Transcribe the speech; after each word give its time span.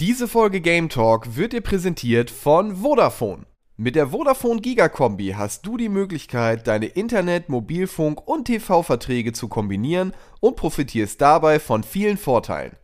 Diese 0.00 0.28
Folge 0.28 0.62
Game 0.62 0.88
Talk 0.88 1.36
wird 1.36 1.52
dir 1.52 1.60
präsentiert 1.60 2.30
von 2.30 2.76
Vodafone. 2.76 3.44
Mit 3.76 3.96
der 3.96 4.12
Vodafone 4.12 4.62
Gigakombi 4.62 5.34
hast 5.36 5.66
du 5.66 5.76
die 5.76 5.90
Möglichkeit, 5.90 6.66
deine 6.66 6.86
Internet-, 6.86 7.50
Mobilfunk- 7.50 8.26
und 8.26 8.46
TV-Verträge 8.46 9.34
zu 9.34 9.48
kombinieren 9.48 10.14
und 10.40 10.56
profitierst 10.56 11.20
dabei 11.20 11.60
von 11.60 11.82
vielen 11.82 12.16
Vorteilen. 12.16 12.76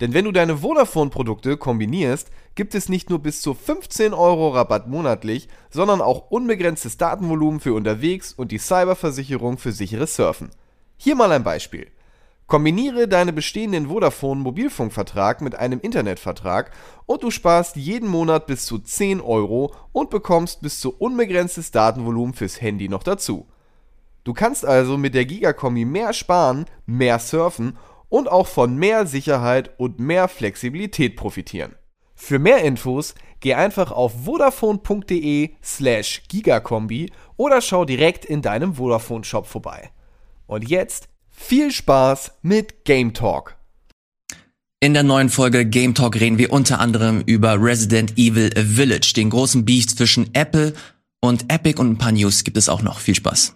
Denn 0.00 0.14
wenn 0.14 0.24
du 0.24 0.30
deine 0.30 0.58
Vodafone-Produkte 0.58 1.56
kombinierst, 1.56 2.30
gibt 2.54 2.76
es 2.76 2.88
nicht 2.88 3.10
nur 3.10 3.18
bis 3.18 3.42
zu 3.42 3.54
15 3.54 4.14
Euro 4.14 4.50
Rabatt 4.50 4.86
monatlich, 4.86 5.48
sondern 5.68 6.00
auch 6.00 6.30
unbegrenztes 6.30 6.96
Datenvolumen 6.96 7.58
für 7.58 7.74
unterwegs 7.74 8.32
und 8.32 8.52
die 8.52 8.58
Cyberversicherung 8.58 9.58
für 9.58 9.72
sicheres 9.72 10.14
Surfen. 10.14 10.50
Hier 10.96 11.16
mal 11.16 11.32
ein 11.32 11.42
Beispiel. 11.42 11.88
Kombiniere 12.46 13.08
deinen 13.08 13.34
bestehenden 13.34 13.88
Vodafone-Mobilfunkvertrag 13.88 15.40
mit 15.40 15.54
einem 15.54 15.80
Internetvertrag 15.80 16.72
und 17.06 17.22
du 17.22 17.30
sparst 17.30 17.76
jeden 17.76 18.08
Monat 18.08 18.46
bis 18.46 18.66
zu 18.66 18.78
10 18.78 19.20
Euro 19.20 19.72
und 19.92 20.10
bekommst 20.10 20.60
bis 20.60 20.80
zu 20.80 20.94
unbegrenztes 20.96 21.70
Datenvolumen 21.70 22.34
fürs 22.34 22.60
Handy 22.60 22.88
noch 22.88 23.02
dazu. 23.02 23.46
Du 24.24 24.34
kannst 24.34 24.64
also 24.64 24.98
mit 24.98 25.14
der 25.14 25.24
Gigakombi 25.24 25.84
mehr 25.84 26.12
sparen, 26.12 26.66
mehr 26.86 27.18
surfen 27.18 27.78
und 28.08 28.30
auch 28.30 28.46
von 28.46 28.76
mehr 28.76 29.06
Sicherheit 29.06 29.70
und 29.78 29.98
mehr 29.98 30.28
Flexibilität 30.28 31.16
profitieren. 31.16 31.74
Für 32.14 32.38
mehr 32.38 32.62
Infos 32.62 33.14
geh 33.40 33.54
einfach 33.54 33.90
auf 33.90 34.24
vodafone.de 34.24 35.50
slash 35.62 36.22
gigakombi 36.28 37.10
oder 37.36 37.60
schau 37.60 37.84
direkt 37.84 38.24
in 38.24 38.42
deinem 38.42 38.74
Vodafone 38.74 39.24
Shop 39.24 39.46
vorbei. 39.46 39.90
Und 40.46 40.68
jetzt 40.68 41.08
viel 41.42 41.72
Spaß 41.72 42.32
mit 42.42 42.84
Game 42.84 43.12
Talk. 43.12 43.56
In 44.80 44.94
der 44.94 45.02
neuen 45.02 45.28
Folge 45.28 45.64
Game 45.64 45.94
Talk 45.94 46.18
reden 46.18 46.38
wir 46.38 46.52
unter 46.52 46.80
anderem 46.80 47.22
über 47.26 47.62
Resident 47.62 48.18
Evil 48.18 48.50
Village, 48.56 49.12
den 49.14 49.30
großen 49.30 49.64
Beef 49.64 49.86
zwischen 49.86 50.34
Apple 50.34 50.74
und 51.20 51.52
Epic 51.52 51.80
und 51.80 51.90
ein 51.90 51.98
paar 51.98 52.12
News 52.12 52.42
gibt 52.42 52.56
es 52.56 52.68
auch 52.68 52.82
noch. 52.82 52.98
Viel 52.98 53.14
Spaß. 53.14 53.54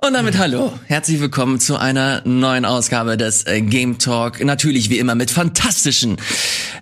Und 0.00 0.14
damit 0.14 0.38
hallo, 0.38 0.72
herzlich 0.86 1.18
willkommen 1.20 1.58
zu 1.58 1.76
einer 1.76 2.22
neuen 2.24 2.64
Ausgabe 2.64 3.16
des 3.16 3.44
äh, 3.48 3.60
Game 3.62 3.98
Talk. 3.98 4.44
Natürlich 4.44 4.90
wie 4.90 4.98
immer 5.00 5.16
mit 5.16 5.32
fantastischen 5.32 6.18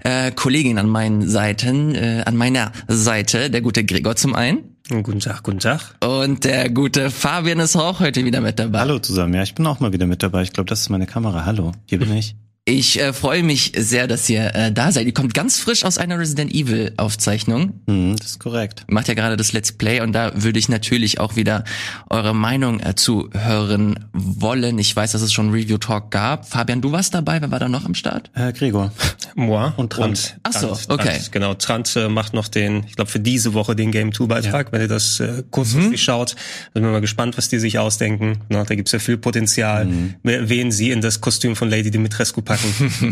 äh, 0.05 0.31
Kolleginnen 0.33 0.77
an 0.77 0.86
meinen 0.91 1.27
Seiten, 1.27 1.94
äh, 1.94 2.25
an 2.27 2.37
meiner 2.37 2.72
Seite, 2.89 3.48
der 3.48 3.62
gute 3.62 3.84
Gregor 3.84 4.17
zum 4.17 4.34
einen. 4.34 4.77
Guten 4.91 5.20
Tag, 5.20 5.44
guten 5.44 5.61
Tag. 5.61 5.94
Und 6.05 6.44
der 6.44 6.69
gute 6.69 7.11
Fabian 7.11 7.59
ist 7.59 7.75
auch 7.75 8.00
heute 8.00 8.22
wieder 8.27 8.42
mit 8.42 8.59
dabei. 8.59 8.81
Hallo 8.81 8.98
zusammen, 8.98 9.33
ja, 9.33 9.42
ich 9.42 9.55
bin 9.55 9.67
auch 9.67 9.81
mal 9.81 9.94
wieder 9.94 10.06
mit 10.06 10.22
dabei. 10.22 10.42
Ich 10.42 10.53
glaube, 10.53 10.69
das 10.69 10.83
ist 10.83 10.91
meine 10.91 11.06
Kamera. 11.06 11.47
Hallo, 11.47 11.72
hier 11.87 11.98
bin 11.98 12.12
ich. 12.17 12.37
Ich 12.69 13.00
äh, 13.00 13.12
freue 13.12 13.45
mich 13.45 13.70
sehr, 13.77 14.09
dass 14.09 14.28
ihr 14.28 14.53
äh, 14.56 14.72
da 14.72 14.91
seid. 14.91 15.06
Ihr 15.06 15.14
kommt 15.14 15.34
ganz 15.34 15.61
frisch 15.61 15.84
aus 15.84 15.98
einer 15.98 16.19
Resident 16.19 16.53
Evil 16.53 16.92
Aufzeichnung. 16.97 17.81
Mhm, 17.86 18.17
das 18.17 18.31
ist 18.31 18.39
korrekt. 18.41 18.83
Macht 18.89 19.06
ja 19.06 19.14
gerade 19.14 19.36
das 19.36 19.53
Let's 19.53 19.70
Play 19.70 20.00
und 20.00 20.12
da 20.12 20.33
würde 20.34 20.59
ich 20.59 20.69
natürlich 20.69 21.20
auch 21.20 21.37
wieder 21.37 21.62
eure 22.11 22.34
Meinung 22.34 22.81
äh, 22.81 22.97
zu 22.97 23.31
hören 23.33 24.09
wollen. 24.12 24.81
Ich 24.81 24.97
weiß, 24.97 25.12
dass 25.12 25.22
es 25.22 25.33
schon 25.33 25.50
Review 25.50 25.78
Talk 25.78 26.11
gab. 26.11 26.48
Fabian, 26.48 26.81
du 26.81 26.91
warst 26.91 27.14
dabei. 27.14 27.41
Wer 27.41 27.53
war 27.53 27.61
da 27.61 27.69
noch 27.69 27.84
am 27.84 27.94
Start? 27.94 28.33
Äh, 28.34 28.53
Gregor. 28.53 28.91
Moi 29.37 29.70
und 29.77 29.92
Trant. 29.92 30.37
Ach 30.43 30.53
so, 30.53 30.66
Trant, 30.75 30.87
okay. 30.91 31.09
Trant, 31.19 31.32
genau, 31.32 31.55
Trant 31.55 31.94
äh, 31.94 32.09
macht 32.09 32.34
noch 32.34 32.49
den, 32.49 32.82
ich 32.88 32.97
glaube 32.97 33.12
für 33.12 33.21
diese 33.21 33.55
Woche 33.55 33.76
den 33.76 33.93
Game 33.93 34.12
2 34.12 34.26
Beitrag, 34.26 34.66
Ja. 34.66 34.72
wenn 34.72 34.81
ihr 34.81 34.88
das 34.88 35.21
äh, 35.21 35.44
kurzfristig 35.53 35.93
Mhm. 35.93 35.97
schaut. 35.99 36.32
Da 36.75 36.81
sind 36.81 36.82
wir 36.82 36.91
mal 36.91 37.00
gespannt, 37.00 37.38
was 37.38 37.49
die 37.49 37.60
sich 37.60 37.78
ausdenken. 37.78 38.38
Na, 38.49 38.65
da 38.65 38.75
gibt's 38.75 38.91
ja 38.91 38.99
viel 38.99 39.19
Potenzial, 39.19 39.84
Mhm. 39.84 40.15
wen 40.25 40.72
sie 40.72 40.91
in 40.91 41.00
das 41.00 41.21
Kostüm 41.21 41.55
von 41.55 41.71
Lady 41.71 41.93
Dimitrescu 41.93 42.43
packen. 42.43 42.56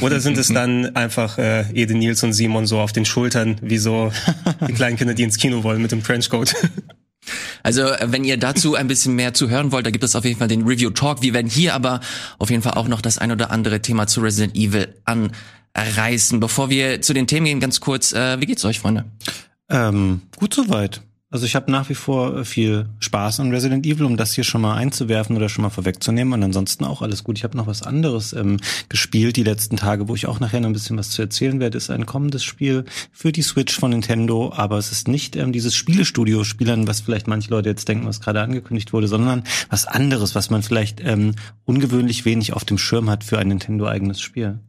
Oder 0.00 0.20
sind 0.20 0.38
es 0.38 0.48
dann 0.48 0.94
einfach 0.96 1.38
äh, 1.38 1.64
Ede 1.72 1.94
Nils 1.94 2.22
und 2.22 2.32
Simon 2.32 2.66
so 2.66 2.80
auf 2.80 2.92
den 2.92 3.04
Schultern, 3.04 3.56
wie 3.62 3.78
so 3.78 4.12
die 4.66 4.72
kleinen 4.72 4.96
Kinder, 4.96 5.14
die 5.14 5.22
ins 5.22 5.38
Kino 5.38 5.62
wollen 5.62 5.82
mit 5.82 5.92
dem 5.92 6.02
Trenchcoat. 6.02 6.54
Also, 7.62 7.82
äh, 7.82 8.12
wenn 8.12 8.24
ihr 8.24 8.36
dazu 8.36 8.74
ein 8.74 8.88
bisschen 8.88 9.14
mehr 9.14 9.34
zu 9.34 9.48
hören 9.48 9.72
wollt, 9.72 9.86
da 9.86 9.90
gibt 9.90 10.04
es 10.04 10.14
auf 10.14 10.24
jeden 10.24 10.38
Fall 10.38 10.48
den 10.48 10.66
Review 10.66 10.90
Talk. 10.90 11.22
Wir 11.22 11.32
werden 11.32 11.50
hier 11.50 11.74
aber 11.74 12.00
auf 12.38 12.50
jeden 12.50 12.62
Fall 12.62 12.74
auch 12.74 12.88
noch 12.88 13.00
das 13.00 13.18
ein 13.18 13.32
oder 13.32 13.50
andere 13.50 13.80
Thema 13.80 14.06
zu 14.06 14.20
Resident 14.20 14.54
Evil 14.56 14.94
anreißen. 15.04 16.40
Bevor 16.40 16.70
wir 16.70 17.00
zu 17.00 17.14
den 17.14 17.26
Themen 17.26 17.46
gehen, 17.46 17.60
ganz 17.60 17.80
kurz, 17.80 18.12
äh, 18.12 18.40
wie 18.40 18.46
geht's 18.46 18.64
euch, 18.64 18.80
Freunde? 18.80 19.06
Ähm, 19.70 20.20
gut 20.36 20.54
soweit. 20.54 21.00
Also 21.34 21.46
ich 21.46 21.56
habe 21.56 21.68
nach 21.72 21.88
wie 21.88 21.96
vor 21.96 22.36
äh, 22.36 22.44
viel 22.44 22.86
Spaß 23.00 23.40
an 23.40 23.50
Resident 23.50 23.84
Evil, 23.84 24.04
um 24.04 24.16
das 24.16 24.34
hier 24.34 24.44
schon 24.44 24.60
mal 24.60 24.76
einzuwerfen 24.76 25.34
oder 25.34 25.48
schon 25.48 25.62
mal 25.62 25.70
vorwegzunehmen. 25.70 26.32
Und 26.32 26.44
ansonsten 26.44 26.84
auch 26.84 27.02
alles 27.02 27.24
gut. 27.24 27.36
Ich 27.36 27.42
habe 27.42 27.56
noch 27.56 27.66
was 27.66 27.82
anderes 27.82 28.32
ähm, 28.34 28.60
gespielt 28.88 29.34
die 29.34 29.42
letzten 29.42 29.76
Tage, 29.76 30.06
wo 30.06 30.14
ich 30.14 30.28
auch 30.28 30.38
nachher 30.38 30.60
noch 30.60 30.68
ein 30.68 30.74
bisschen 30.74 30.96
was 30.96 31.10
zu 31.10 31.22
erzählen 31.22 31.58
werde. 31.58 31.76
Ist 31.76 31.90
ein 31.90 32.06
kommendes 32.06 32.44
Spiel 32.44 32.84
für 33.10 33.32
die 33.32 33.42
Switch 33.42 33.76
von 33.76 33.90
Nintendo, 33.90 34.52
aber 34.54 34.78
es 34.78 34.92
ist 34.92 35.08
nicht 35.08 35.34
ähm, 35.34 35.50
dieses 35.50 35.74
Spielestudio-Spielern, 35.74 36.86
was 36.86 37.00
vielleicht 37.00 37.26
manche 37.26 37.50
Leute 37.50 37.68
jetzt 37.68 37.88
denken, 37.88 38.06
was 38.06 38.20
gerade 38.20 38.40
angekündigt 38.40 38.92
wurde, 38.92 39.08
sondern 39.08 39.42
was 39.70 39.86
anderes, 39.86 40.36
was 40.36 40.50
man 40.50 40.62
vielleicht 40.62 41.00
ähm, 41.00 41.34
ungewöhnlich 41.64 42.24
wenig 42.24 42.52
auf 42.52 42.64
dem 42.64 42.78
Schirm 42.78 43.10
hat 43.10 43.24
für 43.24 43.40
ein 43.40 43.48
Nintendo-eigenes 43.48 44.20
Spiel. 44.20 44.60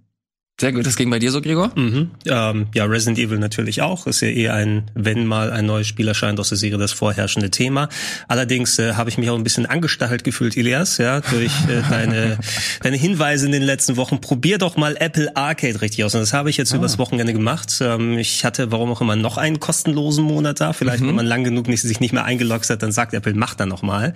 Sehr 0.58 0.72
gut, 0.72 0.86
das 0.86 0.96
ging 0.96 1.10
bei 1.10 1.20
dir 1.20 1.32
so, 1.32 1.42
Gregor? 1.42 1.72
Mhm. 1.76 2.12
Ähm, 2.26 2.68
ja, 2.74 2.86
Resident 2.86 3.20
Evil 3.20 3.40
natürlich 3.40 3.82
auch. 3.82 4.08
Ist 4.08 4.22
ja 4.22 4.30
eh 4.30 4.48
ein, 4.48 4.90
wenn 4.94 5.26
mal 5.26 5.52
ein 5.52 5.66
neues 5.66 5.86
Spiel 5.86 6.08
erscheint 6.08 6.40
aus 6.40 6.48
der 6.48 6.58
Serie, 6.58 6.78
das 6.78 6.94
vorherrschende 6.94 7.52
Thema. 7.52 7.90
Allerdings 8.30 8.80
äh, 8.80 8.94
habe 8.94 9.10
ich 9.10 9.18
mich 9.18 9.30
auch 9.30 9.36
ein 9.36 9.44
bisschen 9.44 9.66
angestachelt 9.66 10.24
gefühlt, 10.24 10.56
Elias, 10.56 10.98
ja, 10.98 11.20
durch 11.20 11.52
äh, 11.68 11.82
deine, 11.90 12.40
deine 12.82 12.96
Hinweise 12.96 13.48
in 13.48 13.52
den 13.52 13.64
letzten 13.64 13.98
Wochen. 13.98 14.22
Probier 14.22 14.58
doch 14.58 14.78
mal 14.78 14.96
Apple 14.98 15.36
Arcade 15.36 15.82
richtig 15.82 16.06
aus. 16.06 16.16
Und 16.16 16.22
das 16.22 16.32
habe 16.32 16.50
ich 16.50 16.56
jetzt 16.56 16.72
übers 16.74 16.98
Wochenende 16.98 17.34
gemacht. 17.34 17.78
Ähm, 17.82 18.18
ich 18.18 18.46
hatte, 18.46 18.72
warum 18.72 18.92
auch 18.92 19.02
immer, 19.02 19.18
noch 19.18 19.36
einen 19.36 19.60
kostenlosen 19.60 20.24
Monat 20.24 20.62
da. 20.62 20.72
Vielleicht, 20.72 21.06
wenn 21.06 21.16
man 21.16 21.26
lang 21.26 21.44
genug 21.44 21.68
nicht, 21.68 21.82
sich 21.82 22.00
nicht 22.00 22.14
mehr 22.14 22.24
eingeloggt 22.24 22.70
hat, 22.70 22.82
dann 22.82 22.94
sagt 22.94 23.14
Apple, 23.14 23.34
mach 23.34 23.56
da 23.56 23.66
noch 23.66 23.82
mal. 23.82 24.14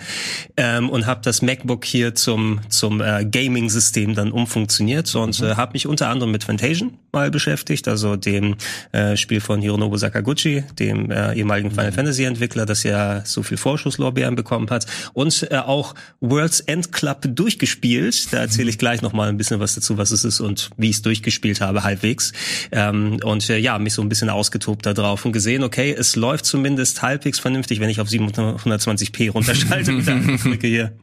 Ähm, 0.56 0.90
und 0.90 1.06
habe 1.06 1.20
das 1.22 1.42
MacBook 1.42 1.84
hier 1.84 2.16
zum, 2.16 2.62
zum 2.70 3.02
äh, 3.02 3.26
Gaming-System 3.26 4.16
dann 4.16 4.32
umfunktioniert 4.32 5.14
und 5.16 5.42
äh, 5.42 5.56
habe 5.56 5.74
mich 5.74 5.86
unter 5.86 6.08
anderem 6.08 6.29
mit 6.32 6.44
Fantasian 6.44 6.98
mal 7.12 7.32
beschäftigt, 7.32 7.88
also 7.88 8.16
dem 8.16 8.56
äh, 8.92 9.18
Spiel 9.18 9.42
von 9.42 9.62
Hironobu 9.62 9.98
Sakaguchi, 9.98 10.64
dem 10.78 11.12
äh, 11.12 11.34
ehemaligen 11.34 11.72
Final 11.72 11.92
Fantasy 11.92 12.24
Entwickler, 12.24 12.66
das 12.66 12.84
ja 12.84 13.26
so 13.26 13.44
viel 13.44 13.58
Vorschusslorbeeren 13.58 14.36
bekommen 14.36 14.70
hat 14.70 14.86
und 15.14 15.48
äh, 15.52 15.58
auch 15.58 15.96
World's 16.20 16.60
End 16.62 16.92
Club 16.92 17.26
durchgespielt. 17.28 18.32
Da 18.32 18.40
erzähle 18.40 18.70
ich 18.70 18.78
gleich 18.78 19.02
noch 19.02 19.14
mal 19.14 19.30
ein 19.30 19.38
bisschen 19.38 19.60
was 19.60 19.76
dazu, 19.76 19.98
was 19.98 20.12
es 20.12 20.24
ist 20.24 20.40
und 20.40 20.70
wie 20.78 20.90
ich 20.90 20.98
es 20.98 21.02
durchgespielt 21.02 21.62
habe 21.62 21.84
halbwegs. 21.84 22.32
Ähm, 22.72 23.20
und 23.24 23.50
äh, 23.50 23.58
ja, 23.58 23.80
mich 23.80 23.94
so 23.94 24.02
ein 24.02 24.10
bisschen 24.10 24.30
ausgetobt 24.30 24.86
da 24.86 24.94
drauf 24.94 25.26
und 25.26 25.32
gesehen, 25.32 25.64
okay, 25.64 25.96
es 25.98 26.16
läuft 26.16 26.46
zumindest 26.46 27.02
halbwegs 27.02 27.40
vernünftig, 27.40 27.80
wenn 27.80 27.90
ich 27.90 28.00
auf 28.02 28.08
720p 28.08 29.32
runterschalte 29.32 29.92
und 29.96 30.08
dann 30.08 30.38
drücke 30.38 30.68
hier. 30.68 30.94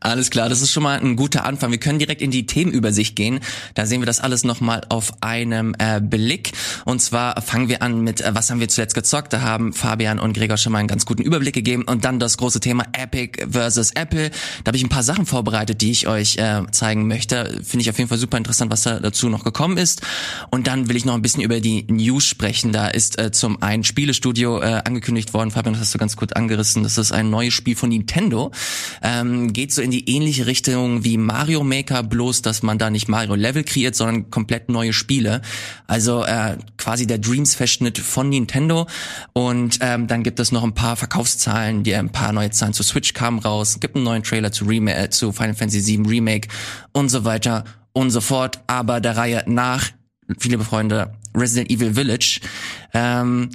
Alles 0.00 0.30
klar, 0.30 0.48
das 0.48 0.62
ist 0.62 0.72
schon 0.72 0.82
mal 0.82 0.98
ein 0.98 1.16
guter 1.16 1.44
Anfang. 1.44 1.70
Wir 1.70 1.78
können 1.78 1.98
direkt 1.98 2.22
in 2.22 2.30
die 2.30 2.46
Themenübersicht 2.46 3.14
gehen. 3.14 3.40
Da 3.74 3.86
sehen 3.86 4.00
wir 4.00 4.06
das 4.06 4.20
alles 4.20 4.44
nochmal 4.44 4.82
auf 4.88 5.12
einem 5.22 5.74
äh, 5.78 6.00
Blick. 6.00 6.52
Und 6.84 7.00
zwar 7.00 7.40
fangen 7.40 7.68
wir 7.68 7.82
an 7.82 8.00
mit, 8.00 8.20
äh, 8.20 8.34
was 8.34 8.50
haben 8.50 8.60
wir 8.60 8.68
zuletzt 8.68 8.94
gezockt? 8.94 9.32
Da 9.32 9.42
haben 9.42 9.72
Fabian 9.72 10.18
und 10.18 10.32
Gregor 10.32 10.56
schon 10.56 10.72
mal 10.72 10.78
einen 10.78 10.88
ganz 10.88 11.06
guten 11.06 11.22
Überblick 11.22 11.54
gegeben. 11.54 11.84
Und 11.84 12.04
dann 12.04 12.18
das 12.18 12.36
große 12.36 12.60
Thema 12.60 12.84
Epic 12.92 13.46
versus 13.50 13.92
Apple. 13.92 14.30
Da 14.64 14.68
habe 14.68 14.76
ich 14.76 14.82
ein 14.82 14.88
paar 14.88 15.02
Sachen 15.02 15.26
vorbereitet, 15.26 15.80
die 15.80 15.90
ich 15.90 16.08
euch 16.08 16.36
äh, 16.36 16.62
zeigen 16.70 17.06
möchte. 17.06 17.60
Finde 17.62 17.82
ich 17.82 17.90
auf 17.90 17.98
jeden 17.98 18.08
Fall 18.08 18.18
super 18.18 18.38
interessant, 18.38 18.70
was 18.72 18.82
da 18.82 18.98
dazu 18.98 19.28
noch 19.28 19.44
gekommen 19.44 19.76
ist. 19.76 20.02
Und 20.50 20.66
dann 20.66 20.88
will 20.88 20.96
ich 20.96 21.04
noch 21.04 21.14
ein 21.14 21.22
bisschen 21.22 21.42
über 21.42 21.60
die 21.60 21.84
News 21.88 22.26
sprechen. 22.26 22.72
Da 22.72 22.88
ist 22.88 23.18
äh, 23.18 23.30
zum 23.30 23.62
einen 23.62 23.84
Spielestudio 23.84 24.60
äh, 24.60 24.82
angekündigt 24.84 25.32
worden. 25.34 25.50
Fabian, 25.50 25.74
das 25.74 25.82
hast 25.82 25.94
du 25.94 25.98
ganz 25.98 26.16
gut 26.16 26.34
angerissen. 26.36 26.82
Das 26.82 26.98
ist 26.98 27.12
ein 27.12 27.30
neues 27.30 27.54
Spiel 27.54 27.76
von 27.76 27.90
Nintendo. 27.90 28.50
Ähm, 29.02 29.41
geht 29.48 29.72
so 29.72 29.82
in 29.82 29.90
die 29.90 30.08
ähnliche 30.08 30.46
Richtung 30.46 31.04
wie 31.04 31.16
Mario 31.16 31.64
Maker, 31.64 32.02
bloß 32.02 32.42
dass 32.42 32.62
man 32.62 32.78
da 32.78 32.90
nicht 32.90 33.08
Mario 33.08 33.34
Level 33.34 33.64
kreiert, 33.64 33.94
sondern 33.94 34.30
komplett 34.30 34.68
neue 34.68 34.92
Spiele. 34.92 35.42
Also 35.86 36.24
äh, 36.24 36.56
quasi 36.78 37.06
der 37.06 37.18
Dreams-Verschnitt 37.18 37.98
von 37.98 38.28
Nintendo. 38.28 38.86
Und 39.32 39.78
ähm, 39.80 40.06
dann 40.06 40.22
gibt 40.22 40.38
es 40.40 40.52
noch 40.52 40.62
ein 40.62 40.74
paar 40.74 40.96
Verkaufszahlen, 40.96 41.82
die 41.82 41.94
ein 41.94 42.10
paar 42.10 42.32
neue 42.32 42.50
Zahlen 42.50 42.72
zu 42.72 42.82
Switch 42.82 43.14
kamen 43.14 43.38
raus. 43.38 43.80
Gibt 43.80 43.96
einen 43.96 44.04
neuen 44.04 44.22
Trailer 44.22 44.52
zu, 44.52 44.64
Rema 44.66 44.92
äh, 44.92 45.10
zu 45.10 45.32
Final 45.32 45.54
Fantasy 45.54 45.86
VII 45.86 46.08
Remake 46.08 46.48
und 46.92 47.08
so 47.08 47.24
weiter 47.24 47.64
und 47.92 48.10
so 48.10 48.20
fort. 48.20 48.60
Aber 48.66 49.00
der 49.00 49.16
Reihe 49.16 49.44
nach, 49.46 49.88
viele 50.38 50.58
Freunde, 50.60 51.12
Resident 51.34 51.70
Evil 51.70 51.94
Village. 51.94 52.40
Ähm, 52.94 53.48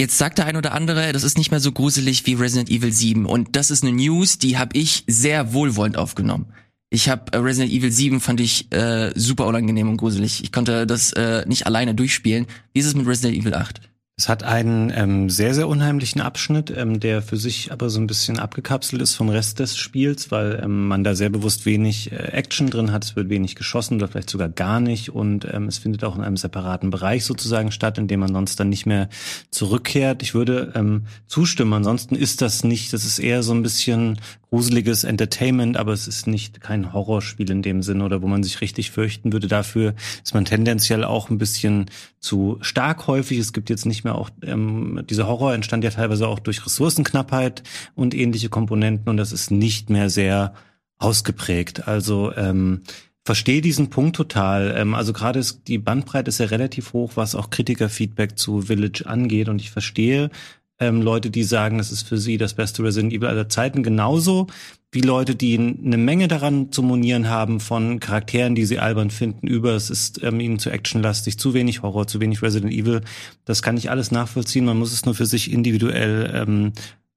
Jetzt 0.00 0.16
sagt 0.16 0.38
der 0.38 0.46
ein 0.46 0.56
oder 0.56 0.74
andere, 0.74 1.12
das 1.12 1.24
ist 1.24 1.36
nicht 1.36 1.50
mehr 1.50 1.58
so 1.58 1.72
gruselig 1.72 2.24
wie 2.24 2.34
Resident 2.34 2.70
Evil 2.70 2.92
7 2.92 3.26
und 3.26 3.56
das 3.56 3.72
ist 3.72 3.82
eine 3.82 3.92
News, 3.92 4.38
die 4.38 4.56
habe 4.56 4.78
ich 4.78 5.02
sehr 5.08 5.52
wohlwollend 5.52 5.96
aufgenommen. 5.96 6.52
Ich 6.88 7.08
habe 7.08 7.32
äh, 7.32 7.38
Resident 7.38 7.72
Evil 7.72 7.90
7 7.90 8.20
fand 8.20 8.40
ich 8.40 8.72
äh, 8.72 9.10
super 9.16 9.46
unangenehm 9.46 9.88
und 9.88 9.96
gruselig. 9.96 10.42
Ich 10.44 10.52
konnte 10.52 10.86
das 10.86 11.12
äh, 11.14 11.44
nicht 11.46 11.66
alleine 11.66 11.96
durchspielen. 11.96 12.46
Wie 12.72 12.78
ist 12.78 12.86
es 12.86 12.94
mit 12.94 13.08
Resident 13.08 13.36
Evil 13.36 13.54
8? 13.54 13.80
Es 14.20 14.28
hat 14.28 14.42
einen 14.42 14.92
ähm, 14.92 15.30
sehr, 15.30 15.54
sehr 15.54 15.68
unheimlichen 15.68 16.20
Abschnitt, 16.20 16.72
ähm, 16.76 16.98
der 16.98 17.22
für 17.22 17.36
sich 17.36 17.70
aber 17.70 17.88
so 17.88 18.00
ein 18.00 18.08
bisschen 18.08 18.40
abgekapselt 18.40 19.00
ist 19.00 19.14
vom 19.14 19.28
Rest 19.28 19.60
des 19.60 19.76
Spiels, 19.76 20.32
weil 20.32 20.60
ähm, 20.60 20.88
man 20.88 21.04
da 21.04 21.14
sehr 21.14 21.30
bewusst 21.30 21.66
wenig 21.66 22.10
äh, 22.10 22.16
Action 22.16 22.68
drin 22.68 22.90
hat. 22.90 23.04
Es 23.04 23.14
wird 23.14 23.28
wenig 23.28 23.54
geschossen 23.54 23.94
oder 23.94 24.08
vielleicht 24.08 24.30
sogar 24.30 24.48
gar 24.48 24.80
nicht. 24.80 25.10
Und 25.10 25.46
ähm, 25.52 25.68
es 25.68 25.78
findet 25.78 26.02
auch 26.02 26.16
in 26.16 26.24
einem 26.24 26.36
separaten 26.36 26.90
Bereich 26.90 27.24
sozusagen 27.24 27.70
statt, 27.70 27.96
in 27.96 28.08
dem 28.08 28.18
man 28.18 28.34
sonst 28.34 28.58
dann 28.58 28.70
nicht 28.70 28.86
mehr 28.86 29.08
zurückkehrt. 29.52 30.20
Ich 30.24 30.34
würde 30.34 30.72
ähm, 30.74 31.04
zustimmen. 31.28 31.74
Ansonsten 31.74 32.16
ist 32.16 32.42
das 32.42 32.64
nicht, 32.64 32.92
das 32.92 33.04
ist 33.04 33.20
eher 33.20 33.44
so 33.44 33.52
ein 33.52 33.62
bisschen 33.62 34.18
gruseliges 34.50 35.04
Entertainment, 35.04 35.76
aber 35.76 35.92
es 35.92 36.08
ist 36.08 36.26
nicht 36.26 36.60
kein 36.60 36.92
Horrorspiel 36.92 37.50
in 37.50 37.62
dem 37.62 37.82
Sinne 37.82 38.04
oder 38.04 38.22
wo 38.22 38.26
man 38.28 38.42
sich 38.42 38.60
richtig 38.60 38.90
fürchten 38.90 39.32
würde. 39.32 39.46
Dafür 39.46 39.94
ist 40.24 40.34
man 40.34 40.44
tendenziell 40.44 41.04
auch 41.04 41.28
ein 41.28 41.38
bisschen 41.38 41.86
zu 42.18 42.58
stark 42.60 43.06
häufig. 43.06 43.38
Es 43.38 43.52
gibt 43.52 43.68
jetzt 43.70 43.86
nicht 43.86 44.04
mehr 44.04 44.14
auch, 44.14 44.30
ähm, 44.42 45.02
dieser 45.08 45.26
Horror 45.26 45.54
entstand 45.54 45.84
ja 45.84 45.90
teilweise 45.90 46.26
auch 46.26 46.38
durch 46.38 46.64
Ressourcenknappheit 46.64 47.62
und 47.94 48.14
ähnliche 48.14 48.48
Komponenten 48.48 49.08
und 49.08 49.18
das 49.18 49.32
ist 49.32 49.50
nicht 49.50 49.90
mehr 49.90 50.08
sehr 50.08 50.54
ausgeprägt. 50.98 51.86
Also 51.86 52.32
ähm, 52.34 52.82
verstehe 53.28 53.60
diesen 53.60 53.90
Punkt 53.90 54.16
total. 54.16 54.74
Ähm, 54.74 54.94
also 54.94 55.12
gerade 55.12 55.38
ist 55.38 55.68
die 55.68 55.76
Bandbreite 55.76 56.30
ist 56.30 56.40
ja 56.40 56.46
relativ 56.46 56.94
hoch, 56.94 57.12
was 57.16 57.34
auch 57.34 57.50
Kritikerfeedback 57.50 58.38
zu 58.38 58.62
Village 58.62 59.04
angeht 59.04 59.50
und 59.50 59.60
ich 59.60 59.70
verstehe 59.70 60.30
ähm, 60.80 61.02
Leute, 61.02 61.30
die 61.30 61.44
sagen, 61.44 61.78
das 61.78 61.92
ist 61.92 62.06
für 62.06 62.18
sie 62.18 62.36
das 62.36 62.54
beste 62.54 62.82
Resident 62.82 63.12
Evil 63.12 63.28
aller 63.28 63.48
Zeiten, 63.48 63.82
genauso 63.82 64.46
wie 64.90 65.00
Leute, 65.02 65.34
die 65.34 65.58
eine 65.58 65.98
Menge 65.98 66.28
daran 66.28 66.72
zu 66.72 66.82
monieren 66.82 67.28
haben 67.28 67.60
von 67.60 68.00
Charakteren, 68.00 68.54
die 68.54 68.64
sie 68.64 68.78
albern 68.78 69.10
finden, 69.10 69.46
über 69.46 69.72
es 69.72 69.90
ist 69.90 70.22
ähm, 70.22 70.40
ihnen 70.40 70.58
zu 70.58 70.70
actionlastig, 70.70 71.38
zu 71.38 71.52
wenig 71.52 71.82
Horror, 71.82 72.06
zu 72.06 72.20
wenig 72.20 72.40
Resident 72.42 72.72
Evil. 72.72 73.02
Das 73.44 73.62
kann 73.62 73.76
ich 73.76 73.90
alles 73.90 74.10
nachvollziehen. 74.10 74.64
Man 74.64 74.78
muss 74.78 74.92
es 74.92 75.04
nur 75.04 75.14
für 75.14 75.26
sich 75.26 75.52
individuell 75.52 76.32
ähm, 76.34 76.72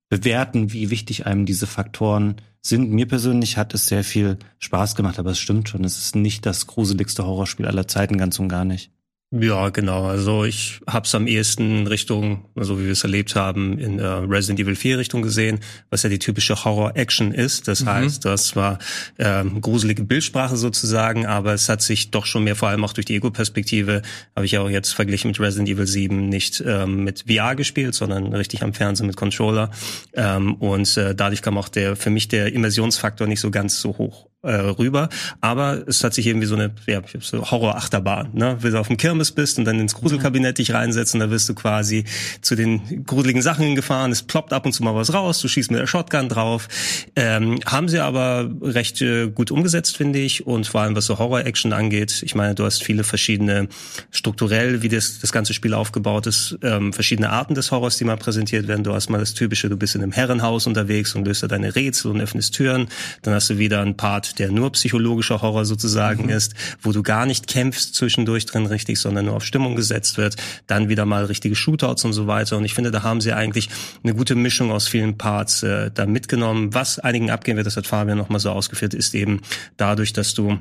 bewerten, 0.10 0.74
wie 0.74 0.90
wichtig 0.90 1.25
einem 1.25 1.46
diese 1.46 1.68
Faktoren 1.68 2.36
sind. 2.62 2.92
Mir 2.92 3.08
persönlich 3.08 3.56
hat 3.56 3.74
es 3.74 3.86
sehr 3.86 4.04
viel 4.04 4.38
Spaß 4.60 4.96
gemacht, 4.96 5.18
aber 5.18 5.31
es 5.31 5.40
stimmt 5.40 5.69
schon, 5.69 5.86
es 5.86 5.98
ist 5.98 6.16
nicht 6.16 6.46
das 6.46 6.68
gruseligste 6.68 7.25
Horrorspiel 7.25 7.66
aller 7.66 7.88
Zeiten, 7.88 8.18
ganz 8.18 8.38
und 8.38 8.50
gar 8.50 8.66
nicht. 8.66 8.92
Ja, 9.33 9.69
genau. 9.69 10.07
Also 10.07 10.44
ich 10.44 10.81
habe 10.86 11.06
es 11.06 11.16
am 11.16 11.25
ehesten 11.25 11.88
Richtung, 11.88 12.50
so 12.56 12.78
wie 12.78 12.83
wir 12.83 12.92
es 12.92 13.04
erlebt 13.04 13.33
haben, 13.36 13.80
in 13.80 13.98
äh, 13.98 14.06
Resident 14.06 14.60
Evil 14.60 14.75
4 14.75 14.98
Richtung 14.98 15.22
gesehen, 15.22 15.62
was 15.89 16.04
ja 16.04 16.10
die 16.10 16.19
typische 16.19 16.66
Horror-Action 16.66 17.33
ist. 17.33 17.69
Das 17.69 17.81
mhm. 17.81 17.89
heißt, 17.89 18.25
das 18.25 18.57
war 18.57 18.78
ähm, 19.19 19.62
gruselige 19.62 20.04
Bildsprache 20.04 20.57
sozusagen, 20.57 21.25
aber 21.25 21.54
es 21.54 21.69
hat 21.69 21.81
sich 21.81 22.12
doch 22.12 22.25
schon 22.25 22.44
mehr, 22.44 22.57
vor 22.57 22.68
allem 22.68 22.83
auch 22.83 22.92
durch 22.92 23.06
die 23.06 23.16
Ego-Perspektive, 23.16 24.01
habe 24.36 24.45
ich 24.45 24.51
ja 24.51 24.62
auch 24.62 24.69
jetzt 24.69 24.94
verglichen 24.94 25.30
mit 25.30 25.39
Resident 25.39 25.69
Evil 25.69 25.88
7 25.88 26.27
nicht 26.27 26.62
ähm, 26.68 27.06
mit 27.06 27.24
VR 27.25 27.56
gespielt, 27.56 27.95
sondern 27.95 28.34
richtig 28.34 28.63
am 28.63 28.74
Fernsehen 28.74 29.07
mit 29.07 29.16
Controller. 29.16 29.72
Ähm, 30.13 30.56
und 30.56 30.98
äh, 30.98 31.16
dadurch 31.16 31.42
kam 31.42 31.57
auch 31.57 31.69
der 31.69 31.95
für 31.95 32.10
mich 32.10 32.27
der 32.27 32.51
Immersionsfaktor 32.51 33.27
nicht 33.27 33.39
so 33.39 33.50
ganz 33.50 33.80
so 33.80 33.98
hoch 33.98 34.31
äh, 34.44 34.54
rüber. 34.54 35.10
Aber 35.40 35.84
es 35.88 36.04
hat 36.04 36.14
sich 36.14 36.28
irgendwie 36.28 36.48
so 36.48 36.56
eine 36.56 36.72
ja, 36.88 37.02
so 37.20 37.50
Horror-Achterbahn, 37.52 38.30
ne? 38.34 38.58
Wenn 38.60 38.72
du 38.72 38.80
auf 38.80 38.88
dem 38.88 38.98
Kirmes 38.98 39.32
bist 39.32 39.60
und 39.60 39.66
dann 39.66 39.80
ins 39.80 39.94
Gruselkabinett 39.94 40.58
dich 40.58 40.74
reinsetzt 40.74 41.14
und 41.14 41.20
da 41.20 41.30
wirst 41.30 41.48
du 41.50 41.54
quasi 41.54 42.06
zu 42.42 42.56
den 42.56 43.06
gruseligen 43.06 43.42
Sachen 43.42 43.76
gefahren. 43.76 44.12
Es 44.12 44.24
ploppt 44.24 44.54
ab 44.54 44.66
und 44.66 44.74
zu 44.74 44.84
mal 44.84 44.96
was 44.96 45.14
raus, 45.14 45.40
du 45.42 45.48
schießt 45.48 45.72
mit 45.72 45.80
der 45.80 45.88
Shotgun 45.88 46.30
drauf. 46.30 46.68
Ähm, 47.16 47.60
haben 47.66 47.88
sie 47.88 48.00
aber 48.00 48.50
recht 48.62 49.02
äh, 49.02 49.28
gut 49.28 49.52
umgesetzt, 49.52 49.98
finde 49.98 50.20
ich. 50.20 50.48
Und 50.48 50.68
vor 50.68 50.82
allem, 50.82 50.96
was 50.96 51.06
so 51.06 51.20
Horror-Action 51.20 51.74
angeht, 51.74 52.24
ich 52.24 52.36
meine, 52.36 52.56
du 52.56 52.66
hast 52.66 52.84
viele 52.84 53.04
verschiedene 53.04 53.68
strukturell, 54.10 54.82
wie 54.82 54.90
das, 54.90 55.20
das 55.20 55.32
ganze 55.32 55.54
Spiel 55.54 55.74
aufgebaut 55.74 56.26
ist, 56.28 56.58
ähm, 56.64 56.94
verschiedene 56.94 57.30
Arten 57.30 57.54
des 57.54 57.72
Horrors, 57.72 57.98
die 57.98 58.06
mal 58.06 58.18
präsentiert 58.18 58.68
werden. 58.68 58.84
Du 58.84 58.94
hast 58.94 59.10
mal 59.10 59.20
das 59.20 59.34
typische, 59.34 59.70
du 59.70 59.78
bist 59.78 59.96
in 59.96 60.02
einem 60.02 60.12
Herrenhaus 60.12 60.66
unterwegs 60.66 61.16
und 61.16 61.26
löst 61.26 61.44
da 61.44 61.48
deine 61.48 61.76
Rätsel 61.76 62.12
und 62.12 62.22
öffnest 62.22 62.56
Türen. 62.56 62.88
Dann 63.22 63.34
hast 63.34 63.50
du 63.50 63.58
wieder 63.58 63.82
ein 63.82 63.96
Part 63.96 64.31
der 64.39 64.51
nur 64.51 64.72
psychologischer 64.72 65.42
Horror 65.42 65.66
sozusagen 65.66 66.24
mhm. 66.24 66.30
ist, 66.30 66.54
wo 66.81 66.92
du 66.92 67.04
gar 67.04 67.25
nicht 67.25 67.48
kämpfst 67.48 67.95
zwischendurch 67.95 68.45
drin 68.45 68.66
richtig, 68.66 69.00
sondern 69.00 69.25
nur 69.25 69.36
auf 69.36 69.45
Stimmung 69.45 69.75
gesetzt 69.75 70.18
wird. 70.18 70.36
Dann 70.68 70.89
wieder 70.89 71.06
mal 71.06 71.25
richtige 71.25 71.56
Shootouts 71.56 72.06
und 72.06 72.13
so 72.13 72.28
weiter. 72.28 72.57
Und 72.57 72.66
ich 72.66 72.74
finde, 72.74 72.92
da 72.92 73.04
haben 73.04 73.22
sie 73.22 73.33
eigentlich 73.33 73.69
eine 74.04 74.13
gute 74.13 74.36
Mischung 74.36 74.72
aus 74.72 74.88
vielen 74.88 75.18
Parts 75.18 75.63
äh, 75.63 75.92
da 75.92 76.06
mitgenommen. 76.06 76.74
Was 76.74 77.00
einigen 77.00 77.31
abgehen 77.31 77.57
wird, 77.57 77.68
das 77.68 77.78
hat 77.78 77.88
Fabian 77.88 78.18
nochmal 78.18 78.39
so 78.39 78.51
ausgeführt, 78.51 78.94
ist 78.94 79.16
eben 79.16 79.42
dadurch, 79.78 80.13
dass 80.13 80.34
du 80.34 80.60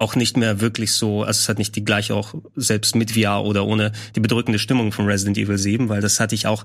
auch 0.00 0.16
nicht 0.16 0.36
mehr 0.36 0.60
wirklich 0.60 0.92
so, 0.92 1.24
also 1.24 1.38
es 1.38 1.48
hat 1.48 1.58
nicht 1.58 1.76
die 1.76 1.84
gleiche 1.84 2.14
auch 2.14 2.34
selbst 2.56 2.96
mit 2.96 3.12
VR 3.12 3.44
oder 3.44 3.66
ohne 3.66 3.92
die 4.16 4.20
bedrückende 4.20 4.58
Stimmung 4.58 4.92
von 4.92 5.04
Resident 5.04 5.36
Evil 5.36 5.58
7, 5.58 5.90
weil 5.90 6.00
das 6.00 6.20
hatte 6.20 6.34
ich 6.34 6.46
auch 6.46 6.64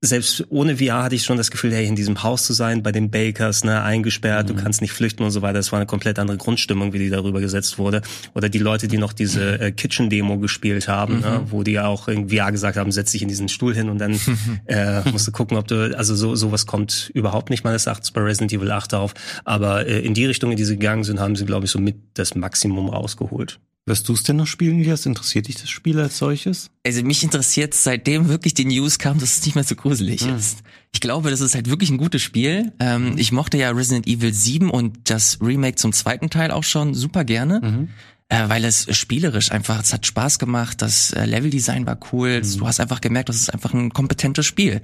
selbst 0.00 0.44
ohne 0.48 0.76
VR 0.76 1.02
hatte 1.02 1.16
ich 1.16 1.24
schon 1.24 1.36
das 1.36 1.50
Gefühl, 1.50 1.72
hey, 1.72 1.86
in 1.86 1.96
diesem 1.96 2.22
Haus 2.22 2.44
zu 2.44 2.52
sein, 2.52 2.84
bei 2.84 2.92
den 2.92 3.10
Bakers, 3.10 3.64
ne, 3.64 3.82
eingesperrt, 3.82 4.48
mhm. 4.48 4.56
du 4.56 4.62
kannst 4.62 4.80
nicht 4.80 4.92
flüchten 4.92 5.24
und 5.24 5.32
so 5.32 5.42
weiter. 5.42 5.54
Das 5.54 5.72
war 5.72 5.80
eine 5.80 5.86
komplett 5.86 6.20
andere 6.20 6.36
Grundstimmung, 6.36 6.92
wie 6.92 7.00
die 7.00 7.10
darüber 7.10 7.40
gesetzt 7.40 7.78
wurde. 7.78 8.02
Oder 8.34 8.48
die 8.48 8.60
Leute, 8.60 8.86
die 8.86 8.96
noch 8.96 9.12
diese 9.12 9.60
äh, 9.60 9.72
Kitchen-Demo 9.72 10.38
gespielt 10.38 10.86
haben, 10.86 11.20
ne, 11.20 11.26
mhm. 11.26 11.32
ne, 11.32 11.42
wo 11.50 11.62
die 11.64 11.80
auch 11.80 12.06
in 12.06 12.28
VR 12.28 12.52
gesagt 12.52 12.76
haben, 12.76 12.92
setz 12.92 13.10
dich 13.10 13.22
in 13.22 13.28
diesen 13.28 13.48
Stuhl 13.48 13.74
hin 13.74 13.88
und 13.88 13.98
dann 13.98 14.12
äh, 14.66 15.02
musst 15.10 15.26
du 15.26 15.32
gucken, 15.32 15.56
ob 15.56 15.66
du, 15.66 15.96
also 15.96 16.14
so 16.14 16.36
sowas 16.36 16.66
kommt 16.66 17.10
überhaupt 17.14 17.50
nicht 17.50 17.64
meines 17.64 17.86
Erachtens 17.86 18.12
bei 18.12 18.20
Resident 18.20 18.52
Evil 18.52 18.70
8 18.70 18.94
auf. 18.94 19.14
Aber 19.44 19.86
äh, 19.86 19.98
in 19.98 20.14
die 20.14 20.26
Richtung, 20.26 20.52
in 20.52 20.56
die 20.56 20.64
sie 20.64 20.74
gegangen 20.74 21.02
sind, 21.02 21.18
haben 21.18 21.34
sie, 21.34 21.44
glaube 21.44 21.64
ich, 21.66 21.72
so 21.72 21.80
mit 21.80 21.96
das 22.14 22.36
Maximum 22.36 22.88
rausgeholt. 22.88 23.58
Wirst 23.88 24.08
du 24.08 24.12
es 24.12 24.22
denn 24.22 24.36
noch 24.36 24.46
spielen, 24.46 24.80
Elias? 24.80 25.06
Interessiert 25.06 25.48
dich 25.48 25.56
das 25.56 25.70
Spiel 25.70 25.98
als 25.98 26.18
solches? 26.18 26.70
Also 26.86 27.02
mich 27.02 27.24
interessiert 27.24 27.72
seitdem 27.72 28.28
wirklich 28.28 28.52
die 28.52 28.66
News 28.66 28.98
kam, 28.98 29.18
dass 29.18 29.38
es 29.38 29.46
nicht 29.46 29.54
mehr 29.54 29.64
so 29.64 29.74
gruselig 29.74 30.22
hm. 30.22 30.36
ist. 30.36 30.58
Ich 30.92 31.00
glaube, 31.00 31.30
das 31.30 31.40
ist 31.40 31.54
halt 31.54 31.70
wirklich 31.70 31.90
ein 31.90 31.98
gutes 31.98 32.22
Spiel. 32.22 32.72
Ähm, 32.80 33.12
mhm. 33.12 33.18
Ich 33.18 33.32
mochte 33.32 33.56
ja 33.56 33.70
Resident 33.70 34.06
Evil 34.06 34.32
7 34.32 34.70
und 34.70 35.10
das 35.10 35.38
Remake 35.40 35.76
zum 35.76 35.92
zweiten 35.92 36.28
Teil 36.30 36.50
auch 36.50 36.64
schon 36.64 36.94
super 36.94 37.24
gerne. 37.24 37.60
Mhm 37.62 37.88
äh, 38.28 38.48
weil 38.48 38.64
es 38.64 38.94
spielerisch 38.96 39.50
einfach, 39.52 39.80
es 39.80 39.92
hat 39.92 40.06
Spaß 40.06 40.38
gemacht, 40.38 40.82
das 40.82 41.12
äh, 41.12 41.24
Leveldesign 41.24 41.86
war 41.86 41.98
cool, 42.12 42.42
mhm. 42.42 42.58
du 42.58 42.66
hast 42.66 42.80
einfach 42.80 43.00
gemerkt, 43.00 43.30
das 43.30 43.36
ist 43.36 43.52
einfach 43.54 43.72
ein 43.72 43.90
kompetentes 43.90 44.46
Spiel. 44.46 44.80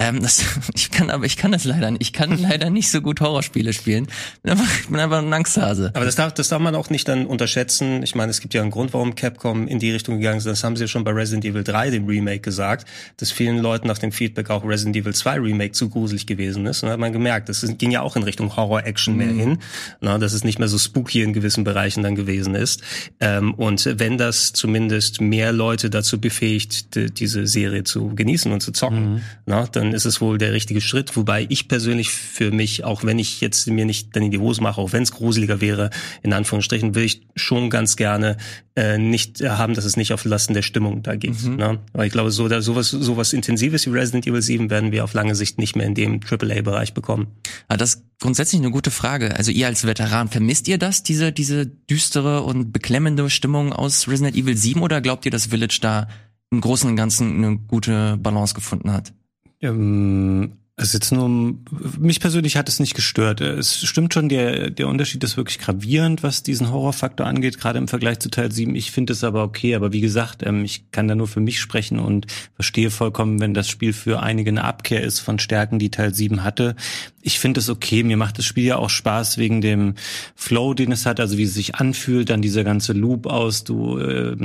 Ähm, 0.00 0.22
das, 0.22 0.44
ich 0.74 0.90
kann 0.92 1.10
aber, 1.10 1.24
ich 1.24 1.36
kann 1.36 1.50
das 1.50 1.64
leider 1.64 1.90
nicht, 1.90 2.02
ich 2.02 2.12
kann 2.12 2.38
leider 2.40 2.70
nicht 2.70 2.90
so 2.90 3.00
gut 3.00 3.20
Horrorspiele 3.20 3.72
spielen. 3.72 4.06
Bin 4.42 4.52
einfach, 4.52 4.80
ich 4.80 4.88
bin 4.88 5.00
einfach 5.00 5.18
ein 5.18 5.32
Angsthase. 5.32 5.90
Aber 5.94 6.04
das 6.04 6.14
darf, 6.14 6.32
das 6.34 6.48
darf 6.48 6.60
man 6.60 6.74
auch 6.76 6.88
nicht 6.90 7.08
dann 7.08 7.26
unterschätzen. 7.26 8.02
Ich 8.04 8.14
meine, 8.14 8.30
es 8.30 8.40
gibt 8.40 8.54
ja 8.54 8.62
einen 8.62 8.70
Grund, 8.70 8.94
warum 8.94 9.16
Capcom 9.16 9.66
in 9.66 9.80
die 9.80 9.90
Richtung 9.90 10.18
gegangen 10.18 10.38
ist. 10.38 10.46
Das 10.46 10.62
haben 10.62 10.76
sie 10.76 10.84
ja 10.84 10.88
schon 10.88 11.02
bei 11.02 11.10
Resident 11.10 11.44
Evil 11.44 11.64
3, 11.64 11.90
dem 11.90 12.06
Remake, 12.06 12.40
gesagt, 12.40 12.88
dass 13.16 13.32
vielen 13.32 13.58
Leuten 13.58 13.88
nach 13.88 13.98
dem 13.98 14.12
Feedback 14.12 14.50
auch 14.50 14.64
Resident 14.64 14.96
Evil 14.96 15.14
2 15.14 15.40
Remake 15.40 15.72
zu 15.72 15.88
gruselig 15.88 16.26
gewesen 16.26 16.66
ist. 16.66 16.82
Und 16.82 16.88
da 16.88 16.92
hat 16.92 17.00
man 17.00 17.12
gemerkt, 17.12 17.48
das 17.48 17.66
ging 17.78 17.90
ja 17.90 18.02
auch 18.02 18.14
in 18.14 18.22
Richtung 18.22 18.54
Horror-Action 18.54 19.14
mhm. 19.14 19.18
mehr 19.18 19.34
hin, 19.34 19.58
na, 20.00 20.18
dass 20.18 20.32
es 20.32 20.44
nicht 20.44 20.60
mehr 20.60 20.68
so 20.68 20.78
spooky 20.78 21.22
in 21.22 21.32
gewissen 21.32 21.64
Bereichen 21.64 22.04
dann 22.04 22.14
gewesen 22.14 22.54
ist. 22.54 22.82
Ähm, 23.18 23.52
und 23.54 23.84
wenn 23.98 24.16
das 24.16 24.52
zumindest 24.52 25.20
mehr 25.20 25.52
Leute 25.52 25.90
dazu 25.90 26.20
befähigt, 26.20 26.94
die, 26.94 27.10
diese 27.10 27.48
Serie 27.48 27.82
zu 27.82 28.14
genießen 28.14 28.52
und 28.52 28.60
zu 28.60 28.70
zocken, 28.70 29.14
mhm. 29.14 29.22
na, 29.46 29.66
dann 29.66 29.87
dann 29.88 29.96
ist 29.96 30.04
es 30.04 30.20
wohl 30.20 30.38
der 30.38 30.52
richtige 30.52 30.80
Schritt. 30.80 31.16
Wobei 31.16 31.46
ich 31.48 31.68
persönlich 31.68 32.10
für 32.10 32.50
mich, 32.50 32.84
auch 32.84 33.04
wenn 33.04 33.18
ich 33.18 33.40
jetzt 33.40 33.66
mir 33.68 33.84
nicht 33.84 34.14
dann 34.14 34.22
in 34.22 34.30
die 34.30 34.38
Hose 34.38 34.62
mache, 34.62 34.80
auch 34.80 34.92
wenn 34.92 35.02
es 35.02 35.12
gruseliger 35.12 35.60
wäre, 35.60 35.90
in 36.22 36.32
Anführungsstrichen, 36.32 36.94
will 36.94 37.04
ich 37.04 37.26
schon 37.36 37.70
ganz 37.70 37.96
gerne 37.96 38.36
äh, 38.76 38.98
nicht 38.98 39.42
haben, 39.42 39.74
dass 39.74 39.84
es 39.84 39.96
nicht 39.96 40.12
auf 40.12 40.24
Lasten 40.24 40.54
der 40.54 40.62
Stimmung 40.62 41.02
da 41.02 41.16
geht. 41.16 41.42
Mhm. 41.42 41.56
Ne? 41.56 41.78
Weil 41.92 42.06
ich 42.06 42.12
glaube, 42.12 42.30
so 42.30 42.48
da, 42.48 42.60
sowas, 42.60 42.90
sowas 42.90 43.32
Intensives 43.32 43.86
wie 43.86 43.90
Resident 43.90 44.26
Evil 44.26 44.42
7 44.42 44.70
werden 44.70 44.92
wir 44.92 45.04
auf 45.04 45.14
lange 45.14 45.34
Sicht 45.34 45.58
nicht 45.58 45.74
mehr 45.74 45.86
in 45.86 45.94
dem 45.94 46.20
AAA-Bereich 46.28 46.94
bekommen. 46.94 47.28
Aber 47.68 47.78
das 47.78 47.94
ist 47.94 48.04
grundsätzlich 48.20 48.60
eine 48.60 48.70
gute 48.70 48.90
Frage. 48.90 49.36
Also 49.36 49.50
ihr 49.50 49.66
als 49.66 49.86
Veteran, 49.86 50.28
vermisst 50.28 50.68
ihr 50.68 50.78
das, 50.78 51.02
diese, 51.02 51.32
diese 51.32 51.66
düstere 51.66 52.42
und 52.42 52.72
beklemmende 52.72 53.30
Stimmung 53.30 53.72
aus 53.72 54.08
Resident 54.08 54.36
Evil 54.36 54.56
7 54.56 54.82
oder 54.82 55.00
glaubt 55.00 55.24
ihr, 55.24 55.30
dass 55.30 55.46
Village 55.46 55.78
da 55.80 56.08
im 56.50 56.60
Großen 56.60 56.88
und 56.88 56.96
Ganzen 56.96 57.44
eine 57.44 57.58
gute 57.58 58.16
Balance 58.18 58.54
gefunden 58.54 58.92
hat? 58.92 59.12
Ähm, 59.60 60.58
Also 60.78 60.96
jetzt 60.96 61.10
nur, 61.10 61.56
mich 61.98 62.20
persönlich 62.20 62.56
hat 62.56 62.68
es 62.68 62.78
nicht 62.78 62.94
gestört. 62.94 63.40
Es 63.40 63.84
stimmt 63.84 64.14
schon, 64.14 64.28
der, 64.28 64.70
der 64.70 64.86
Unterschied 64.86 65.24
ist 65.24 65.36
wirklich 65.36 65.58
gravierend, 65.58 66.22
was 66.22 66.44
diesen 66.44 66.70
Horrorfaktor 66.70 67.26
angeht, 67.26 67.58
gerade 67.58 67.80
im 67.80 67.88
Vergleich 67.88 68.20
zu 68.20 68.30
Teil 68.30 68.52
7. 68.52 68.76
Ich 68.76 68.92
finde 68.92 69.12
es 69.12 69.24
aber 69.24 69.42
okay, 69.42 69.74
aber 69.74 69.92
wie 69.92 70.00
gesagt, 70.00 70.46
ähm, 70.46 70.64
ich 70.64 70.92
kann 70.92 71.08
da 71.08 71.16
nur 71.16 71.26
für 71.26 71.40
mich 71.40 71.58
sprechen 71.60 71.98
und 71.98 72.28
verstehe 72.54 72.92
vollkommen, 72.92 73.40
wenn 73.40 73.54
das 73.54 73.68
Spiel 73.68 73.92
für 73.92 74.22
einige 74.22 74.50
eine 74.50 74.62
Abkehr 74.62 75.02
ist 75.02 75.18
von 75.18 75.40
Stärken, 75.40 75.80
die 75.80 75.90
Teil 75.90 76.14
7 76.14 76.44
hatte. 76.44 76.76
Ich 77.22 77.40
finde 77.40 77.58
es 77.58 77.68
okay, 77.68 78.04
mir 78.04 78.16
macht 78.16 78.38
das 78.38 78.44
Spiel 78.44 78.64
ja 78.64 78.76
auch 78.76 78.88
Spaß 78.88 79.36
wegen 79.36 79.60
dem 79.60 79.94
Flow, 80.36 80.74
den 80.74 80.92
es 80.92 81.06
hat, 81.06 81.18
also 81.18 81.36
wie 81.36 81.42
es 81.42 81.54
sich 81.54 81.74
anfühlt, 81.74 82.30
dann 82.30 82.40
dieser 82.40 82.62
ganze 82.62 82.92
Loop 82.92 83.26
aus, 83.26 83.64
du 83.64 83.98
äh, 83.98 84.36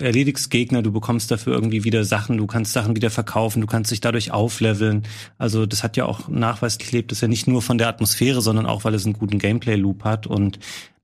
erledigst 0.00 0.50
Gegner, 0.50 0.82
du 0.82 0.90
bekommst 0.90 1.30
dafür 1.30 1.54
irgendwie 1.54 1.84
wieder 1.84 2.02
Sachen, 2.02 2.36
du 2.36 2.48
kannst 2.48 2.72
Sachen 2.72 2.96
wieder 2.96 3.10
verkaufen, 3.10 3.60
du 3.60 3.68
kannst 3.68 3.92
dich 3.92 4.00
dadurch 4.00 4.32
aufleveln. 4.32 5.04
Also 5.38 5.67
das 5.72 5.82
hat 5.82 5.96
ja 5.96 6.04
auch 6.04 6.28
nachweislich 6.28 6.92
lebt 6.92 7.12
es 7.12 7.20
ja 7.20 7.28
nicht 7.28 7.46
nur 7.46 7.62
von 7.62 7.78
der 7.78 7.88
Atmosphäre, 7.88 8.40
sondern 8.40 8.66
auch, 8.66 8.84
weil 8.84 8.94
es 8.94 9.04
einen 9.04 9.14
guten 9.18 9.38
Gameplay-Loop 9.38 10.04
hat. 10.04 10.26
Und 10.26 10.58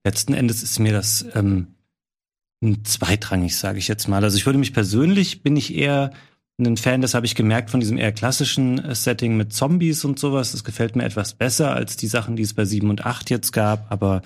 letzten 0.04 0.34
Endes 0.34 0.62
ist 0.62 0.78
mir 0.78 0.92
das 0.92 1.24
ähm, 1.34 1.68
zweitrangig, 2.82 3.56
sage 3.56 3.78
ich 3.78 3.88
jetzt 3.88 4.08
mal. 4.08 4.24
Also 4.24 4.36
ich 4.36 4.46
würde 4.46 4.58
mich 4.58 4.72
persönlich, 4.72 5.42
bin 5.42 5.56
ich 5.56 5.74
eher 5.74 6.12
ein 6.58 6.76
Fan, 6.76 7.00
das 7.00 7.14
habe 7.14 7.26
ich 7.26 7.34
gemerkt 7.34 7.70
von 7.70 7.80
diesem 7.80 7.98
eher 7.98 8.12
klassischen 8.12 8.78
äh, 8.78 8.94
Setting 8.94 9.36
mit 9.36 9.52
Zombies 9.52 10.04
und 10.04 10.18
sowas. 10.18 10.52
Das 10.52 10.64
gefällt 10.64 10.94
mir 10.96 11.04
etwas 11.04 11.34
besser 11.34 11.74
als 11.74 11.96
die 11.96 12.06
Sachen, 12.06 12.36
die 12.36 12.44
es 12.44 12.54
bei 12.54 12.64
7 12.64 12.88
und 12.90 13.04
8 13.04 13.30
jetzt 13.30 13.52
gab, 13.52 13.90
aber 13.90 14.22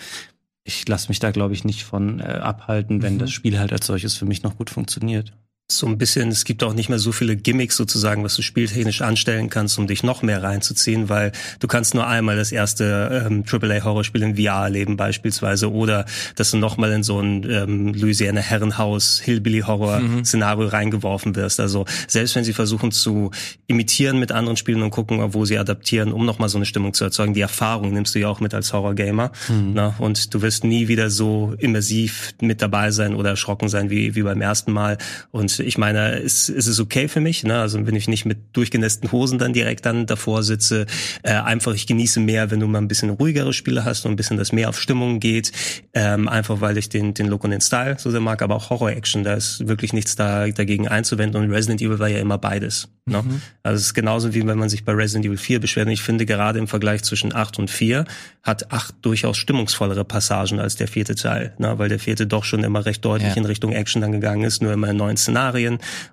ich 0.64 0.86
lasse 0.86 1.08
mich 1.08 1.18
da, 1.18 1.30
glaube 1.30 1.54
ich, 1.54 1.64
nicht 1.64 1.84
von 1.84 2.20
äh, 2.20 2.24
abhalten, 2.24 3.00
wenn 3.00 3.14
mhm. 3.14 3.18
das 3.18 3.30
Spiel 3.30 3.58
halt 3.58 3.72
als 3.72 3.86
solches 3.86 4.14
für 4.14 4.26
mich 4.26 4.42
noch 4.42 4.56
gut 4.56 4.68
funktioniert 4.68 5.32
so 5.70 5.86
ein 5.86 5.98
bisschen, 5.98 6.30
es 6.30 6.44
gibt 6.46 6.62
auch 6.62 6.72
nicht 6.72 6.88
mehr 6.88 6.98
so 6.98 7.12
viele 7.12 7.36
Gimmicks 7.36 7.76
sozusagen, 7.76 8.24
was 8.24 8.34
du 8.36 8.40
spieltechnisch 8.40 9.02
anstellen 9.02 9.50
kannst, 9.50 9.78
um 9.78 9.86
dich 9.86 10.02
noch 10.02 10.22
mehr 10.22 10.42
reinzuziehen, 10.42 11.10
weil 11.10 11.32
du 11.60 11.66
kannst 11.66 11.94
nur 11.94 12.06
einmal 12.06 12.36
das 12.36 12.52
erste 12.52 13.26
ähm, 13.26 13.44
AAA-Horrorspiel 13.46 14.22
in 14.22 14.36
VR 14.36 14.64
erleben 14.64 14.96
beispielsweise 14.96 15.70
oder 15.70 16.06
dass 16.36 16.52
du 16.52 16.56
nochmal 16.56 16.92
in 16.92 17.02
so 17.02 17.20
ein 17.20 17.44
ähm, 17.50 17.92
Louisiana 17.92 18.40
Herrenhaus 18.40 19.20
Hillbilly-Horror-Szenario 19.22 20.64
mhm. 20.64 20.70
reingeworfen 20.70 21.36
wirst. 21.36 21.60
Also 21.60 21.84
selbst 22.06 22.34
wenn 22.34 22.44
sie 22.44 22.54
versuchen 22.54 22.90
zu 22.90 23.30
imitieren 23.66 24.18
mit 24.18 24.32
anderen 24.32 24.56
Spielen 24.56 24.80
und 24.80 24.90
gucken, 24.90 25.34
wo 25.34 25.44
sie 25.44 25.58
adaptieren, 25.58 26.12
um 26.12 26.24
nochmal 26.24 26.48
so 26.48 26.56
eine 26.56 26.64
Stimmung 26.64 26.94
zu 26.94 27.04
erzeugen, 27.04 27.34
die 27.34 27.42
Erfahrung 27.42 27.92
nimmst 27.92 28.14
du 28.14 28.20
ja 28.20 28.28
auch 28.28 28.40
mit 28.40 28.54
als 28.54 28.72
Horror-Gamer. 28.72 29.32
Mhm. 29.50 29.72
Na, 29.74 29.94
und 29.98 30.32
du 30.32 30.40
wirst 30.40 30.64
nie 30.64 30.88
wieder 30.88 31.10
so 31.10 31.54
immersiv 31.58 32.32
mit 32.40 32.62
dabei 32.62 32.90
sein 32.90 33.14
oder 33.14 33.30
erschrocken 33.30 33.68
sein 33.68 33.90
wie, 33.90 34.14
wie 34.14 34.22
beim 34.22 34.40
ersten 34.40 34.72
Mal. 34.72 34.96
Und 35.30 35.57
ich 35.60 35.78
meine, 35.78 36.16
ist, 36.16 36.48
ist 36.48 36.66
es 36.66 36.80
okay 36.80 37.08
für 37.08 37.20
mich, 37.20 37.44
ne? 37.44 37.60
Also 37.60 37.86
wenn 37.86 37.94
ich 37.94 38.08
nicht 38.08 38.24
mit 38.24 38.38
durchgenässten 38.52 39.12
Hosen 39.12 39.38
dann 39.38 39.52
direkt 39.52 39.86
dann 39.86 40.06
davor 40.06 40.42
sitze, 40.42 40.86
äh, 41.22 41.32
einfach 41.32 41.74
ich 41.74 41.86
genieße 41.86 42.20
mehr, 42.20 42.50
wenn 42.50 42.60
du 42.60 42.66
mal 42.66 42.78
ein 42.78 42.88
bisschen 42.88 43.10
ruhigere 43.10 43.52
Spiele 43.52 43.84
hast 43.84 44.04
und 44.06 44.12
ein 44.12 44.16
bisschen 44.16 44.36
das 44.36 44.52
mehr 44.52 44.68
auf 44.68 44.80
Stimmung 44.80 45.20
geht, 45.20 45.52
ähm, 45.94 46.28
einfach 46.28 46.60
weil 46.60 46.78
ich 46.78 46.88
den 46.88 47.14
den 47.14 47.26
Look 47.26 47.44
und 47.44 47.50
den 47.50 47.60
Style 47.60 47.96
so 47.98 48.10
sehr 48.10 48.20
mag, 48.20 48.42
aber 48.42 48.56
auch 48.56 48.70
Horror 48.70 48.90
Action, 48.90 49.24
da 49.24 49.34
ist 49.34 49.66
wirklich 49.68 49.92
nichts 49.92 50.16
da 50.16 50.48
dagegen 50.48 50.88
einzuwenden 50.88 51.42
und 51.42 51.50
Resident 51.50 51.80
Evil 51.80 51.98
war 51.98 52.08
ja 52.08 52.18
immer 52.18 52.38
beides. 52.38 52.88
Ne? 53.08 53.22
Mhm. 53.22 53.40
Also 53.62 53.76
es 53.76 53.86
ist 53.86 53.94
genauso 53.94 54.34
wie 54.34 54.46
wenn 54.46 54.58
man 54.58 54.68
sich 54.68 54.84
bei 54.84 54.92
Resident 54.92 55.26
Evil 55.26 55.36
4 55.36 55.60
beschwert. 55.60 55.86
Und 55.86 55.92
ich 55.92 56.02
finde 56.02 56.26
gerade 56.26 56.58
im 56.58 56.68
Vergleich 56.68 57.02
zwischen 57.02 57.34
8 57.34 57.58
und 57.58 57.70
4 57.70 58.04
hat 58.42 58.72
8 58.72 58.94
durchaus 59.02 59.36
stimmungsvollere 59.36 60.04
Passagen 60.04 60.60
als 60.60 60.76
der 60.76 60.88
vierte 60.88 61.14
Teil, 61.14 61.54
ne? 61.58 61.78
weil 61.78 61.88
der 61.88 61.98
vierte 61.98 62.26
doch 62.26 62.44
schon 62.44 62.64
immer 62.64 62.86
recht 62.86 63.04
deutlich 63.04 63.30
ja. 63.30 63.36
in 63.36 63.44
Richtung 63.44 63.72
Action 63.72 64.00
dann 64.00 64.12
gegangen 64.12 64.44
ist, 64.44 64.62
nur 64.62 64.72
immer 64.72 64.88
in 64.88 64.96
neuen 64.96 65.16
Szenarien 65.16 65.47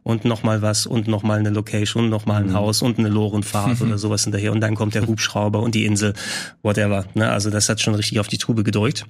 und 0.04 0.26
nochmal 0.26 0.62
was 0.62 0.86
und 0.86 1.08
nochmal 1.08 1.40
eine 1.40 1.50
Location 1.50 2.06
und 2.06 2.10
nochmal 2.10 2.44
ein 2.44 2.50
mhm. 2.50 2.54
Haus 2.54 2.82
und 2.82 3.00
eine 3.00 3.10
Lorenfahrt 3.10 3.82
oder 3.82 3.98
sowas 4.00 4.24
hinterher 4.24 4.52
und 4.52 4.62
dann 4.62 4.76
kommt 4.76 4.96
der 4.96 5.08
Hubschrauber 5.08 5.62
und 5.62 5.76
die 5.76 5.86
Insel, 5.86 6.14
whatever. 6.62 7.06
Ne? 7.14 7.30
Also 7.30 7.50
das 7.50 7.70
hat 7.70 7.82
schon 7.82 7.96
richtig 7.96 8.20
auf 8.20 8.28
die 8.28 8.38
Tube 8.38 8.64
gedrückt. 8.64 9.06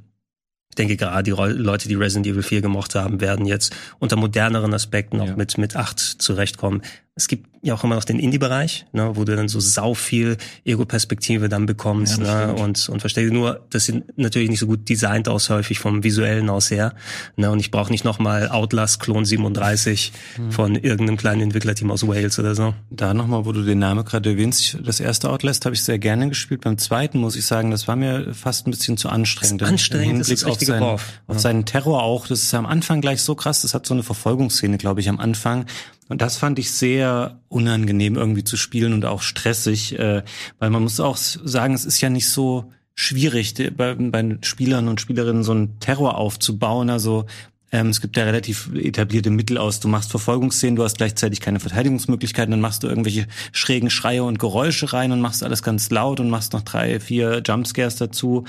Ich 0.72 0.75
denke 0.75 0.98
gerade 0.98 1.24
die 1.24 1.32
Leute, 1.32 1.88
die 1.88 1.96
Resident 1.96 2.27
Evil 2.27 2.44
4 2.44 2.62
gemocht 2.62 2.96
haben, 2.96 3.22
werden 3.22 3.46
jetzt 3.46 3.74
unter 4.00 4.17
moderneren 4.17 4.74
Aspekten 4.74 5.22
auch 5.22 5.27
ja. 5.27 5.36
mit, 5.36 5.58
mit 5.58 5.77
8 5.77 5.98
zurechtkommen. 6.00 6.82
Es 7.15 7.29
gibt 7.29 7.54
ja 7.65 7.74
auch 7.74 7.84
immer 7.84 7.95
noch 7.95 8.03
den 8.03 8.19
Indie-Bereich, 8.19 8.86
ne, 8.93 9.12
wo 9.15 9.24
du 9.24 9.36
dann 9.36 9.48
so 9.48 9.60
sau 9.60 9.93
viel 9.93 10.38
Ego-Perspektive 10.63 11.50
dann 11.50 11.65
bekommst 11.65 12.19
ja, 12.19 12.48
ne, 12.48 12.53
und 12.53 12.89
und 12.89 13.00
verstehe 13.00 13.31
nur, 13.31 13.65
das 13.69 13.86
sind 13.86 14.17
natürlich 14.17 14.50
nicht 14.50 14.60
so 14.60 14.67
gut 14.67 14.88
designt 14.88 15.27
aus 15.27 15.50
häufig 15.50 15.79
vom 15.79 16.03
visuellen 16.03 16.50
aus 16.50 16.72
her, 16.72 16.93
ne, 17.36 17.50
und 17.51 17.60
ich 17.60 17.72
brauche 17.72 17.91
nicht 17.91 18.05
nochmal 18.05 18.50
Outlast 18.50 19.00
Klon 19.00 19.25
37 19.25 20.13
hm. 20.36 20.51
von 20.51 20.75
irgendeinem 20.75 21.17
kleinen 21.17 21.41
Entwicklerteam 21.41 21.91
aus 21.91 22.07
Wales 22.07 22.38
oder 22.39 22.55
so. 22.55 22.74
Da 22.89 23.13
nochmal, 23.13 23.45
wo 23.45 23.51
du 23.51 23.63
den 23.63 23.79
Namen 23.79 24.05
gerade 24.05 24.31
erwähnst, 24.31 24.77
das 24.84 25.00
erste 25.00 25.29
Outlast 25.29 25.65
habe 25.65 25.75
ich 25.75 25.84
sehr 25.84 26.00
gerne 26.00 26.29
gespielt. 26.29 26.62
Beim 26.62 26.77
zweiten 26.77 27.19
muss 27.19 27.36
ich 27.36 27.45
sagen, 27.45 27.72
das 27.72 27.88
war 27.88 27.95
mir 27.95 28.34
fast 28.34 28.67
ein 28.67 28.72
bisschen 28.72 28.98
zu 28.98 29.10
anstrengend. 29.10 29.62
Das 29.62 29.69
anstrengend, 29.69 30.22
das 30.22 30.29
ist 30.29 30.43
auf, 30.45 30.60
seinen, 30.60 30.84
auf 31.27 31.39
seinen 31.39 31.65
Terror 31.65 32.03
auch. 32.03 32.27
Das 32.27 32.43
ist 32.43 32.53
am 32.53 32.65
Anfang 32.65 33.01
gleich 33.01 33.22
so 33.22 33.36
krass. 33.36 33.62
Das 33.62 33.74
hat 33.74 33.86
so 33.86 33.93
eine 33.93 34.03
Verfolgungsszene, 34.03 34.77
glaube 34.77 35.01
ich, 35.01 35.10
am 35.10 35.19
Anfang 35.19 35.65
und 36.07 36.21
das 36.21 36.38
fand 36.38 36.59
ich 36.59 36.71
sehr 36.71 37.39
unangenehm 37.47 38.15
irgendwie 38.15 38.43
zu 38.43 38.57
spielen 38.57 38.93
und 38.93 39.05
auch 39.05 39.21
stressig, 39.21 39.97
äh, 39.97 40.24
weil 40.59 40.69
man 40.69 40.83
muss 40.83 41.00
auch 41.00 41.17
sagen, 41.17 41.74
es 41.74 41.85
ist 41.85 42.01
ja 42.01 42.09
nicht 42.09 42.29
so 42.29 42.71
schwierig, 42.93 43.53
bei, 43.75 43.95
bei 43.95 44.38
Spielern 44.41 44.88
und 44.88 45.01
Spielerinnen 45.01 45.43
so 45.43 45.51
einen 45.51 45.79
Terror 45.79 46.17
aufzubauen. 46.17 46.89
Also 46.89 47.25
ähm, 47.71 47.89
es 47.89 48.01
gibt 48.01 48.17
ja 48.17 48.24
relativ 48.24 48.69
etablierte 48.74 49.31
Mittel 49.31 49.57
aus. 49.57 49.79
Du 49.79 49.88
machst 49.88 50.12
Verfolgungsszenen, 50.12 50.75
du 50.75 50.83
hast 50.83 50.97
gleichzeitig 50.97 51.41
keine 51.41 51.59
Verteidigungsmöglichkeiten, 51.59 52.51
dann 52.51 52.62
machst 52.62 52.83
du 52.83 52.88
irgendwelche 52.88 53.27
schrägen 53.51 53.89
Schreie 53.89 54.24
und 54.24 54.39
Geräusche 54.39 54.93
rein 54.93 55.12
und 55.12 55.21
machst 55.21 55.43
alles 55.43 55.63
ganz 55.63 55.89
laut 55.89 56.19
und 56.19 56.29
machst 56.29 56.53
noch 56.53 56.62
drei, 56.62 57.00
vier 57.00 57.41
Jumpscares 57.45 57.95
dazu. 57.95 58.45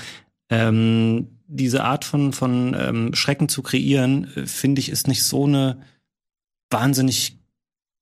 Ähm, 0.49 1.27
diese 1.47 1.83
Art 1.83 2.05
von, 2.05 2.33
von 2.33 2.75
ähm, 2.77 3.15
Schrecken 3.15 3.49
zu 3.49 3.61
kreieren, 3.63 4.31
äh, 4.35 4.45
finde 4.45 4.79
ich, 4.79 4.89
ist 4.89 5.07
nicht 5.07 5.23
so 5.23 5.45
eine 5.45 5.81
wahnsinnig 6.69 7.36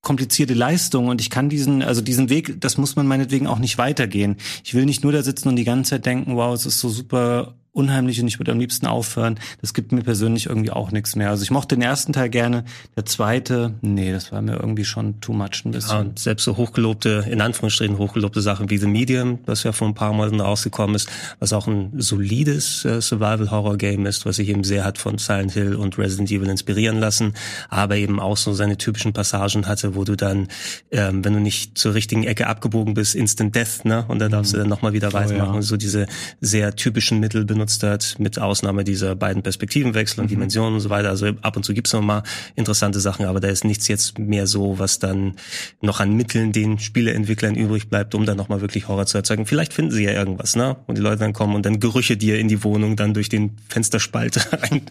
komplizierte 0.05 0.53
Leistung 0.53 1.09
und 1.09 1.19
ich 1.19 1.29
kann 1.29 1.49
diesen, 1.49 1.81
also 1.81 1.99
diesen 1.99 2.29
Weg, 2.29 2.61
das 2.61 2.77
muss 2.77 2.95
man 2.95 3.07
meinetwegen 3.07 3.47
auch 3.47 3.59
nicht 3.59 3.77
weitergehen. 3.77 4.37
Ich 4.63 4.73
will 4.73 4.85
nicht 4.85 5.03
nur 5.03 5.11
da 5.11 5.23
sitzen 5.23 5.49
und 5.49 5.57
die 5.57 5.65
ganze 5.65 5.89
Zeit 5.89 6.05
denken, 6.05 6.37
wow, 6.37 6.53
es 6.53 6.65
ist 6.65 6.79
so 6.79 6.87
super 6.87 7.55
unheimlich 7.75 8.21
und 8.21 8.27
ich 8.27 8.39
würde 8.39 8.51
am 8.51 8.59
liebsten 8.59 8.87
aufhören. 8.87 9.39
Das 9.61 9.73
gibt 9.73 9.91
mir 9.91 10.01
persönlich 10.01 10.45
irgendwie 10.47 10.71
auch 10.71 10.91
nichts 10.91 11.15
mehr. 11.15 11.29
Also 11.29 11.43
ich 11.43 11.51
mochte 11.51 11.75
den 11.75 11.81
ersten 11.81 12.13
Teil 12.13 12.29
gerne. 12.29 12.63
Der 12.95 13.05
zweite, 13.05 13.75
nee, 13.81 14.11
das 14.11 14.31
war 14.31 14.41
mir 14.41 14.53
irgendwie 14.53 14.85
schon 14.85 15.19
too 15.19 15.33
much 15.33 15.65
ein 15.65 15.71
bisschen. 15.71 16.07
Ja, 16.07 16.11
selbst 16.15 16.45
so 16.45 16.57
hochgelobte, 16.57 17.25
in 17.29 17.41
Anführungsstrichen 17.41 17.97
hochgelobte 17.97 18.41
Sachen 18.41 18.69
wie 18.69 18.77
The 18.77 18.87
Medium, 18.87 19.39
was 19.45 19.63
ja 19.63 19.73
vor 19.73 19.87
ein 19.87 19.93
paar 19.93 20.13
Monaten 20.13 20.39
rausgekommen 20.39 20.95
ist, 20.95 21.09
was 21.39 21.51
auch 21.53 21.67
ein 21.67 21.91
solides 21.97 22.85
äh, 22.85 23.01
Survival-Horror-Game 23.01 24.05
ist, 24.05 24.25
was 24.25 24.37
sich 24.37 24.47
eben 24.49 24.63
sehr 24.63 24.85
hat 24.85 24.97
von 24.97 25.17
Silent 25.17 25.51
Hill 25.51 25.75
und 25.75 25.97
Resident 25.97 26.31
Evil 26.31 26.49
inspirieren 26.49 26.99
lassen, 26.99 27.33
aber 27.69 27.97
eben 27.97 28.19
auch 28.19 28.37
so 28.37 28.53
seine 28.53 28.77
typischen 28.77 29.11
Passagen 29.11 29.67
hatte, 29.67 29.95
wo 29.95 30.05
du 30.05 30.15
dann, 30.15 30.47
ähm, 30.91 31.25
wenn 31.25 31.33
du 31.33 31.39
nicht 31.39 31.77
zur 31.77 31.93
richtigen 31.93 32.23
Ecke 32.23 32.47
abgebogen 32.47 32.93
bist, 32.93 33.15
Instant 33.15 33.53
Death, 33.53 33.83
ne? 33.83 34.05
Und 34.07 34.19
dann 34.19 34.31
darfst 34.31 34.53
mhm. 34.53 34.57
du 34.57 34.61
dann 34.61 34.69
nochmal 34.69 34.93
wieder 34.93 35.13
weitermachen. 35.13 35.51
Oh, 35.51 35.55
ja. 35.55 35.61
So 35.61 35.77
diese 35.77 36.07
sehr 36.41 36.75
typischen 36.75 37.19
Mittel 37.19 37.45
benutzt 37.45 37.64
genutzt 37.65 37.83
hat, 37.83 38.15
mit 38.19 38.39
Ausnahme 38.39 38.83
dieser 38.83 39.15
beiden 39.15 39.41
Perspektivenwechsel 39.41 40.19
und 40.19 40.25
mhm. 40.27 40.35
Dimensionen 40.35 40.75
und 40.75 40.79
so 40.81 40.89
weiter. 40.89 41.09
Also 41.09 41.27
ab 41.41 41.57
und 41.57 41.63
zu 41.63 41.73
gibt's 41.73 41.93
noch 41.93 42.01
mal 42.01 42.23
interessante 42.55 42.99
Sachen, 42.99 43.25
aber 43.25 43.39
da 43.39 43.47
ist 43.47 43.65
nichts 43.65 43.87
jetzt 43.87 44.19
mehr 44.19 44.45
so, 44.45 44.77
was 44.77 44.99
dann 44.99 45.35
noch 45.81 45.99
an 45.99 46.13
Mitteln 46.15 46.51
den 46.51 46.77
Spieleentwicklern 46.77 47.55
übrig 47.55 47.89
bleibt, 47.89 48.13
um 48.13 48.25
dann 48.25 48.37
noch 48.37 48.49
mal 48.49 48.61
wirklich 48.61 48.87
Horror 48.87 49.05
zu 49.07 49.17
erzeugen. 49.17 49.45
Vielleicht 49.45 49.73
finden 49.73 49.91
sie 49.91 50.03
ja 50.03 50.11
irgendwas, 50.11 50.55
ne? 50.55 50.77
Und 50.85 50.97
die 50.97 51.01
Leute 51.01 51.19
dann 51.19 51.33
kommen 51.33 51.55
und 51.55 51.65
dann 51.65 51.79
Gerüche 51.79 52.17
dir 52.17 52.39
in 52.39 52.47
die 52.47 52.63
Wohnung 52.63 52.95
dann 52.95 53.13
durch 53.13 53.29
den 53.29 53.57
Fensterspalt 53.67 54.51
rein, 54.61 54.81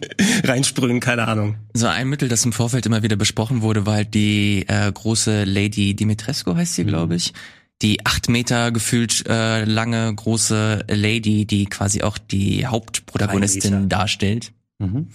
reinsprühen, 0.43 0.99
keine 0.99 1.27
Ahnung. 1.27 1.55
So 1.73 1.87
ein 1.87 2.09
Mittel, 2.09 2.29
das 2.29 2.43
im 2.45 2.53
Vorfeld 2.53 2.85
immer 2.85 3.03
wieder 3.03 3.15
besprochen 3.15 3.61
wurde, 3.61 3.85
war 3.85 3.95
halt 3.95 4.13
die 4.13 4.65
äh, 4.67 4.91
große 4.91 5.45
Lady 5.45 5.93
Dimitrescu 5.93 6.55
heißt 6.55 6.75
sie, 6.75 6.83
mhm. 6.83 6.87
glaube 6.89 7.15
ich 7.15 7.33
die 7.81 8.05
acht 8.05 8.29
Meter 8.29 8.71
gefühlt 8.71 9.27
äh, 9.27 9.65
lange 9.65 10.13
große 10.13 10.85
Lady, 10.89 11.45
die 11.45 11.65
quasi 11.65 12.01
auch 12.01 12.17
die 12.17 12.65
Hauptprotagonistin 12.65 13.89
darstellt. 13.89 14.53
Mhm. 14.79 15.07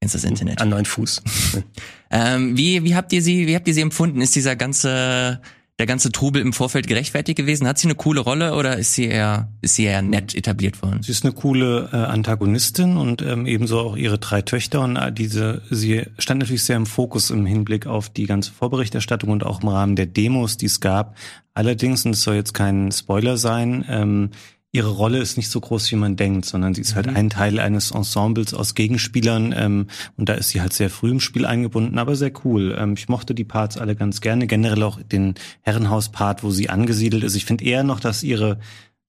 Ins 0.00 0.12
das 0.12 0.24
Internet. 0.24 0.60
An 0.60 0.70
neun 0.70 0.86
Fuß. 0.86 1.22
ähm, 2.10 2.56
wie, 2.56 2.84
wie 2.84 2.94
habt 2.94 3.12
ihr 3.12 3.22
sie, 3.22 3.46
wie 3.46 3.54
habt 3.54 3.68
ihr 3.68 3.74
sie 3.74 3.82
empfunden? 3.82 4.20
Ist 4.20 4.34
dieser 4.34 4.56
ganze 4.56 5.42
der 5.80 5.86
ganze 5.86 6.12
Trubel 6.12 6.42
im 6.42 6.52
Vorfeld 6.52 6.86
gerechtfertigt 6.86 7.36
gewesen? 7.36 7.66
Hat 7.66 7.78
sie 7.78 7.88
eine 7.88 7.94
coole 7.94 8.20
Rolle 8.20 8.54
oder 8.54 8.76
ist 8.76 8.92
sie 8.92 9.06
eher, 9.06 9.48
ist 9.62 9.74
sie 9.74 9.84
eher 9.84 10.02
nett 10.02 10.34
etabliert 10.34 10.82
worden? 10.82 11.02
Sie 11.02 11.10
ist 11.10 11.24
eine 11.24 11.32
coole 11.32 11.88
äh, 11.92 11.96
Antagonistin 11.96 12.96
und 12.98 13.22
ähm, 13.22 13.46
ebenso 13.46 13.80
auch 13.80 13.96
ihre 13.96 14.18
drei 14.18 14.42
Töchter 14.42 14.82
und 14.82 14.96
äh, 14.96 15.10
diese, 15.10 15.62
sie 15.70 16.04
stand 16.18 16.40
natürlich 16.40 16.64
sehr 16.64 16.76
im 16.76 16.86
Fokus 16.86 17.30
im 17.30 17.46
Hinblick 17.46 17.86
auf 17.86 18.10
die 18.10 18.26
ganze 18.26 18.52
Vorberichterstattung 18.52 19.30
und 19.30 19.44
auch 19.44 19.62
im 19.62 19.68
Rahmen 19.68 19.96
der 19.96 20.06
Demos, 20.06 20.58
die 20.58 20.66
es 20.66 20.80
gab. 20.80 21.16
Allerdings, 21.54 22.04
und 22.04 22.12
es 22.12 22.22
soll 22.22 22.36
jetzt 22.36 22.54
kein 22.54 22.92
Spoiler 22.92 23.36
sein, 23.36 23.84
ähm, 23.88 24.30
ihre 24.72 24.90
Rolle 24.90 25.18
ist 25.18 25.36
nicht 25.36 25.50
so 25.50 25.60
groß, 25.60 25.90
wie 25.90 25.96
man 25.96 26.16
denkt, 26.16 26.44
sondern 26.44 26.74
sie 26.74 26.80
ist 26.80 26.94
halt 26.94 27.06
mhm. 27.06 27.16
ein 27.16 27.30
Teil 27.30 27.58
eines 27.58 27.90
Ensembles 27.90 28.54
aus 28.54 28.74
Gegenspielern 28.74 29.52
ähm, 29.56 29.86
und 30.16 30.28
da 30.28 30.34
ist 30.34 30.50
sie 30.50 30.60
halt 30.60 30.72
sehr 30.72 30.90
früh 30.90 31.10
im 31.10 31.20
Spiel 31.20 31.44
eingebunden, 31.44 31.98
aber 31.98 32.14
sehr 32.14 32.32
cool. 32.44 32.76
Ähm, 32.78 32.94
ich 32.94 33.08
mochte 33.08 33.34
die 33.34 33.44
Parts 33.44 33.76
alle 33.76 33.96
ganz 33.96 34.20
gerne, 34.20 34.46
generell 34.46 34.82
auch 34.82 35.02
den 35.02 35.34
Herrenhaus-Part, 35.62 36.44
wo 36.44 36.50
sie 36.50 36.70
angesiedelt 36.70 37.24
ist. 37.24 37.34
Ich 37.34 37.46
finde 37.46 37.64
eher 37.64 37.82
noch, 37.82 37.98
dass 37.98 38.22
ihre 38.22 38.58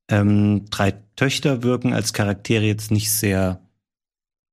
ähm, 0.09 0.65
drei 0.71 0.93
Töchter 1.15 1.63
wirken 1.63 1.93
als 1.93 2.13
Charaktere 2.13 2.65
jetzt 2.65 2.91
nicht 2.91 3.11
sehr 3.11 3.61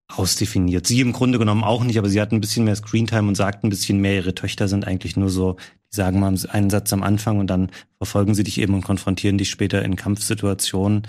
ausdefiniert. 0.09 0.87
Sie 0.87 1.01
im 1.01 1.13
Grunde 1.13 1.39
genommen 1.39 1.65
auch 1.65 1.85
nicht, 1.85 1.99
aber 1.99 2.09
sie 2.09 2.21
hat 2.21 2.33
ein 2.33 2.41
bisschen 2.41 2.65
mehr 2.65 2.77
Screentime 2.77 3.29
und 3.29 3.35
sagt 3.35 3.63
ein 3.63 3.71
bisschen 3.71 4.01
mehr. 4.01 4.17
Ihre 4.17 4.35
Töchter 4.35 4.67
sind 4.67 4.87
eigentlich 4.87 5.17
nur 5.17 5.29
so, 5.29 5.57
die 5.93 5.97
sagen 5.97 6.19
mal 6.19 6.35
einen 6.49 6.71
Satz 6.71 6.93
am 6.93 7.03
Anfang 7.03 7.39
und 7.39 7.49
dann 7.49 7.71
verfolgen 7.99 8.35
sie 8.35 8.43
dich 8.43 8.61
eben 8.61 8.75
und 8.75 8.83
konfrontieren 8.83 9.39
dich 9.39 9.51
später 9.51 9.83
in 9.85 9.97
Kampfsituationen. 9.97 11.07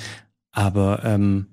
Aber 0.51 1.03
ähm, 1.06 1.48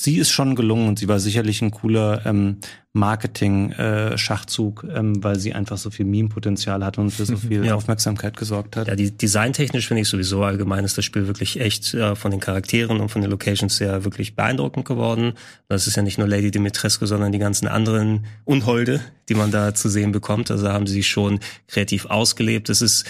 sie 0.00 0.16
ist 0.16 0.30
schon 0.30 0.54
gelungen 0.54 0.88
und 0.88 0.98
sie 0.98 1.08
war 1.08 1.20
sicherlich 1.20 1.60
ein 1.60 1.72
cooler 1.72 2.24
ähm, 2.24 2.56
Marketing-Schachzug, 2.94 4.84
äh, 4.84 4.98
ähm, 4.98 5.22
weil 5.22 5.38
sie 5.38 5.52
einfach 5.52 5.76
so 5.76 5.90
viel 5.90 6.06
Meme-Potenzial 6.06 6.82
hat 6.82 6.96
und 6.96 7.10
für 7.10 7.26
so 7.26 7.36
viel 7.48 7.66
ja. 7.66 7.74
Aufmerksamkeit 7.74 8.34
gesorgt 8.34 8.76
hat. 8.76 8.88
Ja, 8.88 8.96
die 8.96 9.10
designtechnisch 9.10 9.88
finde 9.88 10.00
ich 10.00 10.08
sowieso 10.08 10.42
allgemein 10.42 10.84
ist 10.86 10.96
das 10.96 11.04
Spiel 11.04 11.26
wirklich 11.26 11.60
echt 11.60 11.92
äh, 11.92 12.16
von 12.16 12.30
den 12.30 12.40
Charakteren 12.40 13.00
und 13.00 13.10
von 13.10 13.20
den 13.20 13.30
Locations 13.30 13.76
sehr 13.76 14.02
wirklich 14.04 14.34
beeindruckend 14.36 14.86
geworden. 14.86 15.34
Das 15.68 15.86
ist 15.86 15.96
ja 15.96 16.02
nicht 16.02 16.16
nur 16.16 16.26
Lady 16.26 16.50
Dimitrescu, 16.50 17.04
sondern 17.04 17.30
die 17.30 17.38
ganzen 17.38 17.68
anderen 17.68 18.24
Unholde, 18.44 19.00
die 19.28 19.34
man 19.34 19.50
da 19.50 19.74
zu 19.74 19.90
sehen 19.90 20.12
bekommt. 20.12 20.50
Also 20.50 20.68
haben 20.70 20.86
sie 20.86 20.94
sich 20.94 21.08
schon 21.08 21.40
kreativ 21.68 22.06
ausgelebt. 22.06 22.70
Es 22.70 22.80
ist 22.80 23.04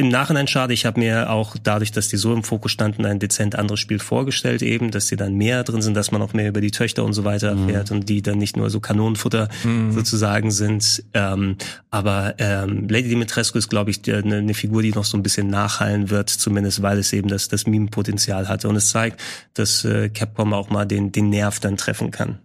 im 0.00 0.10
Nachhinein 0.10 0.46
schade, 0.46 0.72
ich 0.72 0.86
habe 0.86 1.00
mir 1.00 1.28
auch 1.28 1.56
dadurch, 1.60 1.90
dass 1.90 2.06
die 2.06 2.18
so 2.18 2.32
im 2.32 2.44
Fokus 2.44 2.70
standen, 2.70 3.04
ein 3.04 3.18
dezent 3.18 3.56
anderes 3.56 3.80
Spiel 3.80 3.98
vorgestellt 3.98 4.62
eben, 4.62 4.92
dass 4.92 5.08
die 5.08 5.16
dann 5.16 5.34
mehr 5.34 5.64
drin 5.64 5.82
sind, 5.82 5.94
dass 5.94 6.12
man 6.12 6.22
auch 6.22 6.32
mehr 6.32 6.48
über 6.48 6.60
die 6.60 6.70
Töchter 6.70 7.04
und 7.04 7.14
so 7.14 7.24
weiter 7.24 7.56
mhm. 7.56 7.68
erfährt 7.68 7.90
und 7.90 8.08
die 8.08 8.22
dann 8.22 8.38
nicht 8.38 8.56
nur 8.56 8.70
so 8.70 8.78
Kanonenfutter 8.78 9.48
mhm. 9.64 9.90
sozusagen 9.90 10.52
sind. 10.52 11.02
Ähm, 11.14 11.56
aber 11.90 12.36
ähm, 12.38 12.86
Lady 12.88 13.08
Dimitrescu 13.08 13.58
ist, 13.58 13.70
glaube 13.70 13.90
ich, 13.90 14.00
eine, 14.08 14.36
eine, 14.36 14.54
Figur, 14.54 14.82
die 14.82 14.92
noch 14.92 15.04
so 15.04 15.16
ein 15.16 15.24
bisschen 15.24 15.48
nachhallen 15.48 16.10
wird, 16.10 16.30
zumindest 16.30 16.80
weil 16.80 16.98
es 16.98 17.12
eben 17.12 17.26
das, 17.26 17.48
das 17.48 17.66
Meme-Potenzial 17.66 18.48
hatte. 18.48 18.68
Und 18.68 18.76
es 18.76 18.90
zeigt, 18.90 19.20
dass 19.54 19.84
äh, 19.84 20.10
Capcom 20.10 20.54
auch 20.54 20.70
mal 20.70 20.84
den, 20.84 21.10
den 21.10 21.28
Nerv 21.28 21.58
dann 21.58 21.76
treffen 21.76 22.12
kann. 22.12 22.38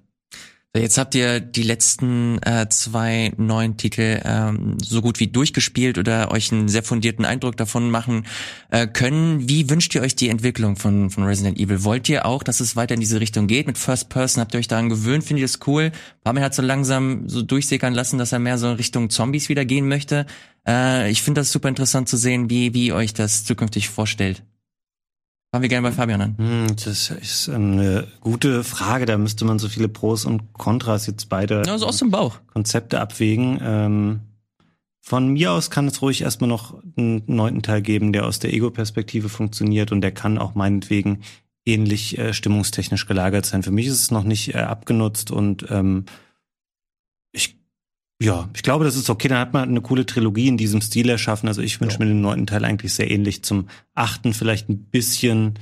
Jetzt 0.76 0.98
habt 0.98 1.14
ihr 1.14 1.40
die 1.40 1.62
letzten 1.62 2.42
äh, 2.42 2.68
zwei 2.68 3.32
neuen 3.38 3.78
Titel 3.78 4.20
ähm, 4.26 4.78
so 4.82 5.04
gut 5.04 5.20
wie 5.20 5.28
durchgespielt 5.28 6.00
oder 6.00 6.32
euch 6.32 6.52
einen 6.52 6.68
sehr 6.68 6.82
fundierten 6.82 7.26
Eindruck 7.26 7.56
davon 7.58 7.92
machen 7.92 8.26
äh, 8.72 8.88
können. 8.88 9.48
Wie 9.48 9.70
wünscht 9.70 9.94
ihr 9.94 10.02
euch 10.02 10.16
die 10.16 10.30
Entwicklung 10.30 10.76
von, 10.76 11.12
von 11.12 11.26
Resident 11.26 11.60
Evil? 11.60 11.84
Wollt 11.84 12.10
ihr 12.10 12.26
auch, 12.26 12.42
dass 12.42 12.60
es 12.60 12.76
weiter 12.76 12.96
in 12.96 13.02
diese 13.02 13.20
Richtung 13.20 13.46
geht? 13.46 13.68
Mit 13.68 13.78
First 13.78 14.10
Person 14.10 14.42
habt 14.42 14.56
ihr 14.56 14.60
euch 14.60 14.68
daran 14.68 14.90
gewöhnt? 14.90 15.24
Findet 15.24 15.42
ihr 15.42 15.48
das 15.48 15.68
cool? 15.68 15.92
Barman 16.24 16.42
hat 16.42 16.56
so 16.56 16.64
langsam 16.64 17.30
so 17.30 17.44
durchsickern 17.44 17.94
lassen, 17.94 18.18
dass 18.18 18.32
er 18.32 18.40
mehr 18.40 18.58
so 18.58 18.68
in 18.68 18.78
Richtung 18.78 19.12
Zombies 19.12 19.50
wieder 19.50 19.66
gehen 19.66 19.88
möchte. 19.88 20.26
Äh, 20.68 21.12
ich 21.12 21.22
finde 21.22 21.42
das 21.42 21.52
super 21.52 21.70
interessant 21.70 22.10
zu 22.10 22.18
sehen, 22.18 22.50
wie, 22.50 22.74
wie 22.74 22.88
ihr 22.88 22.96
euch 22.96 23.14
das 23.14 23.46
zukünftig 23.46 23.90
vorstellt. 23.90 24.42
Fangen 25.54 25.62
wir 25.62 25.70
gerne 25.70 25.88
bei 25.88 25.94
Fabian 25.94 26.20
an. 26.20 26.36
Hm, 26.40 26.76
das 26.84 27.12
ist 27.12 27.48
eine 27.48 28.08
gute 28.22 28.64
Frage. 28.64 29.06
Da 29.06 29.20
müsste 29.20 29.46
man 29.46 29.60
so 29.60 29.70
viele 29.70 29.88
Pros 29.88 30.26
und 30.26 30.52
Kontras 30.54 31.06
jetzt 31.06 31.30
beide 31.30 31.62
ja, 31.64 31.78
so 31.78 31.86
aus 31.86 31.98
dem 31.98 32.10
Bauch. 32.10 32.40
Konzepte 32.48 33.00
abwägen. 33.00 33.60
Ähm, 33.62 34.22
von 35.00 35.28
mir 35.28 35.52
aus 35.52 35.70
kann 35.70 35.86
es 35.88 36.02
ruhig 36.02 36.24
erstmal 36.24 36.48
noch 36.48 36.82
einen 36.98 37.22
neunten 37.28 37.62
Teil 37.62 37.84
geben, 37.84 38.14
der 38.14 38.26
aus 38.26 38.40
der 38.40 38.52
Ego-Perspektive 38.52 39.30
funktioniert 39.30 39.92
und 39.92 40.02
der 40.02 40.12
kann 40.12 40.40
auch 40.40 40.56
meinetwegen 40.56 41.20
ähnlich 41.68 42.18
äh, 42.18 42.34
stimmungstechnisch 42.34 43.06
gelagert 43.06 43.46
sein. 43.46 43.62
Für 43.62 43.70
mich 43.70 43.86
ist 43.86 44.02
es 44.02 44.10
noch 44.10 44.24
nicht 44.24 44.56
äh, 44.56 44.58
abgenutzt 44.58 45.30
und 45.30 45.68
ähm, 45.70 46.06
ja, 48.24 48.50
ich 48.56 48.64
glaube, 48.64 48.86
das 48.86 48.96
ist 48.96 49.10
okay. 49.10 49.28
Dann 49.28 49.40
hat 49.40 49.54
man 49.54 49.68
eine 49.68 49.82
coole 49.82 50.06
Trilogie 50.06 50.48
in 50.48 50.58
diesem 50.58 50.82
Stil 50.82 51.10
erschaffen. 51.10 51.48
Also 51.48 51.62
ich 51.62 51.82
wünsche 51.82 52.00
ja. 52.00 52.06
mir 52.06 52.12
den 52.12 52.22
neunten 52.22 52.48
Teil 52.48 52.64
eigentlich 52.64 52.94
sehr 52.94 53.12
ähnlich 53.12 53.44
zum 53.44 53.68
achten, 53.94 54.34
vielleicht 54.34 54.70
ein 54.70 54.86
bisschen 54.86 55.56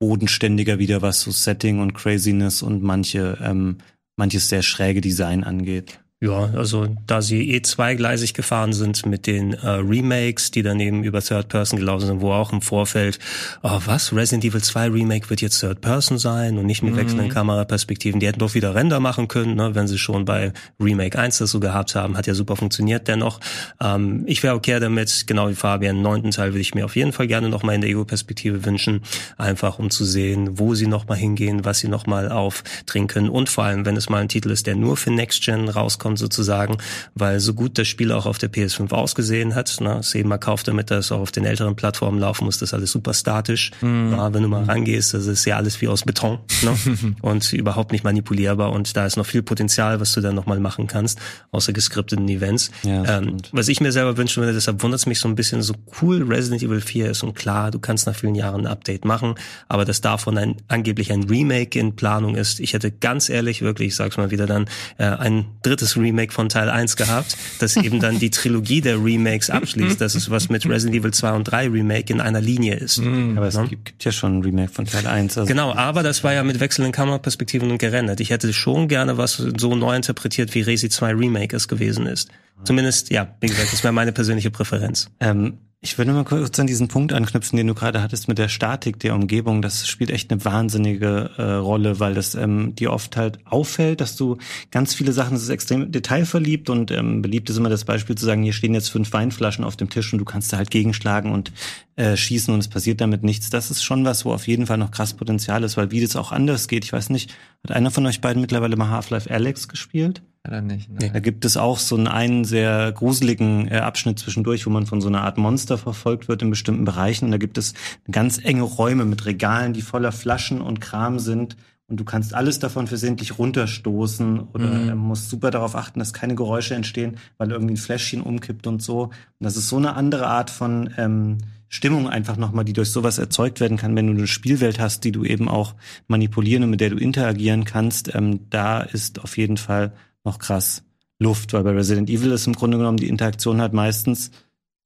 bodenständiger 0.00 0.78
wieder, 0.78 1.00
was 1.00 1.20
so 1.20 1.30
Setting 1.30 1.80
und 1.80 1.94
Craziness 1.94 2.62
und 2.62 2.82
manche, 2.82 3.38
ähm, 3.40 3.78
manches 4.16 4.48
sehr 4.48 4.62
schräge 4.62 5.00
Design 5.00 5.44
angeht. 5.44 6.00
Ja, 6.20 6.50
also 6.56 6.88
da 7.06 7.22
sie 7.22 7.48
eh 7.52 7.62
zweigleisig 7.62 8.34
gefahren 8.34 8.72
sind 8.72 9.06
mit 9.06 9.28
den 9.28 9.52
äh, 9.52 9.68
Remakes, 9.68 10.50
die 10.50 10.62
dann 10.62 10.80
eben 10.80 11.04
über 11.04 11.22
Third 11.22 11.48
Person 11.48 11.78
gelaufen 11.78 12.06
sind, 12.06 12.20
wo 12.20 12.32
auch 12.32 12.52
im 12.52 12.60
Vorfeld, 12.60 13.20
oh 13.62 13.78
was, 13.86 14.12
Resident 14.12 14.44
Evil 14.44 14.60
2 14.60 14.88
Remake 14.88 15.30
wird 15.30 15.42
jetzt 15.42 15.60
Third 15.60 15.80
Person 15.80 16.18
sein 16.18 16.58
und 16.58 16.66
nicht 16.66 16.82
mit 16.82 16.94
mhm. 16.94 16.98
wechselnden 16.98 17.28
Kameraperspektiven. 17.28 18.18
Die 18.18 18.26
hätten 18.26 18.40
doch 18.40 18.54
wieder 18.54 18.74
Render 18.74 18.98
machen 18.98 19.28
können, 19.28 19.54
ne, 19.54 19.76
wenn 19.76 19.86
sie 19.86 19.96
schon 19.96 20.24
bei 20.24 20.52
Remake 20.80 21.16
1 21.16 21.38
das 21.38 21.52
so 21.52 21.60
gehabt 21.60 21.94
haben. 21.94 22.16
Hat 22.16 22.26
ja 22.26 22.34
super 22.34 22.56
funktioniert 22.56 23.06
dennoch. 23.06 23.38
Ähm, 23.80 24.24
ich 24.26 24.42
wäre 24.42 24.56
okay 24.56 24.80
damit, 24.80 25.28
genau 25.28 25.48
wie 25.48 25.54
Fabian, 25.54 26.02
neunten 26.02 26.32
Teil 26.32 26.48
würde 26.48 26.62
ich 26.62 26.74
mir 26.74 26.84
auf 26.84 26.96
jeden 26.96 27.12
Fall 27.12 27.28
gerne 27.28 27.48
nochmal 27.48 27.76
in 27.76 27.80
der 27.80 27.90
Ego-Perspektive 27.90 28.64
wünschen, 28.64 29.02
einfach 29.36 29.78
um 29.78 29.88
zu 29.88 30.04
sehen, 30.04 30.58
wo 30.58 30.74
sie 30.74 30.88
nochmal 30.88 31.16
hingehen, 31.16 31.64
was 31.64 31.78
sie 31.78 31.88
nochmal 31.88 32.28
auftrinken 32.28 33.28
und 33.28 33.48
vor 33.48 33.62
allem, 33.62 33.86
wenn 33.86 33.96
es 33.96 34.08
mal 34.08 34.20
ein 34.20 34.28
Titel 34.28 34.50
ist, 34.50 34.66
der 34.66 34.74
nur 34.74 34.96
für 34.96 35.12
Next 35.12 35.44
Gen 35.44 35.68
rauskommt, 35.68 36.07
rauskommt 36.08 36.18
sozusagen, 36.18 36.78
weil 37.14 37.40
so 37.40 37.54
gut 37.54 37.78
das 37.78 37.88
Spiel 37.88 38.12
auch 38.12 38.26
auf 38.26 38.38
der 38.38 38.50
PS5 38.50 38.92
ausgesehen 38.92 39.54
hat, 39.54 39.80
ne, 39.80 39.98
es 39.98 40.14
eben 40.14 40.28
mal 40.28 40.38
kauft, 40.38 40.68
damit 40.68 40.90
das 40.90 41.12
auch 41.12 41.20
auf 41.20 41.30
den 41.30 41.44
älteren 41.44 41.76
Plattformen 41.76 42.18
laufen 42.18 42.44
muss, 42.44 42.58
das 42.58 42.74
alles 42.74 42.92
super 42.92 43.14
statisch. 43.14 43.70
Mhm. 43.80 44.12
Ja, 44.12 44.32
wenn 44.32 44.42
du 44.42 44.48
mal 44.48 44.64
rangehst, 44.64 45.14
das 45.14 45.26
ist 45.26 45.44
ja 45.44 45.56
alles 45.56 45.80
wie 45.80 45.88
aus 45.88 46.02
Beton 46.02 46.38
ne, 46.62 46.76
und 47.22 47.52
überhaupt 47.52 47.92
nicht 47.92 48.04
manipulierbar 48.04 48.72
und 48.72 48.96
da 48.96 49.06
ist 49.06 49.16
noch 49.16 49.26
viel 49.26 49.42
Potenzial, 49.42 50.00
was 50.00 50.12
du 50.12 50.20
dann 50.20 50.34
nochmal 50.34 50.60
machen 50.60 50.86
kannst, 50.86 51.18
außer 51.50 51.72
geskripteten 51.72 52.28
Events. 52.28 52.70
Ja, 52.82 53.18
ähm, 53.18 53.36
was 53.52 53.68
ich 53.68 53.80
mir 53.80 53.92
selber 53.92 54.16
wünschen 54.16 54.42
würde, 54.42 54.54
deshalb 54.54 54.82
wundert 54.82 55.00
es 55.00 55.06
mich 55.06 55.20
so 55.20 55.28
ein 55.28 55.34
bisschen, 55.34 55.62
so 55.62 55.74
cool 56.00 56.22
Resident 56.22 56.62
Evil 56.62 56.80
4 56.80 57.10
ist 57.10 57.22
und 57.22 57.34
klar, 57.34 57.70
du 57.70 57.78
kannst 57.78 58.06
nach 58.06 58.14
vielen 58.14 58.34
Jahren 58.34 58.62
ein 58.62 58.66
Update 58.66 59.04
machen, 59.04 59.34
aber 59.68 59.84
dass 59.84 60.00
davon 60.00 60.38
ein 60.38 60.56
angeblich 60.68 61.12
ein 61.12 61.24
Remake 61.24 61.78
in 61.78 61.96
Planung 61.96 62.36
ist, 62.36 62.60
ich 62.60 62.72
hätte 62.72 62.90
ganz 62.90 63.28
ehrlich, 63.28 63.62
wirklich, 63.62 63.88
ich 63.88 63.96
sag's 63.96 64.16
mal 64.16 64.30
wieder 64.30 64.46
dann, 64.46 64.66
äh, 64.98 65.04
ein 65.18 65.46
drittes 65.62 65.96
Remake 66.00 66.32
von 66.32 66.48
Teil 66.48 66.70
1 66.70 66.96
gehabt, 66.96 67.36
das 67.58 67.76
eben 67.76 68.00
dann 68.00 68.18
die 68.18 68.30
Trilogie 68.30 68.80
der 68.80 69.02
Remakes 69.02 69.50
abschließt. 69.50 70.00
Das 70.00 70.14
ist 70.14 70.30
was 70.30 70.48
mit 70.48 70.66
Resident 70.66 71.00
Evil 71.00 71.12
2 71.12 71.32
und 71.32 71.44
3 71.44 71.68
Remake 71.68 72.12
in 72.12 72.20
einer 72.20 72.40
Linie 72.40 72.76
ist. 72.76 72.98
Mhm. 72.98 73.36
Aber 73.36 73.46
es 73.46 73.54
ja? 73.54 73.64
gibt 73.64 74.04
ja 74.04 74.12
schon 74.12 74.38
ein 74.38 74.42
Remake 74.42 74.72
von 74.72 74.84
Teil 74.84 75.06
1. 75.06 75.38
Also 75.38 75.48
genau, 75.48 75.74
aber 75.74 76.02
das 76.02 76.24
war 76.24 76.32
ja 76.32 76.42
mit 76.42 76.60
wechselnden 76.60 76.92
Kameraperspektiven 76.92 77.70
und 77.70 77.78
gerendert. 77.78 78.20
Ich 78.20 78.30
hätte 78.30 78.52
schon 78.52 78.88
gerne 78.88 79.18
was 79.18 79.42
so 79.58 79.74
neu 79.74 79.96
interpretiert, 79.96 80.54
wie 80.54 80.62
Resi 80.62 80.88
2 80.88 81.14
Remake 81.14 81.56
es 81.56 81.68
gewesen 81.68 82.06
ist. 82.06 82.30
Zumindest, 82.64 83.10
ja, 83.10 83.28
wie 83.40 83.46
gesagt, 83.46 83.72
das 83.72 83.84
wäre 83.84 83.92
meine 83.92 84.12
persönliche 84.12 84.50
Präferenz. 84.50 85.10
Ähm, 85.20 85.58
ich 85.80 85.96
würde 85.96 86.12
mal 86.12 86.24
kurz 86.24 86.58
an 86.58 86.66
diesen 86.66 86.88
Punkt 86.88 87.12
anknüpfen, 87.12 87.56
den 87.56 87.68
du 87.68 87.74
gerade 87.74 88.02
hattest 88.02 88.26
mit 88.26 88.36
der 88.38 88.48
Statik 88.48 88.98
der 88.98 89.14
Umgebung. 89.14 89.62
Das 89.62 89.86
spielt 89.86 90.10
echt 90.10 90.28
eine 90.32 90.44
wahnsinnige 90.44 91.30
äh, 91.36 91.42
Rolle, 91.42 92.00
weil 92.00 92.14
das 92.14 92.34
ähm, 92.34 92.74
dir 92.74 92.92
oft 92.92 93.16
halt 93.16 93.38
auffällt, 93.46 94.00
dass 94.00 94.16
du 94.16 94.38
ganz 94.72 94.92
viele 94.94 95.12
Sachen, 95.12 95.34
das 95.34 95.44
ist 95.44 95.50
extrem 95.50 95.92
detailverliebt 95.92 96.68
und 96.68 96.90
ähm, 96.90 97.22
beliebt 97.22 97.48
ist 97.48 97.58
immer 97.58 97.68
das 97.68 97.84
Beispiel 97.84 98.16
zu 98.16 98.26
sagen, 98.26 98.42
hier 98.42 98.52
stehen 98.52 98.74
jetzt 98.74 98.88
fünf 98.88 99.12
Weinflaschen 99.12 99.64
auf 99.64 99.76
dem 99.76 99.88
Tisch 99.88 100.12
und 100.12 100.18
du 100.18 100.24
kannst 100.24 100.52
da 100.52 100.56
halt 100.56 100.72
gegenschlagen 100.72 101.30
und 101.30 101.52
äh, 101.94 102.16
schießen 102.16 102.52
und 102.52 102.58
es 102.58 102.68
passiert 102.68 103.00
damit 103.00 103.22
nichts. 103.22 103.48
Das 103.48 103.70
ist 103.70 103.84
schon 103.84 104.04
was, 104.04 104.24
wo 104.24 104.32
auf 104.32 104.48
jeden 104.48 104.66
Fall 104.66 104.78
noch 104.78 104.90
krass 104.90 105.14
Potenzial 105.14 105.62
ist, 105.62 105.76
weil 105.76 105.92
wie 105.92 106.00
das 106.00 106.16
auch 106.16 106.32
anders 106.32 106.66
geht, 106.66 106.84
ich 106.84 106.92
weiß 106.92 107.10
nicht, 107.10 107.32
hat 107.62 107.76
einer 107.76 107.92
von 107.92 108.04
euch 108.04 108.20
beiden 108.20 108.40
mittlerweile 108.40 108.74
mal 108.74 108.90
Half-Life 108.90 109.30
Alex 109.30 109.68
gespielt? 109.68 110.22
Leider 110.48 110.62
nicht. 110.62 110.90
Ne? 110.90 111.10
Da 111.12 111.20
gibt 111.20 111.44
es 111.44 111.58
auch 111.58 111.78
so 111.78 111.94
einen, 111.96 112.08
einen 112.08 112.44
sehr 112.44 112.90
gruseligen 112.92 113.68
äh, 113.68 113.78
Abschnitt 113.78 114.18
zwischendurch, 114.18 114.64
wo 114.64 114.70
man 114.70 114.86
von 114.86 115.02
so 115.02 115.08
einer 115.08 115.22
Art 115.22 115.36
Monster 115.36 115.76
verfolgt 115.76 116.28
wird 116.28 116.40
in 116.40 116.48
bestimmten 116.48 116.86
Bereichen. 116.86 117.26
Und 117.26 117.32
da 117.32 117.36
gibt 117.36 117.58
es 117.58 117.74
ganz 118.10 118.42
enge 118.42 118.62
Räume 118.62 119.04
mit 119.04 119.26
Regalen, 119.26 119.74
die 119.74 119.82
voller 119.82 120.10
Flaschen 120.10 120.62
und 120.62 120.80
Kram 120.80 121.18
sind. 121.18 121.56
Und 121.86 122.00
du 122.00 122.04
kannst 122.04 122.34
alles 122.34 122.58
davon 122.58 122.86
versehentlich 122.86 123.38
runterstoßen 123.38 124.40
oder 124.52 124.94
mhm. 124.94 124.96
musst 124.96 125.28
super 125.28 125.50
darauf 125.50 125.74
achten, 125.74 125.98
dass 125.98 126.14
keine 126.14 126.34
Geräusche 126.34 126.74
entstehen, 126.74 127.16
weil 127.36 127.50
irgendwie 127.50 127.74
ein 127.74 127.78
Fläschchen 127.78 128.22
umkippt 128.22 128.66
und 128.66 128.82
so. 128.82 129.04
Und 129.04 129.12
das 129.40 129.56
ist 129.56 129.68
so 129.68 129.76
eine 129.76 129.94
andere 129.94 130.26
Art 130.28 130.50
von 130.50 130.90
ähm, 130.96 131.38
Stimmung 131.68 132.08
einfach 132.08 132.38
nochmal, 132.38 132.64
die 132.64 132.72
durch 132.72 132.90
sowas 132.90 133.18
erzeugt 133.18 133.60
werden 133.60 133.76
kann, 133.76 133.94
wenn 133.96 134.06
du 134.06 134.14
eine 134.14 134.26
Spielwelt 134.26 134.80
hast, 134.80 135.04
die 135.04 135.12
du 135.12 135.24
eben 135.24 135.48
auch 135.48 135.74
manipulieren 136.06 136.64
und 136.64 136.70
mit 136.70 136.80
der 136.80 136.90
du 136.90 136.96
interagieren 136.96 137.64
kannst. 137.64 138.14
Ähm, 138.14 138.40
da 138.48 138.80
ist 138.80 139.20
auf 139.20 139.36
jeden 139.36 139.58
Fall 139.58 139.92
noch 140.24 140.38
krass 140.38 140.84
Luft, 141.18 141.52
weil 141.52 141.64
bei 141.64 141.72
Resident 141.72 142.08
Evil 142.10 142.32
ist 142.32 142.46
im 142.46 142.54
Grunde 142.54 142.78
genommen 142.78 142.98
die 142.98 143.08
Interaktion 143.08 143.60
halt 143.60 143.72
meistens 143.72 144.30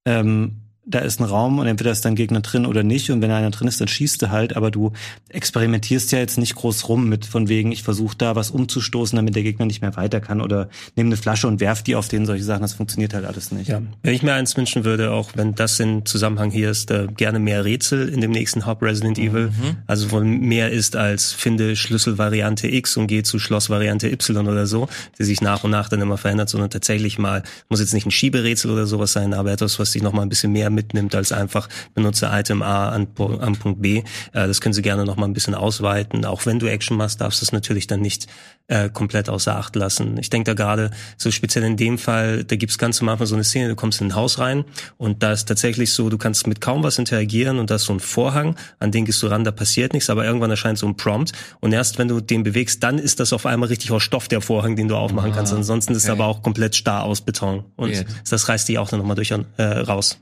ähm, 0.07 0.62
da 0.85 0.99
ist 0.99 1.21
ein 1.21 1.25
Raum 1.25 1.59
und 1.61 1.67
entweder 1.67 1.93
ist 1.93 2.05
dann 2.05 2.17
Gegner 2.17 2.41
drin 2.41 2.67
oder 2.67 2.83
nicht. 2.83 3.11
Und 3.11 3.23
wenn 3.23 3.31
einer 3.31 3.51
drin 3.51 3.69
ist, 3.69 3.81
dann 3.81 3.89
schießt 3.89 4.21
du 4.21 4.31
halt, 4.31 4.57
aber 4.57 4.71
du 4.71 4.93
experimentierst 5.29 6.11
ja 6.13 6.19
jetzt 6.19 6.39
nicht 6.39 6.55
groß 6.57 6.89
rum 6.89 7.09
mit 7.09 7.25
von 7.25 7.49
wegen, 7.49 7.71
ich 7.73 7.83
versuche 7.83 8.17
da 8.17 8.35
was 8.35 8.51
umzustoßen, 8.51 9.15
damit 9.17 9.37
der 9.37 9.45
Gegner 9.45 9.67
nicht 9.67 9.81
mehr 9.81 9.97
weiter 9.97 10.21
kann. 10.21 10.41
Oder 10.41 10.69
nehme 10.97 11.09
eine 11.09 11.17
Flasche 11.17 11.47
und 11.47 11.61
werf 11.61 11.83
die 11.83 11.95
auf 11.95 12.09
den, 12.09 12.27
solche 12.27 12.45
Sachen, 12.45 12.63
das 12.63 12.73
funktioniert 12.73 13.15
halt 13.15 13.25
alles 13.25 13.53
nicht. 13.53 13.69
Ja, 13.69 13.81
wenn 14.03 14.15
ich 14.15 14.23
mir 14.23 14.35
eins 14.35 14.57
wünschen 14.57 14.85
würde, 14.85 15.13
auch 15.13 15.31
wenn 15.35 15.55
das 15.55 15.79
in 15.79 16.05
Zusammenhang 16.05 16.51
hier 16.51 16.71
ist, 16.71 16.91
äh, 16.91 17.07
gerne 17.17 17.39
mehr 17.39 17.65
Rätsel 17.65 18.09
in 18.09 18.21
dem 18.21 18.33
nächsten 18.33 18.67
Hub 18.67 18.83
Resident 18.83 19.19
Evil, 19.19 19.49
Mhm. 19.49 19.77
also 19.87 20.11
wo 20.11 20.21
mehr 20.21 20.71
ist 20.71 20.97
als 20.97 21.33
finde 21.33 21.77
Schlüsselvariante 21.77 22.69
X 22.69 22.97
und 22.97 23.07
geh 23.07 23.23
zu 23.23 23.39
Schlossvariante 23.39 24.11
Y 24.11 24.49
oder 24.49 24.67
so, 24.67 24.89
die 25.19 25.25
sich 25.25 25.41
nach 25.41 25.63
und 25.65 25.71
nach 25.71 25.89
dann 25.89 26.01
immer 26.01 26.19
verändert, 26.19 26.49
sondern 26.49 26.71
tatsächlich 26.71 27.19
mal, 27.19 27.43
muss 27.69 27.81
jetzt 27.81 27.95
nicht 27.95 28.07
ein 28.07 28.11
Schieberätsel 28.11 28.71
oder 28.71 28.87
sowas 28.87 29.13
sein, 29.13 29.33
aber 29.35 29.53
etwas, 29.53 29.79
was 29.79 29.93
dich 29.93 30.03
noch 30.03 30.13
mal 30.13 30.23
ein 30.23 30.29
bisschen 30.29 30.53
mehr 30.53 30.71
mitnimmt 30.73 31.15
als 31.15 31.33
einfach 31.33 31.69
benutze 31.95 32.31
Item 32.33 32.63
A 32.63 32.89
an, 32.91 33.09
an 33.41 33.57
Punkt 33.57 33.83
B. 33.83 33.99
Äh, 33.99 34.03
das 34.33 34.61
können 34.61 34.73
sie 34.73 34.83
gerne 34.83 35.05
noch 35.05 35.17
mal 35.17 35.27
ein 35.27 35.33
bisschen 35.33 35.55
ausweiten. 35.55 36.25
Auch 36.25 36.47
wenn 36.47 36.59
du 36.59 36.67
Action 36.67 36.97
machst, 36.97 37.21
darfst 37.21 37.41
du 37.41 37.45
es 37.45 37.53
natürlich 37.53 37.87
dann 37.87 38.01
nicht 38.01 38.27
äh, 38.69 38.89
komplett 38.89 39.29
außer 39.29 39.57
Acht 39.57 39.77
lassen. 39.77 40.19
Ich 40.19 40.31
denke 40.31 40.55
da 40.55 40.55
gerade, 40.55 40.91
so 41.17 41.31
speziell 41.31 41.65
in 41.65 41.77
dem 41.77 41.99
Fall, 41.99 42.45
da 42.45 42.57
gibt's 42.57 42.79
ganz 42.79 43.01
am 43.03 43.09
Anfang 43.09 43.27
so 43.27 43.35
eine 43.35 43.45
Szene, 43.45 43.69
du 43.69 43.77
kommst 43.77 44.01
in 44.01 44.09
ein 44.09 44.15
Haus 44.15 44.39
rein 44.39 44.65
und 44.97 45.23
da 45.23 45.33
ist 45.33 45.47
tatsächlich 45.47 45.93
so, 45.93 46.09
du 46.09 46.19
kannst 46.19 46.47
mit 46.47 46.61
kaum 46.61 46.83
was 46.83 46.99
interagieren 46.99 47.59
und 47.59 47.71
da 47.71 47.75
ist 47.77 47.85
so 47.85 47.93
ein 47.93 48.01
Vorhang, 48.01 48.57
an 48.79 48.91
den 48.91 49.05
gehst 49.05 49.23
du 49.23 49.27
ran, 49.27 49.45
da 49.45 49.51
passiert 49.51 49.93
nichts, 49.93 50.11
aber 50.11 50.25
irgendwann 50.25 50.51
erscheint 50.51 50.79
so 50.79 50.87
ein 50.87 50.97
Prompt 50.97 51.33
und 51.61 51.73
erst 51.73 51.99
wenn 51.99 52.09
du 52.09 52.21
den 52.21 52.43
bewegst, 52.43 52.83
dann 52.83 52.99
ist 52.99 53.21
das 53.21 53.33
auf 53.33 53.47
einmal 53.47 53.69
richtig 53.69 53.91
aus 53.91 54.03
Stoff, 54.03 54.29
der 54.29 54.41
Vorhang, 54.41 54.77
den 54.77 54.89
du 54.89 54.97
aufmachen 54.97 55.33
kannst. 55.33 55.53
Ansonsten 55.53 55.95
ist 55.95 56.05
okay. 56.05 56.13
aber 56.13 56.27
auch 56.27 56.43
komplett 56.43 56.75
starr 56.75 57.05
aus 57.05 57.21
Beton 57.21 57.65
und 57.77 57.93
Weird. 57.93 58.07
das 58.31 58.49
reißt 58.49 58.69
dich 58.69 58.79
auch 58.79 58.89
dann 58.89 59.01
nochmal 59.01 59.17
durch 59.17 59.31
äh, 59.31 59.63
raus. 59.63 60.19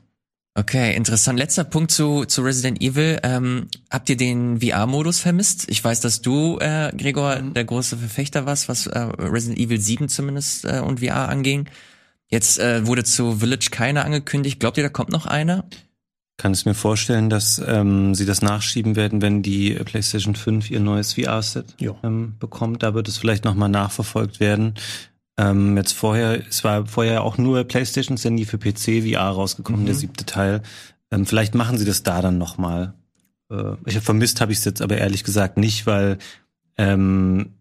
Okay, 0.53 0.93
interessant. 0.95 1.39
Letzter 1.39 1.63
Punkt 1.63 1.91
zu, 1.91 2.25
zu 2.25 2.41
Resident 2.41 2.81
Evil. 2.81 3.19
Ähm, 3.23 3.67
habt 3.89 4.09
ihr 4.09 4.17
den 4.17 4.59
VR-Modus 4.59 5.19
vermisst? 5.19 5.69
Ich 5.69 5.81
weiß, 5.81 6.01
dass 6.01 6.21
du, 6.21 6.57
äh, 6.59 6.91
Gregor, 6.97 7.37
der 7.37 7.63
große 7.63 7.95
Verfechter 7.95 8.45
warst, 8.45 8.67
was 8.67 8.85
äh, 8.87 8.99
Resident 8.99 9.59
Evil 9.59 9.79
7 9.79 10.09
zumindest 10.09 10.65
äh, 10.65 10.81
und 10.81 10.99
VR 10.99 11.29
anging. 11.29 11.69
Jetzt 12.27 12.59
äh, 12.59 12.85
wurde 12.85 13.05
zu 13.05 13.37
Village 13.37 13.69
keiner 13.71 14.03
angekündigt. 14.03 14.59
Glaubt 14.59 14.75
ihr, 14.75 14.83
da 14.83 14.89
kommt 14.89 15.09
noch 15.09 15.25
einer? 15.25 15.63
Kann 16.35 16.51
es 16.51 16.65
mir 16.65 16.73
vorstellen, 16.73 17.29
dass 17.29 17.61
ähm, 17.65 18.13
sie 18.13 18.25
das 18.25 18.41
nachschieben 18.41 18.97
werden, 18.97 19.21
wenn 19.21 19.43
die 19.43 19.75
PlayStation 19.75 20.35
5 20.35 20.69
ihr 20.69 20.79
neues 20.81 21.13
VR-Set 21.13 21.75
ähm, 22.03 22.35
bekommt. 22.39 22.83
Da 22.83 22.93
wird 22.93 23.07
es 23.07 23.17
vielleicht 23.17 23.45
nochmal 23.45 23.69
nachverfolgt 23.69 24.41
werden. 24.41 24.73
Ähm, 25.41 25.75
jetzt 25.77 25.93
vorher, 25.93 26.45
es 26.47 26.63
war 26.63 26.85
vorher 26.85 27.23
auch 27.23 27.37
nur 27.37 27.63
PlayStation, 27.63 28.17
nie 28.35 28.45
für 28.45 28.57
PC 28.59 29.01
VR 29.09 29.29
rausgekommen, 29.29 29.81
Mhm. 29.81 29.85
der 29.85 29.95
siebte 29.95 30.25
Teil. 30.25 30.61
Ähm, 31.11 31.25
vielleicht 31.25 31.55
machen 31.55 31.77
sie 31.77 31.85
das 31.85 32.03
da 32.03 32.21
dann 32.21 32.37
nochmal. 32.37 32.93
Äh, 33.49 33.73
ich 33.85 33.95
hab 33.95 34.03
vermisst 34.03 34.39
habe 34.41 34.51
ich 34.51 34.59
es 34.59 34.65
jetzt 34.65 34.81
aber 34.81 34.97
ehrlich 34.97 35.23
gesagt 35.23 35.57
nicht, 35.57 35.87
weil 35.87 36.17
ähm, 36.77 37.53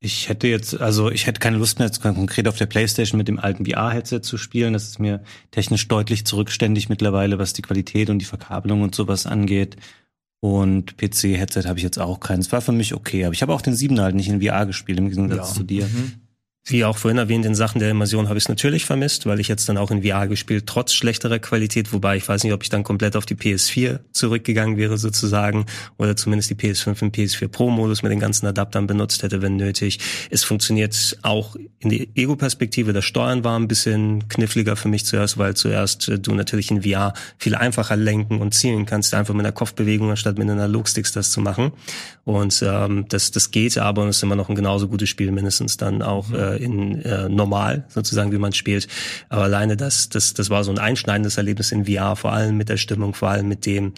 ich 0.00 0.28
hätte 0.28 0.46
jetzt, 0.46 0.80
also 0.80 1.10
ich 1.10 1.26
hätte 1.26 1.40
keine 1.40 1.56
Lust 1.58 1.78
mehr, 1.80 1.88
jetzt 1.88 2.00
konkret 2.00 2.46
auf 2.46 2.56
der 2.56 2.66
Playstation 2.66 3.18
mit 3.18 3.26
dem 3.26 3.40
alten 3.40 3.66
VR-Headset 3.66 4.20
zu 4.22 4.38
spielen. 4.38 4.72
Das 4.72 4.84
ist 4.84 5.00
mir 5.00 5.22
technisch 5.50 5.88
deutlich 5.88 6.24
zurückständig 6.24 6.88
mittlerweile, 6.88 7.38
was 7.40 7.52
die 7.52 7.62
Qualität 7.62 8.08
und 8.08 8.20
die 8.20 8.24
Verkabelung 8.24 8.82
und 8.82 8.94
sowas 8.94 9.26
angeht. 9.26 9.76
Und 10.40 10.96
PC-Headset 10.98 11.64
habe 11.66 11.78
ich 11.78 11.82
jetzt 11.82 11.98
auch 11.98 12.20
keins. 12.20 12.52
War 12.52 12.60
für 12.60 12.70
mich 12.70 12.94
okay, 12.94 13.24
aber 13.24 13.34
ich 13.34 13.42
habe 13.42 13.52
auch 13.52 13.60
den 13.62 13.74
7 13.74 13.98
halt 14.00 14.14
nicht 14.14 14.28
in 14.28 14.40
VR 14.40 14.66
gespielt, 14.66 14.98
im 14.98 15.10
Gegensatz 15.10 15.48
Ja. 15.48 15.54
zu 15.54 15.64
dir. 15.64 15.88
Wie 16.70 16.84
auch 16.84 16.98
vorhin 16.98 17.16
erwähnt, 17.16 17.46
in 17.46 17.54
Sachen 17.54 17.78
der 17.78 17.90
Immersion 17.90 18.28
habe 18.28 18.36
ich 18.36 18.44
es 18.44 18.48
natürlich 18.50 18.84
vermisst, 18.84 19.24
weil 19.24 19.40
ich 19.40 19.48
jetzt 19.48 19.68
dann 19.70 19.78
auch 19.78 19.90
in 19.90 20.02
VR 20.02 20.26
gespielt, 20.26 20.66
trotz 20.66 20.92
schlechterer 20.92 21.38
Qualität, 21.38 21.94
wobei 21.94 22.16
ich 22.18 22.28
weiß 22.28 22.44
nicht, 22.44 22.52
ob 22.52 22.62
ich 22.62 22.68
dann 22.68 22.84
komplett 22.84 23.16
auf 23.16 23.24
die 23.24 23.36
PS4 23.36 24.00
zurückgegangen 24.12 24.76
wäre 24.76 24.98
sozusagen 24.98 25.64
oder 25.96 26.14
zumindest 26.14 26.50
die 26.50 26.56
PS5 26.56 27.00
im 27.00 27.10
PS4 27.10 27.48
Pro-Modus 27.48 28.02
mit 28.02 28.12
den 28.12 28.20
ganzen 28.20 28.46
Adaptern 28.46 28.86
benutzt 28.86 29.22
hätte, 29.22 29.40
wenn 29.40 29.56
nötig. 29.56 29.98
Es 30.30 30.44
funktioniert 30.44 31.16
auch 31.22 31.56
in 31.78 31.88
die 31.88 32.10
Ego-Perspektive. 32.14 32.92
Das 32.92 33.06
Steuern 33.06 33.44
war 33.44 33.58
ein 33.58 33.68
bisschen 33.68 34.28
kniffliger 34.28 34.76
für 34.76 34.88
mich 34.88 35.06
zuerst, 35.06 35.38
weil 35.38 35.54
zuerst 35.54 36.08
äh, 36.08 36.18
du 36.18 36.34
natürlich 36.34 36.70
in 36.70 36.82
VR 36.82 37.14
viel 37.38 37.54
einfacher 37.54 37.96
lenken 37.96 38.40
und 38.40 38.52
zielen 38.52 38.84
kannst, 38.84 39.14
einfach 39.14 39.32
mit 39.32 39.46
einer 39.46 39.52
Kopfbewegung 39.52 40.10
anstatt 40.10 40.36
mit 40.36 40.48
den 40.48 40.58
Analogsticks 40.58 41.12
das 41.12 41.30
zu 41.30 41.40
machen. 41.40 41.72
Und 42.24 42.62
ähm, 42.66 43.06
das, 43.08 43.30
das 43.30 43.50
geht 43.50 43.78
aber 43.78 44.02
und 44.02 44.08
es 44.08 44.18
ist 44.18 44.22
immer 44.22 44.36
noch 44.36 44.50
ein 44.50 44.54
genauso 44.54 44.88
gutes 44.88 45.08
Spiel, 45.08 45.32
mindestens 45.32 45.78
dann 45.78 46.02
auch 46.02 46.30
äh, 46.52 46.62
in 46.62 47.02
äh, 47.02 47.28
normal, 47.28 47.84
sozusagen, 47.88 48.32
wie 48.32 48.38
man 48.38 48.52
spielt. 48.52 48.88
Aber 49.28 49.42
alleine 49.42 49.76
das, 49.76 50.08
das, 50.08 50.34
das 50.34 50.50
war 50.50 50.64
so 50.64 50.70
ein 50.70 50.78
einschneidendes 50.78 51.36
Erlebnis 51.36 51.72
in 51.72 51.86
VR, 51.86 52.16
vor 52.16 52.32
allem 52.32 52.56
mit 52.56 52.68
der 52.68 52.76
Stimmung, 52.76 53.14
vor 53.14 53.30
allem 53.30 53.48
mit 53.48 53.66
dem, 53.66 53.92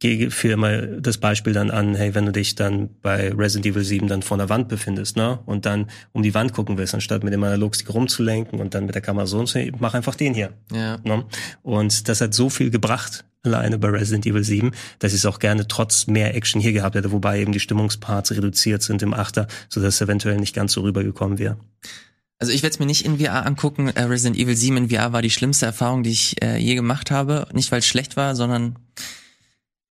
für 0.00 0.52
immer 0.52 0.82
das 0.82 1.18
Beispiel 1.18 1.52
dann 1.52 1.72
an, 1.72 1.96
hey, 1.96 2.14
wenn 2.14 2.26
du 2.26 2.32
dich 2.32 2.54
dann 2.54 2.90
bei 3.02 3.32
Resident 3.32 3.66
Evil 3.66 3.82
7 3.82 4.06
dann 4.06 4.22
vor 4.22 4.36
einer 4.36 4.48
Wand 4.48 4.68
befindest, 4.68 5.16
ne, 5.16 5.40
und 5.44 5.66
dann 5.66 5.86
um 6.12 6.22
die 6.22 6.34
Wand 6.34 6.52
gucken 6.52 6.78
willst, 6.78 6.94
anstatt 6.94 7.24
mit 7.24 7.32
dem 7.32 7.42
Analogstick 7.42 7.92
rumzulenken 7.92 8.60
und 8.60 8.74
dann 8.74 8.86
mit 8.86 8.94
der 8.94 9.02
Kamera 9.02 9.26
so 9.26 9.40
und 9.40 9.48
so, 9.48 9.58
mach 9.80 9.94
einfach 9.94 10.14
den 10.14 10.34
hier. 10.34 10.52
Ja. 10.72 10.98
Ne? 11.02 11.24
Und 11.62 12.08
das 12.08 12.20
hat 12.20 12.32
so 12.32 12.48
viel 12.48 12.70
gebracht, 12.70 13.24
alleine 13.42 13.78
bei 13.78 13.88
Resident 13.88 14.24
Evil 14.26 14.44
7, 14.44 14.70
dass 15.00 15.12
ich 15.12 15.18
es 15.18 15.26
auch 15.26 15.40
gerne 15.40 15.66
trotz 15.66 16.06
mehr 16.06 16.34
Action 16.36 16.60
hier 16.60 16.72
gehabt 16.72 16.94
hätte, 16.94 17.10
wobei 17.10 17.40
eben 17.40 17.50
die 17.50 17.60
Stimmungsparts 17.60 18.30
reduziert 18.32 18.82
sind 18.82 19.02
im 19.02 19.14
Achter, 19.14 19.48
sodass 19.68 19.96
es 19.96 20.00
eventuell 20.00 20.36
nicht 20.36 20.54
ganz 20.54 20.72
so 20.72 20.82
rübergekommen 20.82 21.38
wäre. 21.38 21.56
Also 22.40 22.52
ich 22.52 22.62
werde 22.62 22.74
es 22.74 22.78
mir 22.78 22.86
nicht 22.86 23.04
in 23.04 23.18
VR 23.18 23.44
angucken. 23.44 23.88
Äh, 23.88 24.02
Resident 24.02 24.36
Evil 24.38 24.56
7 24.56 24.76
in 24.76 24.90
VR 24.90 25.12
war 25.12 25.22
die 25.22 25.30
schlimmste 25.30 25.66
Erfahrung, 25.66 26.04
die 26.04 26.10
ich 26.10 26.40
äh, 26.40 26.56
je 26.56 26.76
gemacht 26.76 27.10
habe. 27.10 27.48
Nicht 27.52 27.72
weil 27.72 27.80
es 27.80 27.86
schlecht 27.86 28.16
war, 28.16 28.36
sondern 28.36 28.76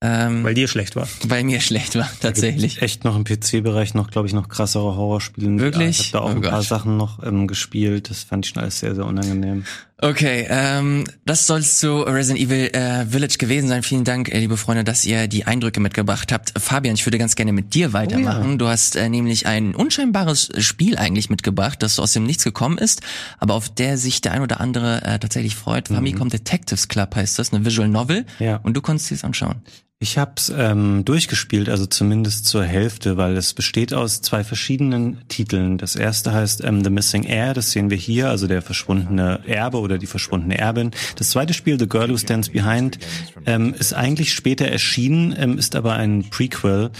ähm, 0.01 0.43
Weil 0.43 0.53
dir 0.53 0.67
schlecht 0.67 0.95
war. 0.95 1.07
weil 1.27 1.43
mir 1.43 1.59
schlecht 1.59 1.95
war, 1.95 2.09
tatsächlich. 2.19 2.81
Echt 2.81 3.03
noch 3.03 3.15
im 3.15 3.23
PC-Bereich 3.23 3.93
noch, 3.95 4.11
glaube 4.11 4.27
ich, 4.27 4.33
noch 4.33 4.47
krassere 4.47 4.95
Horrorspiele. 4.95 5.57
Wirklich? 5.59 5.99
Ich 5.99 6.13
habe 6.13 6.23
da 6.23 6.29
auch 6.29 6.33
Oh 6.33 6.35
ein 6.35 6.41
paar 6.41 6.59
Gott. 6.59 6.67
Sachen 6.67 6.97
noch 6.97 7.23
ähm, 7.23 7.47
gespielt. 7.47 8.09
Das 8.09 8.23
fand 8.23 8.45
ich 8.45 8.51
schon 8.53 8.61
alles 8.61 8.79
sehr, 8.79 8.93
sehr 8.95 9.05
unangenehm. 9.05 9.65
Okay, 9.99 10.45
ähm, 10.47 11.05
das 11.25 11.47
soll's 11.47 11.79
zu 11.79 12.01
Resident 12.01 12.39
Evil 12.39 12.67
äh, 12.67 13.07
Village 13.07 13.37
gewesen 13.39 13.67
sein. 13.67 13.81
Vielen 13.81 14.03
Dank, 14.03 14.29
äh, 14.29 14.37
liebe 14.37 14.55
Freunde, 14.55 14.83
dass 14.83 15.03
ihr 15.05 15.27
die 15.27 15.45
Eindrücke 15.45 15.79
mitgebracht 15.79 16.31
habt. 16.31 16.53
Fabian, 16.55 16.93
ich 16.93 17.05
würde 17.07 17.17
ganz 17.17 17.35
gerne 17.35 17.51
mit 17.51 17.73
dir 17.73 17.93
weitermachen. 17.93 18.59
Du 18.59 18.67
hast 18.67 18.95
äh, 18.95 19.09
nämlich 19.09 19.47
ein 19.47 19.73
unscheinbares 19.73 20.51
Spiel 20.59 20.97
eigentlich 20.97 21.31
mitgebracht, 21.31 21.81
das 21.81 21.97
aus 21.99 22.13
dem 22.13 22.25
Nichts 22.25 22.43
gekommen 22.43 22.77
ist, 22.77 23.01
aber 23.39 23.55
auf 23.55 23.69
der 23.69 23.97
sich 23.97 24.21
der 24.21 24.33
ein 24.33 24.43
oder 24.43 24.61
andere 24.61 25.01
äh, 25.03 25.17
tatsächlich 25.17 25.55
freut. 25.55 25.87
Famicom 25.87 26.29
Detectives 26.29 26.89
Club 26.89 27.15
heißt 27.15 27.39
das, 27.39 27.51
eine 27.51 27.65
Visual 27.65 27.87
Novel. 27.87 28.27
Ja. 28.37 28.57
Und 28.57 28.77
du 28.77 28.81
konntest 28.81 29.11
es 29.11 29.23
anschauen. 29.23 29.63
Ich 29.99 30.19
habe 30.19 30.33
es 30.37 30.53
ähm, 30.55 31.05
durchgespielt, 31.05 31.69
also 31.69 31.87
zumindest 31.87 32.45
zur 32.45 32.63
Hälfte, 32.63 33.17
weil 33.17 33.35
es 33.35 33.55
besteht 33.55 33.95
aus 33.95 34.21
zwei 34.21 34.43
verschiedenen 34.43 35.27
Titeln. 35.27 35.79
Das 35.79 35.95
erste 35.95 36.33
heißt 36.33 36.63
ähm, 36.63 36.83
The 36.83 36.91
Missing 36.91 37.23
Heir, 37.23 37.55
das 37.55 37.71
sehen 37.71 37.89
wir 37.89 37.97
hier, 37.97 38.29
also 38.29 38.45
der 38.45 38.61
verschwundene 38.61 39.39
Erbe 39.47 39.79
oder 39.79 39.97
die 39.97 40.05
verschwundene 40.05 40.55
Erbin. 40.59 40.91
Das 41.15 41.31
zweite 41.31 41.55
Spiel, 41.55 41.79
The 41.79 41.89
Girl 41.89 42.11
Who 42.11 42.17
Stands 42.17 42.49
Behind, 42.49 42.99
ähm, 43.47 43.73
ist 43.73 43.93
eigentlich 43.93 44.33
später 44.33 44.67
erschienen, 44.67 45.35
ähm, 45.35 45.57
ist 45.57 45.75
aber 45.75 45.93
ein 45.93 46.29
Prequel. 46.29 46.91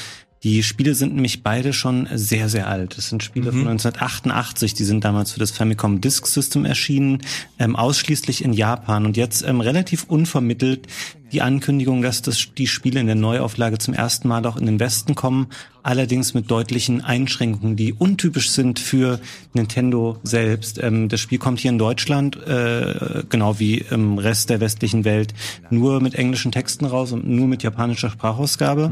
Die 0.43 0.61
Spiele 0.61 0.93
sind 0.93 1.15
nämlich 1.15 1.41
beide 1.41 1.73
schon 1.73 2.07
sehr, 2.13 2.47
sehr 2.47 2.67
alt. 2.67 2.97
Das 2.97 3.09
sind 3.09 3.23
Spiele 3.23 3.51
von 3.51 3.67
1988, 3.67 4.75
die 4.75 4.83
sind 4.83 5.03
damals 5.03 5.31
für 5.31 5.39
das 5.39 5.51
Famicom 5.51 5.99
Disk 5.99 6.27
System 6.27 6.63
erschienen, 6.63 7.23
ähm, 7.57 7.75
ausschließlich 7.75 8.43
in 8.43 8.53
Japan 8.53 9.05
und 9.05 9.17
jetzt 9.17 9.43
ähm, 9.43 9.61
relativ 9.61 10.03
unvermittelt 10.03 10.87
die 11.31 11.41
Ankündigung, 11.41 12.01
dass 12.01 12.21
das, 12.21 12.53
die 12.57 12.67
Spiele 12.67 12.99
in 12.99 13.07
der 13.07 13.15
Neuauflage 13.15 13.79
zum 13.79 13.93
ersten 13.93 14.27
Mal 14.27 14.45
auch 14.45 14.57
in 14.57 14.65
den 14.65 14.79
Westen 14.79 15.15
kommen, 15.15 15.47
allerdings 15.83 16.33
mit 16.33 16.49
deutlichen 16.49 17.01
Einschränkungen, 17.01 17.75
die 17.75 17.93
untypisch 17.93 18.51
sind 18.51 18.79
für 18.79 19.19
Nintendo 19.53 20.19
selbst. 20.23 20.81
Ähm, 20.81 21.09
das 21.09 21.19
Spiel 21.19 21.39
kommt 21.39 21.59
hier 21.59 21.71
in 21.71 21.79
Deutschland, 21.79 22.37
äh, 22.47 23.23
genau 23.27 23.59
wie 23.59 23.79
im 23.79 24.19
Rest 24.19 24.49
der 24.49 24.59
westlichen 24.59 25.03
Welt, 25.03 25.33
nur 25.69 25.99
mit 25.99 26.15
englischen 26.15 26.51
Texten 26.51 26.85
raus 26.85 27.11
und 27.11 27.27
nur 27.27 27.47
mit 27.47 27.63
japanischer 27.63 28.09
Sprachausgabe. 28.09 28.89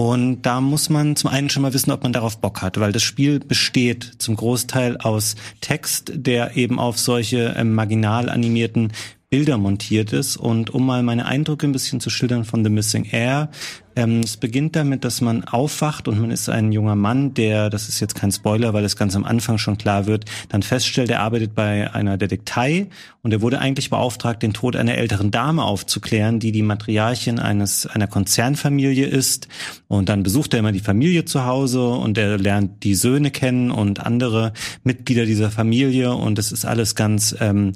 Und 0.00 0.46
da 0.46 0.62
muss 0.62 0.88
man 0.88 1.14
zum 1.14 1.28
einen 1.28 1.50
schon 1.50 1.60
mal 1.60 1.74
wissen, 1.74 1.90
ob 1.90 2.04
man 2.04 2.14
darauf 2.14 2.38
Bock 2.38 2.62
hat, 2.62 2.80
weil 2.80 2.90
das 2.90 3.02
Spiel 3.02 3.38
besteht 3.38 4.14
zum 4.16 4.34
Großteil 4.34 4.96
aus 4.96 5.36
Text, 5.60 6.12
der 6.14 6.56
eben 6.56 6.78
auf 6.78 6.98
solche 6.98 7.54
ähm, 7.58 7.74
marginal 7.74 8.30
animierten 8.30 8.94
Bilder 9.30 9.58
montiert 9.58 10.12
ist. 10.12 10.36
Und 10.36 10.70
um 10.70 10.84
mal 10.84 11.04
meine 11.04 11.24
Eindrücke 11.24 11.64
ein 11.66 11.72
bisschen 11.72 12.00
zu 12.00 12.10
schildern 12.10 12.44
von 12.44 12.64
The 12.64 12.70
Missing 12.70 13.04
Air, 13.04 13.48
ähm, 13.94 14.20
es 14.20 14.36
beginnt 14.36 14.74
damit, 14.74 15.04
dass 15.04 15.20
man 15.20 15.44
aufwacht 15.44 16.08
und 16.08 16.20
man 16.20 16.32
ist 16.32 16.48
ein 16.48 16.72
junger 16.72 16.96
Mann, 16.96 17.32
der, 17.34 17.70
das 17.70 17.88
ist 17.88 18.00
jetzt 18.00 18.16
kein 18.16 18.32
Spoiler, 18.32 18.72
weil 18.72 18.84
es 18.84 18.96
ganz 18.96 19.14
am 19.14 19.24
Anfang 19.24 19.58
schon 19.58 19.78
klar 19.78 20.06
wird, 20.06 20.24
dann 20.48 20.62
feststellt, 20.62 21.10
er 21.10 21.20
arbeitet 21.20 21.54
bei 21.54 21.92
einer 21.94 22.16
Detektei 22.18 22.88
und 23.22 23.32
er 23.32 23.40
wurde 23.40 23.60
eigentlich 23.60 23.88
beauftragt, 23.90 24.42
den 24.42 24.52
Tod 24.52 24.74
einer 24.74 24.96
älteren 24.96 25.30
Dame 25.30 25.62
aufzuklären, 25.62 26.40
die 26.40 26.50
die 26.50 26.62
Matriarchin 26.62 27.38
eines 27.38 27.86
einer 27.86 28.08
Konzernfamilie 28.08 29.06
ist. 29.06 29.46
Und 29.86 30.08
dann 30.08 30.24
besucht 30.24 30.54
er 30.54 30.60
immer 30.60 30.72
die 30.72 30.80
Familie 30.80 31.24
zu 31.24 31.44
Hause 31.44 31.88
und 31.88 32.18
er 32.18 32.36
lernt 32.36 32.82
die 32.82 32.96
Söhne 32.96 33.30
kennen 33.30 33.70
und 33.70 34.00
andere 34.00 34.54
Mitglieder 34.82 35.24
dieser 35.24 35.52
Familie 35.52 36.14
und 36.14 36.38
es 36.38 36.50
ist 36.50 36.64
alles 36.64 36.96
ganz 36.96 37.36
ähm, 37.40 37.72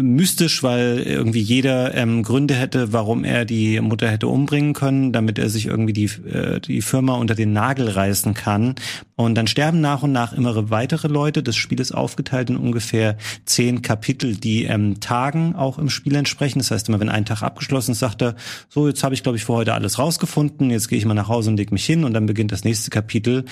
mystisch, 0.00 0.62
weil 0.62 0.98
irgendwie 0.98 1.40
jeder 1.40 1.94
ähm, 1.94 2.22
Gründe 2.22 2.54
hätte, 2.54 2.92
warum 2.92 3.24
er 3.24 3.44
die 3.44 3.80
Mutter 3.80 4.08
hätte 4.08 4.28
umbringen 4.28 4.72
können, 4.72 5.12
damit 5.12 5.38
er 5.38 5.50
sich 5.50 5.66
irgendwie 5.66 5.92
die, 5.92 6.04
äh, 6.04 6.60
die 6.60 6.82
Firma 6.82 7.14
unter 7.14 7.34
den 7.34 7.52
Nagel 7.52 7.88
reißen 7.88 8.34
kann. 8.34 8.74
Und 9.16 9.34
dann 9.34 9.46
sterben 9.46 9.80
nach 9.80 10.02
und 10.02 10.12
nach 10.12 10.32
immer 10.32 10.70
weitere 10.70 11.08
Leute. 11.08 11.42
Das 11.42 11.56
Spiel 11.56 11.80
ist 11.80 11.92
aufgeteilt 11.92 12.50
in 12.50 12.56
ungefähr 12.56 13.16
zehn 13.44 13.82
Kapitel, 13.82 14.36
die 14.36 14.64
ähm, 14.64 15.00
Tagen 15.00 15.54
auch 15.54 15.78
im 15.78 15.90
Spiel 15.90 16.14
entsprechen. 16.14 16.58
Das 16.58 16.70
heißt, 16.70 16.88
immer 16.88 17.00
wenn 17.00 17.08
ein 17.08 17.24
Tag 17.24 17.42
abgeschlossen 17.42 17.92
ist, 17.92 17.98
sagt 17.98 18.22
er, 18.22 18.36
so, 18.68 18.88
jetzt 18.88 19.02
habe 19.02 19.14
ich, 19.14 19.22
glaube 19.22 19.36
ich, 19.36 19.44
für 19.44 19.54
heute 19.54 19.74
alles 19.74 19.98
rausgefunden, 19.98 20.70
jetzt 20.70 20.88
gehe 20.88 20.98
ich 20.98 21.04
mal 21.04 21.14
nach 21.14 21.28
Hause 21.28 21.50
und 21.50 21.56
leg 21.56 21.72
mich 21.72 21.84
hin 21.84 22.04
und 22.04 22.14
dann 22.14 22.26
beginnt 22.26 22.52
das 22.52 22.64
nächste 22.64 22.90
Kapitel. 22.90 23.44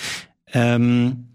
Ähm, 0.53 1.27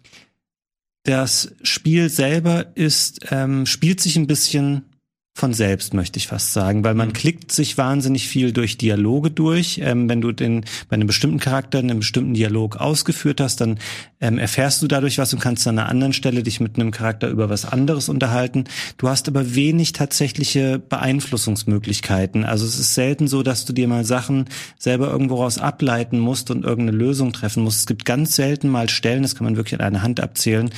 das 1.04 1.56
Spiel 1.64 2.10
selber 2.10 2.68
ist, 2.76 3.26
ähm, 3.32 3.66
spielt 3.66 4.00
sich 4.00 4.18
ein 4.18 4.28
bisschen 4.28 4.84
von 5.34 5.54
selbst, 5.54 5.94
möchte 5.94 6.18
ich 6.18 6.28
fast 6.28 6.52
sagen, 6.52 6.84
weil 6.84 6.94
man 6.94 7.10
mhm. 7.10 7.14
klickt 7.14 7.52
sich 7.52 7.78
wahnsinnig 7.78 8.28
viel 8.28 8.52
durch 8.52 8.78
Dialoge 8.78 9.32
durch. 9.32 9.80
Ähm, 9.82 10.10
wenn 10.10 10.20
du 10.20 10.34
den 10.34 10.66
bei 10.90 10.96
einem 10.96 11.08
bestimmten 11.08 11.40
Charakter 11.40 11.80
einen 11.80 12.00
bestimmten 12.00 12.34
Dialog 12.34 12.78
ausgeführt 12.78 13.40
hast, 13.40 13.62
dann 13.62 13.80
ähm, 14.20 14.38
erfährst 14.38 14.82
du 14.82 14.88
dadurch 14.88 15.18
was 15.18 15.34
und 15.34 15.40
kannst 15.40 15.66
an 15.68 15.80
einer 15.80 15.90
anderen 15.90 16.14
Stelle 16.14 16.44
dich 16.44 16.60
mit 16.60 16.76
einem 16.76 16.92
Charakter 16.92 17.30
über 17.30 17.50
was 17.50 17.66
anderes 17.66 18.10
unterhalten. 18.10 18.66
Du 18.98 19.08
hast 19.08 19.30
aber 19.30 19.56
wenig 19.56 19.94
tatsächliche 19.94 20.80
Beeinflussungsmöglichkeiten. 20.80 22.44
Also 22.44 22.66
es 22.66 22.78
ist 22.78 22.94
selten 22.94 23.28
so, 23.28 23.42
dass 23.42 23.64
du 23.66 23.72
dir 23.72 23.88
mal 23.88 24.04
Sachen 24.04 24.46
selber 24.78 25.10
irgendwo 25.10 25.36
raus 25.36 25.58
ableiten 25.58 26.20
musst 26.20 26.52
und 26.52 26.66
irgendeine 26.66 26.98
Lösung 26.98 27.32
treffen 27.32 27.64
musst. 27.64 27.80
Es 27.80 27.88
gibt 27.88 28.04
ganz 28.04 28.36
selten 28.36 28.68
mal 28.68 28.90
Stellen, 28.90 29.24
das 29.24 29.36
kann 29.36 29.46
man 29.46 29.56
wirklich 29.56 29.80
an 29.80 29.86
einer 29.86 30.04
Hand 30.04 30.20
abzählen, 30.20 30.70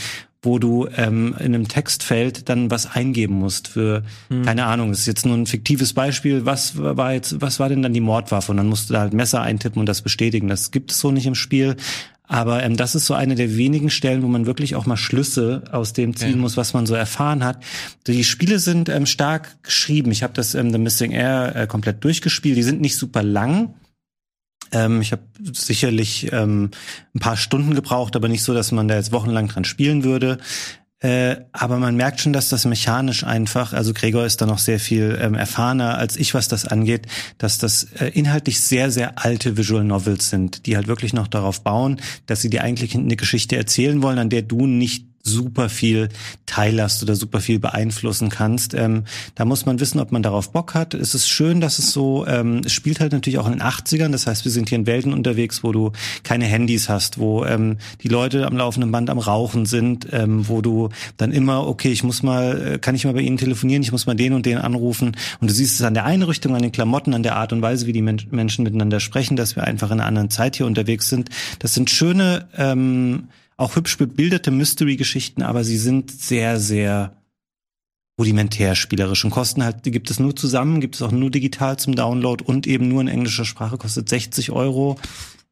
wo 0.44 0.60
du 0.60 0.88
ähm, 0.96 1.36
in 1.40 1.56
einem 1.56 1.68
Textfeld 1.68 2.50
dann 2.50 2.70
was 2.70 2.86
eingeben 2.86 3.36
musst 3.36 3.70
für, 3.70 4.04
hm. 4.30 4.44
keine 4.44 4.66
Ahnung, 4.66 4.92
ist 4.92 5.08
jetzt 5.08 5.26
nur 5.26 5.36
ein 5.36 5.48
fiktives 5.48 5.94
Beispiel, 5.94 6.46
was 6.46 6.78
war 6.78 7.14
jetzt, 7.14 7.42
was 7.42 7.60
war 7.60 7.70
denn 7.70 7.82
dann 7.82 7.94
die 7.94 8.02
Mordwaffe? 8.02 8.52
Und 8.52 8.58
dann 8.58 8.68
musst 8.68 8.90
du 8.90 8.94
da 8.94 9.00
halt 9.00 9.14
Messer 9.14 9.42
eintippen 9.42 9.80
und 9.80 9.88
das 9.88 10.02
bestätigen. 10.02 10.50
Das 10.50 10.72
gibt 10.72 10.92
es 10.92 11.00
so 11.00 11.12
nicht 11.12 11.26
im 11.26 11.36
Spiel. 11.36 11.78
Aber 12.26 12.64
ähm, 12.64 12.78
das 12.78 12.96
ist 12.96 13.06
so 13.06 13.14
eine 13.14 13.36
der 13.36 13.58
wenigen 13.58 13.90
Stellen, 13.90 14.24
wo 14.24 14.28
man 14.28 14.46
wirklich 14.46 14.76
auch 14.76 14.86
mal 14.86 14.98
Schlüsse 14.98 15.64
aus 15.72 15.94
dem 15.94 16.16
ziehen 16.16 16.32
ja. 16.32 16.38
muss, 16.38 16.58
was 16.58 16.74
man 16.74 16.86
so 16.86 16.96
erfahren 16.96 17.44
hat. 17.44 17.62
Die 18.08 18.24
Spiele 18.24 18.60
sind 18.60 18.90
ähm, 18.90 19.06
stark 19.06 19.62
geschrieben. 19.64 20.12
Ich 20.12 20.24
habe 20.24 20.34
das 20.34 20.56
ähm, 20.56 20.72
The 20.72 20.78
Missing 20.78 21.12
Air 21.12 21.56
äh, 21.56 21.68
komplett 21.68 22.04
durchgespielt. 22.04 22.58
Die 22.58 22.64
sind 22.64 22.82
nicht 22.82 22.98
super 22.98 23.24
lang. 23.24 23.74
Ähm, 24.74 25.02
ich 25.02 25.12
habe 25.12 25.24
sicherlich 25.54 26.32
ähm, 26.34 26.72
ein 27.16 27.20
paar 27.20 27.38
Stunden 27.38 27.76
gebraucht, 27.76 28.16
aber 28.16 28.28
nicht 28.28 28.44
so, 28.44 28.54
dass 28.54 28.72
man 28.72 28.88
da 28.88 28.96
jetzt 28.96 29.14
wochenlang 29.14 29.48
dran 29.48 29.64
spielen 29.64 30.04
würde. 30.04 30.40
Äh, 31.04 31.42
aber 31.52 31.80
man 31.80 31.98
merkt 31.98 32.22
schon, 32.22 32.32
dass 32.32 32.48
das 32.48 32.64
mechanisch 32.64 33.26
einfach, 33.26 33.74
also 33.74 33.94
Gregor 33.94 34.26
ist 34.26 34.42
da 34.42 34.46
noch 34.46 34.58
sehr 34.58 34.80
viel 34.80 35.20
ähm, 35.22 35.34
erfahrener 35.36 35.98
als 35.98 36.16
ich, 36.16 36.34
was 36.34 36.48
das 36.48 36.66
angeht, 36.66 37.08
dass 37.38 37.58
das 37.58 37.84
äh, 38.00 38.08
inhaltlich 38.14 38.62
sehr, 38.62 38.90
sehr 38.90 39.20
alte 39.20 39.58
Visual 39.58 39.84
Novels 39.84 40.30
sind, 40.30 40.66
die 40.66 40.78
halt 40.78 40.88
wirklich 40.88 41.12
noch 41.12 41.28
darauf 41.28 41.62
bauen, 41.62 42.00
dass 42.26 42.40
sie 42.40 42.50
dir 42.50 42.64
eigentlich 42.64 42.96
eine 42.96 43.18
Geschichte 43.18 43.58
erzählen 43.58 44.02
wollen, 44.02 44.18
an 44.18 44.30
der 44.30 44.44
du 44.44 44.66
nicht 44.66 45.13
super 45.24 45.70
viel 45.70 46.10
teilhast 46.46 47.02
oder 47.02 47.16
super 47.16 47.40
viel 47.40 47.58
beeinflussen 47.58 48.30
kannst. 48.30 48.74
Ähm, 48.74 49.06
da 49.36 49.46
muss 49.46 49.66
man 49.66 49.80
wissen, 49.80 50.00
ob 50.00 50.12
man 50.12 50.22
darauf 50.22 50.52
Bock 50.52 50.74
hat. 50.74 50.94
Es 50.94 51.16
ist 51.16 51.30
schön, 51.30 51.62
dass 51.62 51.80
es 51.80 51.94
so, 51.94 52.28
ähm, 52.28 52.62
es 52.66 52.74
spielt 52.74 53.00
halt 53.00 53.14
natürlich 53.14 53.40
auch 53.40 53.48
in 53.48 53.54
den 53.54 53.62
80ern. 53.62 54.12
Das 54.12 54.28
heißt, 54.28 54.44
wir 54.44 54.52
sind 54.52 54.68
hier 54.68 54.78
in 54.78 54.86
Welten 54.86 55.14
unterwegs, 55.14 55.64
wo 55.64 55.72
du 55.72 55.94
keine 56.24 56.46
Handys 56.46 56.90
hast, 56.90 57.20
wo 57.20 57.46
ähm, 57.46 57.78
die 58.02 58.10
Leute 58.10 58.46
am 58.46 58.58
laufenden 58.58 58.92
Band 58.92 59.10
am 59.10 59.18
Rauchen 59.18 59.66
sind, 59.66 60.08
ähm, 60.12 60.48
wo 60.50 60.62
du 60.62 60.90
dann 61.16 61.32
immer, 61.32 61.68
okay, 61.68 61.92
ich 61.92 62.04
muss 62.04 62.22
mal, 62.22 62.74
äh, 62.74 62.80
kann 62.80 62.94
ich 62.94 63.06
mal 63.06 63.14
bei 63.14 63.22
ihnen 63.22 63.38
telefonieren, 63.38 63.82
ich 63.82 63.94
muss 63.94 64.06
mal 64.06 64.16
den 64.16 64.34
und 64.34 64.46
den 64.46 64.58
anrufen. 64.58 65.16
Und 65.40 65.50
du 65.50 65.54
siehst 65.54 65.80
es 65.80 65.86
an 65.86 65.94
der 65.94 66.04
Einrichtung, 66.04 66.54
an 66.54 66.62
den 66.62 66.74
Klamotten, 66.74 67.14
an 67.14 67.24
der 67.24 67.38
Art 67.38 67.54
und 67.54 67.62
Weise, 67.62 67.88
wie 67.88 67.94
die 67.94 68.02
Men 68.02 68.22
Menschen 68.30 68.64
miteinander 68.64 69.00
sprechen, 69.00 69.38
dass 69.38 69.56
wir 69.56 69.64
einfach 69.64 69.90
in 69.90 70.00
einer 70.00 70.06
anderen 70.06 70.30
Zeit 70.30 70.58
hier 70.58 70.66
unterwegs 70.66 71.08
sind. 71.08 71.30
Das 71.60 71.74
sind 71.74 71.90
schöne 71.90 72.48
ähm, 72.58 73.30
auch 73.58 73.76
hübsch 73.76 73.98
bebilderte 73.98 74.52
Mystery-Geschichten, 74.52 75.42
aber 75.42 75.64
sie 75.64 75.78
sind 75.78 76.12
sehr, 76.12 76.60
sehr 76.60 77.18
rudimentär 78.20 78.76
spielerisch 78.76 79.26
und 79.26 79.32
kosten 79.32 79.64
halt, 79.64 79.86
die 79.86 79.92
gibt 79.92 80.12
es 80.12 80.20
nur 80.20 80.36
zusammen, 80.36 80.82
gibt 80.82 80.96
es 80.96 81.02
auch 81.02 81.12
nur 81.12 81.32
digital 81.32 81.78
zum 81.78 81.96
Download 81.96 82.44
und 82.44 82.68
eben 82.68 82.88
nur 82.88 83.02
in 83.02 83.08
englischer 83.08 83.46
Sprache, 83.46 83.78
kostet 83.78 84.08
60 84.08 84.52
Euro. 84.52 85.00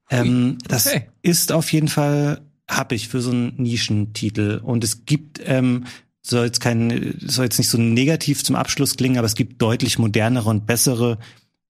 Ähm, 0.09 0.57
okay. 0.59 0.67
Das 0.67 0.89
ist 1.23 1.51
auf 1.51 1.71
jeden 1.71 1.87
Fall 1.87 2.41
happig 2.67 3.07
für 3.07 3.21
so 3.21 3.31
einen 3.31 3.55
Nischentitel. 3.57 4.59
Und 4.63 4.83
es 4.83 5.05
gibt, 5.05 5.41
ähm, 5.45 5.85
soll 6.21 6.45
jetzt 6.45 6.61
kein, 6.61 7.15
soll 7.25 7.45
jetzt 7.45 7.57
nicht 7.57 7.69
so 7.69 7.79
negativ 7.79 8.43
zum 8.43 8.55
Abschluss 8.55 8.95
klingen, 8.95 9.17
aber 9.17 9.25
es 9.25 9.35
gibt 9.35 9.61
deutlich 9.61 9.97
modernere 9.97 10.49
und 10.49 10.67
bessere 10.67 11.17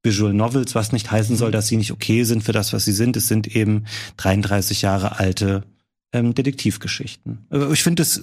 Visual 0.04 0.34
Novels, 0.34 0.76
was 0.76 0.92
nicht 0.92 1.12
heißen 1.12 1.38
soll, 1.38 1.50
mhm. 1.50 1.54
dass 1.54 1.68
sie 1.68 1.78
nicht 1.78 1.92
okay 1.92 2.24
sind 2.24 2.44
für 2.44 2.52
das, 2.52 2.74
was 2.74 2.86
sie 2.86 2.92
sind. 2.92 3.16
Es 3.16 3.28
sind 3.28 3.56
eben 3.56 3.86
33 4.18 4.82
Jahre 4.82 5.20
alte 5.20 5.64
ähm, 6.14 6.34
Detektivgeschichten. 6.34 7.46
Äh, 7.52 7.72
ich 7.72 7.84
finde 7.84 8.04
es 8.04 8.22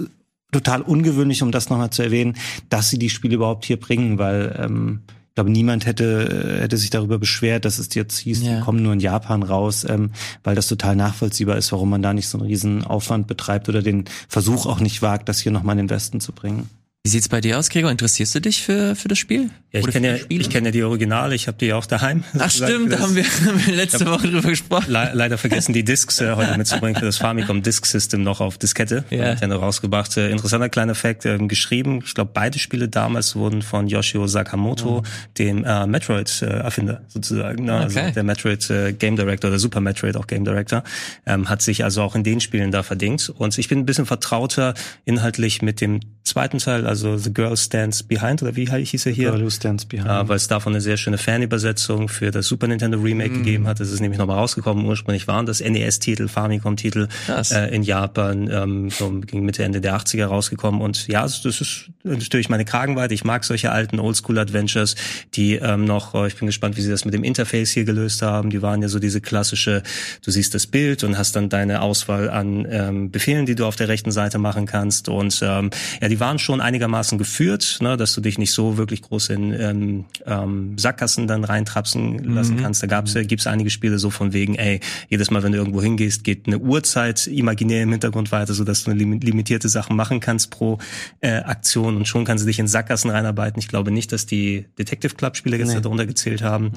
total 0.52 0.82
ungewöhnlich, 0.82 1.42
um 1.42 1.52
das 1.52 1.68
nochmal 1.68 1.90
zu 1.90 2.02
erwähnen, 2.02 2.36
dass 2.68 2.90
sie 2.90 2.98
die 2.98 3.10
Spiele 3.10 3.34
überhaupt 3.34 3.64
hier 3.64 3.78
bringen, 3.78 4.18
weil 4.18 4.58
ähm, 4.58 5.00
ich 5.28 5.34
glaube, 5.34 5.50
niemand 5.50 5.86
hätte, 5.86 6.58
äh, 6.58 6.62
hätte 6.62 6.76
sich 6.76 6.90
darüber 6.90 7.18
beschwert, 7.18 7.64
dass 7.64 7.78
es 7.78 7.94
jetzt 7.94 8.18
hieß, 8.18 8.42
ja. 8.42 8.56
die 8.56 8.62
kommen 8.62 8.82
nur 8.82 8.92
in 8.92 9.00
Japan 9.00 9.42
raus, 9.42 9.86
ähm, 9.88 10.10
weil 10.42 10.56
das 10.56 10.66
total 10.66 10.96
nachvollziehbar 10.96 11.56
ist, 11.56 11.70
warum 11.70 11.90
man 11.90 12.02
da 12.02 12.12
nicht 12.12 12.28
so 12.28 12.38
einen 12.38 12.48
riesen 12.48 12.82
Aufwand 12.82 13.26
betreibt 13.26 13.68
oder 13.68 13.82
den 13.82 14.04
Versuch 14.28 14.66
auch 14.66 14.80
nicht 14.80 15.02
wagt, 15.02 15.28
das 15.28 15.38
hier 15.38 15.52
nochmal 15.52 15.78
in 15.78 15.86
den 15.86 15.90
Westen 15.90 16.20
zu 16.20 16.32
bringen. 16.32 16.68
Wie 17.08 17.12
sieht's 17.12 17.30
bei 17.30 17.40
dir 17.40 17.58
aus, 17.58 17.70
Gregor? 17.70 17.90
Interessierst 17.90 18.34
du 18.34 18.40
dich 18.42 18.62
für, 18.62 18.94
für 18.94 19.08
das 19.08 19.16
Spiel? 19.16 19.48
Ja, 19.72 19.80
ich 19.80 19.86
kenne 19.86 20.18
ja, 20.18 20.24
ich 20.28 20.50
kenne 20.50 20.68
ja 20.68 20.72
die 20.72 20.82
Originale, 20.82 21.34
ich 21.34 21.46
habe 21.46 21.56
die 21.56 21.66
ja 21.66 21.76
auch 21.76 21.86
daheim. 21.86 22.22
Ach 22.38 22.50
stimmt, 22.50 22.92
da 22.92 23.00
haben 23.00 23.14
wir, 23.14 23.24
haben 23.46 23.66
wir 23.66 23.74
letzte 23.74 24.04
Woche 24.04 24.28
drüber 24.28 24.50
gesprochen. 24.50 24.92
Le 24.92 25.10
leider 25.14 25.38
vergessen, 25.38 25.72
die 25.72 25.84
Discs 25.84 26.20
äh, 26.20 26.34
heute 26.34 26.58
mitzubringen 26.58 26.98
für 26.98 27.06
das 27.06 27.16
Famicom 27.16 27.62
Disk 27.62 27.86
System 27.86 28.22
noch 28.22 28.42
auf 28.42 28.58
Diskette. 28.58 29.04
Ja. 29.08 29.28
Nintendo 29.28 29.56
rausgebracht. 29.56 30.18
Äh, 30.18 30.30
interessanter 30.30 30.68
kleiner 30.68 30.94
Fact, 30.94 31.24
äh, 31.24 31.38
geschrieben. 31.38 32.02
Ich 32.04 32.14
glaube, 32.14 32.30
beide 32.34 32.58
Spiele 32.58 32.88
damals 32.88 33.36
wurden 33.36 33.62
von 33.62 33.88
Yoshio 33.88 34.26
Sakamoto, 34.26 35.00
mhm. 35.00 35.04
dem 35.38 35.64
äh, 35.64 35.86
Metroid-Erfinder 35.86 36.94
äh, 36.94 37.10
sozusagen. 37.10 37.64
Ne? 37.64 37.74
Also 37.74 37.96
okay. 37.96 38.00
Also 38.00 38.14
der 38.14 38.22
Metroid 38.22 38.70
äh, 38.70 38.92
Game 38.92 39.16
Director, 39.16 39.48
der 39.48 39.58
Super 39.58 39.80
Metroid 39.80 40.16
auch 40.18 40.26
Game 40.26 40.44
Director, 40.44 40.82
ähm, 41.24 41.48
hat 41.48 41.62
sich 41.62 41.84
also 41.84 42.02
auch 42.02 42.14
in 42.14 42.22
den 42.22 42.40
Spielen 42.40 42.70
da 42.70 42.82
verdingt. 42.82 43.30
Und 43.30 43.56
ich 43.56 43.68
bin 43.68 43.78
ein 43.78 43.86
bisschen 43.86 44.04
vertrauter 44.06 44.74
inhaltlich 45.04 45.62
mit 45.62 45.80
dem 45.80 46.00
zweiten 46.24 46.58
Teil, 46.58 46.86
also 46.86 46.97
The 46.98 47.32
Girl 47.32 47.56
Stands 47.56 48.02
Behind, 48.02 48.42
oder 48.42 48.56
wie 48.56 48.66
hieß 48.66 49.06
er 49.06 49.12
hier? 49.12 49.28
The 49.28 49.36
Girl 49.36 49.46
Who 49.46 49.50
Stands 49.50 49.84
Behind. 49.84 50.08
Äh, 50.08 50.28
weil 50.28 50.36
es 50.36 50.48
davon 50.48 50.72
eine 50.72 50.80
sehr 50.80 50.96
schöne 50.96 51.18
Fanübersetzung 51.18 52.08
für 52.08 52.30
das 52.30 52.46
Super 52.46 52.66
Nintendo 52.66 52.98
Remake 52.98 53.30
mm. 53.30 53.38
gegeben 53.38 53.66
hat. 53.66 53.80
Das 53.80 53.90
ist 53.90 54.00
nämlich 54.00 54.18
nochmal 54.18 54.38
rausgekommen. 54.38 54.84
Ursprünglich 54.84 55.28
waren 55.28 55.46
das 55.46 55.60
NES-Titel, 55.60 56.28
Famicom-Titel 56.28 57.08
äh, 57.28 57.74
in 57.74 57.82
Japan, 57.82 58.48
ähm, 58.50 58.90
so 58.90 59.10
gegen 59.20 59.44
Mitte, 59.44 59.64
Ende 59.64 59.80
der 59.80 59.96
80er 59.96 60.26
rausgekommen. 60.26 60.80
Und 60.80 61.08
ja, 61.08 61.22
das 61.22 61.44
ist 61.44 61.90
natürlich 62.02 62.48
meine 62.48 62.64
Kragenweite. 62.64 63.14
Ich 63.14 63.24
mag 63.24 63.44
solche 63.44 63.70
alten 63.72 64.00
Oldschool-Adventures, 64.00 64.96
die 65.34 65.54
ähm, 65.54 65.84
noch, 65.84 66.14
oh, 66.14 66.24
ich 66.24 66.36
bin 66.36 66.46
gespannt, 66.46 66.76
wie 66.76 66.82
sie 66.82 66.90
das 66.90 67.04
mit 67.04 67.14
dem 67.14 67.24
Interface 67.24 67.70
hier 67.70 67.84
gelöst 67.84 68.22
haben. 68.22 68.50
Die 68.50 68.62
waren 68.62 68.82
ja 68.82 68.88
so 68.88 68.98
diese 68.98 69.20
klassische, 69.20 69.82
du 70.24 70.30
siehst 70.30 70.54
das 70.54 70.66
Bild 70.66 71.04
und 71.04 71.18
hast 71.18 71.36
dann 71.36 71.48
deine 71.48 71.82
Auswahl 71.82 72.30
an 72.30 72.66
ähm, 72.70 73.10
Befehlen, 73.10 73.46
die 73.46 73.54
du 73.54 73.66
auf 73.66 73.76
der 73.76 73.88
rechten 73.88 74.10
Seite 74.10 74.38
machen 74.38 74.66
kannst. 74.66 75.08
Und 75.08 75.40
ähm, 75.42 75.70
ja, 76.00 76.08
die 76.08 76.20
waren 76.20 76.38
schon 76.38 76.60
einigermaßen 76.60 76.87
geführt, 77.18 77.78
ne, 77.80 77.96
dass 77.96 78.14
du 78.14 78.20
dich 78.20 78.38
nicht 78.38 78.52
so 78.52 78.76
wirklich 78.76 79.02
groß 79.02 79.30
in 79.30 79.52
ähm, 79.52 80.04
ähm, 80.26 80.78
Sackgassen 80.78 81.26
dann 81.26 81.44
reintrapsen 81.44 82.34
lassen 82.34 82.56
mhm. 82.56 82.62
kannst. 82.62 82.82
Da 82.82 82.86
gab's, 82.86 83.14
mhm. 83.14 83.26
gibt's 83.26 83.46
einige 83.46 83.70
Spiele 83.70 83.98
so 83.98 84.10
von 84.10 84.32
wegen, 84.32 84.54
ey, 84.54 84.80
jedes 85.08 85.30
Mal, 85.30 85.42
wenn 85.42 85.52
du 85.52 85.58
irgendwo 85.58 85.82
hingehst, 85.82 86.24
geht 86.24 86.46
eine 86.46 86.58
Uhrzeit 86.58 87.26
imaginär 87.26 87.82
im 87.82 87.90
Hintergrund 87.90 88.32
weiter, 88.32 88.54
so 88.54 88.64
dass 88.64 88.84
du 88.84 88.92
limitierte 88.92 89.68
Sachen 89.68 89.96
machen 89.96 90.20
kannst 90.20 90.50
pro 90.50 90.78
äh, 91.20 91.38
Aktion 91.38 91.96
und 91.96 92.08
schon 92.08 92.24
kannst 92.24 92.44
du 92.44 92.46
dich 92.46 92.58
in 92.58 92.68
Sackgassen 92.68 93.10
reinarbeiten. 93.10 93.58
Ich 93.58 93.68
glaube 93.68 93.90
nicht, 93.90 94.12
dass 94.12 94.26
die 94.26 94.66
Detective 94.78 95.14
Club 95.14 95.36
Spiele 95.36 95.56
jetzt 95.56 95.74
nee. 95.74 95.80
darunter 95.80 96.06
gezählt 96.06 96.42
haben. 96.42 96.66
Mhm. 96.66 96.72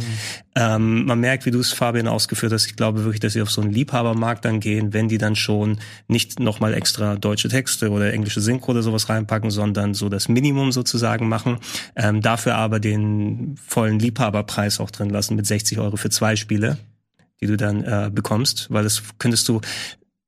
Ähm, 0.55 1.05
man 1.05 1.19
merkt, 1.19 1.45
wie 1.45 1.51
du 1.51 1.59
es 1.59 1.71
Fabian 1.71 2.07
ausgeführt 2.07 2.51
hast. 2.53 2.65
Ich 2.65 2.75
glaube 2.75 3.03
wirklich, 3.03 3.19
dass 3.19 3.33
sie 3.33 3.41
auf 3.41 3.51
so 3.51 3.61
einen 3.61 3.71
Liebhabermarkt 3.71 4.45
dann 4.45 4.59
gehen, 4.59 4.93
wenn 4.93 5.07
die 5.07 5.17
dann 5.17 5.35
schon 5.35 5.79
nicht 6.07 6.39
nochmal 6.39 6.73
extra 6.73 7.15
deutsche 7.15 7.49
Texte 7.49 7.89
oder 7.89 8.13
englische 8.13 8.41
Synchro 8.41 8.71
oder 8.71 8.83
sowas 8.83 9.09
reinpacken, 9.09 9.51
sondern 9.51 9.90
so 9.93 10.09
das 10.09 10.29
Minimum 10.29 10.71
sozusagen 10.71 11.27
machen. 11.29 11.57
Ähm, 11.95 12.21
dafür 12.21 12.55
aber 12.55 12.79
den 12.79 13.55
vollen 13.65 13.99
Liebhaberpreis 13.99 14.79
auch 14.79 14.91
drin 14.91 15.09
lassen 15.09 15.35
mit 15.35 15.45
60 15.45 15.79
Euro 15.79 15.97
für 15.97 16.09
zwei 16.09 16.35
Spiele, 16.35 16.77
die 17.41 17.47
du 17.47 17.57
dann 17.57 17.83
äh, 17.83 18.09
bekommst, 18.13 18.67
weil 18.69 18.83
das 18.83 19.03
könntest 19.17 19.47
du 19.49 19.61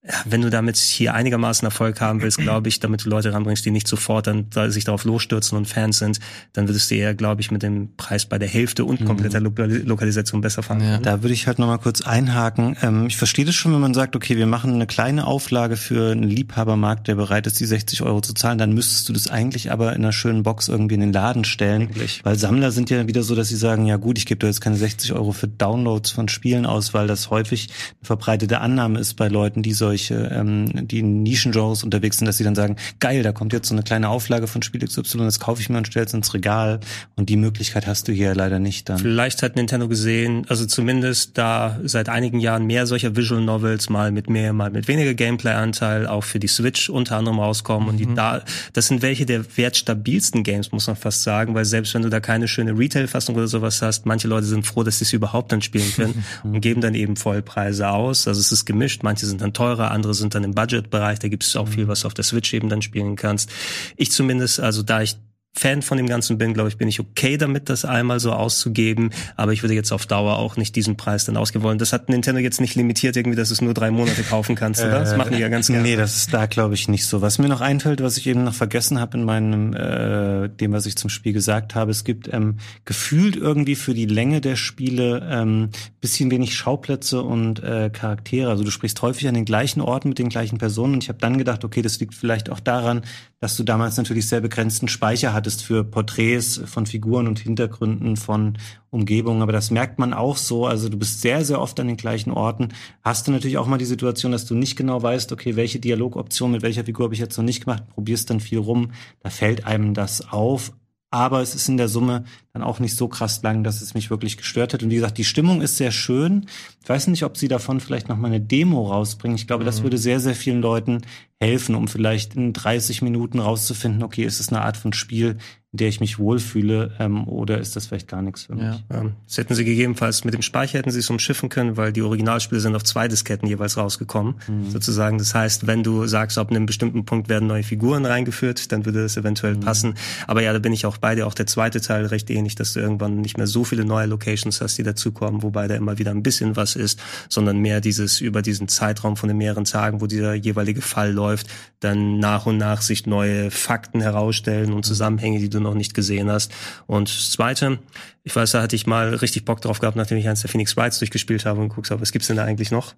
ja, 0.05 0.15
wenn 0.25 0.41
du 0.41 0.49
damit 0.49 0.75
hier 0.75 1.13
einigermaßen 1.13 1.65
Erfolg 1.65 2.01
haben 2.01 2.21
willst, 2.21 2.37
glaube 2.39 2.67
ich, 2.67 2.79
damit 2.79 3.05
du 3.05 3.09
Leute 3.09 3.31
ranbringst, 3.31 3.65
die 3.65 3.71
nicht 3.71 3.87
sofort 3.87 4.27
dann 4.27 4.49
da 4.49 4.69
sich 4.69 4.83
darauf 4.83 5.05
losstürzen 5.05 5.57
und 5.57 5.65
Fans 5.65 5.99
sind, 5.99 6.19
dann 6.51 6.67
würdest 6.67 6.91
du 6.91 6.95
eher, 6.95 7.13
glaube 7.13 7.41
ich, 7.41 7.51
mit 7.51 7.63
dem 7.63 7.95
Preis 7.95 8.25
bei 8.25 8.37
der 8.37 8.49
Hälfte 8.49 8.83
und 8.83 9.05
kompletter 9.05 9.39
Lo 9.39 9.53
Lokalisation 9.55 10.41
besser 10.41 10.61
fahren. 10.61 10.81
Ja. 10.81 10.97
Da 10.97 11.23
würde 11.23 11.33
ich 11.33 11.47
halt 11.47 11.59
nochmal 11.59 11.79
kurz 11.79 12.01
einhaken. 12.01 12.75
Ähm, 12.81 13.07
ich 13.07 13.15
verstehe 13.15 13.45
das 13.45 13.55
schon, 13.55 13.71
wenn 13.73 13.79
man 13.79 13.93
sagt, 13.93 14.15
okay, 14.15 14.35
wir 14.35 14.45
machen 14.45 14.73
eine 14.73 14.87
kleine 14.87 15.25
Auflage 15.25 15.77
für 15.77 16.11
einen 16.11 16.23
Liebhabermarkt, 16.23 17.07
der 17.07 17.15
bereit 17.15 17.47
ist, 17.47 17.59
die 17.59 17.65
60 17.65 18.01
Euro 18.01 18.19
zu 18.19 18.33
zahlen, 18.33 18.57
dann 18.57 18.73
müsstest 18.73 19.07
du 19.07 19.13
das 19.13 19.27
eigentlich 19.27 19.71
aber 19.71 19.91
in 19.93 20.03
einer 20.03 20.11
schönen 20.11 20.43
Box 20.43 20.67
irgendwie 20.67 20.95
in 20.95 21.01
den 21.01 21.13
Laden 21.13 21.45
stellen. 21.45 21.83
Eigentlich. 21.83 22.21
Weil 22.23 22.37
Sammler 22.37 22.71
sind 22.71 22.89
ja 22.89 23.07
wieder 23.07 23.23
so, 23.23 23.35
dass 23.35 23.47
sie 23.47 23.55
sagen, 23.55 23.85
ja 23.85 23.95
gut, 23.95 24.17
ich 24.17 24.25
gebe 24.25 24.39
da 24.39 24.47
jetzt 24.47 24.59
keine 24.59 24.75
60 24.75 25.13
Euro 25.13 25.31
für 25.31 25.47
Downloads 25.47 26.11
von 26.11 26.27
Spielen 26.27 26.65
aus, 26.65 26.93
weil 26.93 27.07
das 27.07 27.29
häufig 27.29 27.69
eine 27.69 28.05
verbreitete 28.07 28.59
Annahme 28.59 28.99
ist 28.99 29.13
bei 29.13 29.29
Leuten, 29.29 29.63
die 29.63 29.71
solche 29.73 29.92
solche, 29.93 30.15
ähm, 30.33 30.87
die 30.87 30.99
in 30.99 31.21
Nischengenres 31.21 31.83
unterwegs 31.83 32.17
sind, 32.17 32.25
dass 32.25 32.37
sie 32.37 32.43
dann 32.43 32.55
sagen, 32.55 32.77
geil, 32.99 33.21
da 33.21 33.31
kommt 33.31 33.53
jetzt 33.53 33.69
so 33.69 33.75
eine 33.75 33.83
kleine 33.83 34.09
Auflage 34.09 34.47
von 34.47 34.63
Spiel 34.63 34.85
XY, 34.85 35.19
das 35.19 35.39
kaufe 35.39 35.61
ich 35.61 35.69
mir 35.69 35.77
und 35.77 35.87
stelle 35.87 36.05
es 36.05 36.13
ins 36.13 36.33
Regal. 36.33 36.79
Und 37.15 37.29
die 37.29 37.37
Möglichkeit 37.37 37.85
hast 37.85 38.07
du 38.07 38.11
hier 38.11 38.33
leider 38.33 38.57
nicht 38.57 38.89
dann. 38.89 38.97
Vielleicht 38.97 39.43
hat 39.43 39.55
Nintendo 39.55 39.87
gesehen, 39.87 40.45
also 40.49 40.65
zumindest 40.65 41.37
da 41.37 41.79
seit 41.83 42.09
einigen 42.09 42.39
Jahren 42.39 42.65
mehr 42.65 42.87
solcher 42.87 43.15
Visual 43.15 43.41
Novels, 43.41 43.89
mal 43.89 44.11
mit 44.11 44.29
mehr, 44.29 44.51
mal 44.53 44.71
mit 44.71 44.87
weniger 44.87 45.13
Gameplay-Anteil, 45.13 46.07
auch 46.07 46.23
für 46.23 46.39
die 46.39 46.47
Switch 46.47 46.89
unter 46.89 47.17
anderem 47.17 47.39
rauskommen. 47.39 47.83
Mhm. 47.83 47.89
Und 47.89 47.97
die 47.97 48.05
mhm. 48.07 48.15
da, 48.15 48.43
das 48.73 48.87
sind 48.87 49.03
welche 49.03 49.27
der 49.27 49.45
wertstabilsten 49.57 50.43
Games, 50.43 50.71
muss 50.71 50.87
man 50.87 50.95
fast 50.95 51.21
sagen, 51.21 51.53
weil 51.53 51.65
selbst 51.65 51.93
wenn 51.93 52.01
du 52.01 52.09
da 52.09 52.19
keine 52.19 52.47
schöne 52.47 52.77
Retail-Fassung 52.77 53.35
oder 53.35 53.47
sowas 53.47 53.81
hast, 53.83 54.07
manche 54.07 54.27
Leute 54.27 54.47
sind 54.47 54.65
froh, 54.65 54.83
dass 54.83 54.97
sie 54.97 55.05
es 55.05 55.13
überhaupt 55.13 55.51
dann 55.51 55.61
spielen 55.61 55.91
können 55.93 56.23
und 56.43 56.61
geben 56.61 56.81
dann 56.81 56.95
eben 56.95 57.15
Vollpreise 57.15 57.89
aus. 57.89 58.27
Also 58.27 58.39
es 58.39 58.51
ist 58.51 58.65
gemischt, 58.65 59.03
manche 59.03 59.27
sind 59.27 59.41
dann 59.41 59.53
teurer, 59.53 59.82
andere 59.91 60.13
sind 60.13 60.35
dann 60.35 60.43
im 60.43 60.53
Budgetbereich. 60.53 61.19
Da 61.19 61.27
gibt 61.27 61.43
es 61.43 61.55
auch 61.55 61.67
viel, 61.67 61.85
mhm. 61.85 61.89
was 61.89 62.01
du 62.01 62.07
auf 62.07 62.13
der 62.13 62.23
Switch 62.23 62.53
eben 62.53 62.69
dann 62.69 62.81
spielen 62.81 63.15
kannst. 63.15 63.51
Ich 63.97 64.11
zumindest, 64.11 64.59
also 64.59 64.83
da 64.83 65.01
ich 65.01 65.17
Fan 65.55 65.83
von 65.83 65.97
dem 65.97 66.07
Ganzen 66.07 66.39
bin, 66.39 66.53
glaube 66.55 66.69
ich, 66.69 66.77
bin 66.77 66.87
ich 66.87 66.99
okay 66.99 67.37
damit, 67.37 67.69
das 67.69 67.85
einmal 67.85 68.19
so 68.19 68.31
auszugeben. 68.31 69.11
Aber 69.35 69.53
ich 69.53 69.61
würde 69.61 69.75
jetzt 69.75 69.91
auf 69.91 70.07
Dauer 70.07 70.37
auch 70.37 70.57
nicht 70.57 70.75
diesen 70.75 70.97
Preis 70.97 71.25
dann 71.25 71.37
ausgeben 71.37 71.63
wollen. 71.63 71.77
Das 71.77 71.93
hat 71.93 72.09
Nintendo 72.09 72.41
jetzt 72.41 72.59
nicht 72.59 72.73
limitiert, 72.73 73.15
irgendwie, 73.15 73.37
dass 73.37 73.49
du 73.49 73.53
es 73.53 73.61
nur 73.61 73.75
drei 73.75 73.91
Monate 73.91 74.23
kaufen 74.23 74.55
kannst, 74.55 74.81
oder? 74.81 74.99
Das 74.99 75.15
machen 75.15 75.33
die 75.33 75.39
ja 75.39 75.49
ganz 75.49 75.67
gerne. 75.67 75.83
Nee, 75.83 75.95
das 75.95 76.17
ist 76.17 76.33
da, 76.33 76.47
glaube 76.47 76.73
ich, 76.73 76.87
nicht 76.87 77.05
so. 77.05 77.21
Was 77.21 77.37
mir 77.37 77.49
noch 77.49 77.61
einfällt, 77.61 78.01
was 78.01 78.17
ich 78.17 78.25
eben 78.25 78.43
noch 78.43 78.55
vergessen 78.55 78.99
habe 78.99 79.17
in 79.17 79.25
meinem, 79.25 79.73
äh, 79.73 80.49
dem, 80.49 80.73
was 80.73 80.87
ich 80.87 80.95
zum 80.95 81.11
Spiel 81.11 81.33
gesagt 81.33 81.75
habe, 81.75 81.91
es 81.91 82.03
gibt 82.03 82.33
ähm, 82.33 82.57
gefühlt 82.85 83.35
irgendwie 83.35 83.75
für 83.75 83.93
die 83.93 84.07
Länge 84.07 84.41
der 84.41 84.55
Spiele 84.55 85.27
ähm, 85.29 85.69
bisschen 86.01 86.31
wenig 86.31 86.55
Schauplätze 86.55 87.21
und 87.21 87.61
äh, 87.63 87.91
Charaktere. 87.91 88.49
Also 88.49 88.63
du 88.63 88.71
sprichst 88.71 89.01
häufig 89.03 89.27
an 89.27 89.35
den 89.35 89.45
gleichen 89.45 89.81
Orten 89.81 90.09
mit 90.09 90.17
den 90.17 90.29
gleichen 90.29 90.57
Personen. 90.57 90.95
Und 90.95 91.03
ich 91.03 91.09
habe 91.09 91.19
dann 91.19 91.37
gedacht, 91.37 91.63
okay, 91.63 91.83
das 91.83 91.99
liegt 91.99 92.15
vielleicht 92.15 92.49
auch 92.49 92.59
daran, 92.59 93.03
dass 93.39 93.55
du 93.55 93.63
damals 93.63 93.97
natürlich 93.97 94.27
sehr 94.27 94.41
begrenzten 94.41 94.87
Speicher 94.87 95.33
hattest 95.33 95.42
für 95.51 95.83
Porträts 95.83 96.61
von 96.65 96.85
Figuren 96.85 97.27
und 97.27 97.39
Hintergründen 97.39 98.17
von 98.17 98.57
Umgebungen. 98.89 99.41
Aber 99.41 99.51
das 99.51 99.71
merkt 99.71 99.99
man 99.99 100.13
auch 100.13 100.37
so. 100.37 100.65
Also 100.65 100.89
du 100.89 100.97
bist 100.97 101.21
sehr, 101.21 101.43
sehr 101.43 101.59
oft 101.59 101.79
an 101.79 101.87
den 101.87 101.97
gleichen 101.97 102.31
Orten. 102.31 102.69
Hast 103.01 103.27
du 103.27 103.31
natürlich 103.31 103.57
auch 103.57 103.67
mal 103.67 103.77
die 103.77 103.85
Situation, 103.85 104.31
dass 104.31 104.45
du 104.45 104.55
nicht 104.55 104.75
genau 104.75 105.01
weißt, 105.01 105.31
okay, 105.31 105.55
welche 105.55 105.79
Dialogoption 105.79 106.51
mit 106.51 106.61
welcher 106.61 106.85
Figur 106.85 107.05
habe 107.05 107.13
ich 107.13 107.19
jetzt 107.19 107.37
noch 107.37 107.45
nicht 107.45 107.65
gemacht, 107.65 107.83
probierst 107.89 108.29
dann 108.29 108.39
viel 108.39 108.59
rum. 108.59 108.91
Da 109.21 109.29
fällt 109.29 109.65
einem 109.65 109.93
das 109.93 110.31
auf 110.31 110.73
aber 111.13 111.41
es 111.41 111.53
ist 111.53 111.69
in 111.69 111.77
der 111.77 111.89
Summe 111.89 112.23
dann 112.53 112.63
auch 112.63 112.79
nicht 112.79 112.95
so 112.95 113.07
krass 113.07 113.43
lang, 113.43 113.63
dass 113.63 113.81
es 113.81 113.93
mich 113.93 114.09
wirklich 114.09 114.35
gestört 114.35 114.73
hat. 114.73 114.81
Und 114.81 114.89
wie 114.89 114.95
gesagt, 114.95 115.19
die 115.19 115.23
Stimmung 115.23 115.61
ist 115.61 115.77
sehr 115.77 115.91
schön. 115.91 116.47
Ich 116.81 116.89
weiß 116.89 117.05
nicht, 117.05 117.23
ob 117.23 117.37
sie 117.37 117.47
davon 117.47 117.79
vielleicht 117.79 118.09
noch 118.09 118.17
mal 118.17 118.29
eine 118.29 118.41
Demo 118.41 118.87
rausbringen. 118.87 119.37
Ich 119.37 119.45
glaube, 119.45 119.63
mhm. 119.63 119.67
das 119.67 119.83
würde 119.83 119.99
sehr, 119.99 120.19
sehr 120.19 120.33
vielen 120.33 120.61
Leuten 120.61 121.03
helfen, 121.39 121.75
um 121.75 121.87
vielleicht 121.87 122.33
in 122.33 122.51
30 122.51 123.03
Minuten 123.03 123.37
rauszufinden, 123.37 124.01
okay, 124.01 124.23
ist 124.23 124.39
es 124.39 124.49
eine 124.49 124.63
Art 124.63 124.75
von 124.75 124.91
Spiel, 124.91 125.37
in 125.73 125.77
der 125.77 125.89
ich 125.89 125.99
mich 125.99 126.19
wohlfühle, 126.19 126.91
ähm, 126.99 127.27
oder 127.27 127.59
ist 127.59 127.75
das 127.75 127.87
vielleicht 127.87 128.07
gar 128.07 128.21
nichts 128.21 128.43
für 128.43 128.55
mich? 128.55 128.63
Ja. 128.63 129.01
Ähm, 129.01 129.13
das 129.27 129.37
hätten 129.37 129.55
sie 129.55 129.65
gegebenenfalls 129.65 130.23
mit 130.23 130.33
dem 130.33 130.41
Speicher 130.41 130.79
hätten 130.79 130.91
sie 130.91 130.99
es 130.99 131.09
umschiffen 131.09 131.49
können, 131.49 131.75
weil 131.75 131.91
die 131.91 132.01
Originalspiele 132.01 132.61
sind 132.61 132.75
auf 132.75 132.83
zwei 132.83 133.07
Disketten 133.07 133.47
jeweils 133.47 133.75
rausgekommen, 133.75 134.35
mhm. 134.47 134.69
sozusagen. 134.69 135.17
Das 135.17 135.35
heißt, 135.35 135.67
wenn 135.67 135.83
du 135.83 136.07
sagst, 136.07 136.37
ab 136.37 136.49
einem 136.49 136.65
bestimmten 136.65 137.03
Punkt 137.05 137.27
werden 137.27 137.47
neue 137.47 137.63
Figuren 137.63 138.05
reingeführt, 138.05 138.71
dann 138.71 138.85
würde 138.85 139.03
das 139.03 139.17
eventuell 139.17 139.55
mhm. 139.55 139.61
passen. 139.61 139.95
Aber 140.27 140.41
ja, 140.41 140.53
da 140.53 140.59
bin 140.59 140.71
ich 140.71 140.85
auch 140.85 140.97
bei 140.97 141.15
dir. 141.15 141.27
Auch 141.27 141.33
der 141.33 141.47
zweite 141.47 141.81
Teil 141.81 142.05
recht 142.05 142.29
ähnlich, 142.29 142.55
dass 142.55 142.73
du 142.73 142.79
irgendwann 142.79 143.19
nicht 143.21 143.37
mehr 143.37 143.47
so 143.47 143.63
viele 143.63 143.83
neue 143.83 144.05
Locations 144.05 144.61
hast, 144.61 144.77
die 144.77 144.83
dazukommen, 144.83 145.43
wobei 145.43 145.67
da 145.67 145.75
immer 145.75 145.97
wieder 145.97 146.11
ein 146.11 146.23
bisschen 146.23 146.55
was 146.55 146.75
ist, 146.75 147.01
sondern 147.27 147.57
mehr 147.57 147.81
dieses 147.81 148.21
über 148.21 148.41
diesen 148.41 148.67
Zeitraum 148.67 149.17
von 149.17 149.27
den 149.27 149.37
mehreren 149.37 149.65
Tagen, 149.65 150.01
wo 150.01 150.07
dieser 150.07 150.33
jeweilige 150.35 150.81
Fall 150.81 151.11
läuft 151.11 151.33
läuft, 151.33 151.47
dann 151.79 152.19
nach 152.19 152.45
und 152.45 152.57
nach 152.57 152.81
sich 152.81 153.05
neue 153.07 153.51
Fakten 153.51 154.01
herausstellen 154.01 154.73
und 154.73 154.85
Zusammenhänge, 154.85 155.39
die 155.39 155.49
du 155.49 155.59
noch 155.63 155.73
nicht 155.73 155.93
gesehen 155.93 156.29
hast. 156.29 156.51
Und 156.85 157.09
das 157.09 157.31
Zweite, 157.31 157.79
ich 158.23 158.35
weiß, 158.35 158.51
da 158.51 158.61
hatte 158.61 158.75
ich 158.75 158.85
mal 158.85 159.15
richtig 159.15 159.45
Bock 159.45 159.61
drauf 159.61 159.79
gehabt, 159.79 159.97
nachdem 159.97 160.17
ich 160.17 160.29
eins 160.29 160.41
der 160.41 160.49
Phoenix 160.49 160.77
Wrights 160.77 160.99
durchgespielt 160.99 161.45
habe 161.45 161.61
und 161.61 161.75
habe, 161.89 162.01
was 162.01 162.11
gibt's 162.11 162.27
denn 162.27 162.37
da 162.37 162.43
eigentlich 162.43 162.71
noch? 162.71 162.93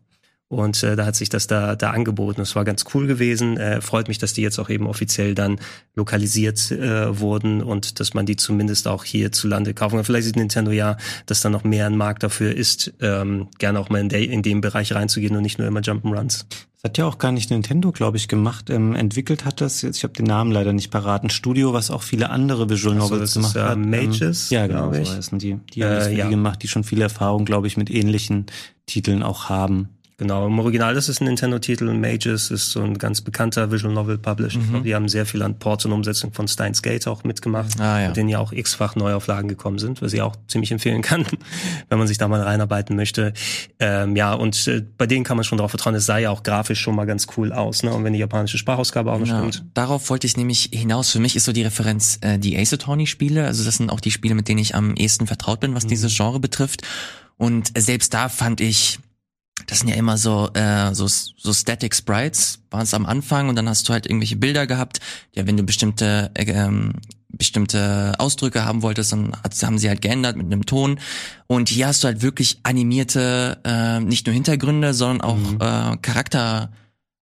Und 0.48 0.84
äh, 0.84 0.96
da 0.96 1.08
hat 1.08 1.16
sich 1.16 1.30
das 1.30 1.48
da, 1.48 1.76
da 1.76 1.90
angeboten. 1.92 2.42
Es 2.42 2.56
war 2.56 2.66
ganz 2.66 2.86
cool 2.94 3.08
gewesen. 3.08 3.58
Äh, 3.58 3.82
freut 3.82 4.08
mich, 4.08 4.20
dass 4.20 4.34
die 4.34 4.44
jetzt 4.44 4.60
auch 4.60 4.70
eben 4.70 4.86
offiziell 4.86 5.34
dann 5.34 5.60
lokalisiert 5.96 6.72
äh, 6.72 7.20
wurden 7.20 7.64
und 7.64 8.00
dass 8.00 8.14
man 8.14 8.28
die 8.28 8.36
zumindest 8.36 8.88
auch 8.88 9.04
hierzulande 9.04 9.74
kaufen 9.74 9.96
kann. 9.96 10.06
Vielleicht 10.06 10.28
sieht 10.28 10.36
Nintendo 10.36 10.70
ja, 10.70 10.98
dass 11.26 11.42
da 11.42 11.50
noch 11.50 11.64
mehr 11.64 11.88
ein 11.88 11.98
Markt 11.98 12.22
dafür 12.22 12.56
ist, 12.56 12.94
ähm, 13.02 13.48
gerne 13.58 13.80
auch 13.80 13.90
mal 13.90 14.02
in, 14.02 14.10
der, 14.10 14.22
in 14.22 14.44
dem 14.44 14.62
Bereich 14.62 14.94
reinzugehen 14.94 15.36
und 15.36 15.42
nicht 15.42 15.58
nur 15.58 15.68
immer 15.68 15.80
Jump'n'Runs. 15.80 16.46
Hat 16.86 17.00
ja 17.00 17.08
auch 17.08 17.18
gar 17.18 17.32
nicht 17.32 17.50
Nintendo, 17.50 17.92
glaube 17.92 18.18
ich, 18.18 18.28
gemacht. 18.28 18.70
Ähm, 18.70 18.94
entwickelt 18.94 19.44
hat 19.44 19.60
das 19.60 19.82
jetzt, 19.82 19.98
ich 19.98 20.04
habe 20.04 20.14
den 20.14 20.28
Namen 20.28 20.52
leider 20.52 20.72
nicht 20.72 20.92
parat, 20.92 21.24
ein 21.24 21.32
Studio, 21.32 21.74
was 21.74 21.90
auch 21.90 22.04
viele 22.04 22.30
andere 22.30 22.70
Visual 22.70 22.96
Novels 22.96 23.34
so, 23.34 23.40
gemacht 23.40 23.56
ist, 23.56 23.62
hat. 23.64 23.78
Mages, 23.80 24.52
ähm, 24.52 24.56
ja, 24.56 24.68
genau, 24.68 24.94
so 24.94 25.16
heißen 25.16 25.40
die. 25.40 25.58
Die 25.74 25.84
haben 25.84 25.96
das 25.96 26.08
äh, 26.10 26.16
ja. 26.16 26.30
gemacht, 26.30 26.62
die 26.62 26.68
schon 26.68 26.84
viel 26.84 27.02
Erfahrung, 27.02 27.46
glaube 27.46 27.66
ich, 27.66 27.76
mit 27.76 27.90
ähnlichen 27.90 28.46
Titeln 28.86 29.24
auch 29.24 29.50
haben. 29.50 29.95
Genau, 30.18 30.48
im 30.48 30.58
Original 30.60 30.96
ist 30.96 31.10
es 31.10 31.20
ein 31.20 31.26
Nintendo-Titel 31.26 31.90
und 31.90 32.00
Mages 32.00 32.50
ist 32.50 32.72
so 32.72 32.82
ein 32.82 32.98
ganz 32.98 33.20
bekannter 33.20 33.70
Visual 33.72 33.94
Novel 33.94 34.18
Publisher. 34.18 34.60
Mhm. 34.60 34.84
Die 34.84 34.96
haben 34.96 35.10
sehr 35.10 35.26
viel 35.26 35.42
an 35.42 35.60
Ports 35.60 35.86
und 35.86 35.92
Umsetzung 35.92 36.32
von 36.32 36.48
Steins 36.48 36.82
Gate 36.82 37.06
auch 37.08 37.26
mitgemacht, 37.26 37.78
ah, 37.82 38.00
ja. 38.00 38.08
mit 38.08 38.16
denen 38.16 38.30
ja 38.30 38.40
auch 38.40 38.54
x-fach 38.54 38.96
Neuauflagen 38.96 39.50
gekommen 39.50 39.78
sind, 39.78 40.02
was 40.02 40.14
ich 40.14 40.22
auch 40.22 40.38
ziemlich 40.48 40.72
empfehlen 40.72 41.02
kann, 41.02 41.26
wenn 41.90 41.98
man 41.98 42.08
sich 42.08 42.18
da 42.18 42.30
mal 42.30 42.42
reinarbeiten 42.42 42.96
möchte. 42.96 43.34
Ähm, 43.80 44.16
ja, 44.16 44.34
und 44.34 44.68
äh, 44.68 44.86
bei 44.98 45.06
denen 45.06 45.26
kann 45.26 45.36
man 45.36 45.44
schon 45.44 45.58
darauf 45.58 45.72
vertrauen, 45.72 45.96
es 45.96 46.06
sah 46.06 46.18
ja 46.18 46.30
auch 46.30 46.44
grafisch 46.44 46.80
schon 46.80 46.96
mal 46.96 47.06
ganz 47.06 47.28
cool 47.36 47.52
aus, 47.52 47.84
ne? 47.84 47.94
Und 47.94 48.06
wenn 48.06 48.14
die 48.14 48.20
japanische 48.20 48.58
Sprachausgabe 48.58 49.12
auch 49.12 49.20
noch 49.20 49.26
genau. 49.26 49.52
stimmt. 49.52 49.66
Darauf 49.74 50.10
wollte 50.10 50.28
ich 50.28 50.38
nämlich 50.38 50.70
hinaus. 50.72 51.12
Für 51.12 51.20
mich 51.20 51.36
ist 51.36 51.44
so 51.44 51.52
die 51.52 51.64
Referenz 51.64 52.20
äh, 52.22 52.40
die 52.40 52.58
Ace 52.58 52.72
Attorney-Spiele. 52.72 53.46
Also 53.46 53.66
das 53.66 53.76
sind 53.76 53.90
auch 53.90 54.00
die 54.00 54.12
Spiele, 54.12 54.34
mit 54.36 54.48
denen 54.48 54.60
ich 54.60 54.76
am 54.76 54.96
ehesten 54.96 55.28
vertraut 55.28 55.60
bin, 55.60 55.76
was 55.76 55.84
mhm. 55.84 55.90
dieses 55.90 56.16
Genre 56.16 56.40
betrifft. 56.40 56.84
Und 57.38 57.72
selbst 57.78 58.14
da 58.14 58.30
fand 58.30 58.62
ich 58.62 59.00
das 59.68 59.80
sind 59.80 59.90
ja 59.90 59.96
immer 59.96 60.18
so, 60.18 60.50
äh, 60.54 60.94
so, 60.94 61.08
so 61.08 61.54
Static 61.54 61.96
Sprites, 61.96 62.60
waren 62.72 62.84
es 62.84 62.94
am 62.94 63.06
Anfang 63.06 63.50
und 63.50 63.56
dann 63.56 63.68
hast 63.70 63.88
du 63.88 63.94
halt 63.94 64.06
irgendwelche 64.06 64.36
Bilder 64.36 64.68
gehabt, 64.68 65.00
ja, 65.34 65.48
wenn 65.48 65.58
du 65.58 65.64
bestimmte, 65.64 66.32
äh, 66.34 66.44
ähm, 66.52 66.94
bestimmte 67.30 68.14
Ausdrücke 68.18 68.64
haben 68.64 68.82
wolltest, 68.82 69.12
dann 69.12 69.34
haben 69.62 69.78
sie 69.78 69.90
halt 69.90 70.02
geändert 70.02 70.38
mit 70.38 70.46
einem 70.46 70.66
Ton. 70.66 71.00
Und 71.48 71.68
hier 71.68 71.88
hast 71.88 72.04
du 72.04 72.08
halt 72.08 72.22
wirklich 72.22 72.60
animierte, 72.64 73.60
äh, 73.66 74.00
nicht 74.00 74.26
nur 74.26 74.34
Hintergründe, 74.34 74.94
sondern 74.94 75.22
auch 75.22 75.38
mhm. 75.38 75.58
äh, 75.60 75.98
Charakter 75.98 76.72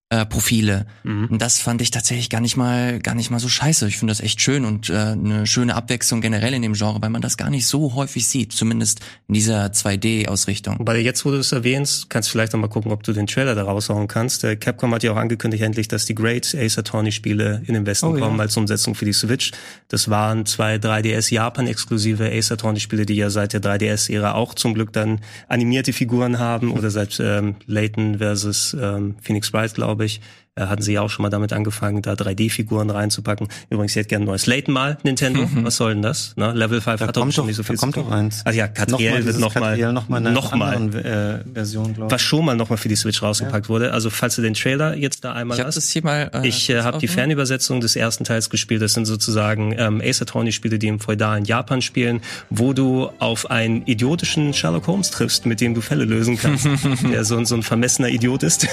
äh, 0.10 0.26
Profile. 0.26 0.86
Mhm. 1.04 1.26
Und 1.26 1.42
das 1.42 1.60
fand 1.60 1.82
ich 1.82 1.90
tatsächlich 1.90 2.30
gar 2.30 2.42
nicht 2.42 2.56
mal 2.56 3.00
gar 3.00 3.16
nicht 3.16 3.32
mal 3.32 3.40
so 3.40 3.50
scheiße. 3.50 3.88
Ich 3.88 3.98
finde 3.98 4.12
das 4.12 4.22
echt 4.22 4.42
schön 4.42 4.64
und 4.64 4.90
äh, 4.90 4.94
eine 4.94 5.48
schöne 5.48 5.76
Abwechslung 5.76 6.22
generell 6.22 6.54
in 6.54 6.62
dem 6.62 6.74
Genre, 6.74 7.02
weil 7.02 7.10
man 7.10 7.22
das 7.22 7.38
gar 7.38 7.50
nicht 7.50 7.66
so 7.66 7.96
häufig 7.96 8.28
sieht, 8.28 8.54
zumindest 8.54 9.00
in 9.28 9.34
dieser 9.34 9.66
2D-Ausrichtung. 9.68 10.78
Weil 10.80 10.98
jetzt, 10.98 11.26
wo 11.26 11.32
du 11.32 11.38
es 11.38 11.52
erwähnst, 11.52 12.10
kannst 12.10 12.30
du 12.30 12.32
vielleicht 12.34 12.54
noch 12.54 12.60
mal 12.60 12.68
gucken, 12.68 12.92
ob 12.92 13.04
du 13.04 13.14
den 13.14 13.28
Trailer 13.28 13.56
da 13.56 13.64
raushauen 13.64 14.08
kannst. 14.08 14.44
Der 14.44 14.56
Capcom 14.56 14.94
hat 14.94 15.04
ja 15.04 15.12
auch 15.12 15.18
angekündigt 15.18 15.64
endlich, 15.64 15.88
dass 15.88 16.06
die 16.06 16.16
Great 16.16 16.54
Ace 16.54 16.78
Attorney-Spiele 16.78 17.64
in 17.66 17.74
den 17.74 17.86
Westen 17.86 18.08
oh, 18.08 18.14
kommen 18.14 18.38
ja. 18.38 18.44
als 18.44 18.56
Umsetzung 18.56 18.96
für 18.96 19.06
die 19.06 19.14
Switch. 19.14 19.52
Das 19.88 20.10
waren 20.10 20.46
zwei 20.46 20.76
3DS 20.76 21.34
Japan-exklusive 21.34 22.32
Ace 22.32 22.52
Attorney-Spiele, 22.52 23.06
die 23.06 23.16
ja 23.16 23.30
seit 23.30 23.54
der 23.54 23.62
3DS-Ära 23.62 24.34
auch 24.34 24.54
zum 24.54 24.74
Glück 24.74 24.94
dann 24.94 25.22
animierte 25.48 25.94
Figuren 25.94 26.38
haben 26.40 26.72
oder 26.72 26.92
seit 26.92 27.20
ähm, 27.20 27.56
Layton 27.66 28.20
versus 28.20 28.76
ähm, 28.80 29.16
Phoenix 29.22 29.52
Wright, 29.54 29.74
glaube 29.74 30.03
ich 30.04 30.22
äh, 30.56 30.66
hatten 30.66 30.82
sie 30.82 30.94
ja 30.94 31.02
auch 31.02 31.10
schon 31.10 31.24
mal 31.24 31.30
damit 31.30 31.54
angefangen, 31.54 32.02
da 32.02 32.14
3D-Figuren 32.14 32.90
reinzupacken. 32.90 33.48
Übrigens, 33.70 33.92
ich 33.94 33.96
hätte 33.98 34.10
gerne 34.10 34.26
ein 34.26 34.28
neues 34.28 34.46
Layton 34.46 34.74
mal, 34.74 34.98
Nintendo. 35.04 35.48
Was 35.64 35.78
soll 35.78 35.94
denn 35.94 36.02
das? 36.02 36.34
Ne? 36.36 36.52
Level 36.54 36.80
5 36.82 37.00
Da 37.00 37.08
hat 37.08 37.16
doch 37.18 37.22
kommt 37.22 37.34
schon 37.34 37.48
nicht 37.48 37.56
so 37.56 37.64
da 37.64 37.68
viel 37.68 37.78
kommt 37.78 37.96
zu 37.96 38.02
doch 38.02 38.12
eins. 38.12 38.42
Also 38.46 38.58
ja, 38.60 38.68
Catriel 38.68 39.26
wird 39.26 39.40
nochmal 39.40 39.72
Catriel 39.72 39.94
noch 39.94 40.10
mal 40.10 40.20
noch 40.22 40.56
mal. 40.56 40.96
äh, 40.96 41.54
Version, 41.54 41.94
glaube 41.94 42.12
was 42.12 42.22
schon 42.22 42.46
mal 42.46 42.56
nochmal 42.56 42.78
für 42.78 42.90
die 42.90 42.96
Switch 42.96 43.22
rausgepackt 43.22 43.70
wurde. 43.70 43.94
Also 43.94 44.10
falls 44.10 44.36
du 44.36 44.42
den 44.42 44.54
Trailer 44.54 44.96
jetzt 44.96 45.24
da 45.24 45.34
einmal 45.34 45.56
Ich 45.56 45.60
habe 45.62 45.68
hast. 45.70 45.76
das 45.78 45.90
hier 45.90 46.04
mal. 46.04 46.30
Äh, 46.34 46.48
Ich 46.48 46.70
äh, 46.70 46.82
habe 46.82 46.98
die. 47.00 47.08
Fernübersetzung 47.08 47.80
des 47.82 47.96
ersten 47.96 48.24
Teils 48.24 48.50
gespielt. 48.50 48.82
Das 48.82 48.94
sind 48.94 49.06
sozusagen 49.06 49.74
ähm, 49.78 50.02
Ace 50.04 50.22
Attorney-Spiele, 50.24 50.80
die 50.80 50.88
im 50.88 51.00
feudalen 51.00 51.46
Japan 51.46 51.82
spielen, 51.82 52.22
wo 52.50 52.74
du 52.74 53.10
auf 53.20 53.50
einen 53.52 53.86
idiotischen 53.88 54.54
Sherlock 54.54 54.88
Holmes 54.88 55.12
triffst, 55.12 55.46
mit 55.46 55.62
dem 55.62 55.74
du 55.74 55.82
Fälle 55.82 56.06
lösen 56.06 56.38
kannst, 56.38 56.68
der 57.12 57.24
so, 57.26 57.38
ein- 57.38 57.46
so 57.46 57.56
ein 57.56 57.64
vermessener 57.64 58.10
Idiot 58.10 58.44
ist. 58.44 58.68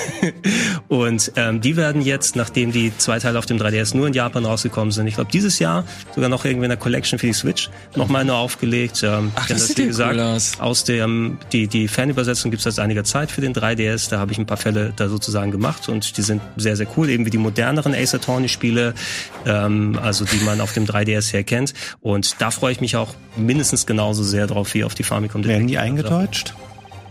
Und 0.89 1.33
ähm, 1.37 1.61
die 1.61 1.70
werden 1.77 2.03
jetzt, 2.03 2.37
nachdem 2.37 2.73
die 2.73 2.93
zwei 2.97 3.19
Teile 3.19 3.39
auf 3.39 3.47
dem 3.47 3.59
3DS 3.59 3.97
nur 3.97 4.07
in 4.07 4.13
Japan 4.13 4.45
rausgekommen 4.45 4.93
sind, 4.93 5.07
ich 5.07 5.15
glaube 5.15 5.31
dieses 5.33 5.59
Jahr 5.59 5.85
sogar 6.15 6.29
noch 6.29 6.45
irgendwie 6.45 6.65
in 6.65 6.71
der 6.71 6.79
Collection 6.79 7.19
für 7.19 7.27
die 7.27 7.33
Switch 7.33 7.71
nochmal 7.97 8.25
nur 8.25 8.37
aufgelegt. 8.37 9.03
Ähm, 9.03 9.33
Ach, 9.35 9.47
denn 9.47 9.57
das 9.57 9.69
sieht 9.69 9.79
wie 9.79 9.83
ja 9.83 9.89
gesagt, 9.89 10.15
cool 10.15 10.21
aus. 10.21 10.61
aus 10.61 10.85
dem, 10.85 11.39
die, 11.53 11.67
die 11.67 11.89
Fanübersetzung 11.89 12.51
gibt 12.51 12.65
es 12.65 12.75
seit 12.75 12.83
einiger 12.83 13.05
Zeit 13.05 13.31
für 13.31 13.41
den 13.41 13.55
3DS. 13.55 14.11
Da 14.11 14.19
habe 14.19 14.33
ich 14.33 14.39
ein 14.39 14.47
paar 14.47 14.57
Fälle 14.57 14.93
da 14.95 15.09
sozusagen 15.09 15.51
gemacht 15.51 15.89
und 15.89 16.17
die 16.17 16.23
sind 16.23 16.41
sehr, 16.57 16.77
sehr 16.77 16.87
cool. 16.97 17.09
Eben 17.11 17.27
wie 17.27 17.31
die 17.31 17.39
moderneren 17.39 17.95
Ace 17.95 18.15
Attorney-Spiele, 18.15 18.95
ähm, 19.47 19.99
also 20.03 20.25
die 20.25 20.43
man 20.45 20.61
auf 20.61 20.73
dem 20.73 20.87
3DS 20.87 21.33
her 21.33 21.45
kennt. 21.45 21.75
Und 22.01 22.37
da 22.41 22.51
freue 22.51 22.73
ich 22.73 22.81
mich 22.81 22.97
auch 22.97 23.15
mindestens 23.37 23.87
genauso 23.87 24.23
sehr 24.23 24.47
drauf 24.47 24.75
wie 24.75 24.85
auf 24.85 24.95
die 24.95 25.03
Famicom 25.03 25.45
Werden 25.45 25.67
die 25.67 25.79
eingedeutscht? 25.79 26.55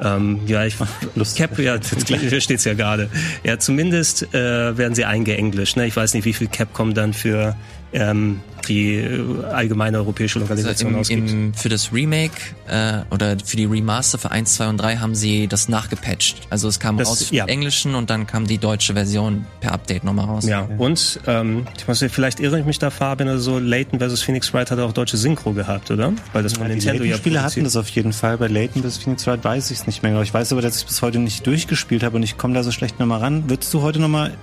Ähm, 0.02 0.42
ja, 0.48 0.66
ich, 0.66 0.76
Lustig. 1.16 1.50
Cap, 1.50 1.60
ja, 1.60 1.78
hier 2.08 2.42
steht's 2.42 2.64
ja 2.64 2.74
gerade. 2.74 3.10
Ja, 3.44 3.60
zumindest 3.60 4.34
äh, 4.34 4.78
werden 4.78 4.96
sie 4.96 5.06
eingeenglischt. 5.06 5.78
Ne? 5.78 5.88
Ich 5.88 5.96
weiß 5.96 6.14
nicht, 6.14 6.26
wie 6.26 6.34
viel 6.34 6.48
Capcom 6.48 6.94
dann 6.94 7.14
für 7.14 7.56
ähm, 7.92 8.42
die 8.68 8.96
äh, 8.98 9.44
allgemeine 9.52 9.98
europäische 9.98 10.38
Lokalisation 10.40 10.96
Also 10.96 11.14
im, 11.14 11.20
ausgibt. 11.22 11.32
im, 11.32 11.54
für 11.56 11.70
das 11.70 11.92
Remake 11.92 12.34
äh, 12.68 13.00
oder 13.10 13.36
für 13.44 13.58
die 13.58 13.66
Remaster 13.66 14.18
für 14.20 14.30
1, 14.32 14.56
2 14.56 14.68
und 14.70 14.78
3 14.78 14.98
haben 14.98 15.16
sie 15.16 15.48
das 15.48 15.70
nachgepatcht. 15.70 16.42
Also 16.52 16.68
es 16.68 16.80
kam 16.80 16.98
Das- 16.98 17.08
raus 17.10 17.32
im 17.32 17.36
ja. 17.38 17.46
Englischen 17.46 17.96
und 17.96 18.10
dann 18.12 18.28
kam 18.28 18.46
die 18.46 18.58
deutsche 18.60 18.94
Version 18.94 19.46
per 19.62 19.72
Update 19.72 20.04
nochmal 20.04 20.26
raus. 20.26 20.46
Ja, 20.46 20.68
und 20.78 21.20
ähm, 21.26 21.66
ich 21.78 21.88
weiß 21.88 22.02
nicht, 22.02 22.14
vielleicht 22.14 22.40
irre 22.40 22.60
ich 22.60 22.66
mich 22.66 22.78
da, 22.80 22.90
Fabian, 22.92 23.30
oder 23.30 23.40
so, 23.40 23.58
Layton 23.58 24.00
vs. 24.00 24.22
Phoenix 24.22 24.54
Wright 24.54 24.70
hat 24.70 24.78
auch 24.80 24.94
deutsche 24.94 25.18
Synchro 25.18 25.54
gehabt, 25.54 25.90
oder? 25.90 26.14
Weil 26.34 26.44
das 26.44 26.54
von 26.54 26.66
Die 26.68 26.74
Nintendo 26.74 27.04
ja 27.04 27.10
Layton-Spiele 27.12 27.42
hatten 27.42 27.64
das 27.64 27.76
auf 27.76 27.90
jeden 27.90 28.14
Fall. 28.14 28.38
Bei 28.38 28.48
Layton 28.48 28.82
bis 28.84 28.98
Phoenix 28.98 29.26
Wright 29.26 29.44
weiß 29.44 29.72
ich 29.72 29.80
es 29.80 29.88
nicht 29.88 30.04
mehr. 30.04 30.12
genau. 30.12 30.22
Ich 30.22 30.34
weiß 30.34 30.52
aber, 30.52 30.62
dass 30.62 30.78
ich 30.78 30.86
bis 30.86 31.02
heute 31.02 31.18
nicht 31.20 31.48
durchgespielt 31.48 32.04
habe 32.04 32.18
und 32.18 32.24
ich 32.24 32.38
komme 32.38 32.54
da 32.54 32.62
so 32.64 32.72
schlecht 32.72 33.00
nochmal 33.00 33.20
ran. 33.20 33.50
Würdest 33.50 33.74
du 33.74 33.82
heute 33.82 34.00
nochmal 34.00 34.34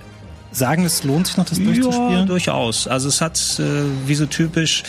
sagen, 0.57 0.85
es 0.85 1.03
lohnt 1.03 1.27
sich 1.27 1.37
noch, 1.37 1.45
das 1.45 1.57
Ja, 1.59 1.65
durchzuspielen? 1.65 2.27
durchaus. 2.27 2.87
Also 2.87 3.07
es 3.09 3.21
hat, 3.21 3.37
äh, 3.59 3.63
wie 4.05 4.15
so 4.15 4.25
typisch, 4.25 4.83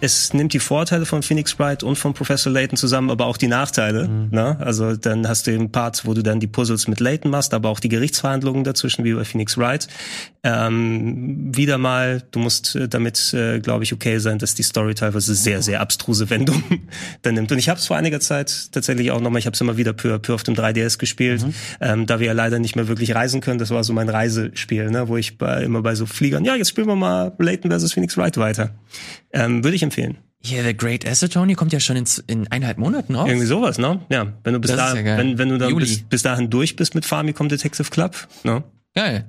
es 0.00 0.34
nimmt 0.34 0.52
die 0.52 0.58
Vorteile 0.58 1.06
von 1.06 1.22
Phoenix 1.22 1.58
Wright 1.60 1.84
und 1.84 1.94
von 1.96 2.12
Professor 2.12 2.52
Layton 2.52 2.76
zusammen, 2.76 3.08
aber 3.10 3.26
auch 3.26 3.36
die 3.36 3.46
Nachteile. 3.46 4.08
Ne? 4.08 4.56
Also 4.58 4.96
dann 4.96 5.28
hast 5.28 5.46
du 5.46 5.52
den 5.52 5.70
Part, 5.70 6.04
wo 6.04 6.12
du 6.12 6.22
dann 6.22 6.40
die 6.40 6.48
Puzzles 6.48 6.88
mit 6.88 6.98
Layton 6.98 7.30
machst, 7.30 7.54
aber 7.54 7.68
auch 7.68 7.78
die 7.78 7.88
Gerichtsverhandlungen 7.88 8.64
dazwischen, 8.64 9.04
wie 9.04 9.12
bei 9.14 9.24
Phoenix 9.24 9.56
Wright. 9.56 9.86
Ähm, 10.44 11.54
wieder 11.54 11.78
mal, 11.78 12.22
du 12.32 12.40
musst 12.40 12.74
äh, 12.74 12.88
damit, 12.88 13.32
äh, 13.32 13.60
glaube 13.60 13.84
ich, 13.84 13.92
okay 13.92 14.18
sein, 14.18 14.38
dass 14.38 14.56
die 14.56 14.64
Story 14.64 14.94
teilweise 14.94 15.36
sehr, 15.36 15.62
sehr 15.62 15.80
abstruse 15.80 16.30
Wendungen 16.30 16.88
dann 17.22 17.34
nimmt. 17.34 17.52
Und 17.52 17.58
ich 17.58 17.68
habe 17.68 17.78
es 17.78 17.86
vor 17.86 17.96
einiger 17.96 18.18
Zeit 18.18 18.72
tatsächlich 18.72 19.12
auch 19.12 19.20
nochmal, 19.20 19.38
ich 19.38 19.46
habe 19.46 19.54
es 19.54 19.60
immer 19.60 19.76
wieder 19.76 19.92
peu, 19.92 20.18
peu 20.18 20.34
auf 20.34 20.42
dem 20.42 20.54
3DS 20.54 20.98
gespielt, 20.98 21.44
ähm, 21.80 22.06
da 22.06 22.18
wir 22.18 22.26
ja 22.26 22.32
leider 22.32 22.58
nicht 22.58 22.74
mehr 22.74 22.88
wirklich 22.88 23.14
reisen 23.14 23.40
können. 23.40 23.60
Das 23.60 23.70
war 23.70 23.84
so 23.84 23.92
mein 23.92 24.08
Reisespiel, 24.08 24.90
ne? 24.90 25.06
wo 25.06 25.16
ich 25.16 25.38
bei, 25.38 25.62
immer 25.62 25.82
bei 25.82 25.94
so 25.94 26.06
Fliegern, 26.06 26.44
ja, 26.44 26.56
jetzt 26.56 26.70
spielen 26.70 26.88
wir 26.88 26.96
mal 26.96 27.32
Layton 27.38 27.70
vs. 27.70 27.92
Phoenix 27.92 28.16
Wright 28.16 28.36
weiter. 28.36 28.74
Ähm, 29.32 29.62
Würde 29.62 29.76
ich 29.76 29.82
empfehlen. 29.84 30.18
Hier, 30.44 30.64
The 30.64 30.76
Great 30.76 31.06
Acetone 31.06 31.54
kommt 31.54 31.72
ja 31.72 31.78
schon 31.78 31.94
in, 31.94 32.04
in 32.26 32.48
eineinhalb 32.48 32.78
Monaten 32.78 33.14
raus. 33.14 33.28
Irgendwie 33.28 33.46
sowas, 33.46 33.78
ne? 33.78 34.00
Ja, 34.10 34.32
wenn 34.42 34.54
du 34.54 34.58
bis 34.58 34.74
dahin, 34.74 35.06
ja 35.06 35.16
wenn, 35.16 35.38
wenn 35.38 35.50
du 35.50 35.58
dann 35.58 35.76
bis, 35.76 36.02
bis 36.02 36.22
dahin 36.22 36.50
durch 36.50 36.74
bist 36.74 36.96
mit 36.96 37.06
Famicom 37.06 37.48
Detective 37.48 37.88
Club, 37.90 38.16
ne? 38.42 38.64
Geil. 38.92 39.24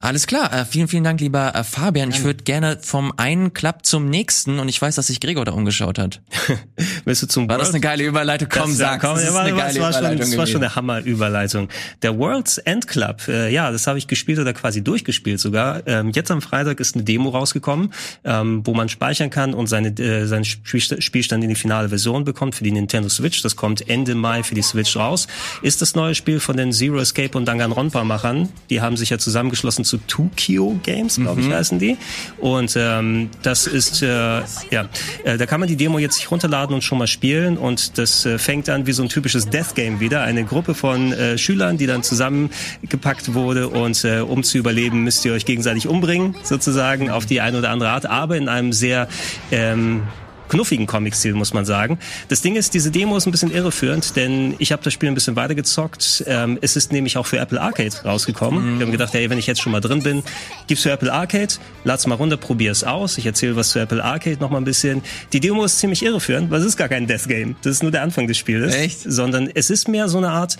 Alles 0.00 0.28
klar. 0.28 0.52
Äh, 0.52 0.64
vielen, 0.64 0.86
vielen 0.86 1.02
Dank, 1.02 1.20
lieber 1.20 1.56
äh, 1.56 1.64
Fabian. 1.64 2.10
Ich 2.10 2.22
würde 2.22 2.44
gerne 2.44 2.78
vom 2.80 3.12
einen 3.16 3.52
Club 3.52 3.78
zum 3.82 4.08
nächsten 4.08 4.60
und 4.60 4.68
ich 4.68 4.80
weiß, 4.80 4.94
dass 4.94 5.08
sich 5.08 5.18
Gregor 5.18 5.44
da 5.44 5.50
umgeschaut 5.50 5.98
hat. 5.98 6.20
Willst 7.04 7.24
du 7.24 7.26
zum 7.26 7.48
War 7.48 7.58
das 7.58 7.66
World- 7.66 7.74
eine 7.74 7.80
geile 7.80 8.04
Überleitung? 8.04 8.48
Komm, 8.48 8.70
Das- 8.70 8.76
sag. 8.78 9.00
komm, 9.00 9.16
das 9.16 9.24
ist 9.24 9.34
war, 9.34 9.40
eine 9.42 9.56
geile 9.56 9.80
war 9.80 9.92
schon, 9.92 10.00
Überleitung 10.02 10.18
das 10.30 10.36
war 10.38 10.46
schon 10.46 10.62
eine 10.62 10.76
Hammer-Überleitung. 10.76 11.68
Der 12.02 12.16
World's 12.16 12.58
End 12.58 12.86
Club, 12.86 13.26
äh, 13.26 13.52
ja, 13.52 13.72
das 13.72 13.88
habe 13.88 13.98
ich 13.98 14.06
gespielt 14.06 14.38
oder 14.38 14.52
quasi 14.52 14.84
durchgespielt 14.84 15.40
sogar. 15.40 15.82
Ähm, 15.88 16.12
jetzt 16.14 16.30
am 16.30 16.42
Freitag 16.42 16.78
ist 16.78 16.94
eine 16.94 17.02
Demo 17.02 17.30
rausgekommen, 17.30 17.92
ähm, 18.22 18.62
wo 18.64 18.74
man 18.74 18.88
speichern 18.88 19.30
kann 19.30 19.52
und 19.52 19.66
seine, 19.66 19.88
äh, 19.98 20.26
seinen 20.26 20.44
Spielst- 20.44 21.02
Spielstand 21.02 21.42
in 21.42 21.48
die 21.50 21.56
finale 21.56 21.88
Version 21.88 22.22
bekommt 22.22 22.54
für 22.54 22.62
die 22.62 22.70
Nintendo 22.70 23.08
Switch. 23.08 23.42
Das 23.42 23.56
kommt 23.56 23.88
Ende 23.90 24.14
Mai 24.14 24.44
für 24.44 24.54
die 24.54 24.62
Switch 24.62 24.96
raus. 24.96 25.26
Ist 25.62 25.82
das 25.82 25.96
neue 25.96 26.14
Spiel 26.14 26.38
von 26.38 26.56
den 26.56 26.72
Zero 26.72 27.00
Escape 27.00 27.36
und 27.36 27.46
Danganronpa-Machern. 27.46 28.48
Die 28.70 28.80
haben 28.80 28.96
sich 28.96 29.10
ja 29.10 29.18
zusammengeschlossen 29.18 29.86
zu 29.88 29.98
Tokyo 30.06 30.78
Games, 30.82 31.16
glaube 31.16 31.40
ich, 31.40 31.50
heißen 31.50 31.78
die. 31.78 31.96
Und 32.38 32.74
ähm, 32.76 33.30
das 33.42 33.66
ist, 33.66 34.02
äh, 34.02 34.06
ja, 34.06 34.88
äh, 35.24 35.38
da 35.38 35.46
kann 35.46 35.60
man 35.60 35.68
die 35.68 35.76
Demo 35.76 35.98
jetzt 35.98 36.16
sich 36.16 36.30
runterladen 36.30 36.74
und 36.74 36.84
schon 36.84 36.98
mal 36.98 37.06
spielen. 37.06 37.56
Und 37.56 37.98
das 37.98 38.26
äh, 38.26 38.38
fängt 38.38 38.68
an 38.68 38.86
wie 38.86 38.92
so 38.92 39.02
ein 39.02 39.08
typisches 39.08 39.48
Death 39.48 39.74
Game 39.74 40.00
wieder. 40.00 40.22
Eine 40.22 40.44
Gruppe 40.44 40.74
von 40.74 41.12
äh, 41.12 41.38
Schülern, 41.38 41.78
die 41.78 41.86
dann 41.86 42.02
zusammengepackt 42.02 43.34
wurde. 43.34 43.68
Und 43.68 44.04
äh, 44.04 44.20
um 44.20 44.42
zu 44.42 44.58
überleben, 44.58 45.04
müsst 45.04 45.24
ihr 45.24 45.32
euch 45.32 45.44
gegenseitig 45.44 45.88
umbringen, 45.88 46.36
sozusagen, 46.42 47.10
auf 47.10 47.26
die 47.26 47.40
eine 47.40 47.58
oder 47.58 47.70
andere 47.70 47.90
Art. 47.90 48.06
Aber 48.06 48.36
in 48.36 48.48
einem 48.48 48.72
sehr 48.72 49.08
ähm, 49.50 50.02
knuffigen 50.48 50.86
Comic-Stil, 50.86 51.34
muss 51.34 51.52
man 51.52 51.64
sagen. 51.64 51.98
Das 52.28 52.42
Ding 52.42 52.56
ist, 52.56 52.74
diese 52.74 52.90
Demo 52.90 53.16
ist 53.16 53.26
ein 53.26 53.30
bisschen 53.30 53.52
irreführend, 53.52 54.16
denn 54.16 54.54
ich 54.58 54.72
habe 54.72 54.82
das 54.82 54.92
Spiel 54.92 55.08
ein 55.08 55.14
bisschen 55.14 55.36
weitergezockt. 55.36 56.24
Ähm, 56.26 56.58
es 56.60 56.76
ist 56.76 56.92
nämlich 56.92 57.16
auch 57.16 57.26
für 57.26 57.38
Apple 57.38 57.60
Arcade 57.60 57.94
rausgekommen. 58.04 58.78
Wir 58.78 58.86
haben 58.86 58.92
gedacht, 58.92 59.12
hey, 59.12 59.30
wenn 59.30 59.38
ich 59.38 59.46
jetzt 59.46 59.60
schon 59.60 59.72
mal 59.72 59.80
drin 59.80 60.02
bin, 60.02 60.22
gib's 60.66 60.82
für 60.82 60.90
Apple 60.90 61.12
Arcade, 61.12 61.54
lad's 61.84 62.06
mal 62.06 62.14
runter, 62.14 62.36
probier's 62.36 62.84
aus. 62.84 63.18
Ich 63.18 63.26
erzähle 63.26 63.56
was 63.56 63.70
zu 63.70 63.78
Apple 63.78 64.02
Arcade 64.02 64.38
noch 64.40 64.50
mal 64.50 64.58
ein 64.58 64.64
bisschen. 64.64 65.02
Die 65.32 65.40
Demo 65.40 65.64
ist 65.64 65.78
ziemlich 65.78 66.02
irreführend, 66.02 66.50
weil 66.50 66.60
es 66.60 66.66
ist 66.66 66.76
gar 66.76 66.88
kein 66.88 67.06
Death 67.06 67.28
Game. 67.28 67.56
Das 67.62 67.72
ist 67.72 67.82
nur 67.82 67.92
der 67.92 68.02
Anfang 68.02 68.26
des 68.26 68.36
Spiels. 68.36 68.74
Echt? 68.74 69.00
Sondern 69.04 69.50
es 69.54 69.70
ist 69.70 69.88
mehr 69.88 70.08
so 70.08 70.18
eine 70.18 70.30
Art 70.30 70.56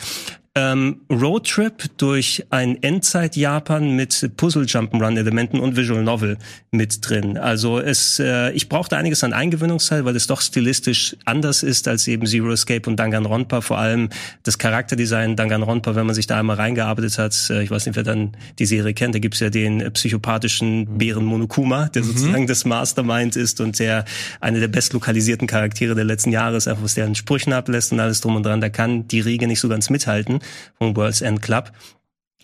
ähm, 0.58 1.02
Roadtrip 1.08 1.84
durch 1.98 2.44
ein 2.50 2.82
Endzeit-Japan 2.82 3.94
mit 3.94 4.30
Puzzle-Jump'n'Run-Elementen 4.36 5.60
und 5.60 5.76
Visual 5.76 6.02
Novel 6.02 6.36
mit 6.72 7.08
drin. 7.08 7.38
Also 7.38 7.78
es, 7.78 8.18
äh, 8.18 8.50
ich 8.50 8.68
brauchte 8.68 8.96
einiges 8.96 9.22
an 9.22 9.32
Eingewöhnungszeit, 9.32 10.04
weil 10.04 10.16
es 10.16 10.26
doch 10.26 10.40
stilistisch 10.40 11.16
anders 11.24 11.62
ist 11.62 11.86
als 11.86 12.08
eben 12.08 12.26
Zero 12.26 12.50
Escape 12.50 12.90
und 12.90 12.96
Danganronpa. 12.96 13.60
Vor 13.60 13.78
allem 13.78 14.08
das 14.42 14.58
Charakterdesign 14.58 15.36
Danganronpa, 15.36 15.94
wenn 15.94 16.06
man 16.06 16.14
sich 16.16 16.26
da 16.26 16.40
einmal 16.40 16.56
reingearbeitet 16.56 17.18
hat. 17.18 17.36
Äh, 17.50 17.62
ich 17.62 17.70
weiß 17.70 17.86
nicht, 17.86 17.94
wer 17.94 18.02
dann 18.02 18.36
die 18.58 18.66
Serie 18.66 18.94
kennt. 18.94 19.14
Da 19.14 19.20
gibt's 19.20 19.38
ja 19.38 19.50
den 19.50 19.80
äh, 19.80 19.90
psychopathischen 19.92 20.98
Bären 20.98 21.24
Monokuma, 21.24 21.88
der 21.88 22.02
sozusagen 22.02 22.48
das 22.48 22.64
Mastermind 22.64 23.36
ist 23.36 23.60
und 23.60 23.78
der 23.78 24.04
eine 24.40 24.58
der 24.58 24.68
bestlokalisierten 24.68 25.46
Charaktere 25.46 25.94
der 25.94 26.04
letzten 26.04 26.32
Jahre 26.32 26.56
ist, 26.56 26.66
einfach 26.66 26.82
was 26.82 26.94
der 26.94 27.06
an 27.06 27.14
Sprüchen 27.14 27.52
ablässt 27.52 27.92
und 27.92 28.00
alles 28.00 28.20
drum 28.20 28.34
und 28.34 28.44
dran. 28.44 28.60
Da 28.60 28.70
kann 28.70 29.06
die 29.06 29.20
Riege 29.20 29.46
nicht 29.46 29.60
so 29.60 29.68
ganz 29.68 29.88
mithalten 29.88 30.40
vom 30.78 30.96
World's 30.96 31.20
End 31.20 31.42
Club. 31.42 31.72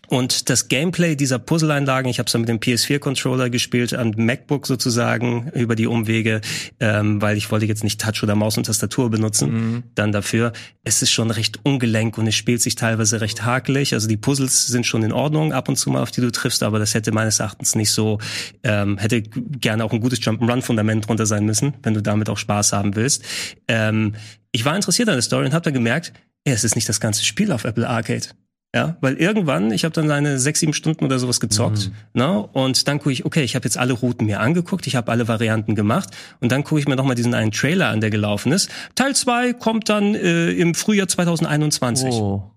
Und 0.08 0.50
das 0.50 0.68
Gameplay 0.68 1.16
dieser 1.16 1.38
Puzzle-Einlagen, 1.38 2.08
ich 2.08 2.18
habe 2.18 2.26
es 2.26 2.32
dann 2.32 2.42
mit 2.42 2.48
dem 2.48 2.58
PS4-Controller 2.58 3.50
gespielt, 3.50 3.94
am 3.94 4.12
MacBook 4.16 4.66
sozusagen 4.66 5.50
über 5.54 5.76
die 5.76 5.86
Umwege, 5.86 6.40
ähm, 6.80 7.22
weil 7.22 7.36
ich 7.36 7.50
wollte 7.50 7.66
jetzt 7.66 7.84
nicht 7.84 8.00
Touch 8.00 8.22
oder 8.22 8.34
Maus 8.34 8.56
und 8.56 8.64
Tastatur 8.64 9.10
benutzen. 9.10 9.84
Dann 9.94 10.12
dafür, 10.12 10.52
es 10.82 11.02
ist 11.02 11.10
schon 11.10 11.30
recht 11.30 11.60
ungelenk 11.64 12.18
und 12.18 12.26
es 12.26 12.34
spielt 12.34 12.60
sich 12.60 12.74
teilweise 12.74 13.20
recht 13.20 13.44
hakelig. 13.44 13.94
Also 13.94 14.08
die 14.08 14.16
Puzzles 14.16 14.66
sind 14.66 14.86
schon 14.86 15.02
in 15.02 15.12
Ordnung 15.12 15.52
ab 15.52 15.68
und 15.68 15.76
zu 15.76 15.90
mal, 15.90 16.02
auf 16.02 16.10
die 16.10 16.20
du 16.20 16.30
triffst, 16.30 16.62
aber 16.62 16.78
das 16.78 16.94
hätte 16.94 17.12
meines 17.12 17.40
Erachtens 17.40 17.74
nicht 17.74 17.90
so, 17.90 18.18
ähm, 18.62 18.98
hätte 18.98 19.22
gerne 19.22 19.84
auch 19.84 19.92
ein 19.92 20.00
gutes 20.00 20.20
Jump'n'Run-Fundament 20.20 21.08
drunter 21.08 21.26
sein 21.26 21.44
müssen, 21.44 21.74
wenn 21.82 21.94
du 21.94 22.02
damit 22.02 22.28
auch 22.28 22.38
Spaß 22.38 22.72
haben 22.72 22.94
willst. 22.96 23.24
Ähm, 23.68 24.14
ich 24.52 24.64
war 24.64 24.76
interessiert 24.76 25.08
an 25.08 25.16
der 25.16 25.22
Story 25.22 25.46
und 25.46 25.54
habe 25.54 25.64
dann 25.64 25.74
gemerkt, 25.74 26.12
ja, 26.46 26.52
es 26.52 26.64
ist 26.64 26.74
nicht 26.74 26.88
das 26.88 27.00
ganze 27.00 27.24
Spiel 27.24 27.52
auf 27.52 27.64
Apple 27.64 27.88
Arcade. 27.88 28.26
Ja, 28.74 28.96
weil 29.00 29.14
irgendwann, 29.14 29.70
ich 29.70 29.84
habe 29.84 29.92
dann 29.94 30.10
eine 30.10 30.40
sechs, 30.40 30.58
sieben 30.58 30.72
Stunden 30.72 31.04
oder 31.04 31.20
sowas 31.20 31.38
gezockt, 31.38 31.92
ne? 32.12 32.44
Und 32.44 32.88
dann 32.88 32.98
gucke 32.98 33.12
ich, 33.12 33.24
okay, 33.24 33.44
ich 33.44 33.54
habe 33.54 33.64
jetzt 33.64 33.78
alle 33.78 33.92
Routen 33.92 34.26
mir 34.26 34.40
angeguckt, 34.40 34.88
ich 34.88 34.96
habe 34.96 35.12
alle 35.12 35.28
Varianten 35.28 35.76
gemacht 35.76 36.10
und 36.40 36.50
dann 36.50 36.64
gucke 36.64 36.80
ich 36.80 36.88
mir 36.88 36.96
nochmal 36.96 37.14
diesen 37.14 37.34
einen 37.34 37.52
Trailer 37.52 37.90
an, 37.90 38.00
der 38.00 38.10
gelaufen 38.10 38.50
ist. 38.50 38.68
Teil 38.96 39.14
zwei 39.14 39.52
kommt 39.52 39.88
dann 39.88 40.16
äh, 40.16 40.50
im 40.50 40.74
Frühjahr 40.74 41.06
2021. 41.06 42.14
Oh. 42.14 42.50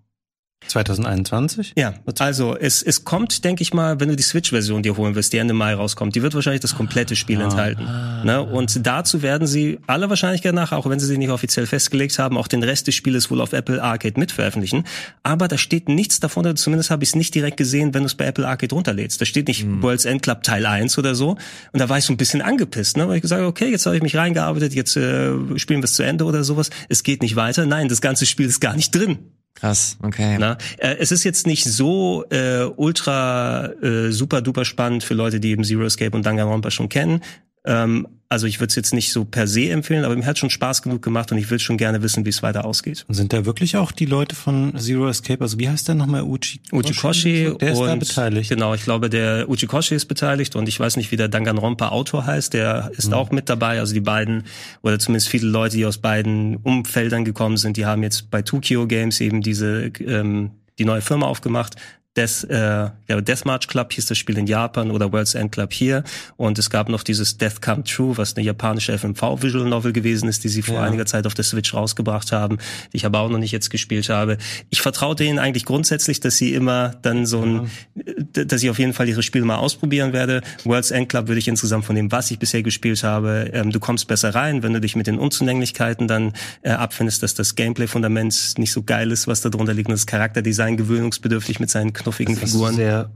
2021? 0.68 1.74
Ja, 1.78 1.93
also 2.20 2.58
es, 2.58 2.82
es 2.84 3.03
kommt, 3.05 3.43
denke 3.43 3.62
ich 3.62 3.74
mal, 3.74 3.99
wenn 3.99 4.10
du 4.10 4.16
die 4.16 4.24
Switch-Version 4.24 4.84
dir 4.84 4.97
holen 4.97 5.16
wirst, 5.16 5.32
die 5.34 5.38
Ende 5.38 5.53
Mai 5.53 5.74
rauskommt, 5.76 6.16
die 6.16 6.22
wird 6.22 6.34
wahrscheinlich 6.34 6.62
das 6.62 6.76
komplette 6.76 7.16
Spiel 7.16 7.39
Ah. 7.41 7.45
enthalten. 7.45 7.84
Ne? 8.26 8.41
Und 8.41 8.86
dazu 8.86 9.22
werden 9.22 9.47
sie 9.47 9.80
aller 9.88 10.10
Wahrscheinlichkeit 10.10 10.53
nach, 10.53 10.72
auch 10.72 10.89
wenn 10.89 10.99
sie 10.99 11.05
sie 11.05 11.18
nicht 11.18 11.30
offiziell 11.30 11.66
festgelegt 11.68 12.18
haben, 12.20 12.38
auch 12.38 12.47
den 12.47 12.64
Rest 12.64 12.88
des 12.88 12.95
Spieles 12.95 13.30
wohl 13.32 13.41
auf 13.41 13.53
Apple 13.53 13.82
Arcade 13.82 14.20
mitveröffentlichen. 14.20 14.84
Aber 15.24 15.47
da 15.47 15.58
steht 15.58 15.89
nichts 15.89 16.20
davon, 16.20 16.45
oder 16.45 16.55
zumindest 16.55 16.89
habe 16.89 17.03
ich 17.03 17.10
es 17.12 17.16
nicht 17.16 17.34
direkt 17.36 17.58
gesehen, 17.58 17.93
wenn 17.93 18.01
du 18.03 18.08
es 18.08 18.16
bei 18.16 18.26
Apple 18.26 18.47
Arcade 18.47 18.74
runterlädst. 18.74 19.22
Da 19.22 19.26
steht 19.26 19.47
nicht 19.47 19.66
World's 19.82 20.05
End 20.05 20.22
Club 20.24 20.43
Teil 20.43 20.66
1 20.66 20.97
oder 20.97 21.16
so. 21.16 21.32
Und 21.72 21.80
da 21.80 21.88
war 21.89 21.97
ich 21.97 22.03
so 22.05 22.14
ein 22.14 22.18
bisschen 22.18 22.41
angepisst, 22.41 22.97
ne? 22.97 23.08
weil 23.08 23.18
ich 23.18 23.22
gesagt 23.22 23.39
habe, 23.39 23.49
okay, 23.49 23.70
jetzt 23.70 23.86
habe 23.86 23.95
ich 23.95 24.01
mich 24.01 24.16
reingearbeitet, 24.16 24.74
jetzt 24.74 24.97
äh, 24.97 25.32
spielen 25.58 25.82
wir 25.82 25.86
es 25.86 25.93
zu 25.95 26.03
Ende 26.03 26.26
oder 26.26 26.43
sowas. 26.43 26.70
Es 26.89 27.03
geht 27.03 27.22
nicht 27.22 27.36
weiter. 27.36 27.66
Nein, 27.66 27.88
das 27.89 28.01
ganze 28.01 28.26
Spiel 28.26 28.47
ist 28.47 28.60
gar 28.60 28.76
nicht 28.76 28.93
drin. 28.93 29.20
Krass, 29.60 29.97
okay. 30.03 30.38
Na, 30.39 30.58
äh, 30.78 30.97
es 30.99 31.12
ist 31.12 31.24
jetzt 31.24 31.47
nicht 31.47 31.64
so 31.64 32.24
äh, 32.30 32.66
ultra 32.76 33.72
äh, 33.82 34.12
super 34.12 34.41
duper 34.41 34.66
spannend 34.66 35.03
für 35.03 35.16
Leute, 35.16 35.39
die 35.39 35.49
eben 35.49 35.64
Zero 35.64 35.84
Escape 35.84 36.16
und 36.16 36.26
Danganronpa 36.28 36.70
schon 36.70 36.89
kennen. 36.89 37.24
Ähm, 37.66 38.08
also 38.30 38.45
ich 38.45 38.59
würde 38.59 38.69
es 38.69 38.75
jetzt 38.75 38.93
nicht 38.93 39.11
so 39.13 39.25
per 39.25 39.47
se 39.47 39.69
empfehlen, 39.69 40.03
aber 40.03 40.15
mir 40.15 40.25
hat 40.25 40.38
schon 40.38 40.49
Spaß 40.49 40.82
genug 40.82 41.01
gemacht 41.01 41.32
und 41.32 41.38
ich 41.38 41.49
will 41.49 41.59
schon 41.59 41.78
gerne 41.78 42.01
wissen, 42.01 42.25
wie 42.25 42.30
es 42.30 42.43
weiter 42.43 42.65
ausgeht. 42.65 43.05
Und 43.07 43.13
sind 43.13 43.32
da 43.32 43.45
wirklich 43.45 43.78
auch 43.78 43.91
die 43.91 44.05
Leute 44.05 44.36
von 44.36 44.78
Zero 44.78 45.07
Escape, 45.07 45.41
also 45.41 45.59
wie 45.59 45.69
heißt 45.69 45.88
der 45.88 45.95
nochmal? 45.95 46.23
Uchi 46.23 46.59
Uchikoshi 46.71 47.55
Der 47.59 47.71
ist 47.71 47.80
und 47.80 47.88
da 47.88 47.95
beteiligt. 47.95 48.49
genau, 48.49 48.73
ich 48.73 48.84
glaube 48.84 49.09
der 49.09 49.49
Uchikoshi 49.49 49.95
ist 49.95 50.05
beteiligt 50.05 50.55
und 50.55 50.67
ich 50.67 50.80
weiß 50.80 50.97
nicht, 50.97 51.11
wie 51.11 51.15
der 51.17 51.30
Danganronpa 51.30 51.89
Autor 51.89 52.25
heißt, 52.25 52.53
der 52.53 52.91
ist 52.97 53.13
auch 53.13 53.32
mit 53.32 53.49
dabei. 53.49 53.80
Also 53.80 53.93
die 53.93 54.01
beiden 54.01 54.43
oder 54.82 54.99
zumindest 54.99 55.30
viele 55.30 55.47
Leute, 55.47 55.78
die 55.78 55.86
aus 55.86 55.97
beiden 55.97 56.57
Umfeldern 56.57 57.23
gekommen 57.23 57.57
sind, 57.57 57.78
die 57.78 57.86
haben 57.86 58.03
jetzt 58.03 58.30
bei 58.30 58.41
Tokyo 58.41 58.88
Games 58.88 59.21
eben 59.21 59.41
diese 59.41 59.91
ähm, 60.05 60.51
die 60.80 60.86
neue 60.86 61.01
Firma 61.01 61.25
aufgemacht. 61.25 61.75
Death, 62.18 62.43
äh, 62.49 62.89
ja, 63.07 63.22
Deathmarch 63.22 63.68
Club 63.68 63.93
hieß 63.93 64.07
das 64.07 64.18
Spiel 64.18 64.38
in 64.38 64.47
Japan 64.47 64.91
oder 64.91 65.11
World's 65.13 65.36
End 65.36 65.51
Club 65.51 65.72
hier. 65.72 66.03
Und 66.36 66.57
es 66.59 66.70
gab 66.70 66.89
noch 66.89 67.03
dieses 67.03 67.38
Death 67.38 67.61
Come 67.61 67.84
True, 67.84 68.18
was 68.18 68.36
eine 68.36 68.45
japanische 68.45 68.97
FMV-Visual 68.97 69.65
Novel 69.70 69.93
gewesen 69.93 70.28
ist, 70.28 70.43
die 70.43 70.49
sie 70.49 70.61
vor 70.63 70.76
Ja. 70.76 70.82
einiger 70.84 71.05
Zeit 71.05 71.26
auf 71.28 71.34
der 71.36 71.45
Switch 71.45 71.74
rausgebracht 71.74 72.32
haben, 72.32 72.57
die 72.91 72.97
ich 72.97 73.05
aber 73.05 73.20
auch 73.20 73.30
noch 73.30 73.38
nicht 73.38 73.51
jetzt 73.51 73.70
gespielt 73.70 74.09
habe. 74.09 74.38
Ich 74.70 74.82
vertraue 74.82 75.15
denen 75.15 75.38
eigentlich 75.39 75.63
grundsätzlich, 75.65 76.20
dass 76.20 76.38
sie 76.38 76.53
immer 76.53 76.95
dann 77.03 77.26
so 77.26 77.41
ein, 77.43 77.72
d- 77.95 78.45
dass 78.45 78.63
ich 78.63 78.70
auf 78.70 78.80
jeden 78.80 78.93
Fall 78.93 79.07
ihre 79.07 79.22
Spiele 79.24 79.45
mal 79.45 79.57
ausprobieren 79.57 80.11
werde. 80.11 80.41
World's 80.65 80.91
End 80.91 81.09
Club 81.09 81.28
würde 81.28 81.39
ich 81.39 81.47
insgesamt 81.47 81.86
von 81.86 81.95
dem, 81.95 82.11
was 82.11 82.32
ich 82.32 82.39
bisher 82.39 82.63
gespielt 82.63 83.03
habe, 83.03 83.51
ähm, 83.53 83.70
du 83.72 83.80
kommst 83.80 84.07
besser 84.07 84.34
rein, 84.34 84.63
wenn 84.63 84.74
du 84.74 84.82
dich 84.82 84.95
mit 84.95 85.05
den 85.07 85.20
Unzulänglichkeiten 85.20 86.07
dann 86.07 86.34
äh, 86.63 86.72
abfindest, 86.72 87.22
dass 87.22 87.36
das 87.36 87.53
Gameplay-Fundament 87.55 88.55
nicht 88.57 88.72
so 88.72 88.82
geil 88.84 89.11
ist, 89.11 89.28
was 89.28 89.41
da 89.41 89.49
drunter 89.49 89.74
liegt, 89.74 89.88
und 89.89 89.93
das 89.93 90.07
Charakterdesign 90.07 90.78
gewöhnungsbedürftig 90.78 91.59
mit 91.59 91.70
seinen 91.70 91.93
knuffigen 92.08 92.39
Das 92.39 92.51
Figuren. 92.51 92.76
sehr 92.76 93.10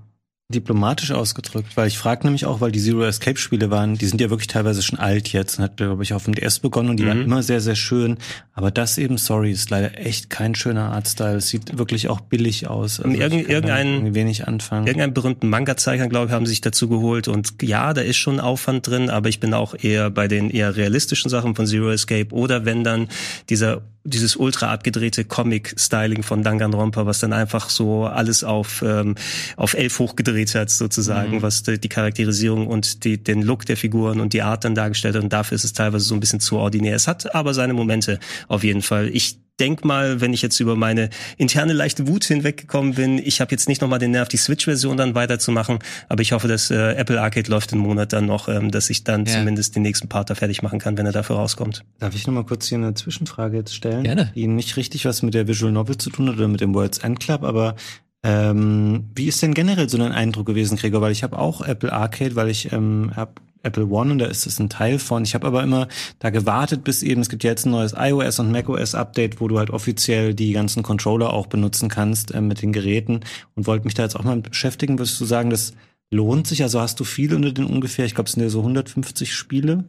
diplomatisch 0.53 1.11
ausgedrückt, 1.11 1.77
weil 1.77 1.87
ich 1.87 1.97
frage 1.97 2.25
nämlich 2.25 2.45
auch, 2.45 2.59
weil 2.59 2.73
die 2.73 2.81
Zero 2.81 3.03
Escape 3.05 3.37
Spiele 3.39 3.71
waren, 3.71 3.95
die 3.97 4.05
sind 4.05 4.19
ja 4.19 4.29
wirklich 4.29 4.47
teilweise 4.49 4.81
schon 4.81 4.99
alt 4.99 5.31
jetzt 5.31 5.57
und 5.57 5.63
hat 5.63 5.77
glaube 5.77 6.03
ich 6.03 6.13
auf 6.13 6.25
dem 6.25 6.35
DS 6.35 6.59
begonnen 6.59 6.89
und 6.89 6.97
die 6.99 7.05
waren 7.07 7.21
immer 7.21 7.41
sehr 7.41 7.61
sehr 7.61 7.75
schön, 7.75 8.17
aber 8.51 8.69
das 8.69 8.97
eben 8.97 9.17
sorry 9.17 9.53
ist 9.53 9.69
leider 9.69 9.97
echt 9.97 10.29
kein 10.29 10.53
schöner 10.53 10.91
Artstyle. 10.91 11.37
Es 11.37 11.47
sieht 11.47 11.77
wirklich 11.77 12.09
auch 12.09 12.19
billig 12.19 12.67
aus. 12.67 12.99
Also 12.99 13.17
Irgend- 13.17 13.47
irgendein- 13.47 14.13
wenig 14.13 14.45
anfangen. 14.45 14.87
Irgendeinen 14.87 15.13
berühmten 15.13 15.47
Manga-Zeichner, 15.47 16.09
glaube 16.09 16.25
ich, 16.27 16.31
haben 16.33 16.45
sich 16.45 16.59
dazu 16.59 16.89
geholt. 16.89 17.29
Und 17.29 17.53
ja, 17.61 17.93
da 17.93 18.01
ist 18.01 18.17
schon 18.17 18.41
Aufwand 18.41 18.85
drin, 18.85 19.09
aber 19.09 19.29
ich 19.29 19.39
bin 19.39 19.53
auch 19.53 19.73
eher 19.81 20.09
bei 20.09 20.27
den 20.27 20.49
eher 20.49 20.75
realistischen 20.75 21.29
Sachen 21.29 21.55
von 21.55 21.65
Zero 21.65 21.91
Escape 21.91 22.35
oder 22.35 22.65
wenn 22.65 22.83
dann 22.83 23.07
dieser 23.49 23.83
dieses 24.03 24.35
ultra 24.35 24.71
abgedrehte 24.71 25.25
Comic-Styling 25.25 26.23
von 26.23 26.43
Danganronpa, 26.43 27.05
was 27.05 27.19
dann 27.19 27.33
einfach 27.33 27.69
so 27.69 28.05
alles 28.05 28.43
auf 28.43 28.83
ähm, 28.85 29.15
auf 29.57 29.73
elf 29.73 29.99
hochgedreht 29.99 30.55
hat 30.55 30.69
sozusagen, 30.69 31.41
was 31.41 31.63
die, 31.63 31.79
die 31.79 31.89
Charakterisierung 31.89 32.67
und 32.67 33.03
die, 33.03 33.21
den 33.21 33.41
Look 33.41 33.65
der 33.65 33.77
Figuren 33.77 34.19
und 34.19 34.33
die 34.33 34.41
Art 34.41 34.63
dann 34.63 34.75
dargestellt 34.75 35.15
hat. 35.15 35.23
Und 35.23 35.33
dafür 35.33 35.55
ist 35.55 35.63
es 35.63 35.73
teilweise 35.73 36.05
so 36.05 36.15
ein 36.15 36.19
bisschen 36.19 36.39
zu 36.39 36.57
ordinär. 36.57 36.95
Es 36.95 37.07
hat 37.07 37.33
aber 37.35 37.53
seine 37.53 37.73
Momente 37.73 38.19
auf 38.47 38.63
jeden 38.63 38.81
Fall. 38.81 39.09
Ich 39.09 39.39
denk 39.61 39.85
mal, 39.85 40.19
wenn 40.19 40.33
ich 40.33 40.41
jetzt 40.41 40.59
über 40.59 40.75
meine 40.75 41.09
interne 41.37 41.71
leichte 41.73 42.07
Wut 42.07 42.25
hinweggekommen 42.25 42.95
bin, 42.95 43.17
ich 43.19 43.39
habe 43.39 43.51
jetzt 43.51 43.69
nicht 43.69 43.81
nochmal 43.81 43.99
den 43.99 44.11
Nerv, 44.11 44.27
die 44.27 44.37
Switch-Version 44.37 44.97
dann 44.97 45.15
weiterzumachen, 45.15 45.79
aber 46.09 46.21
ich 46.21 46.33
hoffe, 46.33 46.47
dass 46.49 46.69
äh, 46.71 46.93
Apple 46.95 47.21
Arcade 47.21 47.49
läuft 47.49 47.71
den 47.71 47.79
Monat 47.79 48.11
dann 48.11 48.25
noch, 48.25 48.49
ähm, 48.49 48.71
dass 48.71 48.89
ich 48.89 49.03
dann 49.05 49.25
Ja. 49.25 49.33
zumindest 49.37 49.75
den 49.75 49.83
nächsten 49.83 50.09
Part 50.09 50.29
da 50.29 50.35
fertig 50.35 50.61
machen 50.63 50.79
kann, 50.79 50.97
wenn 50.97 51.05
er 51.05 51.11
dafür 51.13 51.35
rauskommt. 51.37 51.83
Darf 51.99 52.15
ich 52.15 52.25
noch 52.27 52.33
mal 52.33 52.43
kurz 52.43 52.67
hier 52.67 52.79
eine 52.79 52.93
Zwischenfrage 52.95 53.55
jetzt 53.57 53.75
stellen? 53.75 54.03
Gerne. 54.03 54.31
Die 54.35 54.47
nicht 54.47 54.75
richtig 54.75 55.05
was 55.05 55.21
mit 55.21 55.33
der 55.35 55.47
Visual 55.47 55.71
Novel 55.71 55.97
zu 55.97 56.09
tun 56.09 56.27
hat 56.27 56.35
oder 56.37 56.47
mit 56.47 56.59
dem 56.59 56.73
World's 56.73 56.97
End 56.97 57.19
Club, 57.19 57.43
aber 57.43 57.75
ähm, 58.23 59.05
wie 59.15 59.25
ist 59.27 59.41
denn 59.41 59.53
generell 59.53 59.89
so 59.89 59.97
dein 59.97 60.11
Eindruck 60.11 60.45
gewesen, 60.45 60.77
Gregor? 60.77 61.01
Weil 61.01 61.11
ich 61.11 61.23
habe 61.23 61.37
auch 61.39 61.61
Apple 61.61 61.91
Arcade, 61.91 62.35
weil 62.35 62.49
ich 62.49 62.71
ähm, 62.71 63.11
habe 63.15 63.33
Apple 63.63 63.87
One 63.87 64.11
und 64.11 64.19
da 64.19 64.25
ist 64.25 64.45
es 64.47 64.59
ein 64.59 64.69
Teil 64.69 64.99
von. 64.99 65.23
Ich 65.23 65.35
habe 65.35 65.47
aber 65.47 65.63
immer 65.63 65.87
da 66.19 66.29
gewartet, 66.29 66.83
bis 66.83 67.03
eben, 67.03 67.21
es 67.21 67.29
gibt 67.29 67.43
ja 67.43 67.51
jetzt 67.51 67.65
ein 67.65 67.71
neues 67.71 67.93
iOS 67.97 68.39
und 68.39 68.51
macOS 68.51 68.95
Update, 68.95 69.39
wo 69.41 69.47
du 69.47 69.59
halt 69.59 69.69
offiziell 69.69 70.33
die 70.33 70.53
ganzen 70.53 70.83
Controller 70.83 71.33
auch 71.33 71.47
benutzen 71.47 71.89
kannst 71.89 72.33
äh, 72.33 72.41
mit 72.41 72.61
den 72.61 72.73
Geräten 72.73 73.21
und 73.55 73.67
wollte 73.67 73.85
mich 73.85 73.93
da 73.93 74.03
jetzt 74.03 74.15
auch 74.15 74.23
mal 74.23 74.37
beschäftigen. 74.37 74.99
Würdest 74.99 75.19
du 75.19 75.25
sagen, 75.25 75.49
das 75.49 75.73
lohnt 76.09 76.47
sich? 76.47 76.63
Also 76.63 76.79
hast 76.79 76.99
du 76.99 77.03
viel 77.03 77.33
unter 77.33 77.51
den 77.51 77.65
ungefähr, 77.65 78.05
ich 78.05 78.15
glaube, 78.15 78.27
es 78.27 78.33
sind 78.33 78.43
ja 78.43 78.49
so 78.49 78.59
150 78.59 79.33
Spiele 79.33 79.85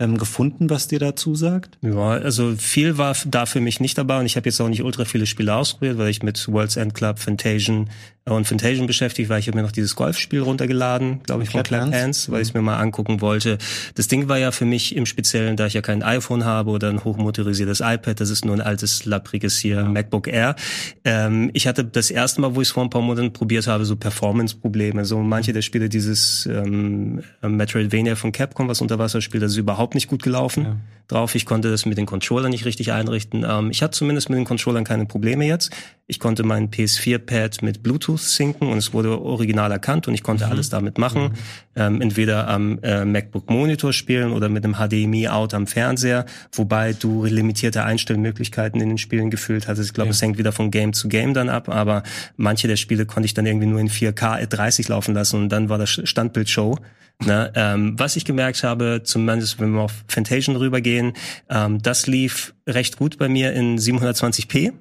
ähm, 0.00 0.18
gefunden, 0.18 0.70
was 0.70 0.88
dir 0.88 0.98
dazu 0.98 1.34
sagt? 1.34 1.78
Ja, 1.82 2.10
also 2.10 2.54
viel 2.56 2.98
war 2.98 3.16
da 3.26 3.46
für 3.46 3.60
mich 3.60 3.80
nicht 3.80 3.96
dabei 3.96 4.18
und 4.18 4.26
ich 4.26 4.36
habe 4.36 4.48
jetzt 4.48 4.60
auch 4.60 4.68
nicht 4.68 4.82
ultra 4.82 5.04
viele 5.04 5.26
Spiele 5.26 5.54
ausprobiert, 5.54 5.98
weil 5.98 6.08
ich 6.08 6.22
mit 6.22 6.48
World's 6.48 6.76
End 6.76 6.94
Club, 6.94 7.18
Fantasian 7.18 7.90
und 8.26 8.46
Fantasian 8.46 8.86
beschäftigt 8.86 9.28
war. 9.28 9.38
Ich 9.38 9.48
habe 9.48 9.58
mir 9.58 9.62
noch 9.62 9.72
dieses 9.72 9.96
Golfspiel 9.96 10.40
runtergeladen, 10.40 11.22
glaube 11.24 11.42
ich, 11.42 11.50
von 11.50 11.62
Clap 11.62 11.68
Clap 11.68 11.82
Hands? 11.82 11.96
Hands, 11.96 12.30
weil 12.30 12.40
ich 12.40 12.48
es 12.48 12.54
mir 12.54 12.62
mal 12.62 12.78
angucken 12.78 13.20
wollte. 13.20 13.58
Das 13.94 14.08
Ding 14.08 14.28
war 14.28 14.38
ja 14.38 14.50
für 14.50 14.64
mich 14.64 14.96
im 14.96 15.04
Speziellen, 15.04 15.56
da 15.56 15.66
ich 15.66 15.74
ja 15.74 15.82
kein 15.82 16.02
iPhone 16.02 16.44
habe 16.44 16.70
oder 16.70 16.88
ein 16.88 17.04
hochmotorisiertes 17.04 17.80
iPad, 17.80 18.18
das 18.18 18.30
ist 18.30 18.44
nur 18.44 18.54
ein 18.54 18.62
altes, 18.62 19.04
lappriges 19.04 19.58
hier 19.58 19.84
MacBook 19.84 20.26
Air. 20.26 20.56
Ähm, 21.04 21.50
ich 21.52 21.66
hatte 21.66 21.84
das 21.84 22.10
erste 22.10 22.40
Mal, 22.40 22.54
wo 22.54 22.62
ich 22.62 22.68
es 22.68 22.72
vor 22.72 22.82
ein 22.82 22.90
paar 22.90 23.02
Monaten 23.02 23.32
probiert 23.32 23.66
habe, 23.66 23.84
so 23.84 23.94
Performance-Probleme. 23.96 25.04
So 25.04 25.18
manche 25.18 25.52
der 25.52 25.62
Spiele, 25.62 25.90
dieses 25.90 26.46
ähm, 26.46 27.22
Metroidvania 27.42 28.16
von 28.16 28.32
Capcom, 28.32 28.68
was 28.68 28.80
Unterwasserspiel, 28.80 29.40
das 29.40 29.52
ist 29.52 29.58
überhaupt 29.58 29.94
nicht 29.94 30.08
gut 30.08 30.22
gelaufen 30.22 30.80
drauf. 31.08 31.34
Ich 31.34 31.46
konnte 31.46 31.70
das 31.70 31.86
mit 31.86 31.98
den 31.98 32.06
Controllern 32.06 32.50
nicht 32.50 32.64
richtig 32.64 32.92
einrichten. 32.92 33.44
Ähm, 33.48 33.70
ich 33.70 33.82
hatte 33.82 33.96
zumindest 33.96 34.30
mit 34.30 34.38
den 34.38 34.44
Controllern 34.44 34.84
keine 34.84 35.06
Probleme 35.06 35.46
jetzt. 35.46 35.70
Ich 36.06 36.20
konnte 36.20 36.42
meinen 36.42 36.68
PS4-Pad 36.68 37.62
mit 37.62 37.82
Bluetooth 37.82 38.20
synken 38.20 38.68
und 38.68 38.76
es 38.76 38.92
wurde 38.92 39.18
original 39.22 39.72
erkannt 39.72 40.06
und 40.06 40.12
ich 40.12 40.22
konnte 40.22 40.46
alles 40.46 40.68
damit 40.68 40.98
machen. 40.98 41.32
Ähm, 41.76 42.02
entweder 42.02 42.46
am 42.46 42.78
äh, 42.82 43.06
MacBook 43.06 43.48
Monitor 43.48 43.94
spielen 43.94 44.32
oder 44.32 44.50
mit 44.50 44.64
einem 44.64 44.74
HDMI-Out 44.74 45.54
am 45.54 45.66
Fernseher, 45.66 46.26
wobei 46.52 46.92
du 46.92 47.24
limitierte 47.24 47.84
Einstellmöglichkeiten 47.84 48.82
in 48.82 48.90
den 48.90 48.98
Spielen 48.98 49.30
gefühlt 49.30 49.66
hattest. 49.66 49.88
Ich 49.88 49.94
glaube, 49.94 50.10
es 50.10 50.20
hängt 50.20 50.36
wieder 50.36 50.52
von 50.52 50.70
Game 50.70 50.92
zu 50.92 51.08
Game 51.08 51.32
dann 51.32 51.48
ab, 51.48 51.70
aber 51.70 52.02
manche 52.36 52.68
der 52.68 52.76
Spiele 52.76 53.06
konnte 53.06 53.24
ich 53.24 53.32
dann 53.32 53.46
irgendwie 53.46 53.66
nur 53.66 53.80
in 53.80 53.88
4K 53.88 54.42
at 54.42 54.52
30 54.52 54.88
laufen 54.88 55.14
lassen 55.14 55.40
und 55.40 55.48
dann 55.48 55.70
war 55.70 55.78
das 55.78 55.88
Standbildshow. 55.90 56.76
Ne, 57.24 57.52
ähm, 57.54 57.94
was 57.96 58.16
ich 58.16 58.24
gemerkt 58.24 58.64
habe, 58.64 59.02
zumindest 59.04 59.60
wenn 59.60 59.70
wir 59.70 59.82
auf 59.82 60.04
Fantasian 60.08 60.56
rübergehen, 60.56 61.12
ähm, 61.48 61.80
das 61.80 62.08
lief 62.08 62.54
recht 62.66 62.98
gut 62.98 63.18
bei 63.18 63.28
mir 63.28 63.52
in 63.52 63.78
720p. 63.78 64.72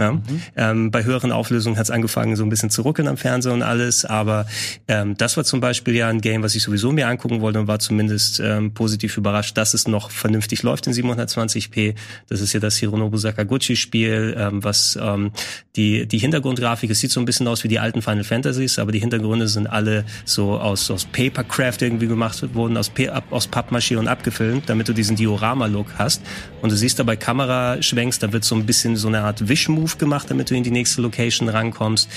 Ja. 0.00 0.20
Ähm, 0.56 0.90
bei 0.90 1.04
höheren 1.04 1.30
Auflösungen 1.30 1.76
hat 1.76 1.84
es 1.84 1.90
angefangen, 1.90 2.34
so 2.34 2.42
ein 2.42 2.48
bisschen 2.48 2.70
zu 2.70 2.82
ruckeln 2.82 3.06
am 3.06 3.16
Fernseher 3.18 3.52
und 3.52 3.62
alles, 3.62 4.04
aber 4.04 4.46
ähm, 4.88 5.16
das 5.18 5.36
war 5.36 5.44
zum 5.44 5.60
Beispiel 5.60 5.94
ja 5.94 6.08
ein 6.08 6.20
Game, 6.22 6.42
was 6.42 6.54
ich 6.56 6.62
sowieso 6.62 6.90
mir 6.92 7.06
angucken 7.08 7.40
wollte 7.40 7.60
und 7.60 7.68
war 7.68 7.78
zumindest 7.78 8.40
ähm, 8.40 8.72
positiv 8.74 9.16
überrascht, 9.18 9.56
dass 9.56 9.74
es 9.74 9.86
noch 9.86 10.10
vernünftig 10.10 10.62
läuft 10.64 10.86
in 10.88 10.92
720p. 10.94 11.94
Das 12.28 12.40
ist 12.40 12.52
ja 12.54 12.58
das 12.58 12.78
Hironobu 12.78 13.16
Sakaguchi-Spiel, 13.18 14.34
ähm, 14.38 14.64
was 14.64 14.98
ähm, 15.00 15.30
die, 15.76 16.06
die 16.08 16.18
Hintergrundgrafik, 16.18 16.90
es 16.90 16.98
sieht 17.00 17.10
so 17.12 17.20
ein 17.20 17.26
bisschen 17.26 17.46
aus 17.46 17.62
wie 17.62 17.68
die 17.68 17.78
alten 17.78 18.02
Final 18.02 18.24
Fantasies, 18.24 18.78
aber 18.78 18.92
die 18.92 18.98
Hintergründe 19.00 19.46
sind 19.46 19.66
alle 19.68 20.04
so 20.24 20.58
aus, 20.58 20.90
aus 20.90 21.04
Papercraft 21.04 21.76
irgendwie 21.80 22.06
gemacht 22.08 22.42
worden, 22.54 22.76
aus, 22.76 22.90
ab- 23.12 23.30
aus 23.30 23.46
Pappmaché 23.48 23.98
und 23.98 24.08
abgefilmt, 24.08 24.68
damit 24.68 24.88
du 24.88 24.94
diesen 24.94 25.16
Diorama-Look 25.16 25.94
hast. 25.98 26.22
Und 26.62 26.72
du 26.72 26.76
siehst 26.76 26.98
dabei 26.98 27.14
Kameraschwenks, 27.16 28.18
da 28.18 28.32
wird 28.32 28.44
so 28.44 28.54
ein 28.56 28.66
bisschen 28.66 28.96
so 28.96 29.08
eine 29.08 29.22
Art 29.22 29.48
Wish-Move 29.82 29.96
gemacht, 29.98 30.30
damit 30.30 30.50
du 30.50 30.54
in 30.54 30.62
die 30.62 30.70
nächste 30.70 31.02
Location 31.02 31.48
rankommst. 31.48 32.08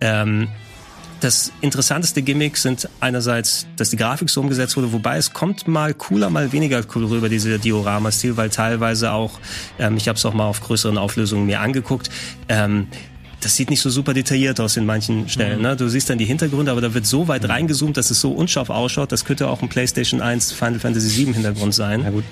Ähm, 0.00 0.48
das 1.20 1.52
interessanteste 1.62 2.22
Gimmick 2.22 2.56
sind 2.58 2.88
einerseits, 3.00 3.66
dass 3.76 3.90
die 3.90 3.96
Grafik 3.96 4.28
so 4.28 4.40
umgesetzt 4.40 4.76
wurde, 4.76 4.92
wobei 4.92 5.16
es 5.16 5.32
kommt 5.32 5.66
mal 5.66 5.94
cooler, 5.94 6.28
mal 6.28 6.52
weniger 6.52 6.82
cool 6.94 7.06
rüber, 7.06 7.28
dieser 7.28 7.56
Diorama-Stil, 7.58 8.36
weil 8.36 8.50
teilweise 8.50 9.12
auch, 9.12 9.38
ähm, 9.78 9.96
ich 9.96 10.08
habe 10.08 10.18
es 10.18 10.26
auch 10.26 10.34
mal 10.34 10.44
auf 10.44 10.60
größeren 10.60 10.98
Auflösungen 10.98 11.46
mir 11.46 11.60
angeguckt, 11.60 12.10
ähm, 12.48 12.88
das 13.40 13.56
sieht 13.56 13.68
nicht 13.68 13.80
so 13.80 13.90
super 13.90 14.14
detailliert 14.14 14.58
aus 14.58 14.76
in 14.78 14.86
manchen 14.86 15.28
Stellen. 15.28 15.60
Ne? 15.60 15.76
Du 15.76 15.86
siehst 15.88 16.08
dann 16.08 16.16
die 16.16 16.24
Hintergründe, 16.24 16.72
aber 16.72 16.80
da 16.80 16.94
wird 16.94 17.04
so 17.04 17.28
weit 17.28 17.46
reingezoomt, 17.46 17.94
dass 17.98 18.10
es 18.10 18.18
so 18.18 18.32
unscharf 18.32 18.70
ausschaut. 18.70 19.12
Das 19.12 19.26
könnte 19.26 19.48
auch 19.48 19.60
ein 19.60 19.68
PlayStation 19.68 20.22
1 20.22 20.52
Final 20.52 20.80
Fantasy 20.80 21.08
7 21.08 21.34
Hintergrund 21.34 21.74
sein. 21.74 22.00
Na 22.04 22.10
gut, 22.10 22.24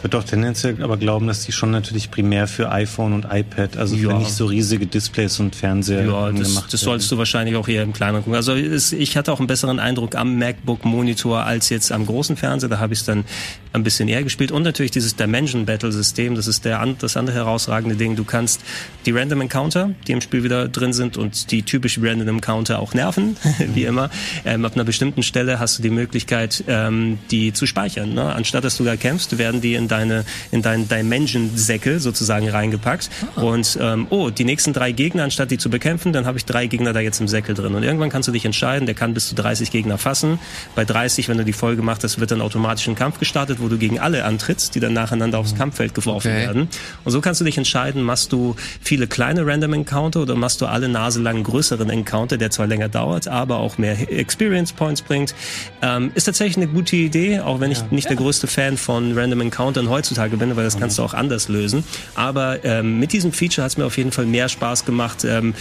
Ich 0.00 0.04
würde 0.04 0.16
doch 0.16 0.24
tendenziell 0.24 0.82
aber 0.82 0.96
glauben, 0.96 1.26
dass 1.26 1.44
die 1.44 1.52
schon 1.52 1.72
natürlich 1.72 2.10
primär 2.10 2.48
für 2.48 2.72
iPhone 2.72 3.12
und 3.12 3.26
iPad, 3.30 3.76
also 3.76 3.96
ja. 3.96 4.08
für 4.08 4.16
nicht 4.16 4.32
so 4.32 4.46
riesige 4.46 4.86
Displays 4.86 5.38
und 5.40 5.54
Fernseher 5.54 6.06
ja, 6.06 6.32
das, 6.32 6.48
gemacht 6.48 6.72
das 6.72 6.80
solltest 6.80 7.12
du 7.12 7.18
wahrscheinlich 7.18 7.54
auch 7.54 7.68
eher 7.68 7.82
im 7.82 7.92
kleineren 7.92 8.24
gucken. 8.24 8.34
Also 8.34 8.54
ich 8.54 9.16
hatte 9.18 9.30
auch 9.30 9.40
einen 9.40 9.46
besseren 9.46 9.78
Eindruck 9.78 10.14
am 10.14 10.38
MacBook-Monitor 10.38 11.44
als 11.44 11.68
jetzt 11.68 11.92
am 11.92 12.06
großen 12.06 12.38
Fernseher. 12.38 12.70
Da 12.70 12.78
habe 12.78 12.94
ich 12.94 13.00
es 13.00 13.04
dann 13.04 13.26
ein 13.72 13.82
bisschen 13.82 14.08
eher 14.08 14.22
gespielt. 14.22 14.52
Und 14.52 14.62
natürlich 14.62 14.90
dieses 14.90 15.16
Dimension 15.16 15.66
Battle 15.66 15.92
System, 15.92 16.34
das 16.34 16.46
ist 16.46 16.64
der, 16.64 16.84
das 16.98 17.16
andere 17.16 17.36
herausragende 17.36 17.96
Ding. 17.96 18.16
Du 18.16 18.24
kannst 18.24 18.62
die 19.06 19.12
Random 19.12 19.42
Encounter, 19.42 19.90
die 20.06 20.12
im 20.12 20.20
Spiel 20.20 20.42
wieder 20.42 20.68
drin 20.68 20.92
sind 20.92 21.16
und 21.16 21.50
die 21.50 21.62
typischen 21.62 22.06
Random 22.06 22.28
Encounter 22.28 22.80
auch 22.80 22.94
nerven, 22.94 23.36
wie 23.74 23.84
immer. 23.84 24.10
Ähm, 24.44 24.64
ab 24.64 24.74
einer 24.74 24.84
bestimmten 24.84 25.22
Stelle 25.22 25.58
hast 25.58 25.78
du 25.78 25.82
die 25.82 25.90
Möglichkeit, 25.90 26.64
ähm, 26.66 27.18
die 27.30 27.52
zu 27.52 27.66
speichern. 27.66 28.14
Ne? 28.14 28.34
Anstatt 28.34 28.64
dass 28.64 28.76
du 28.76 28.84
da 28.84 28.96
kämpfst, 28.96 29.38
werden 29.38 29.60
die 29.60 29.74
in 29.74 29.88
deine 29.88 30.24
in 30.50 30.62
deinen 30.62 30.88
Dimension-Säckel 30.88 32.00
sozusagen 32.00 32.48
reingepackt. 32.48 33.10
Ah. 33.36 33.42
Und 33.42 33.78
ähm, 33.80 34.06
oh, 34.10 34.30
die 34.30 34.44
nächsten 34.44 34.72
drei 34.72 34.92
Gegner, 34.92 35.24
anstatt 35.24 35.50
die 35.50 35.58
zu 35.58 35.70
bekämpfen, 35.70 36.12
dann 36.12 36.26
habe 36.26 36.38
ich 36.38 36.44
drei 36.44 36.66
Gegner 36.66 36.92
da 36.92 37.00
jetzt 37.00 37.20
im 37.20 37.28
Säckel 37.28 37.54
drin. 37.54 37.74
Und 37.74 37.82
irgendwann 37.82 38.10
kannst 38.10 38.28
du 38.28 38.32
dich 38.32 38.44
entscheiden, 38.44 38.86
der 38.86 38.94
kann 38.94 39.14
bis 39.14 39.28
zu 39.28 39.34
30 39.34 39.70
Gegner 39.70 39.98
fassen. 39.98 40.38
Bei 40.74 40.84
30, 40.84 41.28
wenn 41.28 41.38
du 41.38 41.44
die 41.44 41.52
Folge 41.52 41.82
machst, 41.82 42.04
das 42.04 42.18
wird 42.18 42.30
dann 42.30 42.40
automatisch 42.40 42.88
ein 42.88 42.94
Kampf 42.94 43.18
gestartet, 43.18 43.59
wo 43.60 43.68
du 43.68 43.78
gegen 43.78 43.98
alle 43.98 44.24
antrittst, 44.24 44.74
die 44.74 44.80
dann 44.80 44.92
nacheinander 44.92 45.38
aufs 45.38 45.54
Kampffeld 45.54 45.94
geworfen 45.94 46.28
okay. 46.28 46.40
werden. 46.40 46.68
Und 47.04 47.12
so 47.12 47.20
kannst 47.20 47.40
du 47.40 47.44
dich 47.44 47.58
entscheiden, 47.58 48.02
machst 48.02 48.32
du 48.32 48.56
viele 48.80 49.06
kleine 49.06 49.46
Random 49.46 49.72
Encounter 49.72 50.22
oder 50.22 50.34
machst 50.34 50.60
du 50.60 50.66
alle 50.66 50.88
Nase 50.88 51.20
lang 51.20 51.42
größeren 51.42 51.88
Encounter, 51.90 52.36
der 52.36 52.50
zwar 52.50 52.66
länger 52.66 52.88
dauert, 52.88 53.28
aber 53.28 53.58
auch 53.58 53.78
mehr 53.78 54.10
Experience 54.10 54.72
Points 54.72 55.02
bringt. 55.02 55.34
Ähm, 55.82 56.10
ist 56.14 56.24
tatsächlich 56.24 56.56
eine 56.56 56.68
gute 56.68 56.96
Idee, 56.96 57.40
auch 57.40 57.60
wenn 57.60 57.70
ich 57.70 57.78
ja. 57.78 57.86
nicht 57.90 58.08
der 58.08 58.16
größte 58.16 58.46
Fan 58.46 58.76
von 58.76 59.16
Random 59.16 59.40
Encountern 59.40 59.88
heutzutage 59.88 60.36
bin, 60.36 60.56
weil 60.56 60.64
das 60.64 60.78
kannst 60.78 60.98
du 60.98 61.02
auch 61.02 61.14
anders 61.14 61.48
lösen. 61.48 61.84
Aber 62.14 62.64
ähm, 62.64 62.98
mit 62.98 63.12
diesem 63.12 63.32
Feature 63.32 63.64
hat 63.64 63.72
es 63.72 63.78
mir 63.78 63.84
auf 63.84 63.96
jeden 63.96 64.12
Fall 64.12 64.26
mehr 64.26 64.48
Spaß 64.48 64.84
gemacht, 64.84 65.24
ähm, 65.24 65.54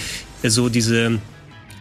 so 0.43 0.69
diese 0.69 1.19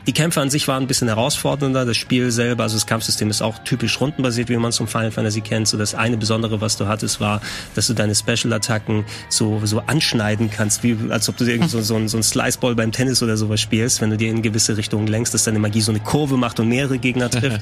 die 0.08 0.14
Kämpfe 0.14 0.40
an 0.40 0.48
sich 0.48 0.66
waren 0.68 0.84
ein 0.84 0.86
bisschen 0.86 1.08
herausfordernder. 1.08 1.84
Das 1.84 1.98
Spiel 1.98 2.30
selber, 2.30 2.62
also 2.62 2.76
das 2.76 2.86
Kampfsystem 2.86 3.28
ist 3.28 3.42
auch 3.42 3.58
typisch 3.58 4.00
rundenbasiert, 4.00 4.48
wie 4.48 4.56
man 4.56 4.70
es 4.70 4.78
vom 4.78 4.88
Final 4.88 5.10
Fantasy 5.10 5.42
kennt. 5.42 5.68
So 5.68 5.76
das 5.76 5.94
eine 5.94 6.16
Besondere, 6.16 6.62
was 6.62 6.78
du 6.78 6.88
hattest, 6.88 7.20
war, 7.20 7.42
dass 7.74 7.88
du 7.88 7.92
deine 7.92 8.14
Special-Attacken 8.14 9.04
so, 9.28 9.60
so 9.64 9.80
anschneiden 9.80 10.50
kannst, 10.50 10.82
wie 10.82 10.96
als 11.10 11.28
ob 11.28 11.36
du 11.36 11.44
irgendwie 11.44 11.68
so, 11.68 11.82
so, 11.82 11.94
ein, 11.96 12.08
so 12.08 12.16
ein 12.16 12.22
Sliceball 12.22 12.74
beim 12.74 12.90
Tennis 12.90 13.22
oder 13.22 13.36
sowas 13.36 13.60
spielst, 13.60 14.00
wenn 14.00 14.08
du 14.08 14.16
dir 14.16 14.30
in 14.30 14.40
gewisse 14.40 14.78
Richtungen 14.78 15.08
lenkst, 15.08 15.34
dass 15.34 15.44
deine 15.44 15.58
Magie 15.58 15.82
so 15.82 15.92
eine 15.92 16.00
Kurve 16.00 16.38
macht 16.38 16.58
und 16.58 16.70
mehrere 16.70 16.98
Gegner 16.98 17.28
trifft. 17.30 17.60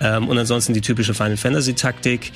ähm, 0.00 0.28
und 0.28 0.38
ansonsten 0.38 0.74
die 0.74 0.82
typische 0.82 1.12
Final 1.12 1.36
Fantasy-Taktik. 1.36 2.30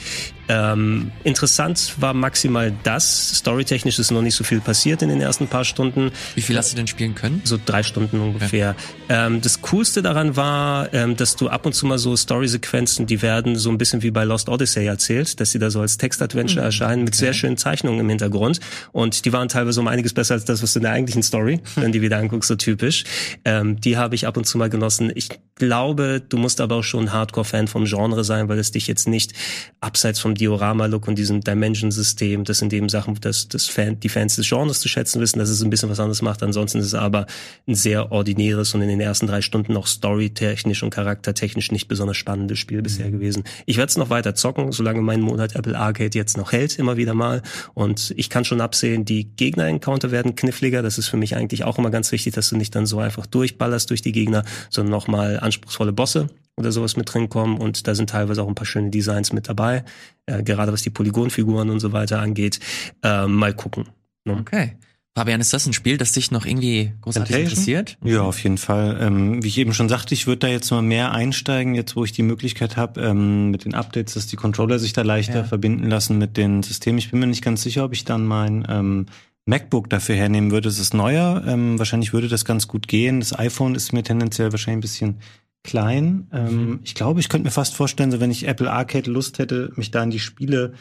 Ähm, 0.49 1.13
interessant 1.23 1.95
war 1.99 2.13
maximal 2.13 2.73
das. 2.83 3.39
Storytechnisch 3.39 4.01
ist 4.01 4.11
noch 4.11 4.21
nicht 4.21 4.35
so 4.35 4.43
viel 4.43 4.61
passiert 4.61 5.01
in 5.03 5.11
den 5.11 5.21
ersten 5.21 5.47
paar 5.47 5.65
Stunden. 5.65 6.11
Wie 6.35 6.43
viel 6.43 6.59
hast 6.59 6.73
du 6.73 6.77
denn 6.77 6.89
spielen 6.89 7.15
können? 7.15 7.41
So 7.45 7.57
drei 7.65 7.85
Stunden 7.85 8.19
ungefähr. 8.19 8.71
Okay. 8.71 9.27
Ähm, 9.27 9.43
das 9.45 9.61
Coolste 9.61 10.01
daran 10.01 10.36
war, 10.36 10.92
ähm, 10.95 11.16
dass 11.16 11.36
du 11.36 11.49
ab 11.49 11.66
und 11.66 11.74
zu 11.74 11.86
mal 11.86 11.99
so 11.99 12.16
Story-Sequenzen, 12.16 13.07
die 13.07 13.20
werden 13.20 13.57
so 13.57 13.68
ein 13.68 13.78
bisschen 13.78 14.03
wie 14.03 14.11
bei 14.11 14.24
Lost 14.24 14.49
Odyssey 14.49 14.86
erzählt, 14.86 15.38
dass 15.38 15.53
sie 15.53 15.59
da 15.59 15.70
so 15.70 15.80
als 15.80 15.99
Textadventure 15.99 16.61
mhm. 16.61 16.66
erscheinen 16.66 17.05
mit 17.05 17.14
sehr 17.14 17.34
schönen 17.34 17.57
Zeichnungen 17.57 18.01
im 18.01 18.09
Hintergrund. 18.09 18.61
Und 18.92 19.24
die 19.24 19.32
waren 19.32 19.49
teilweise 19.49 19.80
um 19.80 19.88
einiges 19.88 20.14
besser 20.14 20.34
als 20.34 20.45
das, 20.45 20.62
was 20.62 20.72
du 20.72 20.78
in 20.78 20.84
der 20.84 20.92
eigentlichen 20.92 21.22
Story, 21.22 21.61
wenn 21.76 21.92
die 21.92 22.01
wieder 22.01 22.18
anguckst, 22.18 22.49
so 22.49 22.57
typisch. 22.57 23.05
Ähm, 23.45 23.80
die 23.80 23.97
habe 23.99 24.14
ich 24.14 24.26
ab 24.26 24.36
und 24.36 24.45
zu 24.45 24.57
mal 24.57 24.70
genossen. 24.70 25.12
Ich 25.14 25.28
glaube, 25.57 26.22
du 26.26 26.38
musst 26.38 26.61
aber 26.61 26.76
auch 26.76 26.82
schon 26.82 27.12
Hardcore-Fan 27.12 27.68
vom 27.68 27.84
Genre 27.84 28.24
sein, 28.24 28.49
weil 28.49 28.59
es 28.59 28.70
dich 28.70 28.86
jetzt 28.86 29.07
nicht 29.07 29.32
abseits 29.80 30.20
vom 30.20 30.34
Diorama-Look 30.34 31.07
und 31.07 31.18
diesem 31.18 31.42
Dimension-System, 31.42 32.45
das 32.45 32.62
in 32.62 32.70
dem 32.70 32.88
Sachen, 32.88 33.14
dass 33.20 33.49
das 33.49 33.66
Fan, 33.66 34.01
die 34.01 34.09
Fans 34.09 34.36
des 34.36 34.49
Genres 34.49 34.80
zu 34.80 34.88
schätzen 34.88 35.20
wissen, 35.20 35.38
dass 35.38 35.51
es 35.51 35.62
ein 35.62 35.70
bisschen 35.70 35.90
was 35.90 36.01
anderes 36.01 36.22
macht. 36.22 36.42
Ansonsten 36.42 36.78
ist 36.78 36.86
es 36.86 36.95
aber 36.95 37.26
ein 37.68 37.74
sehr 37.74 38.11
ordinäres 38.11 38.74
und 38.74 38.82
in 38.82 38.88
den 38.88 39.01
ersten 39.01 39.26
drei 39.26 39.34
Stunden 39.43 39.72
noch 39.72 39.87
storytechnisch 39.87 40.82
und 40.82 40.91
charaktertechnisch 40.91 41.72
nicht 41.72 41.89
besonders 41.89 42.16
spannendes 42.16 42.59
Spiel 42.59 42.82
bisher 42.82 43.09
mhm. 43.09 43.12
gewesen. 43.12 43.45
Ich 43.66 43.76
werde 43.76 43.91
es 43.91 43.97
noch 43.97 44.11
weiter 44.11 44.35
zocken, 44.35 44.72
solange 44.72 45.01
mein 45.01 45.20
Monat 45.20 45.55
Apple 45.55 45.78
Arcade 45.78 46.16
jetzt 46.16 46.37
noch 46.37 46.53
hält, 46.53 46.78
immer 46.78 46.97
wieder 46.97 47.14
mal. 47.14 47.43
Und 47.74 48.12
ich 48.16 48.30
kann 48.30 48.45
schon 48.45 48.61
absehen, 48.61 49.05
die 49.05 49.24
Gegner-Encounter 49.24 50.11
werden 50.11 50.37
kniffliger. 50.37 50.82
Das 50.82 50.99
ist 50.99 51.09
für 51.09 51.16
mich 51.16 51.37
eigentlich 51.37 51.64
auch 51.64 51.78
immer 51.78 51.91
ganz 51.91 52.12
wichtig, 52.12 52.35
dass 52.35 52.51
du 52.51 52.57
nicht 52.57 52.74
dann 52.74 52.87
so 52.87 52.99
einfach 52.99 53.26
durchballerst 53.26 53.91
durch 53.91 54.03
die 54.03 54.12
Gegner, 54.12 54.45
sondern 54.70 54.91
nochmal 54.91 55.41
anspruchsvolle 55.41 55.93
Bosse 55.93 56.28
oder 56.57 56.72
sowas 56.72 56.97
mit 56.97 57.12
drin 57.12 57.28
kommen 57.28 57.59
und 57.59 57.87
da 57.89 57.95
sind 57.95 58.11
teilweise 58.11 58.43
auch 58.43 58.49
ein 58.49 58.55
paar 58.55 58.66
schöne 58.66 58.91
Designs 58.91 59.32
mit 59.32 59.49
dabei, 59.49 59.85
äh, 60.26 60.43
gerade 60.43 60.72
was 60.72 60.82
die 60.82 60.91
Polygonfiguren 60.91 61.70
und 61.70 61.80
so 61.80 61.93
weiter 61.93 62.20
angeht. 62.20 62.61
Äh, 63.03 63.26
mal 63.26 63.55
gucken. 63.55 63.89
Ne? 64.24 64.37
Okay. 64.41 64.76
Fabian, 65.17 65.41
ist 65.41 65.53
das 65.53 65.65
ein 65.67 65.73
Spiel, 65.73 65.97
das 65.97 66.11
dich 66.11 66.33
noch 66.33 66.45
irgendwie 66.45 66.93
großartig 67.03 67.37
interessiert? 67.37 67.97
Ja, 68.03 68.23
auf 68.23 68.43
jeden 68.43 68.59
Fall. 68.59 68.99
Ähm, 69.01 69.45
wie 69.45 69.49
ich 69.49 69.59
eben 69.59 69.73
schon 69.73 69.89
sagte, 69.89 70.12
ich 70.12 70.27
würde 70.27 70.41
da 70.41 70.49
jetzt 70.49 70.73
mal 70.73 70.83
mehr 70.83 71.12
einsteigen, 71.12 71.77
jetzt 71.77 71.95
wo 71.95 72.05
ich 72.05 72.11
die 72.11 72.25
Möglichkeit 72.25 72.77
habe, 72.77 73.01
ähm, 73.01 73.53
mit 73.53 73.65
den 73.65 73.75
Updates, 73.75 74.15
dass 74.15 74.27
die 74.27 74.35
Controller 74.35 74.81
sich 74.81 74.93
da 74.93 75.03
leichter 75.03 75.39
ja. 75.39 75.45
verbinden 75.45 75.89
lassen 75.89 76.19
mit 76.19 76.37
den 76.37 76.65
Systemen. 76.65 76.99
Ich 76.99 77.12
bin 77.12 77.21
mir 77.21 77.29
nicht 77.29 77.45
ganz 77.45 77.62
sicher, 77.62 77.85
ob 77.85 77.93
ich 77.93 78.05
dann 78.05 78.27
mein 78.27 78.67
ähm, 78.69 79.07
MacBook 79.47 79.89
dafür 79.89 80.17
hernehmen 80.17 80.51
würde. 80.51 80.69
Es 80.69 80.81
ist 80.81 80.95
neuer. 80.95 81.45
Ähm, 81.47 81.79
wahrscheinlich 81.79 82.12
würde 82.12 82.27
das 82.27 82.45
ganz 82.45 82.67
gut 82.67 82.89
gehen. 82.89 83.21
Das 83.21 83.39
iPhone 83.39 83.77
ist 83.77 83.93
mir 83.93 84.03
tendenziell 84.03 84.51
wahrscheinlich 84.51 84.79
ein 84.79 84.81
bisschen 84.81 85.19
klein. 85.62 86.27
Ähm, 86.33 86.67
mhm. 86.67 86.81
Ich 86.83 86.97
glaube, 86.97 87.21
ich 87.21 87.29
könnte 87.29 87.45
mir 87.45 87.53
fast 87.53 87.77
vorstellen, 87.77 88.11
so 88.11 88.19
wenn 88.19 88.33
ich 88.33 88.49
Apple 88.49 88.71
Arcade 88.71 89.09
Lust 89.09 89.39
hätte, 89.39 89.73
mich 89.77 89.93
da 89.93 90.03
in 90.03 90.11
die 90.11 90.19
Spiele 90.19 90.75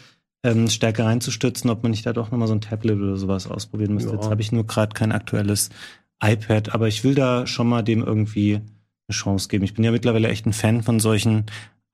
ähm, 0.43 0.69
stärker 0.69 1.05
reinzustürzen, 1.05 1.69
ob 1.69 1.83
man 1.83 1.91
nicht 1.91 2.05
da 2.05 2.13
doch 2.13 2.31
nochmal 2.31 2.47
so 2.47 2.53
ein 2.53 2.61
Tablet 2.61 2.99
oder 2.99 3.17
sowas 3.17 3.47
ausprobieren 3.47 3.93
müsste. 3.93 4.11
Ja. 4.11 4.15
Jetzt 4.15 4.29
habe 4.29 4.41
ich 4.41 4.51
nur 4.51 4.67
gerade 4.67 4.93
kein 4.93 5.11
aktuelles 5.11 5.69
iPad, 6.23 6.73
aber 6.73 6.87
ich 6.87 7.03
will 7.03 7.15
da 7.15 7.47
schon 7.47 7.67
mal 7.67 7.81
dem 7.81 8.03
irgendwie 8.03 8.55
eine 8.55 9.15
Chance 9.15 9.47
geben. 9.47 9.63
Ich 9.63 9.73
bin 9.73 9.83
ja 9.83 9.91
mittlerweile 9.91 10.29
echt 10.29 10.45
ein 10.45 10.53
Fan 10.53 10.83
von 10.83 10.99
solchen 10.99 11.45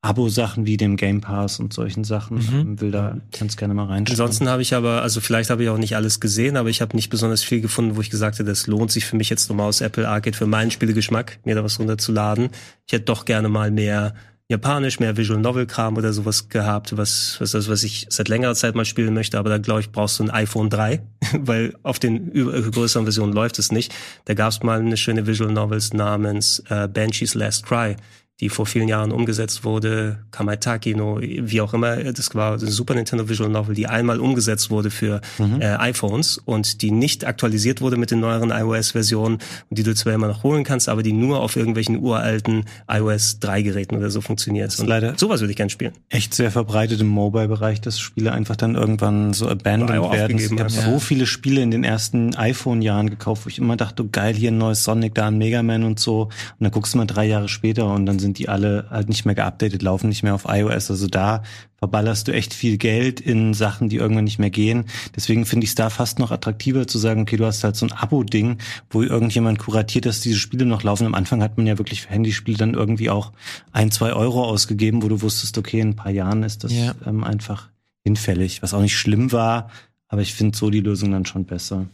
Abo-Sachen 0.02 0.66
wie 0.66 0.78
dem 0.78 0.96
Game 0.96 1.20
Pass 1.20 1.60
und 1.60 1.74
solchen 1.74 2.06
Sachen. 2.06 2.38
Mhm. 2.38 2.60
Ähm, 2.60 2.82
will 2.82 2.92
da 2.92 3.18
ganz 3.38 3.58
gerne 3.58 3.74
mal 3.74 3.86
reinschauen. 3.86 4.20
Ansonsten 4.20 4.48
habe 4.48 4.62
ich 4.62 4.74
aber, 4.74 5.02
also 5.02 5.20
vielleicht 5.20 5.50
habe 5.50 5.64
ich 5.64 5.70
auch 5.70 5.78
nicht 5.78 5.96
alles 5.96 6.20
gesehen, 6.22 6.56
aber 6.56 6.70
ich 6.70 6.82
habe 6.82 6.96
nicht 6.96 7.10
besonders 7.10 7.44
viel 7.44 7.60
gefunden, 7.60 7.98
wo 7.98 8.02
ich 8.02 8.10
gesagt 8.10 8.40
hätte, 8.40 8.50
das 8.50 8.66
lohnt 8.68 8.92
sich 8.92 9.06
für 9.06 9.18
mich 9.18 9.30
jetzt 9.30 9.50
nochmal 9.50 9.68
aus 9.68 9.82
Apple 9.82 10.08
Arcade 10.08 10.38
für 10.38 10.48
meinen 10.48 10.72
Spielegeschmack, 10.72 11.40
mir 11.44 11.56
da 11.56 11.64
was 11.64 11.80
runterzuladen. 11.80 12.50
Ich 12.88 12.94
hätte 12.94 13.06
doch 13.06 13.26
gerne 13.26 13.50
mal 13.50 13.72
mehr 13.72 14.14
Japanisch, 14.52 15.00
mehr 15.00 15.16
Visual 15.16 15.40
Novel 15.40 15.68
Kram 15.68 15.96
oder 15.96 16.12
sowas 16.12 16.50
gehabt, 16.50 16.98
was 16.98 17.38
was 17.40 17.52
das, 17.52 17.70
was 17.70 17.84
ich 17.84 18.08
seit 18.10 18.30
längerer 18.30 18.56
Zeit 18.56 18.74
mal 18.74 18.84
spielen 18.84 19.14
möchte, 19.14 19.38
aber 19.38 19.48
da 19.48 19.60
glaube 19.60 19.82
ich 19.82 19.92
brauchst 19.92 20.18
du 20.18 20.24
ein 20.24 20.32
iPhone 20.32 20.72
3, 20.72 21.04
weil 21.38 21.76
auf 21.84 22.00
den 22.00 22.34
größeren 22.34 23.06
Versionen 23.06 23.32
läuft 23.32 23.60
es 23.60 23.72
nicht. 23.72 23.94
Da 24.26 24.34
gab 24.34 24.52
es 24.52 24.64
mal 24.64 24.80
eine 24.80 24.98
schöne 24.98 25.28
Visual 25.28 25.52
Novels 25.52 25.94
namens 25.94 26.64
äh, 26.70 26.88
Banshees 26.88 27.36
Last 27.36 27.68
Cry, 27.68 27.96
die 28.40 28.50
vor 28.50 28.66
vielen 28.66 28.88
Jahren 28.88 29.12
umgesetzt 29.12 29.64
wurde, 29.64 30.20
Kamaitaki 30.32 30.96
no, 30.96 31.20
wie 31.20 31.60
auch 31.62 31.74
immer, 31.74 31.98
das 31.98 32.34
war 32.36 32.54
eine 32.54 32.72
Super 32.72 32.96
Nintendo 32.96 33.28
Visual 33.28 33.50
Novel, 33.50 33.76
die 33.76 33.88
einmal 33.88 34.20
umgesetzt 34.20 34.70
wurde 34.70 34.92
für 34.92 35.20
mhm. 35.38 35.62
äh, 35.62 35.76
iPhones 35.76 36.38
und 36.38 36.82
die 36.82 36.92
nicht 36.92 37.26
aktualisiert 37.26 37.82
wurde 37.82 37.98
mit 37.98 38.12
den 38.12 38.22
neueren 38.22 38.52
iOS-Versionen 38.52 39.40
und 39.70 39.78
die 39.78 39.84
du 39.84 39.94
zwar 39.94 40.14
immer 40.14 40.28
noch 40.28 40.44
holen 40.44 40.64
kannst, 40.64 40.88
aber 40.88 41.04
die 41.04 41.12
nur 41.12 41.42
auf 41.42 41.56
irgendwelchen 41.56 42.00
uralten 42.00 42.66
iOS 42.90 43.40
3-Geräten 43.42 43.98
oder 43.98 44.10
so 44.10 44.22
funktioniert. 44.22 44.78
Und 44.80 44.88
leider 44.88 45.18
sowas 45.18 45.42
würde 45.42 45.52
ich 45.52 45.58
gerne 45.58 45.70
spielen. 45.70 45.94
Echt 46.08 46.34
sehr 46.34 46.52
verbreitet 46.52 47.02
im 47.02 47.08
Mobile-Bereich, 47.08 47.82
dass 47.82 48.00
Spiele 48.00 48.32
einfach 48.32 48.56
dann 48.56 48.76
irgendwann 48.76 49.34
so 49.34 49.50
abandoned 49.50 50.12
werden. 50.12 50.38
Ich 50.38 50.50
habe 50.52 50.62
ja. 50.62 50.70
so 50.70 51.00
viele 51.00 51.26
Spiele 51.26 51.62
in 51.62 51.72
den 51.72 51.84
ersten 51.84 52.36
iPhone-Jahren 52.36 53.10
gekauft, 53.10 53.46
wo 53.46 53.50
ich 53.50 53.58
immer 53.58 53.76
dachte, 53.76 54.04
oh, 54.04 54.10
geil, 54.10 54.34
hier 54.36 54.52
ein 54.52 54.58
neues 54.58 54.84
Sonic, 54.84 55.14
da 55.16 55.28
ein 55.28 55.38
Mega 55.38 55.62
Man 55.62 55.84
und 55.84 56.00
so. 56.00 56.24
Und 56.24 56.32
dann 56.60 56.72
guckst 56.72 56.94
du 56.94 56.98
mal 56.98 57.06
drei 57.06 57.26
Jahre 57.26 57.50
später 57.50 57.94
und 57.94 58.06
dann 58.06 58.20
sind 58.20 58.29
sind 58.30 58.38
die 58.38 58.48
alle 58.48 58.86
halt 58.92 59.10
nicht 59.10 59.26
mehr 59.26 59.34
geupdatet, 59.34 59.82
laufen 59.82 60.08
nicht 60.08 60.22
mehr 60.22 60.36
auf 60.36 60.46
iOS. 60.48 60.92
Also 60.92 61.08
da 61.08 61.42
verballerst 61.78 62.28
du 62.28 62.32
echt 62.32 62.54
viel 62.54 62.78
Geld 62.78 63.20
in 63.20 63.56
Sachen, 63.56 63.90
die 63.90 63.96
irgendwann 63.96 64.26
nicht 64.26 64.38
mehr 64.38 64.52
gehen. 64.52 64.86
Deswegen 65.16 65.48
finde 65.48 65.64
ich 65.64 65.72
es 65.72 65.76
da 65.76 65.90
fast 65.90 66.20
noch 66.20 66.30
attraktiver 66.30 66.86
zu 66.86 67.00
sagen, 67.00 67.24
okay, 67.24 67.38
du 67.38 67.46
hast 67.46 67.64
halt 67.64 67.76
so 67.76 67.88
ein 67.88 67.92
Abo-Ding, 67.92 68.60
wo 68.92 69.02
irgendjemand 69.02 69.58
kuratiert, 69.58 70.06
dass 70.06 70.22
diese 70.22 70.38
Spiele 70.38 70.66
noch 70.66 70.84
laufen. 70.84 71.08
Am 71.08 71.16
Anfang 71.16 71.42
hat 71.42 71.58
man 71.58 71.66
ja 71.66 71.80
wirklich 71.80 72.04
für 72.04 72.10
Handyspiele 72.10 72.58
dann 72.58 72.76
irgendwie 72.76 73.10
auch 73.10 73.32
ein, 73.72 73.90
zwei 73.90 74.14
Euro 74.14 74.44
ausgegeben, 74.44 75.02
wo 75.02 75.08
du 75.08 75.24
wusstest, 75.24 75.58
okay, 75.58 75.80
in 75.80 75.90
ein 75.90 75.96
paar 75.96 76.12
Jahren 76.12 76.44
ist 76.44 76.64
das 76.64 76.72
ja. 76.72 76.94
ähm, 77.08 77.24
einfach 77.24 77.70
hinfällig, 78.04 78.62
was 78.62 78.76
auch 78.76 78.82
nicht 78.82 78.98
schlimm 78.98 79.32
war, 79.32 79.72
aber 80.08 80.22
ich 80.22 80.36
finde 80.36 80.56
so 80.56 80.70
die 80.70 80.82
Lösung 80.82 81.12
dann 81.12 81.26
schon 81.26 81.46
besser. 81.46 81.88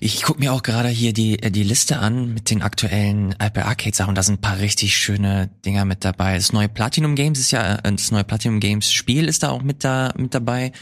Ich 0.00 0.22
gucke 0.22 0.40
mir 0.40 0.52
auch 0.52 0.62
gerade 0.62 0.88
hier 0.88 1.12
die, 1.12 1.42
äh, 1.42 1.50
die 1.50 1.62
Liste 1.62 1.98
an 1.98 2.34
mit 2.34 2.50
den 2.50 2.62
aktuellen 2.62 3.34
Apple 3.38 3.64
Arcade 3.64 3.94
Sachen. 3.94 4.14
Da 4.14 4.22
sind 4.22 4.36
ein 4.36 4.40
paar 4.40 4.58
richtig 4.58 4.96
schöne 4.96 5.50
Dinger 5.64 5.84
mit 5.84 6.04
dabei. 6.04 6.36
Das 6.36 6.52
neue 6.52 6.68
Platinum 6.68 7.14
Games 7.14 7.38
ist 7.38 7.50
ja, 7.50 7.76
äh, 7.76 7.92
das 7.92 8.10
neue 8.10 8.24
Platinum 8.24 8.60
Games 8.60 8.92
Spiel 8.92 9.28
ist 9.28 9.42
da 9.42 9.50
auch 9.50 9.62
mit 9.62 9.84
da, 9.84 10.12
mit 10.16 10.34
dabei. 10.34 10.72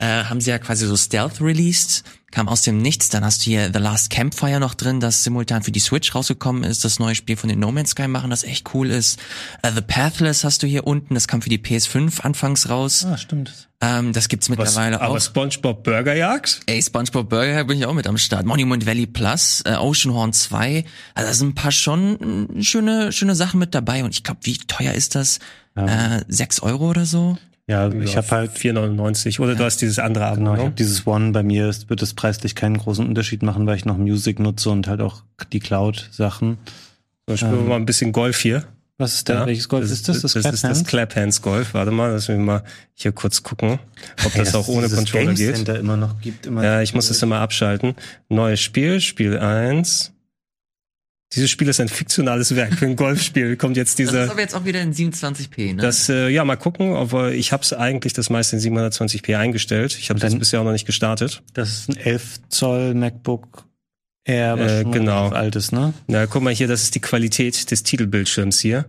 Äh, 0.00 0.24
haben 0.24 0.40
sie 0.40 0.50
ja 0.50 0.58
quasi 0.58 0.86
so 0.86 0.96
Stealth 0.96 1.40
released, 1.42 2.04
kam 2.30 2.48
aus 2.48 2.62
dem 2.62 2.78
Nichts. 2.78 3.10
Dann 3.10 3.22
hast 3.24 3.42
du 3.42 3.50
hier 3.50 3.70
The 3.72 3.78
Last 3.78 4.08
Campfire 4.08 4.58
noch 4.58 4.74
drin, 4.74 4.98
das 4.98 5.24
simultan 5.24 5.62
für 5.62 5.72
die 5.72 5.80
Switch 5.80 6.14
rausgekommen 6.14 6.64
ist. 6.64 6.84
Das 6.84 6.98
neue 6.98 7.14
Spiel 7.14 7.36
von 7.36 7.50
den 7.50 7.60
No 7.60 7.70
Man's 7.70 7.90
Sky 7.90 8.08
machen, 8.08 8.30
das 8.30 8.42
echt 8.42 8.74
cool 8.74 8.90
ist. 8.90 9.20
Äh, 9.62 9.72
The 9.72 9.82
Pathless 9.82 10.42
hast 10.42 10.62
du 10.62 10.66
hier 10.66 10.86
unten, 10.86 11.12
das 11.14 11.28
kam 11.28 11.42
für 11.42 11.50
die 11.50 11.58
PS5 11.58 12.22
anfangs 12.22 12.70
raus. 12.70 13.04
Ah, 13.04 13.18
stimmt. 13.18 13.68
Ähm, 13.82 14.14
das 14.14 14.28
gibt's 14.28 14.48
Was, 14.48 14.56
mittlerweile 14.56 15.00
aber 15.00 15.16
auch. 15.16 15.20
SpongeBob 15.20 15.84
Burgerjagd? 15.84 16.60
Ey, 16.64 16.82
SpongeBob 16.82 17.28
Burger 17.28 17.64
bin 17.64 17.78
ich 17.78 17.84
auch 17.84 17.94
mit 17.94 18.06
am 18.06 18.16
Start. 18.16 18.46
Monument 18.46 18.86
Valley 18.86 19.06
Plus, 19.06 19.62
äh, 19.66 19.74
Oceanhorn 19.74 20.32
2. 20.32 20.84
Also 21.14 21.28
da 21.28 21.34
sind 21.34 21.48
ein 21.48 21.54
paar 21.54 21.72
schon 21.72 22.58
schöne, 22.62 23.12
schöne 23.12 23.34
Sachen 23.34 23.60
mit 23.60 23.74
dabei. 23.74 24.02
Und 24.02 24.14
ich 24.14 24.24
glaube, 24.24 24.40
wie 24.44 24.56
teuer 24.56 24.92
ist 24.94 25.14
das? 25.14 25.40
Äh, 25.76 26.24
sechs 26.28 26.60
Euro 26.60 26.90
oder 26.90 27.06
so? 27.06 27.38
Ja, 27.70 27.88
ich 27.88 28.16
habe 28.16 28.28
halt 28.32 28.50
4,99 28.50 29.38
oder 29.38 29.54
du 29.54 29.62
hast 29.62 29.80
dieses 29.80 30.00
andere 30.00 30.34
Genau, 30.34 30.54
ich 30.54 30.60
habe 30.60 30.72
dieses 30.72 31.06
One 31.06 31.30
bei 31.30 31.44
mir, 31.44 31.68
es 31.68 31.88
wird 31.88 32.02
es 32.02 32.14
preislich 32.14 32.56
keinen 32.56 32.78
großen 32.78 33.06
Unterschied 33.06 33.44
machen, 33.44 33.64
weil 33.66 33.76
ich 33.76 33.84
noch 33.84 33.96
Music 33.96 34.40
nutze 34.40 34.70
und 34.70 34.88
halt 34.88 35.00
auch 35.00 35.22
die 35.52 35.60
Cloud-Sachen. 35.60 36.58
So, 37.28 37.36
spielen 37.36 37.52
wir 37.52 37.68
mal 37.68 37.76
ein 37.76 37.86
bisschen 37.86 38.10
Golf 38.10 38.40
hier. 38.40 38.64
Was 38.98 39.14
ist 39.14 39.28
da? 39.28 39.34
Ja, 39.34 39.46
Welches 39.46 39.68
Golf 39.68 39.84
ist 39.84 40.08
das? 40.08 40.20
Das, 40.20 40.34
ist 40.34 40.44
das 40.44 40.60
Claphand? 40.60 40.88
Claphands 40.88 41.42
Golf. 41.42 41.72
Warte 41.74 41.92
mal, 41.92 42.10
lass 42.10 42.26
mich 42.26 42.38
mal 42.38 42.64
hier 42.94 43.12
kurz 43.12 43.42
gucken, 43.44 43.78
ob 44.26 44.34
Hey, 44.34 44.40
das 44.44 44.54
auch 44.56 44.66
ohne 44.66 44.88
Controller 44.88 45.26
Game 45.26 45.36
geht. 45.36 45.54
Center 45.54 45.78
immer 45.78 45.96
noch 45.96 46.20
gibt. 46.20 46.46
Immer 46.46 46.64
Ja, 46.64 46.82
ich 46.82 46.92
muss 46.92 47.06
das 47.06 47.22
immer 47.22 47.38
abschalten. 47.38 47.94
Neues 48.28 48.60
Spiel, 48.60 49.00
Spiel 49.00 49.38
1. 49.38 50.12
Dieses 51.32 51.48
Spiel 51.50 51.68
ist 51.68 51.78
ein 51.80 51.88
fiktionales 51.88 52.56
Werk 52.56 52.74
für 52.74 52.86
ein 52.86 52.96
Golfspiel. 52.96 53.56
Kommt 53.58 53.76
jetzt 53.76 53.98
Das 53.98 54.06
ist 54.06 54.10
dieser. 54.12 54.30
aber 54.30 54.40
jetzt 54.40 54.54
auch 54.54 54.64
wieder 54.64 54.80
in 54.80 54.92
27p, 54.92 55.74
ne? 55.74 55.82
Das, 55.82 56.08
äh, 56.08 56.28
ja, 56.28 56.44
mal 56.44 56.56
gucken, 56.56 56.96
aber 56.96 57.32
ich 57.32 57.52
habe 57.52 57.62
es 57.62 57.72
eigentlich 57.72 58.12
das 58.14 58.30
meiste 58.30 58.56
in 58.56 58.62
720p 58.62 59.36
eingestellt. 59.36 59.96
Ich 60.00 60.10
habe 60.10 60.18
das 60.18 60.36
bisher 60.36 60.60
auch 60.60 60.64
noch 60.64 60.72
nicht 60.72 60.86
gestartet. 60.86 61.42
Das 61.54 61.68
ist 61.70 61.88
ein 61.90 61.96
11 61.96 62.40
Zoll 62.48 62.94
MacBook 62.94 63.64
Air, 64.24 64.58
was 64.58 64.72
Äh, 64.72 64.82
schon 64.82 64.92
genau. 64.92 65.18
relativ 65.28 65.38
alt 65.38 65.56
ist, 65.56 65.72
ne? 65.72 65.94
Na, 66.08 66.26
guck 66.26 66.42
mal 66.42 66.52
hier, 66.52 66.66
das 66.68 66.82
ist 66.82 66.94
die 66.96 67.00
Qualität 67.00 67.70
des 67.70 67.82
Titelbildschirms 67.84 68.58
hier. 68.58 68.86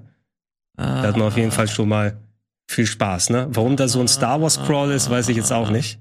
Da 0.78 1.04
hat 1.04 1.18
man 1.18 1.28
auf 1.28 1.38
jeden 1.38 1.52
Fall 1.52 1.68
schon 1.68 1.90
mal 1.90 2.18
viel 2.68 2.88
Spaß, 2.88 3.30
ne? 3.30 3.48
Warum 3.52 3.76
da 3.76 3.88
so 3.88 4.00
ein 4.02 4.08
Star 4.08 4.42
Wars 4.42 4.60
Crawl 4.66 4.92
ist, 4.92 5.10
weiß 5.12 5.30
ich 5.30 5.38
jetzt 5.38 5.52
auch 5.52 5.70
nicht. 5.70 6.00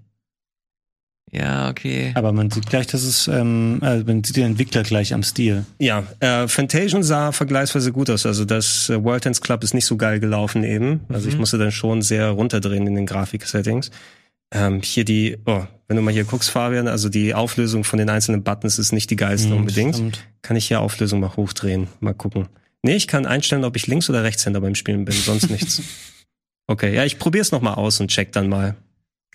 Ja, 1.33 1.71
okay. 1.71 2.11
Aber 2.15 2.33
man 2.33 2.51
sieht 2.51 2.67
gleich, 2.67 2.89
dass 2.89 3.05
es, 3.05 3.29
ähm, 3.29 3.79
also 3.83 4.05
man 4.05 4.25
sieht 4.25 4.37
den 4.37 4.47
Entwickler 4.47 4.83
gleich 4.83 5.15
am 5.15 5.23
Stil. 5.23 5.65
Ja, 5.79 6.03
äh, 6.19 6.49
Fantasian 6.49 7.03
sah 7.05 7.31
vergleichsweise 7.31 7.93
gut 7.93 8.11
aus. 8.11 8.27
Also 8.27 8.45
das 8.45 8.89
äh, 8.91 9.03
World 9.05 9.27
Dance 9.27 9.41
Club 9.41 9.63
ist 9.63 9.73
nicht 9.73 9.87
so 9.87 9.97
geil 9.97 10.19
gelaufen 10.19 10.65
eben. 10.65 11.01
Also 11.09 11.29
ich 11.29 11.39
musste 11.39 11.57
dann 11.59 11.71
schon 11.71 12.03
sehr 12.03 12.31
runterdrehen 12.31 12.87
in 12.87 12.97
den 12.97 13.07
Grafik-Settings. 13.07 13.91
Ähm, 14.53 14.81
hier 14.83 15.05
die, 15.05 15.39
oh, 15.47 15.63
wenn 15.87 15.97
du 15.97 16.03
mal 16.03 16.13
hier 16.13 16.25
guckst, 16.25 16.51
Fabian, 16.51 16.89
also 16.89 17.09
die 17.09 17.35
Auflösung 17.35 17.85
von 17.85 18.01
den 18.01 18.11
einzelnen 18.11 18.43
Buttons 18.43 18.81
ist 18.81 18.91
nicht 18.93 19.09
die 19.11 19.17
geilste 19.17 19.51
Hm, 19.51 19.59
unbedingt. 19.59 19.95
stimmt. 19.95 20.25
Kann 20.43 20.57
ich 20.57 20.67
hier 20.67 20.81
Auflösung 20.81 21.21
mal 21.21 21.37
hochdrehen? 21.37 21.87
Mal 22.01 22.15
gucken. 22.15 22.49
Nee, 22.83 22.97
ich 22.97 23.07
kann 23.07 23.27
einstellen, 23.27 23.63
ob 23.65 23.77
ich 23.77 23.87
Links- 23.87 24.11
oder 24.11 24.25
Rechtshänder 24.25 24.61
beim 24.61 24.75
Spielen 24.75 25.05
bin, 25.05 25.15
sonst 25.15 25.49
nichts. 25.51 25.83
Okay, 26.67 26.95
ja, 26.95 27.05
ich 27.05 27.19
probier's 27.19 27.51
noch 27.51 27.63
mal 27.63 27.75
aus 27.75 27.99
und 28.01 28.13
check 28.13 28.31
dann 28.31 28.49
mal. 28.49 28.77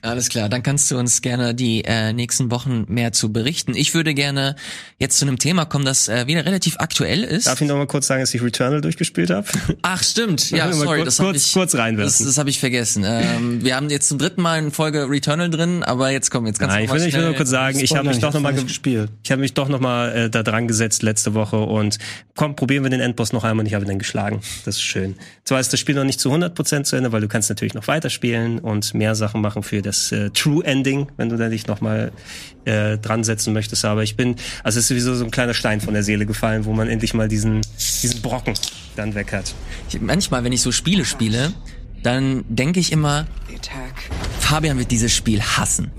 Alles 0.02 0.30
klar, 0.30 0.50
dann 0.50 0.62
kannst 0.62 0.91
du 0.91 0.98
uns 1.00 1.24
gerne 1.24 1.56
die 1.56 1.84
äh, 1.84 2.14
nächsten 2.14 2.52
Wochen 2.52 2.86
mehr 2.88 3.12
zu 3.12 3.34
berichten. 3.34 3.74
Ich 3.76 3.96
würde 3.96 4.14
gerne 4.14 4.56
jetzt 5.00 5.18
zu 5.18 5.26
einem 5.26 5.39
Thema 5.39 5.66
kommen, 5.66 5.84
das 5.84 6.08
äh, 6.08 6.28
wieder 6.28 6.46
relativ 6.46 6.76
aktuell 6.78 7.24
ist. 7.24 7.48
Darf 7.48 7.60
ich 7.60 7.68
noch 7.68 7.76
mal 7.78 7.88
kurz 7.88 8.06
sagen, 8.06 8.22
dass 8.22 8.32
ich 8.36 8.43
Returnal 8.43 8.82
durchgespielt 8.82 9.32
habe? 9.32 9.48
Ach 9.82 10.04
stimmt, 10.04 10.52
ja, 10.52 10.72
sorry, 10.72 10.98
kurz- 11.00 11.06
das 11.06 11.20
habe 11.20 11.32
kurz- 11.32 11.46
ich 11.48 11.54
kurz 11.54 11.74
reinwerfen. 11.74 12.18
Das, 12.20 12.28
das 12.28 12.38
habe 12.38 12.52
ich 12.52 12.60
vergessen. 12.60 13.04
Ähm, 13.08 13.64
wir 13.64 13.76
haben 13.76 13.89
jetzt 13.89 14.08
zum 14.10 14.20
dritten 14.20 14.43
Mal 14.43 14.60
eine 14.60 14.70
Folge 14.70 15.10
Returnal 15.10 15.50
drin, 15.50 15.82
aber 15.82 16.12
jetzt 16.12 16.30
komm, 16.30 16.46
jetzt 16.46 16.60
kannst 16.60 16.76
Nein, 16.76 16.86
du 16.88 16.93
ich 16.93 16.93
noch 16.93 16.96
mal 16.98 17.02
will, 17.02 17.08
ich 17.08 17.14
will 17.16 17.26
nur 17.26 17.34
kurz 17.34 17.50
sagen, 17.50 17.80
ich 17.80 17.96
habe 17.96 18.08
mich 18.08 18.20
doch 18.20 18.34
noch 18.34 18.41
mal 18.41 18.54
gespielt. 18.54 19.10
Ich 19.24 19.32
habe 19.32 19.41
mich 19.41 19.54
doch 19.56 19.70
noch 19.70 19.80
mal 19.80 20.16
äh, 20.16 20.30
da 20.30 20.43
dran 20.43 20.68
gesetzt 20.68 21.02
letzte 21.02 21.34
Woche 21.34 21.58
und 21.58 21.98
komm, 22.36 22.56
probieren 22.56 22.84
wir 22.84 22.91
den 22.91 23.00
Endboss 23.02 23.34
noch 23.34 23.43
einmal 23.43 23.64
und 23.64 23.68
ich 23.68 23.74
habe 23.74 23.86
ihn 23.86 23.89
dann 23.89 24.00
geschlagen. 24.00 24.41
Das 24.66 24.76
ist 24.76 24.84
schön. 24.84 25.16
Zwar 25.46 25.60
ist 25.60 25.74
das 25.74 25.80
Spiel 25.80 25.96
noch 25.96 26.04
nicht 26.04 26.20
zu 26.20 26.32
100% 26.32 26.84
zu 26.84 26.96
Ende, 26.96 27.12
weil 27.12 27.22
du 27.22 27.28
kannst 27.28 27.50
natürlich 27.50 27.74
noch 27.74 27.88
weiterspielen 27.88 28.60
und 28.60 28.93
mehr 28.93 29.16
Sachen 29.16 29.41
machen 29.41 29.64
für 29.64 29.82
das 29.86 30.12
äh, 30.12 30.30
True 30.32 30.64
Ending, 30.66 31.08
wenn 31.18 31.30
du 31.30 31.38
da 31.38 31.50
dich 31.50 31.68
noch 31.68 31.82
mal 31.82 32.12
äh, 32.66 32.98
dran 32.98 33.24
setzen 33.24 33.54
möchtest. 33.54 33.86
Aber 33.86 34.04
ich 34.04 34.16
bin, 34.16 34.36
also 34.64 34.80
es 34.80 34.86
ist 34.86 34.88
sowieso 34.90 35.16
so 35.16 35.26
ein 35.26 35.32
kleiner 35.32 35.54
Stein 35.54 35.82
von 35.82 35.94
der 35.94 36.04
Seele 36.04 36.26
gefallen, 36.26 36.66
wo 36.66 36.74
man 36.74 36.90
endlich 36.90 37.14
mal 37.14 37.28
diesen, 37.28 37.62
diesen 38.02 38.22
Brocken 38.22 38.54
dann 38.96 39.16
weg 39.16 39.34
hat. 39.34 39.54
Ich, 39.90 40.02
manchmal, 40.02 40.44
wenn 40.44 40.52
ich 40.52 40.62
so 40.62 40.72
Spiele 40.72 41.06
spiele, 41.06 41.54
dann 42.04 42.46
denke 42.50 42.80
ich 42.80 42.92
immer, 42.92 43.26
Fabian 44.40 44.78
wird 44.78 44.92
dieses 44.92 45.14
Spiel 45.14 45.42
hassen. 45.42 45.92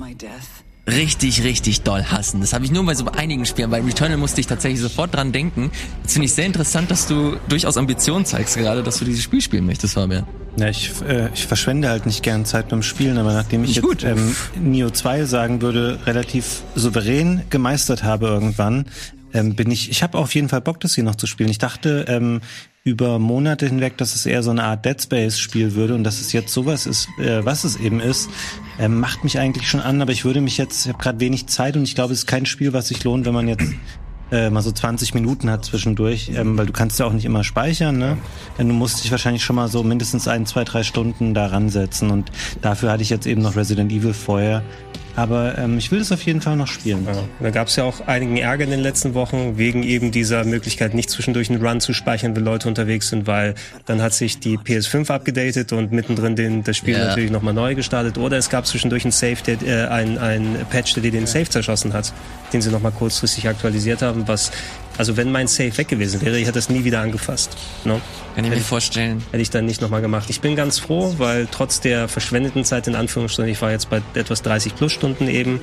Richtig, 0.88 1.42
richtig 1.42 1.82
doll 1.82 2.04
hassen. 2.04 2.40
Das 2.40 2.52
habe 2.52 2.64
ich 2.64 2.70
nur 2.70 2.84
bei 2.86 2.94
so 2.94 3.06
einigen 3.06 3.44
Spielen. 3.44 3.70
Bei 3.70 3.80
Returnal 3.80 4.18
musste 4.18 4.40
ich 4.40 4.46
tatsächlich 4.46 4.80
sofort 4.80 5.14
dran 5.14 5.32
denken. 5.32 5.72
Jetzt 6.02 6.12
finde 6.12 6.26
ich 6.26 6.32
sehr 6.32 6.46
interessant, 6.46 6.90
dass 6.92 7.08
du 7.08 7.36
durchaus 7.48 7.76
Ambitionen 7.76 8.24
zeigst 8.24 8.56
gerade, 8.56 8.84
dass 8.84 8.98
du 8.98 9.04
dieses 9.04 9.24
Spiel 9.24 9.40
spielen 9.40 9.66
möchtest, 9.66 9.94
Fabian. 9.94 10.26
Ja, 10.56 10.68
ich, 10.68 10.92
äh, 11.06 11.28
ich 11.34 11.44
verschwende 11.44 11.88
halt 11.88 12.06
nicht 12.06 12.22
gern 12.22 12.44
Zeit 12.44 12.68
beim 12.68 12.82
Spielen, 12.82 13.18
aber 13.18 13.32
nachdem 13.32 13.64
ich 13.64 13.82
Nicht 13.82 14.02
jetzt 14.02 14.04
ähm, 14.04 14.36
Neo 14.54 14.88
2 14.90 15.24
sagen 15.24 15.60
würde, 15.60 15.98
relativ 16.06 16.62
souverän 16.76 17.42
gemeistert 17.50 18.04
habe 18.04 18.28
irgendwann, 18.28 18.86
ähm, 19.34 19.56
bin 19.56 19.70
ich, 19.72 19.90
ich 19.90 20.04
habe 20.04 20.16
auf 20.16 20.34
jeden 20.34 20.48
Fall 20.48 20.60
Bock, 20.60 20.78
das 20.80 20.94
hier 20.94 21.04
noch 21.04 21.16
zu 21.16 21.26
spielen. 21.26 21.50
Ich 21.50 21.58
dachte 21.58 22.06
ähm, 22.08 22.40
über 22.86 23.18
Monate 23.18 23.66
hinweg, 23.66 23.96
dass 23.96 24.14
es 24.14 24.26
eher 24.26 24.44
so 24.44 24.52
eine 24.52 24.62
Art 24.62 24.84
Dead 24.84 25.02
Space 25.02 25.40
Spiel 25.40 25.74
würde 25.74 25.96
und 25.96 26.04
dass 26.04 26.20
es 26.20 26.32
jetzt 26.32 26.52
sowas 26.52 26.86
ist, 26.86 27.08
äh, 27.18 27.44
was 27.44 27.64
es 27.64 27.76
eben 27.76 27.98
ist, 27.98 28.30
ähm, 28.78 29.00
macht 29.00 29.24
mich 29.24 29.40
eigentlich 29.40 29.68
schon 29.68 29.80
an, 29.80 30.00
aber 30.00 30.12
ich 30.12 30.24
würde 30.24 30.40
mich 30.40 30.56
jetzt, 30.56 30.86
ich 30.86 30.92
habe 30.92 31.02
gerade 31.02 31.18
wenig 31.18 31.48
Zeit 31.48 31.76
und 31.76 31.82
ich 31.82 31.96
glaube, 31.96 32.12
es 32.12 32.20
ist 32.20 32.26
kein 32.26 32.46
Spiel, 32.46 32.72
was 32.72 32.86
sich 32.86 33.02
lohnt, 33.02 33.26
wenn 33.26 33.34
man 33.34 33.48
jetzt 33.48 33.74
äh, 34.30 34.50
mal 34.50 34.62
so 34.62 34.70
20 34.70 35.14
Minuten 35.14 35.50
hat 35.50 35.64
zwischendurch, 35.64 36.30
ähm, 36.32 36.56
weil 36.56 36.66
du 36.66 36.72
kannst 36.72 37.00
ja 37.00 37.06
auch 37.06 37.12
nicht 37.12 37.24
immer 37.24 37.42
speichern, 37.42 37.98
ne? 37.98 38.18
Du 38.56 38.64
musst 38.66 39.02
dich 39.02 39.10
wahrscheinlich 39.10 39.44
schon 39.44 39.56
mal 39.56 39.66
so 39.66 39.82
mindestens 39.82 40.28
ein, 40.28 40.46
zwei, 40.46 40.62
drei 40.62 40.84
Stunden 40.84 41.34
da 41.34 41.46
ransetzen 41.46 42.10
und 42.12 42.30
dafür 42.62 42.92
hatte 42.92 43.02
ich 43.02 43.10
jetzt 43.10 43.26
eben 43.26 43.42
noch 43.42 43.56
Resident 43.56 43.90
Evil 43.90 44.14
vorher. 44.14 44.62
Aber 45.16 45.56
ähm, 45.56 45.78
ich 45.78 45.90
will 45.90 45.98
das 45.98 46.12
auf 46.12 46.22
jeden 46.22 46.40
Fall 46.42 46.56
noch 46.56 46.66
spielen. 46.66 47.06
Ja, 47.06 47.24
da 47.40 47.50
gab 47.50 47.68
es 47.68 47.76
ja 47.76 47.84
auch 47.84 48.06
einigen 48.06 48.36
Ärger 48.36 48.64
in 48.64 48.70
den 48.70 48.80
letzten 48.80 49.14
Wochen 49.14 49.56
wegen 49.56 49.82
eben 49.82 50.10
dieser 50.12 50.44
Möglichkeit, 50.44 50.94
nicht 50.94 51.08
zwischendurch 51.10 51.50
einen 51.50 51.64
Run 51.64 51.80
zu 51.80 51.94
speichern, 51.94 52.36
wenn 52.36 52.44
Leute 52.44 52.68
unterwegs 52.68 53.08
sind, 53.08 53.26
weil 53.26 53.54
dann 53.86 54.02
hat 54.02 54.12
sich 54.12 54.38
die 54.40 54.58
PS5 54.58 55.10
abgedatet 55.10 55.72
und 55.72 55.90
mittendrin 55.90 56.36
den, 56.36 56.62
das 56.64 56.76
Spiel 56.76 56.96
Ja. 56.98 57.06
natürlich 57.06 57.30
nochmal 57.30 57.54
neu 57.54 57.74
gestartet. 57.74 58.18
Oder 58.18 58.36
es 58.36 58.50
gab 58.50 58.66
zwischendurch 58.66 59.04
einen 59.04 59.12
Save, 59.12 59.36
der, 59.46 59.62
äh, 59.62 59.88
ein, 59.88 60.18
ein 60.18 60.56
Patch, 60.70 60.94
der 60.94 61.10
den 61.10 61.26
Save 61.26 61.48
zerschossen 61.48 61.94
hat, 61.94 62.12
den 62.52 62.60
sie 62.60 62.70
nochmal 62.70 62.92
kurzfristig 62.92 63.48
aktualisiert 63.48 64.02
haben, 64.02 64.28
was 64.28 64.52
also 64.98 65.16
wenn 65.16 65.32
mein 65.32 65.46
Save 65.46 65.76
weg 65.78 65.88
gewesen 65.88 66.22
wäre, 66.22 66.36
ich 66.38 66.44
hätte 66.44 66.54
das 66.58 66.68
nie 66.70 66.84
wieder 66.84 67.00
angefasst. 67.00 67.56
Ne? 67.84 68.00
Kann 68.34 68.44
ich 68.44 68.50
mir 68.50 68.56
vorstellen. 68.58 69.22
Hätte 69.30 69.42
ich 69.42 69.50
dann 69.50 69.64
nicht 69.66 69.80
nochmal 69.80 70.00
gemacht. 70.02 70.26
Ich 70.28 70.40
bin 70.40 70.56
ganz 70.56 70.78
froh, 70.78 71.14
weil 71.18 71.48
trotz 71.50 71.80
der 71.80 72.08
verschwendeten 72.08 72.64
Zeit 72.64 72.86
in 72.86 72.94
Anführungsstrichen, 72.94 73.50
ich 73.50 73.62
war 73.62 73.70
jetzt 73.70 73.88
bei 73.90 74.02
etwas 74.14 74.42
30 74.42 74.74
plus 74.76 74.92
Stunden 74.92 75.28
eben, 75.28 75.60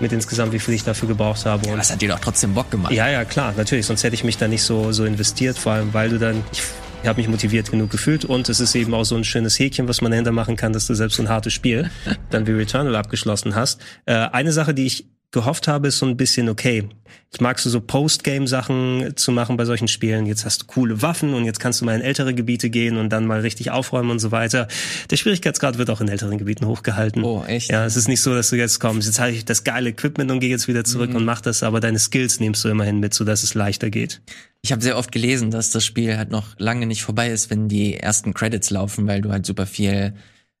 mit 0.00 0.12
insgesamt 0.12 0.52
wie 0.52 0.58
viel 0.58 0.74
ich 0.74 0.84
dafür 0.84 1.08
gebraucht 1.08 1.44
habe. 1.46 1.68
Und 1.68 1.78
Das 1.78 1.92
hat 1.92 2.00
dir 2.02 2.08
doch 2.08 2.20
trotzdem 2.20 2.54
Bock 2.54 2.70
gemacht. 2.70 2.92
ja, 2.92 3.08
ja, 3.08 3.24
klar, 3.24 3.54
natürlich. 3.56 3.86
Sonst 3.86 4.04
hätte 4.04 4.14
ich 4.14 4.24
mich 4.24 4.38
da 4.38 4.48
nicht 4.48 4.62
so, 4.62 4.92
so 4.92 5.04
investiert, 5.04 5.58
vor 5.58 5.72
allem 5.72 5.92
weil 5.92 6.08
du 6.10 6.18
dann, 6.18 6.42
ich, 6.52 6.62
ich 7.02 7.08
habe 7.08 7.18
mich 7.20 7.28
motiviert 7.28 7.70
genug 7.70 7.90
gefühlt 7.90 8.24
und 8.24 8.48
es 8.48 8.60
ist 8.60 8.74
eben 8.74 8.94
auch 8.94 9.04
so 9.04 9.14
ein 9.16 9.24
schönes 9.24 9.58
Häkchen, 9.58 9.86
was 9.88 10.00
man 10.00 10.10
dahinter 10.10 10.32
machen 10.32 10.56
kann, 10.56 10.72
dass 10.72 10.86
du 10.86 10.94
selbst 10.94 11.16
so 11.16 11.22
ein 11.22 11.28
hartes 11.28 11.52
Spiel 11.52 11.90
dann 12.30 12.46
wie 12.46 12.52
Returnal 12.52 12.96
abgeschlossen 12.96 13.54
hast. 13.54 13.80
Äh, 14.06 14.14
eine 14.14 14.52
Sache, 14.52 14.72
die 14.72 14.86
ich 14.86 15.06
gehofft 15.34 15.68
habe, 15.68 15.88
ist 15.88 15.98
so 15.98 16.06
ein 16.06 16.16
bisschen, 16.16 16.48
okay, 16.48 16.88
ich 17.32 17.40
mag 17.40 17.58
so, 17.58 17.68
so 17.68 17.80
Postgame-Sachen 17.80 19.16
zu 19.16 19.32
machen 19.32 19.56
bei 19.56 19.64
solchen 19.64 19.88
Spielen. 19.88 20.24
Jetzt 20.26 20.44
hast 20.44 20.62
du 20.62 20.66
coole 20.66 21.02
Waffen 21.02 21.34
und 21.34 21.44
jetzt 21.44 21.58
kannst 21.60 21.80
du 21.80 21.84
mal 21.84 21.94
in 21.96 22.00
ältere 22.00 22.32
Gebiete 22.34 22.70
gehen 22.70 22.96
und 22.96 23.10
dann 23.10 23.26
mal 23.26 23.40
richtig 23.40 23.70
aufräumen 23.70 24.10
und 24.10 24.18
so 24.20 24.30
weiter. 24.30 24.68
Der 25.10 25.16
Schwierigkeitsgrad 25.16 25.76
wird 25.78 25.90
auch 25.90 26.00
in 26.00 26.08
älteren 26.08 26.38
Gebieten 26.38 26.66
hochgehalten. 26.66 27.22
Oh, 27.24 27.44
echt? 27.46 27.70
Ja, 27.70 27.84
es 27.84 27.96
ist 27.96 28.08
nicht 28.08 28.20
so, 28.20 28.34
dass 28.34 28.50
du 28.50 28.56
jetzt 28.56 28.78
kommst, 28.80 29.06
jetzt 29.06 29.18
habe 29.20 29.32
ich 29.32 29.44
das 29.44 29.64
geile 29.64 29.90
Equipment 29.90 30.30
und 30.30 30.40
gehe 30.40 30.50
jetzt 30.50 30.68
wieder 30.68 30.84
zurück 30.84 31.10
Mhm. 31.10 31.16
und 31.16 31.24
mach 31.24 31.40
das, 31.40 31.62
aber 31.62 31.80
deine 31.80 31.98
Skills 31.98 32.40
nimmst 32.40 32.64
du 32.64 32.68
immerhin 32.68 33.00
mit, 33.00 33.14
sodass 33.14 33.42
es 33.42 33.54
leichter 33.54 33.90
geht. 33.90 34.20
Ich 34.62 34.72
habe 34.72 34.82
sehr 34.82 34.96
oft 34.96 35.12
gelesen, 35.12 35.50
dass 35.50 35.70
das 35.70 35.84
Spiel 35.84 36.16
halt 36.16 36.30
noch 36.30 36.58
lange 36.58 36.86
nicht 36.86 37.02
vorbei 37.02 37.30
ist, 37.30 37.50
wenn 37.50 37.68
die 37.68 37.94
ersten 37.98 38.32
Credits 38.32 38.70
laufen, 38.70 39.06
weil 39.06 39.20
du 39.20 39.30
halt 39.30 39.44
super 39.44 39.66
viel 39.66 40.14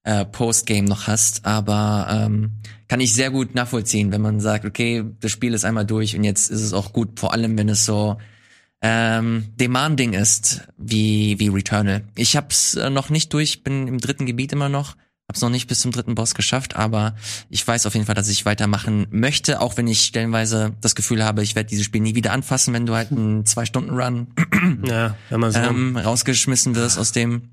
äh, 0.04 0.24
Postgame 0.24 0.88
noch 0.88 1.06
hast. 1.06 1.44
Aber 1.44 2.06
ähm, 2.10 2.52
kann 2.88 3.00
ich 3.00 3.12
sehr 3.14 3.30
gut 3.30 3.54
nachvollziehen, 3.54 4.12
wenn 4.12 4.20
man 4.22 4.40
sagt, 4.40 4.64
okay, 4.64 5.04
das 5.20 5.32
Spiel 5.32 5.54
ist 5.54 5.64
einmal 5.64 5.86
durch 5.86 6.16
und 6.16 6.24
jetzt 6.24 6.50
ist 6.50 6.62
es 6.62 6.72
auch 6.72 6.92
gut, 6.92 7.18
vor 7.18 7.32
allem 7.32 7.58
wenn 7.58 7.68
es 7.68 7.84
so 7.84 8.16
ähm, 8.82 9.46
demanding 9.58 10.12
ist 10.12 10.68
wie 10.76 11.38
wie 11.38 11.48
Returnal. 11.48 12.04
Ich 12.16 12.36
hab's 12.36 12.74
äh, 12.74 12.90
noch 12.90 13.08
nicht 13.10 13.32
durch, 13.32 13.64
bin 13.64 13.88
im 13.88 13.98
dritten 13.98 14.26
Gebiet 14.26 14.52
immer 14.52 14.68
noch. 14.68 14.96
Hab's 15.26 15.40
noch 15.40 15.48
nicht 15.48 15.68
bis 15.68 15.80
zum 15.80 15.90
dritten 15.90 16.14
Boss 16.14 16.34
geschafft, 16.34 16.76
aber 16.76 17.14
ich 17.48 17.66
weiß 17.66 17.86
auf 17.86 17.94
jeden 17.94 18.04
Fall, 18.04 18.14
dass 18.14 18.28
ich 18.28 18.44
weitermachen 18.44 19.06
möchte, 19.08 19.62
auch 19.62 19.78
wenn 19.78 19.86
ich 19.86 20.02
stellenweise 20.02 20.74
das 20.82 20.94
Gefühl 20.94 21.24
habe, 21.24 21.42
ich 21.42 21.54
werde 21.56 21.70
dieses 21.70 21.86
Spiel 21.86 22.02
nie 22.02 22.14
wieder 22.14 22.32
anfassen, 22.32 22.74
wenn 22.74 22.84
du 22.84 22.94
halt 22.94 23.10
einen 23.10 23.46
Zwei-Stunden-Run 23.46 24.26
Ja, 24.86 25.16
wenn 25.30 25.40
man 25.40 25.50
so. 25.50 25.60
ähm, 25.60 25.96
rausgeschmissen 25.96 26.74
wirst 26.74 26.98
aus 26.98 27.12
dem. 27.12 27.48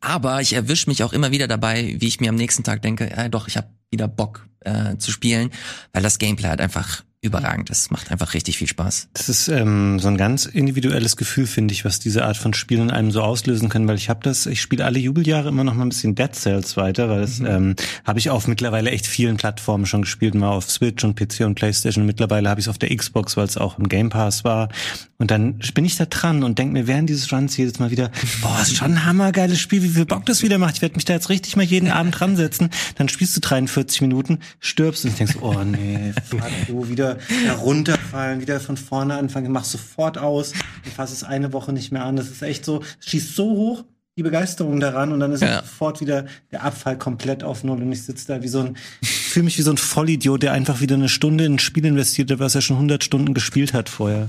Aber 0.00 0.40
ich 0.40 0.52
erwische 0.52 0.88
mich 0.88 1.02
auch 1.02 1.12
immer 1.12 1.30
wieder 1.30 1.48
dabei, 1.48 1.96
wie 1.98 2.08
ich 2.08 2.20
mir 2.20 2.30
am 2.30 2.36
nächsten 2.36 2.64
Tag 2.64 2.82
denke, 2.82 3.10
ja 3.10 3.28
doch, 3.28 3.48
ich 3.48 3.56
habe 3.56 3.68
wieder 3.90 4.08
Bock 4.08 4.46
äh, 4.60 4.96
zu 4.96 5.10
spielen, 5.10 5.50
weil 5.92 6.02
das 6.02 6.18
Gameplay 6.18 6.48
halt 6.48 6.60
einfach 6.60 7.04
überragend 7.22 7.68
ist. 7.68 7.90
Macht 7.90 8.10
einfach 8.10 8.32
richtig 8.32 8.56
viel 8.56 8.66
Spaß. 8.66 9.08
Das 9.12 9.28
ist 9.28 9.48
ähm, 9.48 9.98
so 9.98 10.08
ein 10.08 10.16
ganz 10.16 10.46
individuelles 10.46 11.16
Gefühl, 11.16 11.46
finde 11.46 11.74
ich, 11.74 11.84
was 11.84 11.98
diese 11.98 12.24
Art 12.24 12.38
von 12.38 12.54
Spielen 12.54 12.84
in 12.84 12.90
einem 12.90 13.10
so 13.10 13.20
auslösen 13.20 13.68
können, 13.68 13.86
weil 13.86 13.96
ich 13.96 14.08
habe 14.08 14.20
das, 14.22 14.46
ich 14.46 14.62
spiele 14.62 14.86
alle 14.86 14.98
Jubeljahre 14.98 15.50
immer 15.50 15.62
noch 15.62 15.74
mal 15.74 15.82
ein 15.82 15.90
bisschen 15.90 16.14
Dead 16.14 16.34
Cells 16.34 16.78
weiter, 16.78 17.10
weil 17.10 17.20
das 17.20 17.40
mhm. 17.40 17.46
ähm, 17.46 17.76
habe 18.06 18.18
ich 18.18 18.30
auf 18.30 18.48
mittlerweile 18.48 18.90
echt 18.90 19.06
vielen 19.06 19.36
Plattformen 19.36 19.84
schon 19.84 20.02
gespielt, 20.02 20.34
mal 20.34 20.48
auf 20.48 20.70
Switch 20.70 21.04
und 21.04 21.14
PC 21.14 21.40
und 21.44 21.56
Playstation. 21.56 22.06
Mittlerweile 22.06 22.48
habe 22.48 22.58
ich 22.58 22.64
es 22.64 22.70
auf 22.70 22.78
der 22.78 22.94
Xbox, 22.96 23.36
weil 23.36 23.44
es 23.44 23.58
auch 23.58 23.78
im 23.78 23.90
Game 23.90 24.08
Pass 24.08 24.42
war. 24.44 24.70
Und 25.18 25.30
dann 25.30 25.58
bin 25.74 25.84
ich 25.84 25.96
da 25.96 26.06
dran 26.06 26.42
und 26.42 26.58
denke 26.58 26.72
mir 26.72 26.86
während 26.86 27.10
dieses 27.10 27.30
Runs 27.30 27.54
jedes 27.58 27.78
Mal 27.78 27.90
wieder, 27.90 28.10
boah, 28.40 28.58
ist 28.62 28.76
schon 28.76 28.92
ein 28.92 29.04
hammergeiles 29.04 29.60
Spiel, 29.60 29.82
wie 29.82 29.90
viel 29.90 30.06
Bock 30.06 30.24
das 30.24 30.42
wieder 30.42 30.56
macht. 30.56 30.76
Ich 30.76 30.82
werde 30.82 30.94
mich 30.94 31.04
da 31.04 31.12
jetzt 31.12 31.28
richtig 31.28 31.56
mal 31.56 31.62
jeden 31.62 31.90
Abend 31.90 32.18
dran 32.18 32.36
setzen. 32.36 32.70
Dann 32.94 33.10
spielst 33.10 33.36
du 33.36 33.40
43 33.40 34.00
Minuten, 34.00 34.38
stirbst 34.60 35.04
und 35.04 35.18
denkst, 35.18 35.36
oh 35.42 35.62
nee, 35.62 36.14
fuck, 36.24 36.40
du 36.66 36.88
wieder 36.88 37.09
herunterfallen, 37.18 38.40
wieder 38.40 38.60
von 38.60 38.76
vorne 38.76 39.14
anfangen, 39.16 39.52
mach 39.52 39.64
sofort 39.64 40.18
aus 40.18 40.52
und 40.84 40.92
fass 40.94 41.12
es 41.12 41.24
eine 41.24 41.52
Woche 41.52 41.72
nicht 41.72 41.92
mehr 41.92 42.04
an. 42.04 42.16
Das 42.16 42.28
ist 42.28 42.42
echt 42.42 42.64
so, 42.64 42.82
schießt 43.00 43.34
so 43.34 43.44
hoch, 43.50 43.84
die 44.16 44.22
Begeisterung 44.22 44.80
daran 44.80 45.12
und 45.12 45.20
dann 45.20 45.32
ist 45.32 45.40
ja. 45.40 45.60
sofort 45.62 46.00
wieder 46.00 46.26
der 46.50 46.64
Abfall 46.64 46.98
komplett 46.98 47.42
auf 47.42 47.64
Null 47.64 47.82
und 47.82 47.92
ich 47.92 48.02
sitze 48.02 48.26
da 48.28 48.42
wie 48.42 48.48
so 48.48 48.60
ein, 48.60 48.76
fühle 49.02 49.44
mich 49.44 49.56
wie 49.58 49.62
so 49.62 49.70
ein 49.70 49.78
Vollidiot, 49.78 50.42
der 50.42 50.52
einfach 50.52 50.80
wieder 50.80 50.96
eine 50.96 51.08
Stunde 51.08 51.44
in 51.44 51.54
ein 51.54 51.58
Spiel 51.58 51.84
investiert 51.86 52.30
hat, 52.30 52.38
was 52.38 52.54
er 52.54 52.60
schon 52.60 52.76
100 52.76 53.02
Stunden 53.02 53.32
gespielt 53.34 53.72
hat 53.72 53.88
vorher. 53.88 54.28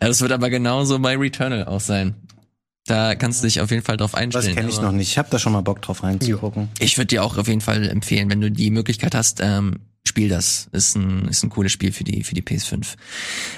Ja, 0.00 0.08
das 0.08 0.20
wird 0.20 0.32
aber 0.32 0.50
genauso 0.50 0.98
bei 0.98 1.16
Returnal 1.16 1.64
auch 1.64 1.80
sein. 1.80 2.14
Da 2.86 3.14
kannst 3.14 3.42
du 3.42 3.46
dich 3.46 3.60
auf 3.60 3.70
jeden 3.70 3.84
Fall 3.84 3.96
drauf 3.96 4.14
einstellen. 4.14 4.46
Das 4.46 4.54
kenne 4.54 4.68
ich 4.68 4.80
noch 4.80 4.90
nicht. 4.90 5.08
Ich 5.08 5.18
habe 5.18 5.28
da 5.30 5.38
schon 5.38 5.52
mal 5.52 5.60
Bock 5.60 5.80
drauf 5.80 6.02
reinzugucken. 6.02 6.68
Ich 6.80 6.98
würde 6.98 7.06
dir 7.06 7.22
auch 7.22 7.38
auf 7.38 7.46
jeden 7.46 7.60
Fall 7.60 7.88
empfehlen, 7.88 8.28
wenn 8.28 8.40
du 8.40 8.50
die 8.50 8.70
Möglichkeit 8.70 9.14
hast, 9.14 9.38
ähm, 9.40 9.76
spiel 10.04 10.28
das. 10.28 10.68
Ist 10.72 10.96
ein, 10.96 11.28
ist 11.28 11.42
ein 11.42 11.50
cooles 11.50 11.72
Spiel 11.72 11.92
für 11.92 12.04
die, 12.04 12.24
für 12.24 12.34
die 12.34 12.42
PS5. 12.42 12.96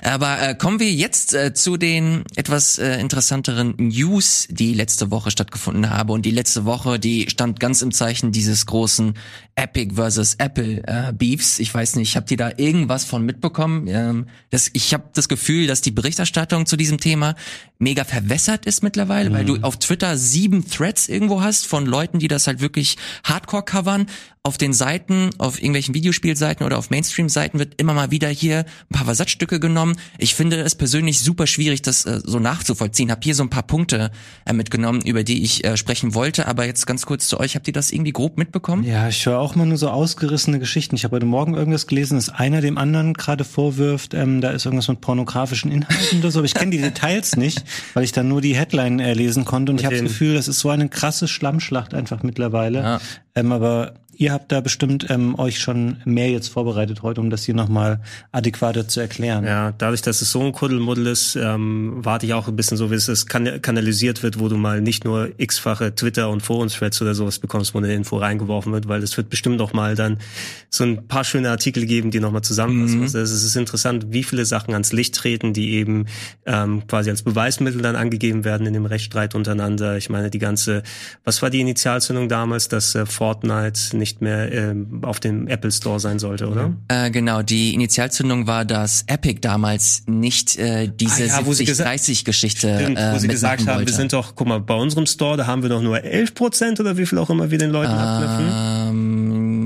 Aber 0.03 0.41
äh, 0.41 0.55
kommen 0.55 0.79
wir 0.79 0.93
jetzt 0.93 1.33
äh, 1.35 1.55
zu 1.55 1.77
den 1.77 2.25
etwas 2.37 2.79
äh, 2.79 3.01
interessanteren 3.01 3.75
News, 3.79 4.47
die 4.51 4.75
letzte 4.75 5.11
Woche 5.11 5.31
stattgefunden 5.31 5.89
haben. 5.91 6.11
Und 6.11 6.27
die 6.27 6.31
letzte 6.31 6.65
Woche, 6.65 6.99
die 6.99 7.31
stand 7.31 7.61
ganz 7.61 7.81
im 7.83 7.93
Zeichen 7.93 8.31
dieses 8.31 8.67
großen 8.67 9.15
Epic 9.57 9.95
versus 9.95 10.35
Apple 10.35 10.83
äh, 10.87 11.13
Beefs. 11.13 11.59
Ich 11.59 11.73
weiß 11.73 11.97
nicht, 11.97 12.15
habt 12.17 12.31
ihr 12.31 12.37
da 12.37 12.53
irgendwas 12.57 13.05
von 13.05 13.25
mitbekommen? 13.25 13.87
Ähm, 13.89 14.27
das, 14.51 14.71
ich 14.75 14.93
habe 14.93 15.05
das 15.15 15.29
Gefühl, 15.29 15.67
dass 15.67 15.81
die 15.81 15.93
Berichterstattung 15.93 16.67
zu 16.67 16.77
diesem 16.77 16.99
Thema 16.99 17.37
mega 17.79 18.05
verwässert 18.05 18.67
ist 18.67 18.83
mittlerweile, 18.83 19.31
mhm. 19.31 19.35
weil 19.35 19.45
du 19.45 19.57
auf 19.63 19.79
Twitter 19.79 20.19
sieben 20.19 20.69
Threads 20.69 21.09
irgendwo 21.09 21.43
hast 21.43 21.67
von 21.67 21.87
Leuten, 21.87 22.19
die 22.19 22.29
das 22.29 22.47
halt 22.47 22.61
wirklich 22.61 22.97
hardcore 23.25 23.65
covern. 23.65 24.07
Auf 24.47 24.59
den 24.59 24.75
Seiten, 24.75 25.31
auf 25.39 25.57
irgendwelchen 25.57 25.95
Videospielseiten 25.95 26.67
oder 26.67 26.77
auf 26.77 26.91
Mainstream-Seiten 26.91 27.59
wird 27.59 27.81
immer 27.81 27.95
mal 27.95 28.11
wieder 28.11 28.29
hier 28.29 28.67
ein 28.91 28.95
paar 28.95 29.07
Versatzstücke 29.07 29.59
genommen. 29.59 29.97
Ich 30.19 30.35
finde 30.35 30.61
es 30.61 30.75
persönlich 30.75 31.21
super 31.21 31.47
schwierig, 31.47 31.81
das 31.81 32.05
äh, 32.05 32.21
so 32.23 32.39
nachzuvollziehen. 32.39 33.11
Hab 33.11 33.25
hier 33.25 33.35
so 33.35 33.43
ein 33.43 33.49
paar 33.49 33.63
Punkte 33.63 34.11
äh, 34.45 34.53
mitgenommen, 34.53 35.01
über 35.01 35.25
die 35.25 35.43
ich 35.45 35.65
äh, 35.65 35.79
sprechen 35.79 36.15
wollte. 36.15 36.47
Aber 36.47 36.67
jetzt 36.67 36.87
ganz 36.87 37.07
kurz 37.07 37.27
zu 37.27 37.41
euch, 37.41 37.55
habt 37.57 37.67
ihr 37.69 37.73
das 37.73 37.91
irgendwie 37.91 38.13
grob 38.13 38.37
mitbekommen? 38.37 38.85
Ja, 38.85 39.09
ich 39.09 39.25
höre 39.25 39.39
auch 39.39 39.55
mal 39.55 39.65
nur 39.65 39.79
so 39.79 39.89
ausgerissene 39.89 40.59
Geschichten. 40.59 40.95
Ich 40.95 41.05
habe 41.05 41.17
heute 41.17 41.25
Morgen 41.25 41.55
irgendwas 41.55 41.87
gelesen, 41.87 42.17
dass 42.17 42.29
einer 42.29 42.61
dem 42.61 42.77
anderen 42.77 43.15
gerade 43.15 43.45
vorwirft, 43.45 44.13
ähm, 44.13 44.43
da 44.43 44.51
ist 44.51 44.67
irgendwas 44.67 44.89
mit 44.89 45.01
pornografischen 45.01 45.73
Inhalten 45.73 46.19
oder 46.19 46.31
so. 46.31 46.41
Aber 46.41 46.47
ich 46.47 46.53
kenne 46.53 46.71
die 46.71 46.83
Details 46.83 47.37
nicht, 47.39 47.65
weil 47.95 48.05
ich 48.05 48.13
dann 48.13 48.29
nur 48.29 48.43
die 48.43 48.55
Headline 48.55 49.01
äh, 49.01 49.15
lesen 49.15 49.47
konnte. 49.47 49.73
Und 49.73 49.77
mit 49.77 49.85
ich 49.85 49.87
habe 49.87 49.97
das 49.97 50.05
Gefühl, 50.05 50.35
das 50.35 50.49
ist 50.49 50.59
so 50.59 50.69
eine 50.69 50.91
krasse 50.91 51.29
Schlammschlacht 51.29 51.95
einfach 51.95 52.23
mittlerweile. 52.23 52.79
Ja. 52.81 53.01
Ähm, 53.35 53.51
aber 53.51 53.95
Ihr 54.17 54.33
habt 54.33 54.53
da 54.53 54.61
bestimmt 54.61 55.07
ähm, 55.11 55.39
euch 55.39 55.59
schon 55.59 55.99
mehr 56.05 56.31
jetzt 56.31 56.49
vorbereitet 56.49 57.03
heute, 57.03 57.21
um 57.21 57.31
das 57.31 57.45
hier 57.45 57.55
nochmal 57.55 58.01
adäquater 58.33 58.89
zu 58.89 59.01
erklären. 59.01 59.45
Ja, 59.45 59.73
dadurch, 59.73 60.03
dass 60.03 60.23
es 60.23 60.31
so 60.31 60.41
ein 60.41 60.53
Kuddelmuddel 60.53 61.07
ist, 61.07 61.37
ähm, 61.37 61.95
warte 61.97 62.27
ich 62.27 62.35
auch 62.35 62.49
ein 62.49 62.57
bisschen 62.57 62.77
so, 62.77 62.91
wie 62.91 62.95
es 62.95 63.27
kan 63.27 63.61
kanalisiert 63.63 64.23
wird, 64.23 64.39
wo 64.39 64.49
du 64.49 64.57
mal 64.57 64.81
nicht 64.81 65.05
nur 65.05 65.31
x-fache 65.37 65.95
Twitter- 65.95 66.31
und 66.31 66.43
Foren-Threads 66.43 67.03
oder 67.03 67.15
sowas 67.15 67.39
bekommst, 67.39 67.75
wo 67.75 67.79
eine 67.79 67.93
Info 67.93 68.17
reingeworfen 68.17 68.73
wird, 68.73 68.89
weil 68.89 69.03
es 69.03 69.17
wird 69.17 69.31
bestimmt 69.31 69.59
noch 69.59 69.73
mal 69.73 69.95
dann 69.95 70.19
so 70.71 70.85
ein 70.85 71.07
paar 71.07 71.25
schöne 71.25 71.51
Artikel 71.51 71.87
geben, 71.87 72.11
die 72.11 72.21
nochmal 72.21 72.43
zusammenfassen. 72.43 72.99
Mhm. 72.99 73.05
Also 73.05 73.19
es 73.19 73.45
ist 73.45 73.57
interessant, 73.57 74.07
wie 74.11 74.23
viele 74.23 74.45
Sachen 74.45 74.73
ans 74.75 74.93
Licht 74.93 75.15
treten, 75.15 75.53
die 75.53 75.73
eben 75.73 76.07
ähm, 76.47 76.87
quasi 76.87 77.11
als 77.11 77.23
Beweismittel 77.23 77.83
dann 77.83 77.97
angegeben 77.97 78.45
werden 78.45 78.67
in 78.67 78.73
dem 78.73 78.87
Rechtsstreit 78.87 79.35
untereinander. 79.35 79.97
Ich 79.97 80.11
meine, 80.11 80.31
die 80.31 80.39
ganze, 80.39 80.83
was 81.25 81.43
war 81.43 81.51
die 81.51 81.61
Initialzündung 81.61 82.29
damals, 82.29 82.69
dass 82.69 82.95
äh, 82.95 83.07
Fortnite 83.07 83.97
nicht 84.05 84.21
mehr 84.21 84.53
ähm, 84.53 85.01
auf 85.03 85.19
dem 85.19 85.49
Apple 85.49 85.73
Store 85.73 85.99
sein 85.99 86.19
sollte, 86.19 86.47
oder? 86.47 86.75
Äh, 86.89 87.11
genau, 87.11 87.41
die 87.41 87.73
Initialzündung 87.73 88.47
war, 88.47 88.67
dass 88.67 89.05
Epic 89.07 89.41
damals 89.41 90.03
nicht 90.07 90.59
äh, 90.59 90.91
diese 90.95 91.25
ah, 91.25 91.41
ja, 91.41 91.47
70-30-Geschichte 91.47 92.69
äh, 92.69 93.15
wo 93.15 93.19
sie 93.19 93.29
gesagt 93.29 93.67
haben, 93.67 93.79
wollte. 93.79 93.87
wir 93.87 93.95
sind 93.95 94.13
doch, 94.13 94.35
guck 94.35 94.47
mal, 94.47 94.61
bei 94.61 94.75
unserem 94.75 95.07
Store, 95.07 95.39
da 95.39 95.47
haben 95.47 95.63
wir 95.63 95.71
doch 95.71 95.81
nur 95.81 96.05
11 96.05 96.35
Prozent 96.35 96.81
oder 96.81 96.99
wie 96.99 97.07
viel 97.07 97.17
auch 97.17 97.31
immer 97.31 97.51
wir 97.51 97.57
den 97.57 97.71
Leuten 97.71 97.93
ähm, 97.93 97.99
abknüpfen. 97.99 98.49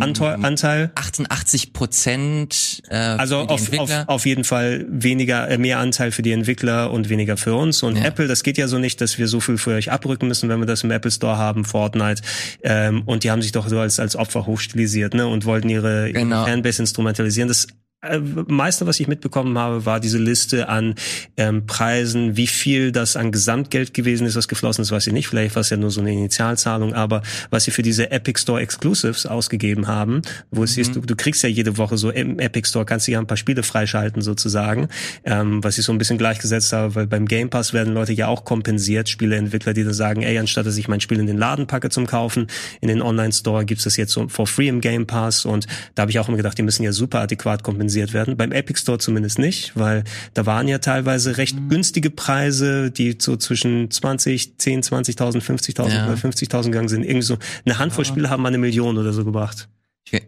Anteil, 0.02 0.38
Anteil? 0.42 0.90
88 0.94 1.72
Prozent. 1.72 2.82
Äh, 2.88 2.96
also 2.96 3.38
auf, 3.38 3.78
auf, 3.78 3.90
auf 4.06 4.26
jeden 4.26 4.44
Fall 4.44 4.86
weniger, 4.88 5.48
äh, 5.48 5.58
mehr 5.58 5.78
Anteil 5.78 6.12
für 6.12 6.22
die 6.22 6.32
Entwickler 6.32 6.90
und 6.90 7.08
weniger 7.08 7.36
für 7.36 7.54
uns. 7.54 7.82
Und 7.82 7.96
ja. 7.96 8.04
Apple, 8.04 8.26
das 8.26 8.42
geht 8.42 8.58
ja 8.58 8.68
so 8.68 8.78
nicht, 8.78 9.00
dass 9.00 9.18
wir 9.18 9.28
so 9.28 9.40
viel 9.40 9.58
für 9.58 9.72
euch 9.72 9.90
abrücken 9.90 10.28
müssen, 10.28 10.48
wenn 10.48 10.58
wir 10.58 10.66
das 10.66 10.84
im 10.84 10.90
Apple 10.90 11.10
Store 11.10 11.36
haben, 11.36 11.64
Fortnite. 11.64 12.22
Ähm, 12.62 13.02
und 13.06 13.24
die 13.24 13.30
haben 13.30 13.42
sich 13.42 13.52
doch 13.52 13.68
so 13.68 13.78
als, 13.78 14.00
als 14.00 14.16
Opfer 14.16 14.46
hochstilisiert 14.46 15.14
ne, 15.14 15.26
und 15.26 15.44
wollten 15.44 15.68
ihre, 15.68 16.12
genau. 16.12 16.42
ihre 16.42 16.50
Fanbase 16.50 16.82
instrumentalisieren. 16.82 17.48
Das 17.48 17.66
meiste, 18.00 18.86
was 18.86 19.00
ich 19.00 19.08
mitbekommen 19.08 19.58
habe, 19.58 19.84
war 19.84 19.98
diese 19.98 20.18
Liste 20.18 20.68
an 20.68 20.94
ähm, 21.36 21.66
Preisen, 21.66 22.36
wie 22.36 22.46
viel 22.46 22.92
das 22.92 23.16
an 23.16 23.32
Gesamtgeld 23.32 23.92
gewesen 23.92 24.24
ist, 24.24 24.36
was 24.36 24.46
geflossen 24.46 24.82
ist, 24.82 24.92
weiß 24.92 25.08
ich 25.08 25.12
nicht. 25.12 25.26
Vielleicht 25.26 25.56
war 25.56 25.62
es 25.62 25.70
ja 25.70 25.76
nur 25.76 25.90
so 25.90 26.00
eine 26.00 26.12
Initialzahlung, 26.12 26.94
aber 26.94 27.22
was 27.50 27.64
sie 27.64 27.72
für 27.72 27.82
diese 27.82 28.12
Epic 28.12 28.40
Store 28.40 28.60
Exclusives 28.60 29.26
ausgegeben 29.26 29.88
haben, 29.88 30.22
wo 30.52 30.62
es 30.62 30.72
mhm. 30.72 30.74
hieß, 30.76 30.92
du, 30.92 31.00
du 31.00 31.16
kriegst 31.16 31.42
ja 31.42 31.48
jede 31.48 31.76
Woche 31.76 31.98
so 31.98 32.10
im 32.10 32.38
Epic 32.38 32.68
Store, 32.68 32.84
kannst 32.84 33.08
du 33.08 33.12
ja 33.12 33.18
ein 33.18 33.26
paar 33.26 33.36
Spiele 33.36 33.64
freischalten 33.64 34.22
sozusagen, 34.22 34.88
ähm, 35.24 35.64
was 35.64 35.76
ich 35.76 35.84
so 35.84 35.90
ein 35.90 35.98
bisschen 35.98 36.18
gleichgesetzt 36.18 36.72
habe, 36.72 36.94
weil 36.94 37.08
beim 37.08 37.26
Game 37.26 37.50
Pass 37.50 37.72
werden 37.72 37.94
Leute 37.94 38.12
ja 38.12 38.28
auch 38.28 38.44
kompensiert, 38.44 39.08
Spieleentwickler, 39.08 39.72
die 39.72 39.82
dann 39.82 39.92
sagen, 39.92 40.22
ey, 40.22 40.38
anstatt 40.38 40.66
dass 40.66 40.76
ich 40.76 40.86
mein 40.86 41.00
Spiel 41.00 41.18
in 41.18 41.26
den 41.26 41.38
Laden 41.38 41.66
packe 41.66 41.90
zum 41.90 42.06
Kaufen, 42.06 42.46
in 42.80 42.86
den 42.86 43.02
Online 43.02 43.32
Store 43.32 43.64
gibt's 43.64 43.84
das 43.84 43.96
jetzt 43.96 44.12
so 44.12 44.28
for 44.28 44.46
free 44.46 44.68
im 44.68 44.80
Game 44.80 45.08
Pass 45.08 45.44
und 45.44 45.66
da 45.96 46.02
habe 46.02 46.12
ich 46.12 46.20
auch 46.20 46.28
immer 46.28 46.36
gedacht, 46.36 46.56
die 46.58 46.62
müssen 46.62 46.84
ja 46.84 46.92
super 46.92 47.20
adäquat 47.20 47.64
kompensieren 47.64 47.87
kompensiert 47.88 48.12
werden. 48.12 48.36
Beim 48.36 48.52
Epic 48.52 48.80
Store 48.80 48.98
zumindest 48.98 49.38
nicht, 49.38 49.72
weil 49.74 50.04
da 50.34 50.44
waren 50.46 50.68
ja 50.68 50.78
teilweise 50.78 51.38
recht 51.38 51.58
mhm. 51.58 51.68
günstige 51.68 52.10
Preise, 52.10 52.90
die 52.90 53.16
so 53.18 53.36
zwischen 53.36 53.90
20, 53.90 54.58
10, 54.58 54.82
20.000, 54.82 55.40
50.000 55.40 55.88
ja. 55.88 56.06
oder 56.06 56.16
50.000 56.16 56.64
gegangen 56.64 56.88
sind. 56.88 57.04
Irgendwie 57.04 57.22
so 57.22 57.38
eine 57.64 57.78
Handvoll 57.78 58.04
ja. 58.04 58.10
Spiele 58.10 58.30
haben 58.30 58.42
mal 58.42 58.48
eine 58.48 58.58
Million 58.58 58.98
oder 58.98 59.12
so 59.12 59.24
gebracht. 59.24 59.68
Okay. 60.06 60.22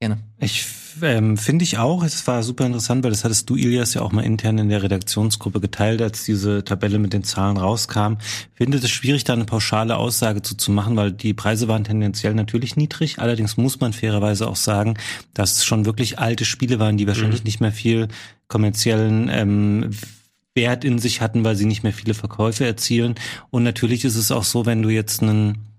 Gerne. 0.00 0.18
Ich 0.38 0.64
ähm, 1.00 1.36
finde 1.36 1.64
ich 1.64 1.78
auch. 1.78 2.02
Es 2.02 2.26
war 2.26 2.42
super 2.42 2.66
interessant, 2.66 3.04
weil 3.04 3.10
das 3.10 3.24
hattest 3.24 3.48
du, 3.48 3.56
Ilias, 3.56 3.94
ja 3.94 4.02
auch 4.02 4.12
mal 4.12 4.24
intern 4.24 4.58
in 4.58 4.68
der 4.68 4.82
Redaktionsgruppe 4.82 5.60
geteilt, 5.60 6.02
als 6.02 6.24
diese 6.24 6.64
Tabelle 6.64 6.98
mit 6.98 7.12
den 7.12 7.24
Zahlen 7.24 7.56
rauskam. 7.56 8.14
Finde 8.54 8.78
es 8.78 8.90
schwierig, 8.90 9.24
da 9.24 9.32
eine 9.32 9.44
pauschale 9.44 9.96
Aussage 9.96 10.42
zu, 10.42 10.56
zu 10.56 10.70
machen, 10.70 10.96
weil 10.96 11.12
die 11.12 11.34
Preise 11.34 11.68
waren 11.68 11.84
tendenziell 11.84 12.34
natürlich 12.34 12.76
niedrig. 12.76 13.18
Allerdings 13.18 13.56
muss 13.56 13.80
man 13.80 13.92
fairerweise 13.92 14.48
auch 14.48 14.56
sagen, 14.56 14.94
dass 15.34 15.56
es 15.56 15.64
schon 15.64 15.84
wirklich 15.84 16.18
alte 16.18 16.44
Spiele 16.44 16.78
waren, 16.78 16.96
die 16.96 17.06
wahrscheinlich 17.06 17.40
mhm. 17.40 17.46
nicht 17.46 17.60
mehr 17.60 17.72
viel 17.72 18.08
kommerziellen 18.48 19.28
ähm, 19.32 19.90
Wert 20.54 20.84
in 20.84 20.98
sich 20.98 21.20
hatten, 21.20 21.44
weil 21.44 21.56
sie 21.56 21.64
nicht 21.64 21.82
mehr 21.82 21.92
viele 21.92 22.14
Verkäufe 22.14 22.66
erzielen. 22.66 23.14
Und 23.50 23.62
natürlich 23.62 24.04
ist 24.04 24.16
es 24.16 24.30
auch 24.30 24.44
so, 24.44 24.66
wenn 24.66 24.82
du 24.82 24.90
jetzt 24.90 25.22
einen 25.22 25.71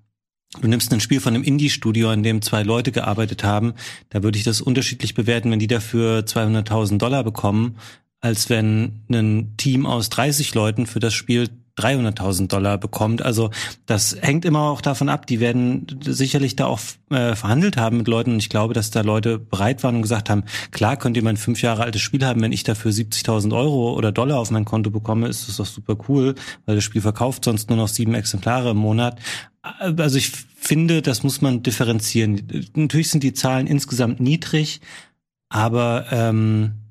Du 0.61 0.67
nimmst 0.67 0.93
ein 0.93 0.99
Spiel 0.99 1.19
von 1.19 1.33
einem 1.33 1.43
Indie-Studio, 1.43 2.09
an 2.09 2.23
dem 2.23 2.41
zwei 2.41 2.63
Leute 2.63 2.91
gearbeitet 2.91 3.43
haben, 3.43 3.73
da 4.09 4.23
würde 4.23 4.37
ich 4.37 4.43
das 4.43 4.61
unterschiedlich 4.61 5.15
bewerten, 5.15 5.51
wenn 5.51 5.59
die 5.59 5.67
dafür 5.67 6.19
200.000 6.19 6.97
Dollar 6.97 7.23
bekommen, 7.23 7.77
als 8.21 8.49
wenn 8.49 9.01
ein 9.11 9.55
Team 9.57 9.85
aus 9.85 10.09
30 10.09 10.53
Leuten 10.53 10.85
für 10.85 10.99
das 10.99 11.13
Spiel 11.13 11.49
300.000 11.77 12.47
Dollar 12.47 12.77
bekommt. 12.77 13.23
Also 13.23 13.49
das 13.85 14.15
hängt 14.21 14.45
immer 14.45 14.61
auch 14.69 14.81
davon 14.81 15.09
ab. 15.09 15.25
Die 15.25 15.39
werden 15.39 15.87
sicherlich 16.01 16.55
da 16.55 16.67
auch 16.67 16.79
äh, 17.09 17.35
verhandelt 17.35 17.77
haben 17.77 17.97
mit 17.97 18.07
Leuten 18.07 18.33
und 18.33 18.39
ich 18.39 18.49
glaube, 18.49 18.73
dass 18.73 18.91
da 18.91 19.01
Leute 19.01 19.39
bereit 19.39 19.83
waren 19.83 19.95
und 19.95 20.01
gesagt 20.03 20.29
haben, 20.29 20.43
klar 20.71 20.97
könnt 20.97 21.17
ihr 21.17 21.23
mein 21.23 21.37
fünf 21.37 21.61
Jahre 21.61 21.83
altes 21.83 22.01
Spiel 22.01 22.23
haben, 22.23 22.41
wenn 22.41 22.51
ich 22.51 22.63
dafür 22.63 22.91
70.000 22.91 23.55
Euro 23.57 23.93
oder 23.95 24.11
Dollar 24.11 24.37
auf 24.37 24.51
mein 24.51 24.65
Konto 24.65 24.91
bekomme, 24.91 25.27
ist 25.27 25.47
das 25.47 25.57
doch 25.57 25.65
super 25.65 25.97
cool, 26.07 26.35
weil 26.65 26.75
das 26.75 26.83
Spiel 26.83 27.01
verkauft 27.01 27.45
sonst 27.45 27.69
nur 27.69 27.77
noch 27.77 27.87
sieben 27.87 28.13
Exemplare 28.13 28.71
im 28.71 28.77
Monat. 28.77 29.19
Also 29.63 30.17
ich 30.17 30.29
finde, 30.29 31.01
das 31.01 31.23
muss 31.23 31.41
man 31.41 31.63
differenzieren. 31.63 32.69
Natürlich 32.75 33.09
sind 33.09 33.23
die 33.23 33.33
Zahlen 33.33 33.65
insgesamt 33.65 34.19
niedrig, 34.19 34.81
aber 35.49 36.05
ähm, 36.11 36.83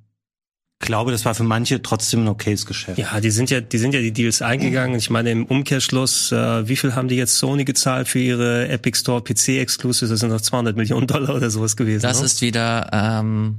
glaube, 0.82 1.12
das 1.12 1.24
war 1.24 1.34
für 1.34 1.44
manche 1.44 1.80
trotzdem 1.80 2.24
ein 2.24 2.28
okayes 2.28 2.66
Geschäft. 2.66 2.98
Ja, 2.98 3.20
die 3.20 3.30
sind 3.30 3.50
ja, 3.50 3.60
die 3.60 3.78
sind 3.78 3.94
ja 3.94 4.00
die 4.00 4.12
Deals 4.12 4.42
eingegangen. 4.42 4.96
Ich 4.96 5.08
meine, 5.08 5.30
im 5.30 5.46
Umkehrschluss, 5.46 6.32
äh, 6.32 6.68
wie 6.68 6.76
viel 6.76 6.94
haben 6.94 7.08
die 7.08 7.16
jetzt 7.16 7.38
Sony 7.38 7.64
gezahlt 7.64 8.08
für 8.08 8.18
ihre 8.18 8.68
Epic 8.68 8.98
Store 8.98 9.22
PC 9.22 9.60
Exclusives? 9.60 10.10
Das 10.10 10.20
sind 10.20 10.30
noch 10.30 10.40
200 10.40 10.76
Millionen 10.76 11.06
Dollar 11.06 11.34
oder 11.34 11.50
sowas 11.50 11.76
gewesen. 11.76 12.02
Das 12.02 12.20
ne? 12.20 12.26
ist 12.26 12.42
wieder, 12.42 12.90
ähm, 12.92 13.56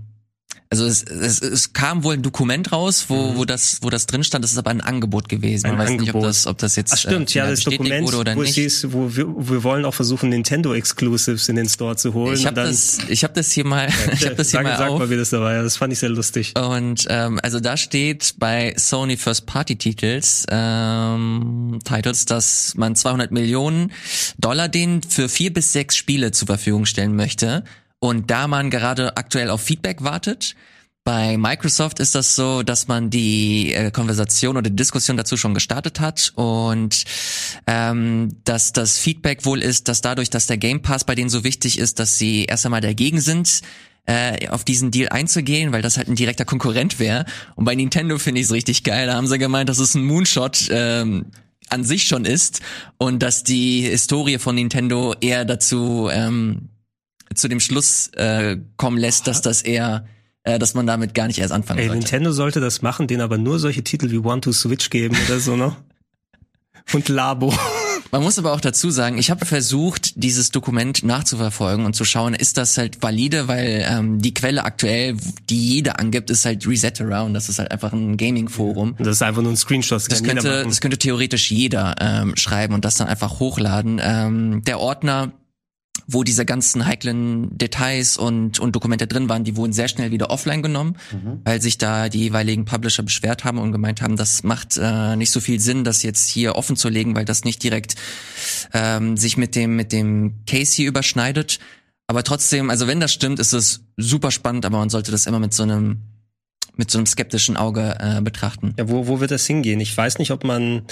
also 0.74 0.86
es, 0.88 1.04
es, 1.04 1.40
es 1.40 1.74
kam 1.74 2.04
wohl 2.04 2.16
ein 2.16 2.24
Dokument 2.24 2.72
raus, 2.72 3.06
wo, 3.08 3.36
wo 3.36 3.46
das, 3.46 3.78
wo 3.84 3.92
das 3.92 4.08
drin 4.08 4.24
stand. 4.24 4.44
Das 4.44 4.52
ist 4.52 4.58
aber 4.58 4.72
ein 4.72 4.82
Angebot 4.82 5.30
gewesen. 5.30 5.68
Ein 5.68 5.78
Man 5.78 5.88
weiß 5.88 6.00
nicht, 6.00 6.16
ob 6.16 6.24
das, 6.24 6.48
ob 6.48 6.58
das 6.58 6.76
jetzt 6.76 6.94
Ach 6.94 6.98
stimmt, 6.98 7.36
äh, 7.36 7.40
ja, 7.40 7.50
das 7.50 7.60
Dokument, 7.60 8.04
wurde 8.08 8.18
oder 8.18 8.36
wo 8.36 8.42
nicht. 8.42 8.56
hieß, 8.56 8.88
wo 8.92 9.16
wir, 9.16 9.28
wir 9.28 9.64
wollen 9.64 9.86
auch 9.86 9.94
versuchen, 9.94 10.30
Nintendo 10.30 10.74
Exclusives 10.74 11.48
in 11.48 11.58
den 11.58 11.70
Store 11.70 11.96
zu 11.96 12.16
holen. 12.16 12.34
Ich 12.34 12.48
habe 12.48 12.56
das, 12.56 12.98
ich 13.08 13.24
habe 13.24 13.34
das 13.36 13.52
hier 13.52 13.66
mal, 13.66 13.88
ich 14.14 14.26
habe 14.26 14.36
das 14.36 14.50
hier 14.50 14.60
sag, 14.60 14.64
mal 14.64 14.78
sag 14.78 14.90
auf. 14.90 15.00
mal, 15.00 15.10
wie 15.12 15.18
das 15.18 15.30
da 15.30 15.40
war. 15.42 15.54
Ja, 15.54 15.62
Das 15.62 15.78
fand 15.78 15.94
ich 15.94 16.00
sehr 16.00 16.10
lustig. 16.10 16.54
Und 16.58 17.06
ähm, 17.10 17.40
also 17.44 17.60
da 17.60 17.78
steht 17.78 18.34
bei 18.40 18.74
Sony 18.76 19.16
First 19.16 19.46
Party 19.46 19.76
Titels 19.76 20.46
ähm, 20.50 21.80
Titles, 21.84 22.26
dass 22.26 22.74
man 22.76 22.96
200 22.96 23.32
Millionen 23.32 23.92
Dollar 24.40 24.70
denen 24.70 25.04
für 25.04 25.30
vier 25.30 25.54
bis 25.54 25.72
sechs 25.72 25.96
Spiele 25.96 26.32
zur 26.32 26.48
Verfügung 26.48 26.86
stellen 26.86 27.16
möchte. 27.16 27.64
Und 28.04 28.32
da 28.32 28.50
man 28.50 28.70
gerade 28.70 29.16
aktuell 29.16 29.50
auf 29.50 29.62
Feedback 29.62 30.04
wartet, 30.04 30.56
bei 31.06 31.38
Microsoft 31.38 32.02
ist 32.02 32.16
das 32.16 32.36
so, 32.36 32.62
dass 32.62 32.90
man 32.90 33.10
die 33.10 33.74
äh, 33.74 33.92
Konversation 33.92 34.58
oder 34.58 34.70
die 34.70 34.76
Diskussion 34.76 35.16
dazu 35.16 35.38
schon 35.38 35.54
gestartet 35.54 36.02
hat 36.02 36.34
und 36.36 37.06
ähm, 37.66 38.36
dass 38.44 38.74
das 38.74 38.98
Feedback 38.98 39.46
wohl 39.46 39.62
ist, 39.62 39.88
dass 39.88 40.02
dadurch, 40.02 40.30
dass 40.30 40.48
der 40.48 40.58
Game 40.58 40.82
Pass 40.82 41.06
bei 41.06 41.16
denen 41.16 41.30
so 41.30 41.46
wichtig 41.46 41.80
ist, 41.80 41.98
dass 41.98 42.18
sie 42.18 42.44
erst 42.44 42.66
einmal 42.66 42.82
dagegen 42.82 43.22
sind, 43.22 43.62
äh, 44.06 44.50
auf 44.50 44.66
diesen 44.66 44.92
Deal 44.92 45.08
einzugehen, 45.08 45.72
weil 45.72 45.82
das 45.82 45.96
halt 45.96 46.10
ein 46.10 46.16
direkter 46.16 46.44
Konkurrent 46.44 47.00
wäre. 47.00 47.24
Und 47.56 47.64
bei 47.64 47.74
Nintendo 47.74 48.18
finde 48.18 48.42
ich 48.42 48.48
es 48.48 48.52
richtig 48.52 48.84
geil. 48.84 49.08
Da 49.08 49.14
haben 49.14 49.28
sie 49.28 49.40
gemeint, 49.40 49.70
dass 49.70 49.80
es 49.80 49.96
ein 49.96 50.04
Moonshot 50.04 50.68
ähm, 50.72 51.28
an 51.70 51.86
sich 51.86 52.04
schon 52.04 52.26
ist 52.26 52.60
und 52.98 53.24
dass 53.24 53.46
die 53.46 53.84
Historie 53.84 54.40
von 54.40 54.56
Nintendo 54.56 55.16
eher 55.22 55.46
dazu 55.46 56.10
ähm, 56.12 56.68
zu 57.34 57.48
dem 57.48 57.60
Schluss 57.60 58.10
äh, 58.16 58.58
kommen 58.78 58.98
lässt, 58.98 59.28
dass 59.28 59.42
das 59.42 59.62
eher, 59.62 60.06
äh, 60.44 60.60
dass 60.60 60.74
man 60.74 60.88
damit 60.88 61.14
gar 61.14 61.28
nicht 61.28 61.40
erst 61.40 61.54
anfangen 61.54 61.80
Ey, 61.80 61.88
sollte. 61.88 62.00
Nintendo 62.00 62.32
sollte 62.32 62.60
das 62.60 62.82
machen, 62.82 63.08
denen 63.08 63.22
aber 63.22 63.38
nur 63.38 63.60
solche 63.60 63.84
Titel 63.84 64.12
wie 64.12 64.20
One 64.20 64.42
to 64.42 64.52
Switch 64.52 64.90
geben 64.90 65.18
oder 65.26 65.40
so, 65.40 65.56
ne? 65.56 65.76
Und 66.94 67.08
Labo. 67.10 67.54
Man 68.12 68.22
muss 68.22 68.38
aber 68.38 68.54
auch 68.54 68.62
dazu 68.62 68.92
sagen, 68.92 69.18
ich 69.18 69.32
habe 69.32 69.44
versucht, 69.46 70.22
dieses 70.24 70.52
Dokument 70.52 71.04
nachzuverfolgen 71.04 71.86
und 71.86 71.96
zu 71.96 72.06
schauen, 72.06 72.36
ist 72.36 72.58
das 72.58 72.78
halt 72.78 73.02
valide, 73.02 73.48
weil 73.48 73.84
ähm, 73.90 74.22
die 74.22 74.36
Quelle 74.36 74.66
aktuell, 74.66 75.18
die 75.50 75.76
jeder 75.76 76.00
angibt, 76.00 76.30
ist 76.30 76.46
halt 76.46 76.68
Resetera 76.68 77.24
und 77.24 77.34
das 77.34 77.50
ist 77.50 77.58
halt 77.58 77.72
einfach 77.72 77.92
ein 77.92 78.16
Gaming-Forum. 78.16 78.98
Das 79.00 79.08
ist 79.08 79.22
einfach 79.24 79.42
nur 79.42 79.52
ein 79.52 79.58
Screenshot. 79.58 79.96
Das, 79.96 80.08
Das 80.08 80.24
könnte, 80.24 80.64
das 80.64 80.80
könnte 80.80 81.00
theoretisch 81.00 81.50
jeder 81.50 81.96
ähm, 82.00 82.36
schreiben 82.36 82.76
und 82.76 82.86
das 82.86 82.98
dann 82.98 83.08
einfach 83.08 83.40
hochladen. 83.40 84.00
Ähm, 84.04 84.62
der 84.64 84.80
Ordner, 84.80 85.32
wo 86.14 86.24
diese 86.24 86.46
ganzen 86.46 86.86
heiklen 86.86 87.58
Details 87.58 88.18
und, 88.18 88.60
und 88.60 88.76
Dokumente 88.76 89.08
drin 89.08 89.30
waren, 89.30 89.44
die 89.44 89.56
wurden 89.56 89.74
sehr 89.74 89.88
schnell 89.88 90.12
wieder 90.12 90.30
offline 90.30 90.62
genommen, 90.62 90.96
weil 91.44 91.62
sich 91.62 91.78
da 91.78 92.10
die 92.10 92.20
jeweiligen 92.20 92.66
Publisher 92.66 93.04
beschwert 93.04 93.44
haben 93.44 93.58
und 93.58 93.72
gemeint 93.72 94.02
haben, 94.02 94.16
das 94.16 94.44
macht 94.44 94.78
äh, 94.78 95.16
nicht 95.16 95.32
so 95.32 95.40
viel 95.40 95.60
Sinn, 95.60 95.84
das 95.84 96.04
jetzt 96.04 96.30
hier 96.30 96.56
offen 96.56 96.76
zu 96.76 96.90
legen, 96.90 97.16
weil 97.16 97.26
das 97.26 97.44
nicht 97.44 97.64
direkt 97.64 97.96
ähm, 98.74 99.18
sich 99.18 99.38
mit 99.38 99.56
dem, 99.56 99.76
mit 99.76 99.92
dem 99.92 100.46
Case 100.46 100.76
hier 100.76 100.88
überschneidet. 100.88 101.60
Aber 102.08 102.24
trotzdem, 102.24 102.70
also 102.70 102.88
wenn 102.88 103.00
das 103.00 103.14
stimmt, 103.14 103.40
ist 103.40 103.54
es 103.54 103.86
super 103.98 104.32
spannend, 104.32 104.66
aber 104.66 104.78
man 104.78 104.90
sollte 104.90 105.12
das 105.12 105.26
immer 105.26 105.40
mit 105.40 105.54
so 105.54 105.64
einem 105.64 106.02
mit 106.76 106.90
so 106.90 106.98
einem 106.98 107.06
skeptischen 107.06 107.56
Auge 107.56 107.96
äh, 108.00 108.22
betrachten. 108.22 108.74
Ja, 108.78 108.90
wo, 108.90 109.08
wo 109.08 109.20
wird 109.20 109.32
das 109.32 109.46
hingehen? 109.46 109.80
Ich 109.80 109.96
weiß 109.96 110.18
nicht, 110.18 110.32
ob 110.32 110.44
man 110.44 110.84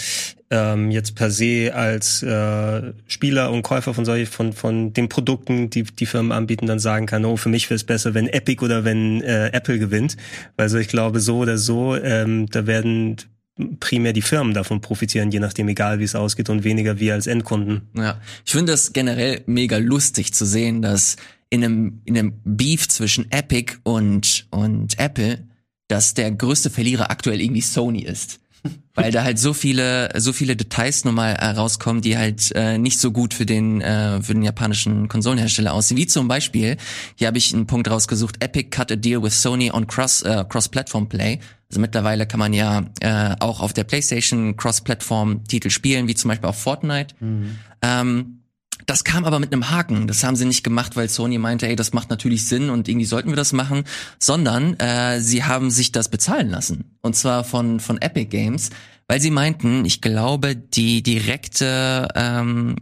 ähm, 0.49 0.91
jetzt 0.91 1.15
per 1.15 1.31
se 1.31 1.71
als 1.73 2.21
äh, 2.21 2.93
Spieler 3.07 3.51
und 3.51 3.63
Käufer 3.63 3.93
von 3.93 4.05
solchen 4.05 4.31
von 4.31 4.53
von 4.53 4.93
den 4.93 5.09
Produkten, 5.09 5.69
die 5.69 5.83
die 5.83 6.05
Firmen 6.05 6.31
anbieten, 6.31 6.67
dann 6.67 6.79
sagen 6.79 7.07
kann, 7.07 7.25
oh, 7.25 7.37
für 7.37 7.49
mich 7.49 7.69
wäre 7.69 7.75
es 7.75 7.83
besser, 7.83 8.13
wenn 8.13 8.27
Epic 8.27 8.63
oder 8.63 8.83
wenn 8.83 9.21
äh, 9.21 9.47
Apple 9.47 9.79
gewinnt. 9.79 10.17
Also 10.57 10.77
ich 10.77 10.87
glaube, 10.87 11.19
so 11.19 11.39
oder 11.39 11.57
so, 11.57 11.95
ähm, 11.95 12.47
da 12.51 12.67
werden 12.67 13.17
primär 13.79 14.13
die 14.13 14.21
Firmen 14.21 14.53
davon 14.53 14.81
profitieren, 14.81 15.31
je 15.31 15.39
nachdem, 15.39 15.67
egal 15.67 15.99
wie 15.99 16.03
es 16.03 16.15
ausgeht 16.15 16.49
und 16.49 16.63
weniger 16.63 16.99
wir 16.99 17.13
als 17.13 17.27
Endkunden. 17.27 17.81
Ja, 17.95 18.19
ich 18.45 18.51
finde 18.51 18.71
das 18.71 18.93
generell 18.93 19.41
mega 19.45 19.77
lustig 19.77 20.33
zu 20.33 20.45
sehen, 20.45 20.81
dass 20.81 21.17
in 21.49 21.63
einem, 21.63 22.01
in 22.05 22.17
einem 22.17 22.33
Beef 22.43 22.87
zwischen 22.87 23.29
Epic 23.31 23.75
und, 23.83 24.47
und 24.51 24.97
Apple, 24.97 25.43
dass 25.91 26.13
der 26.13 26.31
größte 26.31 26.69
Verlierer 26.69 27.11
aktuell 27.11 27.41
irgendwie 27.41 27.61
Sony 27.61 28.01
ist. 28.01 28.39
Weil 28.93 29.11
da 29.11 29.23
halt 29.23 29.39
so 29.39 29.53
viele, 29.53 30.09
so 30.19 30.33
viele 30.33 30.55
Details 30.55 31.03
nochmal 31.03 31.33
äh, 31.33 31.45
rauskommen, 31.47 32.01
die 32.01 32.17
halt 32.17 32.51
äh, 32.55 32.77
nicht 32.77 32.99
so 32.99 33.11
gut 33.11 33.33
für 33.33 33.45
den, 33.45 33.81
äh, 33.81 34.21
für 34.21 34.33
den 34.33 34.43
japanischen 34.43 35.07
Konsolenhersteller 35.07 35.73
aussehen. 35.73 35.97
Wie 35.97 36.07
zum 36.07 36.27
Beispiel, 36.27 36.77
hier 37.15 37.27
habe 37.27 37.37
ich 37.37 37.53
einen 37.53 37.67
Punkt 37.67 37.89
rausgesucht, 37.89 38.43
Epic 38.43 38.69
cut 38.69 38.91
a 38.91 38.95
deal 38.95 39.23
with 39.23 39.41
Sony 39.41 39.71
on 39.71 39.87
cross, 39.87 40.21
äh, 40.21 40.45
cross-platform 40.47 41.09
play. 41.09 41.39
Also 41.69 41.79
mittlerweile 41.79 42.27
kann 42.27 42.39
man 42.39 42.53
ja 42.53 42.85
äh, 42.99 43.35
auch 43.39 43.61
auf 43.61 43.73
der 43.73 43.85
PlayStation 43.85 44.57
Cross-Platform-Titel 44.57 45.69
spielen, 45.69 46.07
wie 46.07 46.15
zum 46.15 46.29
Beispiel 46.29 46.49
auch 46.49 46.55
Fortnite. 46.55 47.15
Ähm, 47.81 48.40
das 48.85 49.03
kam 49.03 49.25
aber 49.25 49.39
mit 49.39 49.53
einem 49.53 49.69
Haken. 49.69 50.07
Das 50.07 50.23
haben 50.23 50.35
sie 50.35 50.45
nicht 50.45 50.63
gemacht, 50.63 50.95
weil 50.95 51.09
Sony 51.09 51.37
meinte, 51.37 51.67
ey, 51.67 51.75
das 51.75 51.93
macht 51.93 52.09
natürlich 52.09 52.45
Sinn 52.45 52.69
und 52.69 52.87
irgendwie 52.87 53.05
sollten 53.05 53.29
wir 53.29 53.35
das 53.35 53.53
machen, 53.53 53.83
sondern 54.19 54.79
äh, 54.79 55.19
sie 55.19 55.43
haben 55.43 55.71
sich 55.71 55.91
das 55.91 56.09
bezahlen 56.09 56.49
lassen. 56.49 56.97
Und 57.01 57.15
zwar 57.15 57.43
von, 57.43 57.79
von 57.79 58.01
Epic 58.01 58.25
Games, 58.25 58.69
weil 59.07 59.19
sie 59.19 59.31
meinten, 59.31 59.83
ich 59.85 60.01
glaube, 60.01 60.55
die 60.55 61.03
direkte, 61.03 62.07
ähm, 62.15 62.77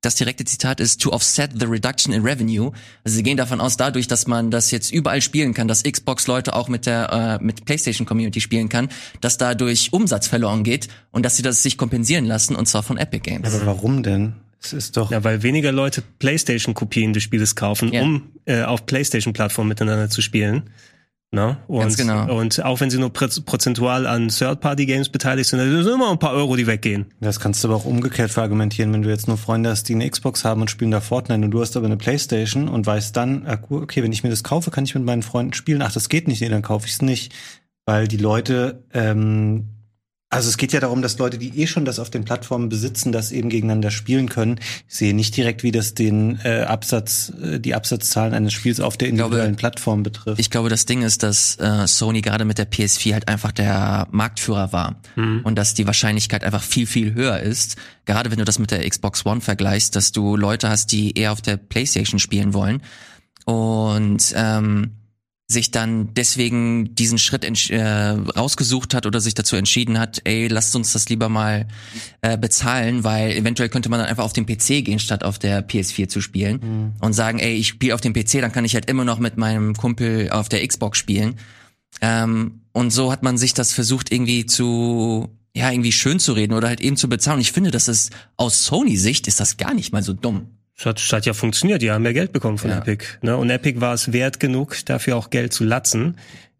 das 0.00 0.14
direkte 0.14 0.44
Zitat 0.44 0.78
ist 0.78 1.00
to 1.00 1.10
offset 1.10 1.50
the 1.58 1.66
reduction 1.66 2.12
in 2.12 2.22
revenue. 2.22 2.70
Also 3.02 3.16
sie 3.16 3.24
gehen 3.24 3.36
davon 3.36 3.60
aus, 3.60 3.76
dadurch, 3.76 4.06
dass 4.06 4.28
man 4.28 4.52
das 4.52 4.70
jetzt 4.70 4.92
überall 4.92 5.20
spielen 5.20 5.54
kann, 5.54 5.66
dass 5.66 5.82
Xbox-Leute 5.82 6.54
auch 6.54 6.68
mit 6.68 6.86
der 6.86 7.38
äh, 7.40 7.44
mit 7.44 7.64
PlayStation-Community 7.64 8.40
spielen 8.40 8.68
kann, 8.68 8.88
dass 9.20 9.38
dadurch 9.38 9.92
Umsatz 9.92 10.28
verloren 10.28 10.62
geht 10.62 10.86
und 11.10 11.24
dass 11.24 11.36
sie 11.36 11.42
das 11.42 11.64
sich 11.64 11.76
kompensieren 11.76 12.26
lassen 12.26 12.54
und 12.54 12.66
zwar 12.66 12.84
von 12.84 12.96
Epic 12.96 13.28
Games. 13.28 13.52
Aber 13.52 13.66
warum 13.66 14.04
denn? 14.04 14.34
Es 14.66 14.72
ist 14.72 14.96
doch. 14.96 15.10
Ja, 15.10 15.22
weil 15.24 15.42
weniger 15.42 15.72
Leute 15.72 16.02
PlayStation-Kopien 16.18 17.12
des 17.12 17.22
Spieles 17.22 17.54
kaufen, 17.56 17.92
Ja. 17.92 18.02
um 18.02 18.22
äh, 18.44 18.62
auf 18.62 18.86
PlayStation-Plattformen 18.86 19.68
miteinander 19.68 20.08
zu 20.10 20.20
spielen. 20.22 20.64
Na? 21.32 21.58
Und, 21.66 21.80
Ganz 21.80 21.96
genau. 21.96 22.38
und 22.38 22.64
auch 22.64 22.80
wenn 22.80 22.88
sie 22.88 22.98
nur 22.98 23.12
prozentual 23.12 24.06
an 24.06 24.28
Third-Party-Games 24.28 25.08
beteiligt 25.08 25.50
sind, 25.50 25.58
dann 25.58 25.82
sind 25.82 25.92
immer 25.94 26.10
ein 26.12 26.20
paar 26.20 26.32
Euro, 26.32 26.54
die 26.54 26.66
weggehen. 26.68 27.06
Das 27.20 27.40
kannst 27.40 27.62
du 27.64 27.68
aber 27.68 27.76
auch 27.76 27.84
umgekehrt 27.84 28.30
verargumentieren, 28.30 28.92
wenn 28.92 29.02
du 29.02 29.08
jetzt 29.10 29.26
nur 29.26 29.36
Freunde 29.36 29.70
hast, 29.70 29.88
die 29.88 29.94
eine 29.94 30.08
Xbox 30.08 30.44
haben 30.44 30.60
und 30.60 30.70
spielen 30.70 30.92
da 30.92 31.00
Fortnite 31.00 31.44
und 31.44 31.50
du 31.50 31.60
hast 31.60 31.76
aber 31.76 31.86
eine 31.86 31.96
Playstation 31.96 32.68
und 32.68 32.86
weißt 32.86 33.16
dann, 33.16 33.44
ah, 33.46 33.58
okay, 33.68 34.04
wenn 34.04 34.12
ich 34.12 34.22
mir 34.22 34.30
das 34.30 34.44
kaufe, 34.44 34.70
kann 34.70 34.84
ich 34.84 34.94
mit 34.94 35.04
meinen 35.04 35.22
Freunden 35.22 35.52
spielen. 35.52 35.82
Ach, 35.82 35.92
das 35.92 36.08
geht 36.08 36.28
nicht, 36.28 36.40
nee, 36.42 36.48
dann 36.48 36.62
kaufe 36.62 36.86
ich 36.86 36.92
es 36.92 37.02
nicht. 37.02 37.34
Weil 37.86 38.06
die 38.08 38.16
Leute, 38.18 38.84
ähm, 38.94 39.66
also 40.36 40.48
es 40.48 40.56
geht 40.56 40.72
ja 40.72 40.80
darum, 40.80 41.02
dass 41.02 41.18
Leute, 41.18 41.38
die 41.38 41.60
eh 41.60 41.66
schon 41.66 41.84
das 41.84 41.98
auf 41.98 42.10
den 42.10 42.24
Plattformen 42.24 42.68
besitzen, 42.68 43.12
das 43.12 43.32
eben 43.32 43.48
gegeneinander 43.48 43.90
spielen 43.90 44.28
können. 44.28 44.60
Ich 44.88 44.94
sehe 44.94 45.14
nicht 45.14 45.36
direkt, 45.36 45.62
wie 45.62 45.72
das 45.72 45.94
den 45.94 46.38
äh, 46.44 46.62
Absatz, 46.62 47.32
äh, 47.42 47.58
die 47.58 47.74
Absatzzahlen 47.74 48.34
eines 48.34 48.52
Spiels 48.52 48.80
auf 48.80 48.96
der 48.96 49.08
glaube, 49.08 49.24
individuellen 49.24 49.56
Plattform 49.56 50.02
betrifft. 50.02 50.38
Ich 50.38 50.50
glaube, 50.50 50.68
das 50.68 50.86
Ding 50.86 51.02
ist, 51.02 51.22
dass 51.22 51.58
äh, 51.58 51.86
Sony 51.86 52.20
gerade 52.20 52.44
mit 52.44 52.58
der 52.58 52.70
PS4 52.70 53.14
halt 53.14 53.28
einfach 53.28 53.52
der 53.52 54.06
Marktführer 54.10 54.72
war 54.72 54.96
und 55.16 55.56
dass 55.56 55.74
die 55.74 55.86
Wahrscheinlichkeit 55.86 56.44
einfach 56.44 56.62
viel, 56.62 56.86
viel 56.86 57.14
höher 57.14 57.40
ist. 57.40 57.76
Gerade 58.04 58.30
wenn 58.30 58.38
du 58.38 58.44
das 58.44 58.58
mit 58.58 58.70
der 58.70 58.88
Xbox 58.88 59.24
One 59.24 59.40
vergleichst, 59.40 59.96
dass 59.96 60.12
du 60.12 60.36
Leute 60.36 60.68
hast, 60.68 60.92
die 60.92 61.16
eher 61.18 61.32
auf 61.32 61.40
der 61.40 61.56
PlayStation 61.56 62.18
spielen 62.18 62.52
wollen 62.52 62.82
und 63.46 64.34
ähm, 64.36 64.92
sich 65.48 65.70
dann 65.70 66.12
deswegen 66.14 66.94
diesen 66.96 67.18
Schritt 67.18 67.44
äh, 67.70 67.80
rausgesucht 67.80 68.94
hat 68.94 69.06
oder 69.06 69.20
sich 69.20 69.34
dazu 69.34 69.54
entschieden 69.54 69.98
hat, 69.98 70.20
ey, 70.24 70.48
lasst 70.48 70.74
uns 70.74 70.92
das 70.92 71.08
lieber 71.08 71.28
mal 71.28 71.68
äh, 72.20 72.36
bezahlen, 72.36 73.04
weil 73.04 73.30
eventuell 73.30 73.68
könnte 73.68 73.88
man 73.88 74.00
dann 74.00 74.08
einfach 74.08 74.24
auf 74.24 74.32
den 74.32 74.44
PC 74.44 74.84
gehen, 74.84 74.98
statt 74.98 75.22
auf 75.22 75.38
der 75.38 75.66
PS4 75.66 76.08
zu 76.08 76.20
spielen 76.20 76.94
und 77.00 77.12
sagen, 77.12 77.38
ey, 77.38 77.54
ich 77.54 77.68
spiele 77.68 77.94
auf 77.94 78.00
dem 78.00 78.12
PC, 78.12 78.40
dann 78.40 78.50
kann 78.50 78.64
ich 78.64 78.74
halt 78.74 78.90
immer 78.90 79.04
noch 79.04 79.20
mit 79.20 79.36
meinem 79.36 79.74
Kumpel 79.74 80.30
auf 80.30 80.48
der 80.48 80.66
Xbox 80.66 80.98
spielen. 80.98 81.36
Ähm, 82.00 82.62
und 82.72 82.90
so 82.90 83.12
hat 83.12 83.22
man 83.22 83.38
sich 83.38 83.54
das 83.54 83.72
versucht 83.72 84.10
irgendwie 84.12 84.46
zu, 84.46 85.28
ja, 85.54 85.70
irgendwie 85.70 85.92
schön 85.92 86.18
zu 86.18 86.32
reden 86.32 86.54
oder 86.54 86.68
halt 86.68 86.80
eben 86.80 86.96
zu 86.96 87.08
bezahlen. 87.08 87.36
Und 87.36 87.42
ich 87.42 87.52
finde, 87.52 87.70
das 87.70 87.86
ist 87.88 88.12
aus 88.36 88.64
Sony-Sicht 88.64 89.28
ist 89.28 89.38
das 89.38 89.56
gar 89.56 89.74
nicht 89.74 89.92
mal 89.92 90.02
so 90.02 90.12
dumm. 90.12 90.48
Das 90.76 90.86
hat, 90.86 90.98
das 90.98 91.12
hat 91.12 91.26
ja 91.26 91.32
funktioniert, 91.32 91.80
die 91.80 91.90
haben 91.90 92.02
mehr 92.02 92.12
Geld 92.12 92.32
bekommen 92.32 92.58
von 92.58 92.70
Ja. 92.70 92.78
Epic. 92.78 93.04
Ne? 93.22 93.36
Und 93.36 93.48
Epic 93.48 93.80
war 93.80 93.94
es 93.94 94.12
wert 94.12 94.38
genug, 94.40 94.76
dafür 94.84 95.16
auch 95.16 95.30
Geld 95.30 95.52
zu 95.52 95.64
latzen. 95.64 96.18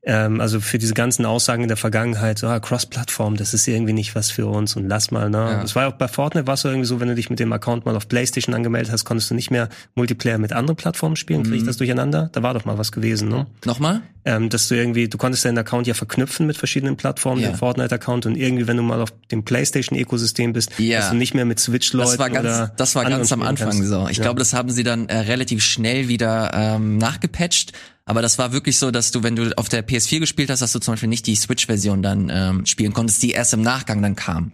Ähm, 0.09 0.41
also 0.41 0.61
für 0.61 0.79
diese 0.79 0.95
ganzen 0.95 1.27
Aussagen 1.27 1.63
in 1.63 1.69
der 1.69 1.77
Vergangenheit, 1.77 2.39
so, 2.39 2.47
ah, 2.47 2.61
Cross-Plattform, 2.61 3.37
das 3.37 3.53
ist 3.55 3.67
irgendwie 3.67 3.93
nicht 3.93 4.15
was 4.15 4.31
für 4.31 4.47
uns 4.47 4.77
und 4.77 4.89
lass 4.89 5.11
mal, 5.11 5.29
ne? 5.29 5.39
Ja. 5.39 5.63
Das 5.63 5.75
war 5.75 5.83
ja 5.83 5.89
auch 5.89 5.95
bei 5.95 6.07
Fortnite 6.07 6.47
war 6.47 6.55
es 6.55 6.61
so 6.61 6.69
irgendwie 6.69 6.87
so, 6.87 7.01
wenn 7.01 7.09
du 7.09 7.15
dich 7.17 7.29
mit 7.29 7.41
dem 7.41 7.53
Account 7.53 7.85
mal 7.87 7.97
auf 7.97 8.07
PlayStation 8.09 8.55
angemeldet 8.55 8.93
hast, 8.93 9.05
konntest 9.05 9.31
du 9.31 9.35
nicht 9.35 9.51
mehr 9.51 9.69
Multiplayer 9.97 10.39
mit 10.39 10.53
anderen 10.53 10.77
Plattformen 10.77 11.17
spielen. 11.17 11.43
Krieg 11.43 11.57
ich 11.57 11.63
Mhm. 11.63 11.67
das 11.67 11.77
durcheinander? 11.77 12.31
Da 12.33 12.43
war 12.45 12.55
doch 12.55 12.65
mal 12.65 12.79
was 12.79 12.93
gewesen, 12.93 13.29
ne? 13.29 13.47
Nochmal? 13.65 14.03
ähm, 14.29 14.49
dass 14.49 14.67
du 14.67 14.75
irgendwie, 14.75 15.07
du 15.09 15.19
konntest 15.19 15.45
deinen 15.45 15.57
Account 15.59 15.87
ja 15.87 15.95
verknüpfen 15.95 16.47
mit 16.49 16.57
verschiedenen 16.57 16.97
Plattformen, 16.97 17.41
Ja. 17.43 17.51
den 17.51 17.57
Fortnite-Account 17.57 18.27
und 18.27 18.37
irgendwie, 18.37 18.67
wenn 18.67 18.77
du 18.77 18.83
mal 18.83 19.01
auf 19.01 19.13
dem 19.31 19.45
PlayStation-Ökosystem 19.45 20.53
bist, 20.53 20.73
Ja. 20.79 20.99
dass 20.99 21.11
du 21.11 21.17
nicht 21.17 21.35
mehr 21.35 21.45
mit 21.45 21.61
Switch-Leuten 21.61 22.11
Das 22.11 22.19
war 22.19 22.31
ganz, 22.31 22.45
oder 22.47 22.73
das 22.77 22.95
war 22.97 23.05
ganz 23.05 23.31
am 23.33 23.43
Anfang 23.43 23.69
kannst. 23.71 23.85
so. 23.85 24.09
Ich 24.09 24.17
Ja. 24.19 24.25
glaube, 24.25 24.39
das 24.41 24.53
haben 24.53 24.71
sie 24.71 24.83
dann 24.83 25.09
äh, 25.09 25.17
relativ 25.19 25.63
schnell 25.63 26.09
wieder 26.09 26.51
ähm, 26.55 26.99
nachgepatcht. 26.99 27.73
Aber 28.07 28.23
das 28.23 28.39
war 28.39 28.53
wirklich 28.53 28.79
so, 28.79 28.93
dass 28.93 29.11
du, 29.11 29.25
wenn 29.25 29.35
du 29.35 29.57
auf 29.59 29.69
der 29.69 29.87
PS4 29.87 30.21
gespielt 30.21 30.49
hast, 30.49 30.61
dass 30.61 30.73
du 30.73 30.79
zum 30.79 30.95
Beispiel 30.95 31.09
nicht 31.09 31.27
die 31.27 31.35
Switch-Version 31.35 32.03
dann 32.03 32.31
ähm, 32.33 32.65
spielen 32.65 32.93
konntest, 32.93 33.23
die 33.23 33.33
erst 33.33 33.53
im 33.53 33.63
Nachgang 33.63 34.01
dann 34.01 34.15
kam. 34.15 34.53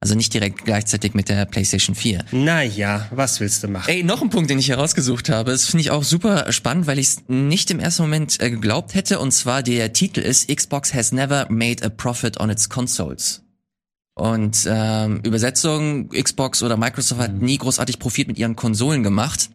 Also 0.00 0.14
nicht 0.14 0.34
direkt 0.34 0.64
gleichzeitig 0.64 1.14
mit 1.14 1.28
der 1.28 1.44
PlayStation 1.44 1.94
4. 1.94 2.24
Naja, 2.32 3.06
was 3.10 3.40
willst 3.40 3.62
du 3.62 3.68
machen? 3.68 3.88
Ey, 3.88 4.02
noch 4.02 4.22
ein 4.22 4.30
Punkt, 4.30 4.50
den 4.50 4.58
ich 4.58 4.68
herausgesucht 4.68 5.28
habe. 5.28 5.50
Das 5.50 5.66
finde 5.66 5.82
ich 5.82 5.90
auch 5.90 6.02
super 6.02 6.50
spannend, 6.52 6.86
weil 6.86 6.98
ich 6.98 7.08
es 7.08 7.22
nicht 7.28 7.70
im 7.70 7.78
ersten 7.78 8.02
Moment 8.02 8.40
äh, 8.40 8.50
geglaubt 8.50 8.94
hätte. 8.94 9.18
Und 9.18 9.32
zwar 9.32 9.62
der 9.62 9.92
Titel 9.92 10.20
ist 10.20 10.54
Xbox 10.54 10.92
has 10.92 11.12
never 11.12 11.46
made 11.50 11.84
a 11.84 11.90
profit 11.90 12.40
on 12.40 12.50
its 12.50 12.68
consoles. 12.68 13.42
Und 14.14 14.66
ähm, 14.66 15.20
Übersetzung, 15.24 16.08
Xbox 16.10 16.62
oder 16.62 16.76
Microsoft 16.76 17.20
hat 17.20 17.34
nie 17.34 17.58
großartig 17.58 17.98
Profit 17.98 18.28
mit 18.28 18.38
ihren 18.38 18.56
Konsolen 18.56 19.02
gemacht. 19.02 19.50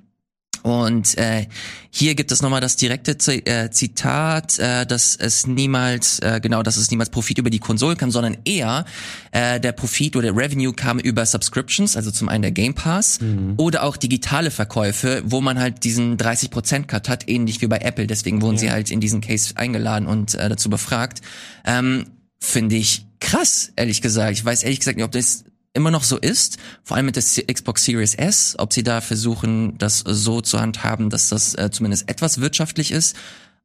Und 0.64 1.18
äh, 1.18 1.48
hier 1.92 2.16
gibt 2.16 2.32
es 2.32 2.42
nochmal 2.42 2.62
das 2.62 2.76
direkte 2.76 3.18
Z 3.18 3.48
äh, 3.48 3.72
Zitat, 3.72 4.60
äh, 4.60 4.86
dass 4.86 5.16
es 5.16 5.48
niemals, 5.48 6.20
äh, 6.20 6.40
genau, 6.42 6.64
dass 6.64 6.78
es 6.78 6.92
niemals 6.92 7.10
Profit 7.10 7.38
über 7.38 7.50
die 7.50 7.60
Konsolen 7.60 7.98
kam, 7.98 8.12
sondern 8.12 8.38
eher 8.46 8.86
äh, 9.32 9.60
der 9.60 9.72
Profit 9.72 10.16
oder 10.16 10.32
der 10.32 10.36
Revenue 10.36 10.74
kam 10.74 11.00
über 11.00 11.26
Subscriptions, 11.26 11.96
also 11.96 12.12
zum 12.12 12.30
einen 12.30 12.44
der 12.44 12.52
Game 12.52 12.74
Pass 12.74 13.20
oder 13.58 13.84
auch 13.84 13.98
digitale 13.98 14.52
Verkäufe, 14.52 15.24
wo 15.26 15.42
man 15.42 15.60
halt 15.60 15.84
diesen 15.84 16.18
30% 16.18 16.84
Cut 16.84 17.10
hat, 17.10 17.30
ähnlich 17.30 17.62
wie 17.62 17.68
bei 17.68 17.80
Apple. 17.80 18.08
Deswegen 18.08 18.42
wurden 18.42 18.58
sie 18.58 18.72
halt 18.72 18.92
in 18.92 19.00
diesen 19.00 19.22
Case 19.22 19.54
eingeladen 19.56 20.08
und 20.08 20.36
äh, 20.36 20.50
dazu 20.50 20.70
befragt. 20.70 21.22
Ähm, 21.66 22.06
Finde 22.40 22.78
ich 22.78 23.06
krass, 23.20 23.72
ehrlich 23.76 24.02
gesagt. 24.02 24.32
Ich 24.34 24.46
weiß 24.46 24.64
ehrlich 24.64 24.80
gesagt 24.80 24.98
nicht, 24.98 25.06
ob 25.06 25.12
das 25.12 25.44
immer 25.74 25.92
noch 25.92 26.04
so 26.04 26.18
ist, 26.18 26.58
vor 26.84 26.98
allem 26.98 27.06
mit 27.06 27.16
der 27.16 27.24
Xbox 27.24 27.86
Series 27.86 28.16
S, 28.16 28.56
ob 28.58 28.74
sie 28.74 28.84
da 28.84 29.02
versuchen, 29.02 29.78
das 29.78 30.00
so 30.00 30.42
zu 30.42 30.60
handhaben, 30.60 31.10
dass 31.10 31.30
das 31.30 31.56
äh, 31.56 31.70
zumindest 31.72 32.10
etwas 32.10 32.42
wirtschaftlich 32.42 32.92
ist. 32.92 33.16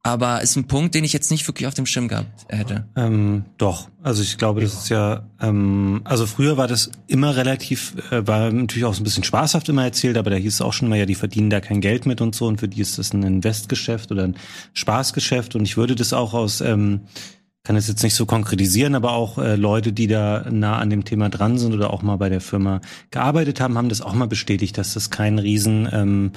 Aber 0.06 0.42
ist 0.42 0.54
ein 0.56 0.66
Punkt, 0.66 0.94
den 0.94 1.02
ich 1.02 1.14
jetzt 1.14 1.30
nicht 1.30 1.48
wirklich 1.48 1.66
auf 1.66 1.72
dem 1.72 1.86
Schirm 1.86 2.08
gehabt 2.08 2.44
hätte. 2.50 2.86
Ähm, 2.94 3.46
doch, 3.56 3.88
also 4.02 4.20
ich 4.22 4.36
glaube, 4.36 4.60
das 4.60 4.74
ist 4.74 4.90
ja, 4.90 5.24
ähm, 5.40 6.02
also 6.04 6.26
früher 6.26 6.58
war 6.58 6.68
das 6.68 6.90
immer 7.06 7.36
relativ, 7.36 7.94
äh, 8.10 8.26
war 8.26 8.52
natürlich 8.52 8.84
auch 8.84 8.92
so 8.92 9.00
ein 9.00 9.04
bisschen 9.04 9.24
spaßhaft 9.24 9.66
immer 9.70 9.82
erzählt, 9.82 10.18
aber 10.18 10.28
da 10.28 10.36
hieß 10.36 10.52
es 10.52 10.60
auch 10.60 10.74
schon 10.74 10.88
immer, 10.88 10.96
ja, 10.96 11.06
die 11.06 11.14
verdienen 11.14 11.48
da 11.48 11.62
kein 11.62 11.80
Geld 11.80 12.04
mit 12.04 12.20
und 12.20 12.34
so 12.34 12.46
und 12.46 12.60
für 12.60 12.68
die 12.68 12.82
ist 12.82 12.98
das 12.98 13.14
ein 13.14 13.22
Investgeschäft 13.22 14.12
oder 14.12 14.24
ein 14.24 14.36
Spaßgeschäft 14.74 15.54
und 15.54 15.64
ich 15.64 15.78
würde 15.78 15.94
das 15.94 16.12
auch 16.12 16.34
aus, 16.34 16.60
ähm, 16.60 17.00
kann 17.64 17.76
es 17.76 17.88
jetzt 17.88 18.02
nicht 18.02 18.14
so 18.14 18.26
konkretisieren, 18.26 18.94
aber 18.94 19.12
auch 19.12 19.38
äh, 19.38 19.56
Leute, 19.56 19.92
die 19.92 20.06
da 20.06 20.46
nah 20.50 20.78
an 20.78 20.90
dem 20.90 21.04
Thema 21.04 21.30
dran 21.30 21.58
sind 21.58 21.72
oder 21.72 21.92
auch 21.92 22.02
mal 22.02 22.16
bei 22.16 22.28
der 22.28 22.42
Firma 22.42 22.82
gearbeitet 23.10 23.58
haben, 23.60 23.78
haben 23.78 23.88
das 23.88 24.02
auch 24.02 24.12
mal 24.12 24.28
bestätigt, 24.28 24.76
dass 24.76 24.92
das 24.92 25.08
kein 25.10 25.38
riesen 25.38 25.88
ähm, 25.90 26.32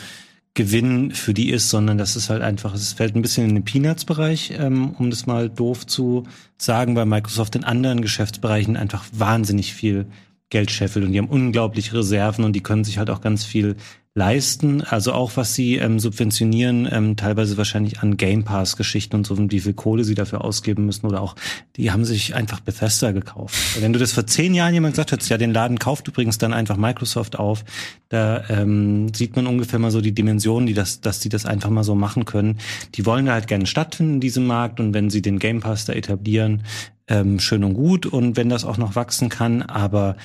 Gewinn 0.53 1.11
für 1.11 1.33
die 1.33 1.49
ist, 1.51 1.69
sondern 1.69 1.97
dass 1.97 2.15
es 2.15 2.29
halt 2.29 2.41
einfach, 2.41 2.73
es 2.73 2.93
fällt 2.93 3.15
ein 3.15 3.21
bisschen 3.21 3.47
in 3.47 3.55
den 3.55 3.65
Peanuts-Bereich, 3.65 4.53
ähm, 4.57 4.95
um 4.97 5.09
das 5.09 5.27
mal 5.27 5.49
doof 5.49 5.85
zu 5.85 6.23
sagen, 6.57 6.95
weil 6.95 7.05
Microsoft 7.05 7.55
in 7.55 7.65
anderen 7.65 8.01
Geschäftsbereichen 8.01 8.77
einfach 8.77 9.05
wahnsinnig 9.11 9.73
viel 9.73 10.07
Geld 10.49 10.71
scheffelt 10.71 11.05
und 11.05 11.11
die 11.11 11.19
haben 11.19 11.27
unglaubliche 11.27 11.97
Reserven 11.97 12.45
und 12.45 12.53
die 12.53 12.63
können 12.63 12.85
sich 12.85 12.97
halt 12.97 13.09
auch 13.09 13.19
ganz 13.19 13.43
viel 13.43 13.75
leisten. 14.17 14.81
Also 14.81 15.13
auch 15.13 15.37
was 15.37 15.53
sie 15.53 15.75
ähm, 15.75 15.99
subventionieren, 15.99 16.89
ähm, 16.91 17.15
teilweise 17.15 17.55
wahrscheinlich 17.55 17.99
an 17.99 18.17
Game 18.17 18.43
Pass-Geschichten 18.43 19.15
und 19.15 19.27
so, 19.27 19.37
wie 19.37 19.59
viel 19.59 19.73
Kohle 19.73 20.03
sie 20.03 20.15
dafür 20.15 20.43
ausgeben 20.43 20.87
müssen 20.87 21.05
oder 21.05 21.21
auch, 21.21 21.35
die 21.75 21.91
haben 21.91 22.03
sich 22.03 22.33
einfach 22.33 22.59
Bethesda 22.59 23.11
gekauft. 23.11 23.55
Wenn 23.79 23.93
du 23.93 23.99
das 23.99 24.13
vor 24.13 24.25
zehn 24.25 24.55
Jahren 24.55 24.73
jemand 24.73 24.95
gesagt 24.95 25.11
hättest, 25.11 25.29
ja, 25.29 25.37
den 25.37 25.53
Laden 25.53 25.77
kauft 25.77 26.07
übrigens 26.07 26.39
dann 26.39 26.51
einfach 26.51 26.77
Microsoft 26.77 27.37
auf, 27.37 27.63
da 28.09 28.43
ähm, 28.49 29.13
sieht 29.13 29.35
man 29.35 29.45
ungefähr 29.45 29.77
mal 29.77 29.91
so 29.91 30.01
die 30.01 30.13
Dimensionen, 30.13 30.65
die 30.65 30.73
das, 30.73 30.99
dass 30.99 31.19
die 31.19 31.29
das 31.29 31.45
einfach 31.45 31.69
mal 31.69 31.83
so 31.83 31.93
machen 31.93 32.25
können. 32.25 32.57
Die 32.95 33.05
wollen 33.05 33.27
da 33.27 33.33
halt 33.33 33.47
gerne 33.47 33.67
stattfinden 33.67 34.15
in 34.15 34.19
diesem 34.19 34.47
Markt 34.47 34.79
und 34.79 34.95
wenn 34.95 35.11
sie 35.11 35.21
den 35.21 35.37
Game 35.37 35.59
Pass 35.59 35.85
da 35.85 35.93
etablieren, 35.93 36.63
ähm, 37.07 37.39
schön 37.39 37.63
und 37.63 37.75
gut 37.75 38.07
und 38.07 38.35
wenn 38.35 38.49
das 38.49 38.65
auch 38.65 38.77
noch 38.77 38.95
wachsen 38.95 39.29
kann, 39.29 39.61
aber 39.61 40.17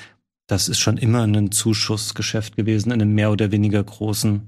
das 0.47 0.69
ist 0.69 0.79
schon 0.79 0.97
immer 0.97 1.23
ein 1.23 1.51
Zuschussgeschäft 1.51 2.55
gewesen 2.55 2.91
in 2.91 3.01
einem 3.01 3.13
mehr 3.13 3.31
oder 3.31 3.51
weniger 3.51 3.83
großen 3.83 4.43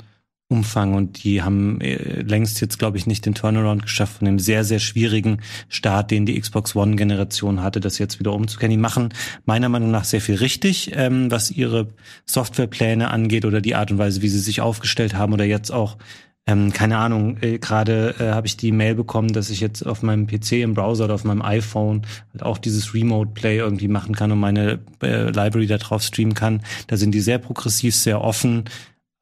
Umfang 0.47 0.93
und 0.93 1.23
die 1.23 1.41
haben 1.41 1.81
äh, 1.81 2.21
längst 2.21 2.61
jetzt, 2.61 2.77
glaube 2.77 2.97
ich, 2.97 3.07
nicht 3.07 3.25
den 3.25 3.33
Turnaround 3.33 3.81
geschafft 3.81 4.19
von 4.19 4.25
dem 4.25 4.37
sehr, 4.37 4.63
sehr 4.63 4.77
schwierigen 4.77 5.39
Start, 5.69 6.11
den 6.11 6.27
die 6.27 6.39
Xbox 6.39 6.75
One-Generation 6.75 7.63
hatte, 7.63 7.79
das 7.79 7.97
jetzt 7.97 8.19
wieder 8.19 8.31
umzukehren. 8.31 8.69
Die 8.69 8.77
machen 8.77 9.09
meiner 9.45 9.69
Meinung 9.69 9.89
nach 9.89 10.03
sehr 10.03 10.21
viel 10.21 10.35
richtig, 10.35 10.91
ähm, 10.93 11.31
was 11.31 11.49
ihre 11.49 11.87
Softwarepläne 12.27 13.09
angeht 13.09 13.43
oder 13.43 13.59
die 13.59 13.73
Art 13.73 13.89
und 13.89 13.97
Weise, 13.97 14.21
wie 14.21 14.29
sie 14.29 14.39
sich 14.39 14.61
aufgestellt 14.61 15.15
haben 15.15 15.33
oder 15.33 15.45
jetzt 15.45 15.71
auch 15.71 15.97
ähm, 16.47 16.71
keine 16.73 16.97
Ahnung, 16.99 17.37
äh, 17.41 17.57
gerade 17.57 18.15
äh, 18.19 18.31
habe 18.31 18.45
ich 18.45 18.55
die 18.55 18.71
Mail 18.71 18.93
bekommen, 18.93 19.33
dass 19.33 19.49
ich 19.49 19.61
jetzt 19.61 19.81
auf 19.81 20.03
meinem 20.03 20.27
PC 20.27 20.53
im 20.53 20.75
Browser 20.75 21.05
oder 21.05 21.15
auf 21.15 21.23
meinem 21.23 21.41
iPhone 21.41 22.05
halt 22.33 22.43
auch 22.43 22.59
dieses 22.59 22.93
Remote 22.93 23.31
Play 23.33 23.57
irgendwie 23.57 23.87
machen 23.87 24.13
kann 24.13 24.31
und 24.31 24.39
meine 24.39 24.79
äh, 25.01 25.31
Library 25.31 25.65
da 25.65 25.77
drauf 25.77 26.03
streamen 26.03 26.35
kann. 26.35 26.61
Da 26.85 26.97
sind 26.97 27.11
die 27.11 27.21
sehr 27.21 27.39
progressiv, 27.39 27.95
sehr 27.95 28.21
offen. 28.21 28.65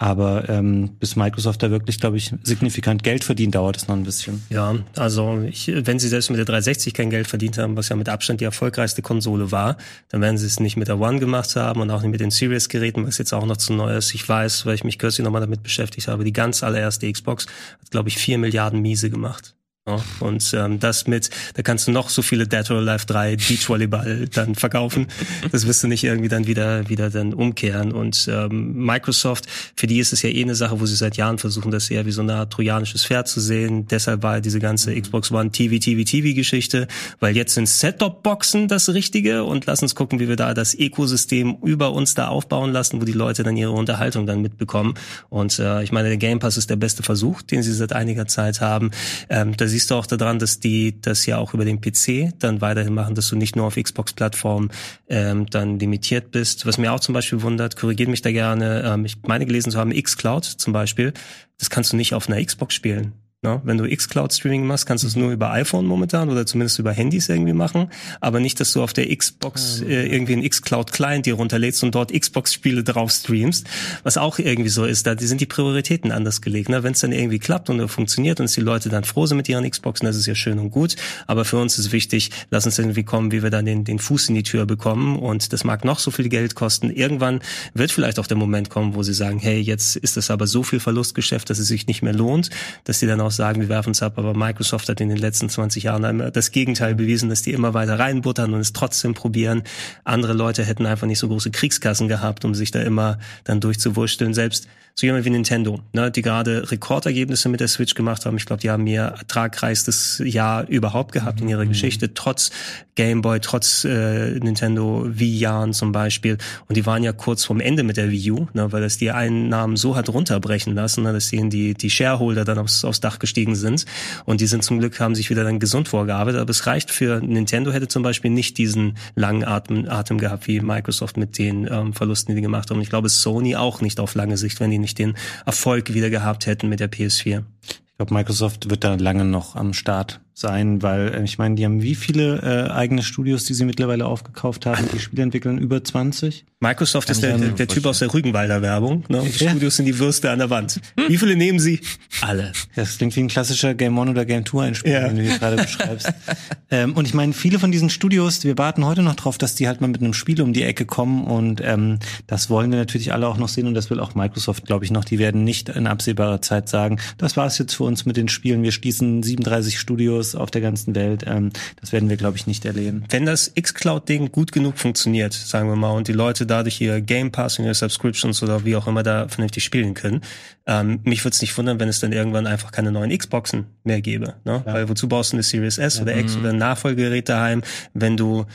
Aber 0.04 0.50
ähm, 0.50 0.98
bis 1.00 1.16
Microsoft 1.16 1.64
da 1.64 1.72
wirklich, 1.72 1.98
glaube 1.98 2.18
ich, 2.18 2.34
signifikant 2.44 3.04
Geld 3.04 3.24
verdient, 3.24 3.56
dauert 3.56 3.78
es 3.78 3.88
noch 3.88 3.96
ein 3.96 4.04
bisschen. 4.04 4.44
Ja, 4.50 4.76
also 4.98 5.42
ich, 5.48 5.72
wenn 5.74 5.98
sie 5.98 6.10
selbst 6.10 6.30
mit 6.30 6.40
der 6.40 6.46
360 6.46 6.94
kein 6.94 7.10
Geld 7.10 7.26
verdient 7.26 7.58
haben, 7.58 7.78
was 7.78 7.88
ja 7.88 7.96
mit 7.96 8.10
Abstand 8.10 8.42
die 8.42 8.44
erfolgreichste 8.44 9.02
Konsole 9.02 9.54
war, 9.54 9.78
dann 10.10 10.20
werden 10.20 10.38
sie 10.38 10.46
es 10.46 10.60
nicht 10.60 10.76
mit 10.76 10.90
der 10.90 11.00
One 11.00 11.20
gemacht 11.20 11.56
haben 11.56 11.80
und 11.80 11.90
auch 11.90 12.02
nicht 12.02 12.12
mit 12.12 12.20
den 12.20 12.32
Series-Geräten, 12.32 13.08
was 13.08 13.18
jetzt 13.18 13.34
auch 13.34 13.46
noch 13.46 13.56
zu 13.56 13.72
neu 13.72 13.96
ist. 13.96 14.14
Ich 14.14 14.28
weiß, 14.28 14.66
weil 14.66 14.76
ich 14.76 14.84
mich 14.84 15.00
kürzlich 15.00 15.24
nochmal 15.24 15.40
damit 15.40 15.64
beschäftigt 15.64 16.10
habe, 16.10 16.26
die 16.26 16.34
ganz 16.34 16.64
allererste 16.64 17.10
Xbox 17.10 17.46
hat, 17.80 17.90
glaube 17.90 18.10
ich, 18.10 18.18
vier 18.18 18.38
Milliarden 18.38 18.82
Miese 18.82 19.10
gemacht. 19.10 19.56
Ja, 19.86 20.02
und 20.22 20.54
ähm, 20.54 20.80
das 20.80 21.08
mit, 21.08 21.30
da 21.56 21.62
kannst 21.62 21.90
du 21.90 21.92
noch 21.92 22.08
so 22.08 22.22
viele 22.22 22.48
Dead 22.48 22.72
or 22.72 22.78
Alive 22.78 23.06
3 23.06 23.36
Beachvolleyball 23.36 24.30
dann 24.30 24.56
verkaufen. 24.56 25.08
Das 25.52 25.68
wirst 25.68 25.84
du 25.84 25.90
nicht 25.90 26.06
irgendwie 26.06 26.30
dann 26.30 26.48
wieder 26.48 26.88
wieder 26.88 27.10
dann 27.10 27.34
umkehren. 27.34 27.92
Und 27.92 28.30
ähm, 28.32 28.76
Microsoft, 28.86 29.46
für 29.76 29.86
die 29.86 30.00
ist 30.00 30.14
es 30.14 30.22
ja 30.22 30.30
eh 30.30 30.42
eine 30.42 30.56
Sache, 30.56 30.80
wo 30.80 30.86
sie 30.86 30.96
seit 30.96 31.18
Jahren 31.18 31.38
versuchen, 31.38 31.70
das 31.70 31.92
eher 31.92 32.06
wie 32.06 32.14
so 32.14 32.22
eine 32.22 32.36
Art 32.36 32.54
trojanisches 32.54 33.06
Pferd 33.06 33.28
zu 33.28 33.42
sehen. 33.42 33.86
Deshalb 33.90 34.24
war 34.24 34.40
diese 34.40 34.60
ganze 34.60 34.96
Xbox 34.96 35.32
One 35.34 35.52
TV, 35.52 35.80
TV, 35.80 36.06
TV-Geschichte, 36.06 36.88
weil 37.20 37.36
jetzt 37.36 37.54
sind 37.54 37.68
Set-Top-Boxen 37.68 38.70
das 38.70 38.88
Richtige 38.88 39.44
und 39.44 39.66
lass 39.66 39.82
uns 39.82 39.96
gucken, 39.96 40.22
wie 40.22 40.30
wir 40.30 40.38
da 40.38 40.54
das 40.54 40.74
Ökosystem 40.74 41.58
über 41.62 41.92
uns 41.92 42.14
da 42.14 42.30
aufbauen 42.30 42.72
lassen, 42.72 43.02
wo 43.02 43.06
die 43.06 43.12
Leute 43.12 43.44
dann 43.44 43.58
ihre 43.58 43.72
Unterhaltung 43.72 44.28
dann 44.28 44.42
mitbekommen. 44.42 44.94
Und 45.28 45.60
äh, 45.60 45.84
ich 45.84 45.92
meine, 45.92 46.08
der 46.08 46.18
Game 46.18 46.40
Pass 46.40 46.56
ist 46.56 46.70
der 46.70 46.78
beste 46.78 47.04
Versuch, 47.04 47.42
den 47.42 47.64
sie 47.64 47.74
seit 47.74 47.92
einiger 47.92 48.28
Zeit 48.28 48.62
haben. 48.62 48.92
Ähm, 49.28 49.58
da 49.58 49.73
siehst 49.74 49.92
du 49.92 49.96
auch 49.96 50.06
daran, 50.06 50.40
dass 50.40 50.60
die 50.60 51.02
das 51.02 51.26
ja 51.26 51.38
auch 51.38 51.54
über 51.54 51.66
den 51.66 51.82
PC 51.82 52.34
dann 52.40 52.62
weiterhin 52.62 52.94
machen, 52.94 53.16
dass 53.16 53.28
du 53.30 53.36
nicht 53.36 53.56
nur 53.56 53.66
auf 53.66 53.76
Xbox-Plattformen 53.76 54.70
ähm, 55.10 55.48
dann 55.48 55.80
limitiert 55.80 56.32
bist. 56.32 56.66
Was 56.66 56.78
mir 56.78 56.94
auch 56.94 57.00
zum 57.00 57.14
Beispiel 57.14 57.42
wundert, 57.42 57.76
korrigiert 57.76 58.10
mich 58.10 58.22
da 58.22 58.32
gerne, 58.32 58.84
ähm, 58.86 59.06
ich 59.06 59.18
meine 59.24 59.46
gelesen 59.46 59.72
zu 59.72 59.80
haben, 59.80 59.92
xCloud 59.92 60.46
zum 60.46 60.74
Beispiel, 60.74 61.14
das 61.58 61.70
kannst 61.70 61.92
du 61.92 61.98
nicht 61.98 62.14
auf 62.14 62.30
einer 62.30 62.44
Xbox 62.44 62.76
spielen. 62.76 63.14
Ne? 63.44 63.62
Wenn 63.64 63.78
du 63.78 63.88
xCloud-Streaming 63.88 64.66
machst, 64.66 64.86
kannst 64.86 65.04
du 65.04 65.08
es 65.08 65.16
nur 65.16 65.32
über 65.32 65.52
iPhone 65.52 65.86
momentan 65.86 66.30
oder 66.30 66.46
zumindest 66.46 66.80
über 66.80 66.94
Handys 66.94 67.28
irgendwie 67.28 67.54
machen, 67.54 67.90
aber 68.22 68.40
nicht, 68.40 68.60
dass 68.60 68.72
du 68.72 68.82
auf 68.82 68.94
der 68.94 69.14
Xbox 69.16 69.82
äh, 69.82 70.08
irgendwie 70.08 70.34
einen 70.34 70.50
xCloud-Client 70.50 71.26
dir 71.26 71.34
runterlädst 71.34 71.84
und 71.84 71.94
dort 71.94 72.14
Xbox-Spiele 72.14 72.84
drauf 72.84 73.12
streamst, 73.12 73.68
was 74.04 74.18
auch 74.18 74.40
irgendwie 74.40 74.70
so 74.70 74.86
ist. 74.86 75.06
Da 75.06 75.16
die 75.16 75.26
sind 75.26 75.42
die 75.42 75.46
Prioritäten 75.46 76.12
anders 76.12 76.42
gelegt. 76.42 76.70
Ne? 76.70 76.84
Wenn 76.84 76.94
es 76.94 77.02
dann 77.02 77.12
irgendwie 77.12 77.40
klappt 77.40 77.70
und 77.70 77.86
funktioniert 77.90 78.40
und 78.40 78.56
die 78.56 78.62
Leute 78.62 78.90
dann 78.90 79.04
froh 79.04 79.26
sind 79.26 79.38
mit 79.38 79.50
ihren 79.50 79.70
Xboxen, 79.70 80.06
das 80.06 80.16
ist 80.16 80.26
ja 80.26 80.36
schön 80.36 80.58
und 80.58 80.72
gut. 80.72 80.96
Aber 81.28 81.44
für 81.44 81.58
uns 81.58 81.78
ist 81.78 81.92
wichtig, 81.92 82.32
lass 82.50 82.66
uns 82.66 82.80
irgendwie 82.80 83.04
kommen, 83.04 83.32
wie 83.34 83.44
wir 83.44 83.50
dann 83.50 83.66
den, 83.66 83.84
den 83.84 84.00
Fuß 84.00 84.30
in 84.30 84.36
die 84.36 84.44
Tür 84.44 84.66
bekommen. 84.66 85.20
Und 85.20 85.52
das 85.52 85.66
mag 85.66 85.84
noch 85.84 86.00
so 86.00 86.12
viel 86.12 86.30
Geld 86.30 86.56
kosten. 86.56 86.90
Irgendwann 86.90 87.42
wird 87.74 87.92
vielleicht 87.92 88.20
auch 88.20 88.28
der 88.28 88.38
Moment 88.38 88.70
kommen, 88.70 88.96
wo 88.96 89.04
sie 89.04 89.14
sagen, 89.14 89.40
hey, 89.40 89.60
jetzt 89.60 89.98
ist 89.98 90.16
das 90.16 90.32
aber 90.32 90.48
so 90.48 90.64
viel 90.64 90.80
Verlustgeschäft, 90.80 91.50
dass 91.50 91.60
es 91.60 91.68
sich 91.68 91.88
nicht 91.88 92.02
mehr 92.02 92.14
lohnt, 92.14 92.50
dass 92.86 93.00
sie 93.00 93.08
dann 93.08 93.20
auch 93.20 93.33
sagen, 93.36 93.62
wir 93.62 93.70
werfen 93.70 93.92
es 93.92 94.02
ab. 94.02 94.18
Aber 94.18 94.34
Microsoft 94.34 94.90
hat 94.90 95.02
in 95.02 95.10
den 95.10 95.18
letzten 95.18 95.50
20 95.50 95.84
Jahren 95.84 96.32
das 96.32 96.52
Gegenteil 96.52 96.96
bewiesen, 96.96 97.30
dass 97.30 97.42
die 97.42 97.52
immer 97.52 97.74
weiter 97.74 98.00
reinbuttern 98.00 98.54
und 98.54 98.60
es 98.60 98.74
trotzdem 98.74 99.14
probieren. 99.14 99.64
Andere 100.04 100.34
Leute 100.34 100.64
hätten 100.64 100.86
einfach 100.86 101.08
nicht 101.08 101.20
so 101.20 101.28
große 101.28 101.52
Kriegskassen 101.52 102.08
gehabt, 102.08 102.46
um 102.46 102.56
sich 102.56 102.72
da 102.72 102.82
immer 102.82 103.20
dann 103.44 103.60
durchzuwursteln. 103.60 104.34
Selbst 104.34 104.68
so 104.96 105.08
jemand 105.08 105.26
wie 105.26 105.32
Nintendo, 105.32 105.80
ne, 105.94 106.12
die 106.12 106.22
gerade 106.22 106.70
Rekordergebnisse 106.72 107.50
mit 107.50 107.60
der 107.60 107.68
Switch 107.68 107.96
gemacht 107.96 108.26
haben. 108.26 108.38
Ich 108.38 108.46
glaube, 108.46 108.62
die 108.62 108.70
haben 108.70 108.86
ihr 108.86 109.02
ertragreichstes 109.02 110.22
Jahr 110.24 110.68
überhaupt 110.68 111.12
gehabt 111.14 111.42
in 111.42 111.50
ihrer 111.50 111.66
mhm. 111.66 111.70
Geschichte, 111.70 112.14
trotz 112.14 112.52
Game 112.96 113.24
Boy, 113.24 113.40
trotz 113.40 113.86
äh, 113.86 114.40
Nintendo 114.40 115.04
Wii-Jahren 115.08 115.74
zum 115.74 115.92
Beispiel. 115.92 116.38
Und 116.68 116.78
die 116.78 116.86
waren 116.86 117.04
ja 117.04 117.12
kurz 117.12 117.44
vorm 117.44 117.60
Ende 117.60 117.82
mit 117.82 117.98
der 117.98 118.12
Wii 118.12 118.32
U, 118.32 118.48
ne, 118.54 118.72
weil 118.72 118.82
das 118.82 118.98
die 118.98 119.10
Einnahmen 119.10 119.78
so 119.78 119.96
hat 119.96 120.10
runterbrechen 120.10 120.76
lassen, 120.76 121.04
ne, 121.04 121.12
dass 121.12 121.30
denen 121.30 121.50
die, 121.50 121.74
die 121.74 121.90
Shareholder 121.90 122.46
dann 122.46 122.60
aufs, 122.60 122.86
aufs 122.86 123.00
Dach 123.00 123.18
gestiegen 123.18 123.56
sind. 123.56 123.86
Und 124.26 124.42
die 124.42 124.48
sind 124.48 124.64
zum 124.64 124.78
Glück, 124.78 125.00
haben 125.00 125.16
sich 125.16 125.32
wieder 125.32 125.44
dann 125.44 125.60
gesund 125.60 125.88
vorgearbeitet. 125.88 126.40
Aber 126.40 126.52
es 126.52 126.68
reicht 126.68 126.92
für 126.92 127.20
Nintendo 127.20 127.72
hätte 127.72 127.88
zum 127.88 128.04
Beispiel 128.04 128.30
nicht 128.30 128.60
diesen 128.60 128.96
langen 129.16 129.44
Atem, 129.44 129.90
Atem 129.90 130.20
gehabt 130.20 130.48
wie 130.48 130.60
Microsoft 130.60 131.18
mit 131.18 131.40
den 131.40 131.68
ähm, 131.72 131.94
Verlusten, 131.94 132.34
die 132.34 132.36
die 132.36 132.44
gemacht 132.44 132.70
haben. 132.70 132.82
Ich 132.82 132.90
glaube, 132.90 133.10
Sony 133.10 133.56
auch 133.56 133.82
nicht 133.82 134.00
auf 134.00 134.14
lange 134.14 134.38
Sicht, 134.38 134.60
wenn 134.60 134.70
die 134.70 134.83
nicht 134.84 135.00
den 135.00 135.18
Erfolg 135.46 135.94
wieder 135.94 136.12
gehabt 136.12 136.46
hätten 136.46 136.70
mit 136.70 136.80
der 136.80 136.92
PS4. 136.92 137.44
Ich 137.64 137.98
glaube, 137.98 138.14
Microsoft 138.14 138.70
wird 138.70 138.84
da 138.84 138.96
lange 138.96 139.26
noch 139.26 139.56
am 139.56 139.74
Start 139.74 140.22
sein, 140.34 140.82
weil 140.82 141.14
äh, 141.14 141.24
ich 141.24 141.38
meine, 141.38 141.56
die 141.56 141.66
haben 141.66 141.82
wie 141.82 141.96
viele 141.96 142.40
äh, 142.42 142.72
eigene 142.72 143.04
Studios, 143.04 143.46
die 143.46 143.54
sie 143.54 143.66
mittlerweile 143.66 144.06
aufgekauft 144.06 144.66
haben, 144.66 144.88
die 144.94 145.00
Spiele 145.00 145.24
entwickeln, 145.24 145.58
über 145.58 145.84
20? 145.84 146.46
Microsoft 146.60 147.08
Kann 147.08 147.16
ist 147.16 147.22
der, 147.22 147.38
der, 147.38 147.50
der 147.50 147.68
Typ 147.68 147.86
aus 147.86 148.00
der 148.00 148.14
Rügenwalder 148.14 148.62
Werbung. 148.62 149.04
Ne? 149.10 149.22
Die 149.22 149.44
ja. 149.44 149.50
Studios 149.52 149.76
sind 149.76 149.86
die 149.86 150.00
Würste 150.00 150.32
an 150.32 150.40
der 150.40 150.50
Wand. 150.50 150.80
Wie 151.08 151.18
viele 151.18 151.36
nehmen 151.36 151.60
sie? 151.60 151.82
Alle. 152.22 152.54
Das 152.76 152.98
klingt 152.98 153.16
wie 153.18 153.20
ein 153.20 153.28
klassischer 153.28 153.74
Game 153.74 153.98
One 153.98 154.12
oder 154.12 154.26
Game 154.26 154.46
Two 154.46 154.62
Einspiel, 154.62 154.94
ja. 154.94 155.08
den 155.08 155.18
du 155.18 155.24
hier 155.24 155.38
gerade 155.38 155.58
beschreibst. 155.58 156.14
ähm, 156.72 156.94
und 156.94 157.06
ich 157.06 157.14
meine, 157.14 157.34
viele 157.34 157.60
von 157.60 157.72
diesen 157.72 157.90
Studios, 157.90 158.46
wir 158.46 158.58
warten 158.58 158.86
heute 158.86 159.04
noch 159.04 159.16
drauf, 159.16 159.38
dass 159.38 159.56
die 159.56 159.68
halt 159.68 159.82
mal 159.82 159.88
mit 159.88 160.02
einem 160.02 160.14
Spiel 160.14 160.42
um 160.42 160.54
die 160.54 160.64
Ecke 160.64 160.86
kommen 160.86 161.26
und 161.26 161.62
ähm, 161.62 162.00
das 162.28 162.50
wollen 162.50 162.72
wir 162.72 162.78
natürlich 162.80 163.12
alle 163.12 163.28
auch 163.28 163.38
noch 163.38 163.50
sehen 163.50 163.68
und 163.68 163.74
das 163.74 163.90
will 163.90 164.00
auch 164.00 164.16
Microsoft, 164.16 164.66
glaube 164.66 164.86
ich, 164.86 164.92
noch. 164.92 165.04
Die 165.04 165.20
werden 165.20 165.44
nicht 165.44 165.68
in 165.68 165.86
absehbarer 165.86 166.42
Zeit 166.42 166.70
sagen, 166.70 166.98
das 167.18 167.36
war's 167.36 167.58
jetzt 167.58 167.74
für 167.74 167.84
uns 167.84 168.06
mit 168.06 168.16
den 168.16 168.30
Spielen. 168.30 168.64
Wir 168.64 168.72
schließen 168.72 169.22
37 169.22 169.78
Studios 169.78 170.23
Studios 170.24 170.36
auf 170.36 170.52
der 170.52 170.62
ganzen 170.62 170.96
Welt. 170.96 171.24
Ähm, 171.28 171.52
das 171.80 171.92
werden 171.92 172.10
wir, 172.10 172.18
glaube 172.18 172.38
ich, 172.38 172.48
nicht 172.48 172.66
erleben. 172.66 173.04
Wenn 173.10 173.26
das 173.26 173.54
xCloud-Ding 173.60 174.32
gut 174.32 174.52
genug 174.52 174.78
funktioniert, 174.78 175.34
sagen 175.34 175.70
wir 175.70 175.76
mal, 175.76 175.92
und 175.92 176.08
die 176.08 176.14
Leute 176.14 176.46
dadurch 176.46 176.80
ihr 176.82 177.02
Game 177.02 177.32
Pass 177.32 177.60
und 177.60 177.66
ihre 177.66 177.74
Subscriptions 177.74 178.42
oder 178.42 178.66
wie 178.66 178.76
auch 178.76 178.88
immer 178.88 179.04
da 179.04 179.28
vernünftig 179.28 179.64
spielen 179.64 179.94
können, 179.94 180.22
ähm, 180.66 181.00
mich 181.04 181.24
würde 181.24 181.34
es 181.34 181.42
nicht 181.42 181.58
wundern, 181.58 181.80
wenn 181.80 181.90
es 181.90 182.00
dann 182.00 182.14
irgendwann 182.14 182.48
einfach 182.48 182.72
keine 182.72 182.92
neuen 182.92 183.16
Xboxen 183.16 183.66
mehr 183.84 184.02
gäbe. 184.02 184.36
Ne? 184.46 184.64
Ja. 184.66 184.74
Weil 184.74 184.90
wozu 184.90 185.08
baust 185.08 185.34
du 185.34 185.38
eine 185.38 185.44
Series 185.44 185.78
S 185.78 185.98
ja. 185.98 186.04
oder 186.04 186.16
X 186.18 186.36
mhm. 186.36 186.42
oder 186.42 186.50
ein 186.52 186.58
Nachfolgegerät 186.58 187.28
daheim, 187.28 187.62
wenn 187.94 188.18
du 188.18 188.46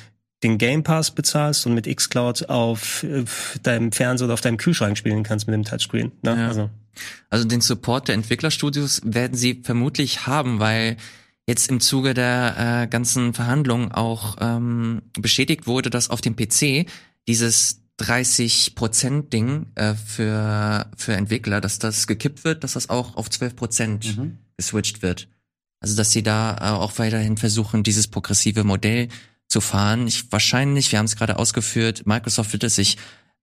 den 0.42 0.56
Game 0.56 0.84
Pass 0.84 1.10
bezahlst 1.10 1.66
und 1.66 1.74
mit 1.74 1.84
xCloud 1.94 2.48
auf 2.48 3.02
äh, 3.02 3.24
deinem 3.62 3.92
Fernseher 3.92 4.26
oder 4.26 4.34
auf 4.34 4.40
deinem 4.40 4.56
Kühlschrank 4.56 4.96
spielen 4.96 5.24
kannst 5.24 5.46
mit 5.48 5.54
dem 5.54 5.64
Touchscreen. 5.64 6.12
Ne? 6.22 6.36
Ja. 6.36 6.48
Also. 6.48 6.70
also 7.28 7.44
den 7.44 7.60
Support 7.60 8.08
der 8.08 8.14
Entwicklerstudios 8.14 9.00
werden 9.04 9.36
sie 9.36 9.62
vermutlich 9.64 10.26
haben, 10.26 10.60
weil 10.60 10.96
jetzt 11.48 11.70
im 11.70 11.80
Zuge 11.80 12.12
der 12.12 12.82
äh, 12.84 12.86
ganzen 12.88 13.32
Verhandlungen 13.32 13.90
auch 13.90 14.36
ähm, 14.38 15.00
bestätigt 15.18 15.66
wurde, 15.66 15.88
dass 15.88 16.10
auf 16.10 16.20
dem 16.20 16.36
PC 16.36 16.86
dieses 17.26 17.80
30 17.96 18.74
Prozent 18.74 19.32
Ding 19.32 19.66
äh, 19.74 19.94
für 19.94 20.90
für 20.94 21.14
Entwickler, 21.14 21.62
dass 21.62 21.78
das 21.78 22.06
gekippt 22.06 22.44
wird, 22.44 22.64
dass 22.64 22.74
das 22.74 22.90
auch 22.90 23.16
auf 23.16 23.30
12 23.30 23.56
Prozent 23.56 24.16
mhm. 24.18 24.38
geswitcht 24.58 25.00
wird. 25.00 25.26
Also 25.80 25.96
dass 25.96 26.10
sie 26.10 26.22
da 26.22 26.56
äh, 26.58 26.76
auch 26.76 26.98
weiterhin 26.98 27.38
versuchen, 27.38 27.82
dieses 27.82 28.08
progressive 28.08 28.62
Modell 28.62 29.08
zu 29.48 29.62
fahren. 29.62 30.06
Ich 30.06 30.30
wahrscheinlich, 30.30 30.92
wir 30.92 30.98
haben 30.98 31.06
es 31.06 31.16
gerade 31.16 31.38
ausgeführt, 31.38 32.06
Microsoft 32.06 32.52
wird 32.52 32.64
es 32.64 32.76
sich 32.76 32.98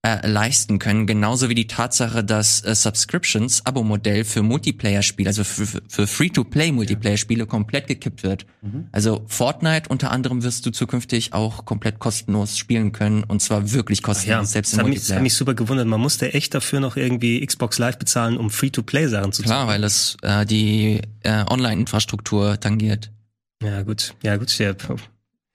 äh, 0.06 0.24
leisten 0.24 0.78
können. 0.78 1.06
Genauso 1.06 1.48
wie 1.48 1.56
die 1.56 1.66
Tatsache, 1.66 2.22
dass 2.22 2.64
äh, 2.64 2.76
Subscriptions, 2.76 3.66
Abo-Modell 3.66 4.24
für 4.24 4.42
Multiplayer-Spiele, 4.42 5.28
also 5.28 5.42
für, 5.42 5.66
für 5.88 6.06
Free-to-Play-Multiplayer-Spiele 6.06 7.46
komplett 7.46 7.88
gekippt 7.88 8.22
wird. 8.22 8.46
Mhm. 8.62 8.86
Also 8.92 9.24
Fortnite 9.26 9.88
unter 9.88 10.12
anderem 10.12 10.44
wirst 10.44 10.64
du 10.64 10.70
zukünftig 10.70 11.32
auch 11.32 11.64
komplett 11.64 11.98
kostenlos 11.98 12.56
spielen 12.56 12.92
können 12.92 13.24
und 13.24 13.42
zwar 13.42 13.72
wirklich 13.72 14.04
kostenlos, 14.04 14.28
ja, 14.28 14.44
selbst 14.44 14.74
im 14.74 14.82
Multiplayer. 14.82 14.94
Mich, 14.94 15.08
das 15.08 15.16
hat 15.16 15.22
mich 15.22 15.34
super 15.34 15.54
gewundert. 15.54 15.88
Man 15.88 16.00
musste 16.00 16.32
echt 16.34 16.54
dafür 16.54 16.78
noch 16.78 16.96
irgendwie 16.96 17.44
Xbox 17.44 17.78
Live 17.78 17.98
bezahlen, 17.98 18.36
um 18.36 18.50
Free-to-Play-Sachen 18.50 19.32
zu 19.32 19.42
Klar, 19.42 19.66
weil 19.66 19.82
es 19.82 20.16
äh, 20.22 20.46
die 20.46 21.00
äh, 21.24 21.44
Online-Infrastruktur 21.50 22.60
tangiert. 22.60 23.10
Ja, 23.60 23.82
gut. 23.82 24.14
Ja, 24.22 24.36
gut. 24.36 24.56
Ja. 24.58 24.74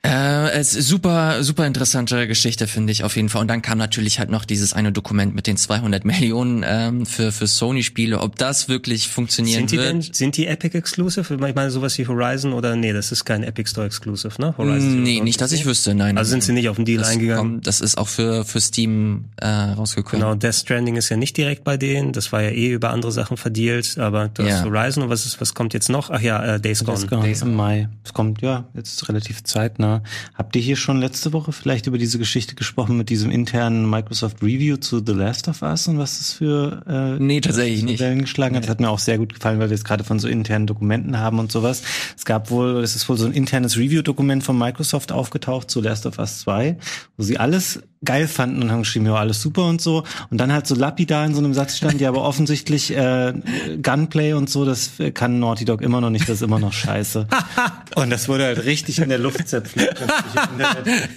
Äh, 0.04 0.50
es 0.54 0.76
ist 0.76 0.88
super, 0.88 1.44
super 1.44 1.68
interessante 1.68 2.28
Geschichte, 2.28 2.66
finde 2.66 2.92
ich 2.92 3.04
auf 3.04 3.16
jeden 3.16 3.30
Fall. 3.30 3.42
Und 3.42 3.48
dann 3.48 3.62
kam 3.62 3.78
natürlich 3.78 4.18
halt 4.18 4.32
noch 4.32 4.46
dieses 4.46 4.74
eine 4.74 4.92
Dokument 4.92 5.36
mit 5.36 5.46
den 5.46 5.58
200 5.58 6.06
Millionen 6.06 6.66
ähm, 6.68 7.06
für, 7.06 7.32
für 7.32 7.46
Sony-Spiele. 7.46 8.20
Ob 8.20 8.36
das 8.36 8.68
wirklich 8.68 9.10
funktionieren 9.10 9.68
sind 9.68 9.72
die 9.72 9.78
wird? 9.78 9.90
Denn, 9.90 10.02
sind 10.02 10.38
die 10.38 10.48
Epic 10.48 10.76
Exclusive? 10.76 11.32
Ich 11.34 11.56
meine, 11.56 11.70
sowas 11.70 12.00
wie 12.00 12.08
Horizon 12.08 12.54
oder 12.54 12.76
nee, 12.76 12.94
das 12.94 13.12
ist 13.12 13.26
kein 13.26 13.44
Epic 13.44 13.70
Store 13.70 13.86
Exclusive, 13.86 14.42
ne? 14.42 14.56
Horizon 14.58 15.04
nee, 15.04 15.22
nicht, 15.22 15.40
dass 15.40 15.52
ich 15.52 15.68
wüsste, 15.68 15.94
nein. 15.94 16.18
Also 16.18 16.32
sind 16.32 16.44
sie 16.44 16.54
nicht 16.54 16.70
auf 16.70 16.78
den 16.78 16.86
Deal 16.86 17.00
das 17.00 17.10
eingegangen? 17.10 17.54
Kommt, 17.54 17.68
das 17.68 17.80
ist 17.80 18.00
auch 18.00 18.08
für, 18.08 18.44
für 18.44 18.60
Steam 18.60 19.26
äh, 19.38 19.48
rausgekommen. 19.48 20.22
Genau, 20.22 20.34
Death 20.34 20.56
Stranding 20.56 20.96
ist 20.96 21.10
ja 21.10 21.18
nicht 21.18 21.38
direkt 21.38 21.64
bei 21.64 21.78
denen. 21.78 22.12
Das 22.12 22.32
war 22.32 22.42
ja 22.42 22.50
eh 22.50 22.72
über 22.72 22.90
andere 22.90 23.12
Sachen 23.12 23.38
verdealt. 23.38 24.00
Aber 24.00 24.30
du 24.30 24.42
ja. 24.42 24.56
hast 24.56 24.66
Horizon 24.66 25.04
und 25.04 25.10
was, 25.10 25.28
ist, 25.28 25.40
was 25.40 25.54
kommt 25.54 25.76
jetzt 25.76 25.90
noch? 25.90 26.10
Ach 26.10 26.22
ja, 26.22 26.56
äh, 26.56 26.60
Days 26.60 26.84
Gone. 26.84 26.98
Days 26.98 27.08
Gone 27.08 27.22
Days 27.22 27.42
im 27.44 27.56
Mai. 27.56 27.88
Es 28.04 28.14
kommt, 28.14 28.42
ja, 28.42 28.66
jetzt 28.74 29.08
relativ 29.08 29.44
zeitnah. 29.44 29.91
Habt 30.34 30.56
ihr 30.56 30.62
hier 30.62 30.76
schon 30.76 31.00
letzte 31.00 31.34
Woche 31.34 31.52
vielleicht 31.52 31.88
über 31.88 31.98
diese 31.98 32.18
Geschichte 32.18 32.56
gesprochen 32.56 32.98
mit 32.98 33.10
diesem 33.10 33.32
internen 33.32 33.90
Microsoft 33.90 34.42
Review 34.42 34.78
zu 34.78 35.04
The 35.06 35.12
Last 35.14 35.48
of 35.48 35.62
Us 35.62 35.88
und 35.88 35.98
was 35.98 36.18
das 36.20 36.34
für 36.34 36.84
äh, 36.88 37.22
nee 37.22 37.42
tatsächlich 37.42 37.84
nicht 37.84 38.00
Wellen 38.00 38.22
geschlagen 38.22 38.56
hat? 38.56 38.64
Das 38.64 38.70
hat 38.70 38.80
mir 38.80 38.90
auch 38.90 39.00
sehr 39.00 39.18
gut 39.18 39.34
gefallen, 39.34 39.60
weil 39.60 39.70
wir 39.70 39.76
es 39.76 39.84
gerade 39.84 40.04
von 40.04 40.20
so 40.20 40.28
internen 40.28 40.68
Dokumenten 40.68 41.18
haben 41.18 41.40
und 41.40 41.52
sowas. 41.52 41.84
Es 42.18 42.26
gab 42.26 42.50
wohl, 42.50 42.82
es 42.82 42.96
ist 42.96 43.10
wohl 43.10 43.18
so 43.18 43.26
ein 43.26 43.34
internes 43.34 43.78
Review-Dokument 43.78 44.44
von 44.44 44.58
Microsoft 44.58 45.12
aufgetaucht 45.12 45.70
zu 45.70 45.82
Last 45.82 46.06
of 46.06 46.18
Us 46.20 46.40
2, 46.42 46.78
wo 47.18 47.24
sie 47.24 47.38
alles 47.38 47.82
geil 48.04 48.28
fanden 48.28 48.64
und 48.64 48.72
haben 48.72 48.82
geschrieben, 48.82 49.06
ja, 49.06 49.16
alles 49.16 49.42
super 49.42 49.66
und 49.66 49.80
so. 49.80 50.04
Und 50.32 50.40
dann 50.40 50.52
halt 50.52 50.66
so 50.66 50.74
lapidar 50.74 51.26
in 51.26 51.34
so 51.34 51.40
einem 51.40 51.54
Satz 51.54 51.78
stand, 51.78 52.02
ja, 52.02 52.10
aber 52.10 52.24
offensichtlich 52.24 52.96
äh, 52.96 53.34
Gunplay 53.82 54.34
und 54.34 54.50
so, 54.50 54.66
das 54.66 54.94
kann 55.14 55.40
Naughty 55.40 55.66
Dog 55.66 55.82
immer 55.82 56.02
noch 56.02 56.10
nicht, 56.10 56.28
das 56.28 56.38
ist 56.38 56.42
immer 56.42 56.60
noch 56.60 56.74
scheiße. 56.74 57.28
und 57.96 58.10
das 58.10 58.28
wurde 58.28 58.46
halt 58.46 58.66
richtig 58.66 59.00
in 59.00 59.10
der 59.10 59.20
Luft 59.20 59.48
zerpflückt. 59.48 60.02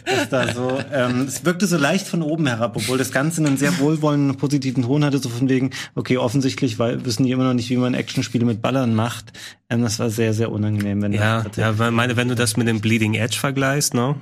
das 0.05 0.29
da 0.29 0.53
so, 0.53 0.79
ähm, 0.93 1.23
es 1.23 1.45
wirkte 1.45 1.67
so 1.67 1.79
leicht 1.79 2.07
von 2.07 2.23
oben 2.23 2.47
herab, 2.47 2.77
obwohl 2.77 2.99
das 2.99 3.13
Ganze 3.13 3.45
einen 3.45 3.57
sehr 3.57 3.79
wohlwollenden, 3.79 4.37
positiven 4.37 4.83
Ton 4.83 5.05
hatte, 5.05 5.19
so 5.19 5.31
von 5.31 5.49
wegen, 5.49 5.71
okay, 5.95 6.19
offensichtlich 6.19 6.79
weil, 6.79 7.05
wissen 7.07 7.25
die 7.25 7.31
immer 7.31 7.45
noch 7.45 7.55
nicht, 7.55 7.71
wie 7.71 7.79
man 7.79 7.95
Actionspiele 7.95 8.45
mit 8.45 8.61
Ballern 8.61 8.95
macht. 8.95 9.33
Ähm, 9.71 9.83
das 9.83 9.99
war 9.99 10.11
sehr, 10.11 10.35
sehr 10.35 10.53
unangenehm. 10.53 11.01
Wenn 11.01 11.15
ja, 11.15 11.45
ja, 11.57 11.79
weil 11.79 11.93
meine, 11.93 12.17
wenn 12.17 12.29
du 12.29 12.35
das 12.35 12.59
mit 12.59 12.69
dem 12.69 12.83
Bleeding 12.83 13.15
Edge 13.15 13.39
vergleichst, 13.39 13.95
ne? 13.95 14.17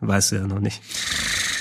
Weißt 0.00 0.32
du 0.32 0.36
ja 0.36 0.46
noch 0.46 0.60
nicht. 0.60 0.80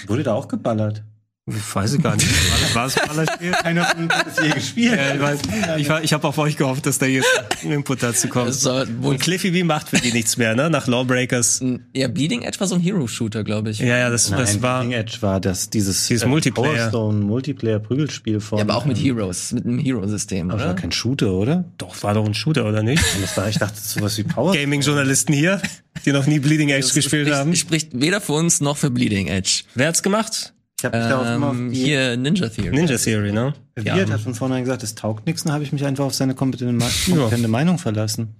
Wurde 0.08 0.24
da 0.24 0.34
auch 0.34 0.48
geballert? 0.48 1.04
Ich 1.50 1.76
weiß 1.76 1.94
ich 1.94 2.04
gar 2.04 2.16
nicht. 2.16 2.28
War 2.76 2.88
es 2.88 2.98
ein 2.98 3.08
Ballerspiel? 3.08 3.52
Keiner 3.52 3.86
von 3.86 4.10
hat 4.10 4.28
es 4.28 4.44
je 4.44 4.50
gespielt. 4.50 5.00
Ja, 5.00 5.14
ich 5.16 5.22
weiß, 5.22 5.40
ich, 5.78 5.90
ich 6.04 6.14
habe 6.14 6.28
auf 6.28 6.38
euch 6.40 6.58
gehofft, 6.58 6.86
dass 6.86 6.98
da 6.98 7.06
jetzt 7.06 7.26
ein 7.64 7.72
Input 7.72 8.04
dazu 8.04 8.28
kommt. 8.28 8.54
So, 8.54 8.84
und 9.02 9.20
Cliffy 9.22 9.52
B 9.52 9.64
macht 9.64 9.88
für 9.88 9.96
die 9.96 10.12
nichts 10.12 10.36
mehr, 10.36 10.56
ne? 10.56 10.70
Nach 10.70 10.88
Lawbreakers. 10.88 11.64
Ja, 11.94 12.10
Bleeding 12.10 12.42
Edge 12.42 12.60
war 12.60 12.68
so 12.68 12.76
ein 12.76 12.82
Hero-Shooter, 12.82 13.46
glaube 13.46 13.70
ich. 13.70 13.80
Ja, 13.80 13.98
ja, 13.98 14.10
das, 14.10 14.30
Nein, 14.30 14.42
das 14.42 14.62
war. 14.62 14.82
Bleeding 14.82 15.00
Edge 15.00 15.18
war 15.22 15.40
das, 15.40 15.70
dieses, 15.70 16.08
dieses 16.08 16.24
äh, 16.24 16.28
Multiplayer. 16.28 16.74
Powerstone 16.74 17.26
Multiplayer-Prügelspiel 17.26 18.42
von. 18.42 18.58
Ja, 18.58 18.66
aber 18.66 18.76
auch 18.76 18.86
mit 18.86 18.98
Heroes, 18.98 19.54
mit 19.54 19.66
einem 19.66 19.80
Hero-System, 19.80 20.48
oder? 20.48 20.58
Das 20.58 20.68
war 20.68 20.76
kein 20.76 20.92
Shooter, 20.92 21.32
oder? 21.32 21.64
Doch, 21.78 22.04
war 22.04 22.14
doch 22.14 22.26
ein 22.26 22.34
Shooter, 22.34 22.66
oder 22.66 22.84
nicht? 22.84 23.02
Und 23.16 23.24
das 23.24 23.38
war, 23.38 23.48
ich 23.48 23.58
dachte, 23.58 23.80
sowas 23.80 24.18
wie 24.18 24.24
Power. 24.24 24.52
Gaming-Journalisten 24.52 25.32
hier, 25.32 25.62
die 26.06 26.12
noch 26.12 26.28
nie 26.28 26.40
Bleeding 26.40 26.70
Edge 26.70 26.94
gespielt 26.94 27.28
spricht, 27.28 27.32
haben. 27.32 27.56
Spricht 27.56 27.90
weder 27.94 28.20
für 28.20 28.34
uns 28.34 28.60
noch 28.60 28.76
für 28.76 28.90
Bleeding 28.90 29.28
Edge. 29.28 29.64
Wer 29.76 29.88
hat's 29.88 30.04
gemacht? 30.04 30.54
Ich 30.80 30.86
habe 30.86 30.98
mich 30.98 31.06
ähm, 31.06 31.12
darauf 31.12 31.28
immer 31.28 31.50
auf 31.50 31.56
die 31.56 31.76
hier 31.76 32.18
Ninja 32.18 32.50
Theory. 32.50 32.70
Ninja 32.70 32.98
Theory, 32.98 33.32
ne? 33.32 33.54
Wirt 33.76 33.88
ja. 33.88 34.10
hat 34.10 34.22
von 34.22 34.36
vornherein 34.36 34.64
gesagt, 34.64 34.84
es 34.84 34.94
taugt 34.94 35.26
nichts, 35.26 35.44
dann 35.44 35.54
habe 35.54 35.64
ich 35.64 35.72
mich 35.72 35.84
einfach 35.84 36.06
auf 36.06 36.14
seine 36.14 36.36
kompetente, 36.36 36.86
kompetente 37.10 37.48
Meinung 37.48 37.80
verlassen. 37.80 38.36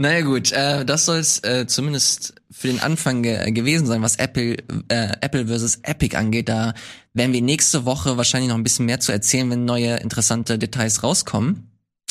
Naja 0.00 0.20
gut, 0.20 0.52
äh, 0.52 0.84
das 0.84 1.06
soll 1.06 1.18
es 1.18 1.42
äh, 1.42 1.66
zumindest 1.66 2.34
für 2.52 2.68
den 2.68 2.78
Anfang 2.78 3.22
ge 3.24 3.50
gewesen 3.50 3.86
sein, 3.86 4.00
was 4.00 4.14
Apple, 4.16 4.56
äh, 4.88 5.16
Apple 5.20 5.48
versus 5.48 5.80
Epic 5.82 6.16
angeht. 6.16 6.48
Da 6.48 6.74
werden 7.14 7.32
wir 7.32 7.42
nächste 7.42 7.84
Woche 7.84 8.16
wahrscheinlich 8.16 8.48
noch 8.48 8.56
ein 8.56 8.62
bisschen 8.62 8.86
mehr 8.86 9.00
zu 9.00 9.10
erzählen, 9.10 9.50
wenn 9.50 9.64
neue 9.64 9.96
interessante 9.96 10.56
Details 10.56 11.02
rauskommen. 11.02 11.67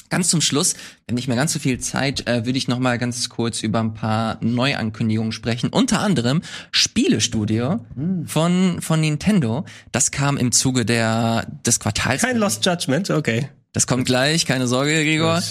Ganz 0.09 0.29
zum 0.29 0.41
Schluss, 0.41 0.75
wenn 1.05 1.15
nicht 1.15 1.27
mehr 1.27 1.37
ganz 1.37 1.53
so 1.53 1.59
viel 1.59 1.79
Zeit, 1.79 2.27
äh, 2.27 2.45
würde 2.45 2.57
ich 2.57 2.67
noch 2.67 2.79
mal 2.79 2.97
ganz 2.97 3.27
kurz 3.29 3.61
über 3.61 3.79
ein 3.79 3.93
paar 3.93 4.37
Neuankündigungen 4.41 5.31
sprechen. 5.31 5.69
Unter 5.69 5.99
anderem 5.99 6.41
Spielestudio 6.71 7.85
hm. 7.95 8.27
von 8.27 8.81
von 8.81 9.01
Nintendo. 9.01 9.65
Das 9.91 10.11
kam 10.11 10.37
im 10.37 10.51
Zuge 10.51 10.85
der 10.85 11.47
des 11.65 11.79
Quartals. 11.79 12.21
Kein 12.21 12.37
Lost 12.37 12.65
Judgment, 12.65 13.09
okay. 13.09 13.49
Das 13.73 13.85
kommt 13.85 14.05
gleich, 14.05 14.45
keine 14.45 14.67
Sorge, 14.67 15.03
Gregor. 15.03 15.43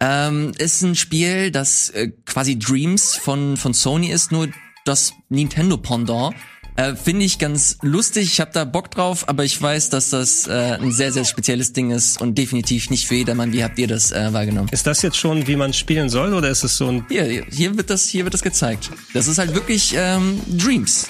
Ähm, 0.00 0.52
ist 0.56 0.82
ein 0.82 0.94
Spiel, 0.94 1.50
das 1.50 1.90
äh, 1.90 2.12
quasi 2.24 2.58
Dreams 2.58 3.16
von 3.16 3.56
von 3.56 3.74
Sony 3.74 4.10
ist, 4.10 4.32
nur 4.32 4.48
das 4.84 5.12
Nintendo 5.28 5.76
Pendant 5.76 6.34
Äh, 6.76 6.96
Finde 6.96 7.24
ich 7.24 7.38
ganz 7.38 7.78
lustig, 7.82 8.24
ich 8.24 8.40
habe 8.40 8.50
da 8.52 8.64
Bock 8.64 8.90
drauf, 8.90 9.28
aber 9.28 9.44
ich 9.44 9.60
weiß, 9.60 9.90
dass 9.90 10.10
das 10.10 10.48
äh, 10.48 10.78
ein 10.80 10.90
sehr, 10.90 11.12
sehr 11.12 11.24
spezielles 11.24 11.72
Ding 11.72 11.90
ist 11.90 12.20
und 12.20 12.36
definitiv 12.36 12.90
nicht 12.90 13.06
für 13.06 13.14
jedermann. 13.14 13.52
Wie 13.52 13.62
habt 13.62 13.78
ihr 13.78 13.86
das 13.86 14.10
äh, 14.10 14.32
wahrgenommen? 14.32 14.68
Ist 14.72 14.86
das 14.86 15.02
jetzt 15.02 15.16
schon, 15.16 15.46
wie 15.46 15.54
man 15.54 15.72
spielen 15.72 16.08
soll, 16.08 16.34
oder 16.34 16.48
ist 16.48 16.64
es 16.64 16.76
so 16.76 16.88
ein 16.88 17.06
Hier, 17.08 17.44
hier 17.50 17.76
wird 17.76 17.90
das, 17.90 18.08
hier 18.08 18.24
wird 18.24 18.34
das 18.34 18.42
gezeigt. 18.42 18.90
Das 19.12 19.28
ist 19.28 19.38
halt 19.38 19.54
wirklich 19.54 19.94
ähm, 19.96 20.40
Dreams. 20.48 21.06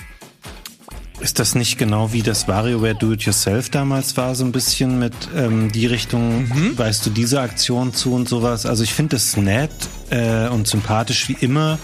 Ist 1.21 1.39
das 1.39 1.55
nicht 1.55 1.79
genau 1.79 2.13
wie 2.13 2.23
das 2.23 2.49
WarioWare 2.49 2.97
Do-It-Yourself 2.97 3.71
damals 3.71 4.17
war, 4.17 4.35
so 4.35 4.45
ein 4.45 4.53
bisschen 4.53 4.99
mit 4.99 5.15
ähm, 5.35 5.73
die 5.73 5.87
Richtung, 5.87 6.51
weißt 6.77 7.07
du, 7.07 7.11
diese 7.11 7.41
Aktion 7.41 7.95
zu 7.95 8.13
und 8.13 8.29
sowas? 8.29 8.67
Also 8.67 8.83
ich 8.83 8.93
finde 8.93 9.17
das 9.17 9.37
nett 9.37 9.71
äh, 10.11 10.49
und 10.49 10.67
sympathisch 10.67 11.29
wie 11.29 11.37
immer. 11.41 11.79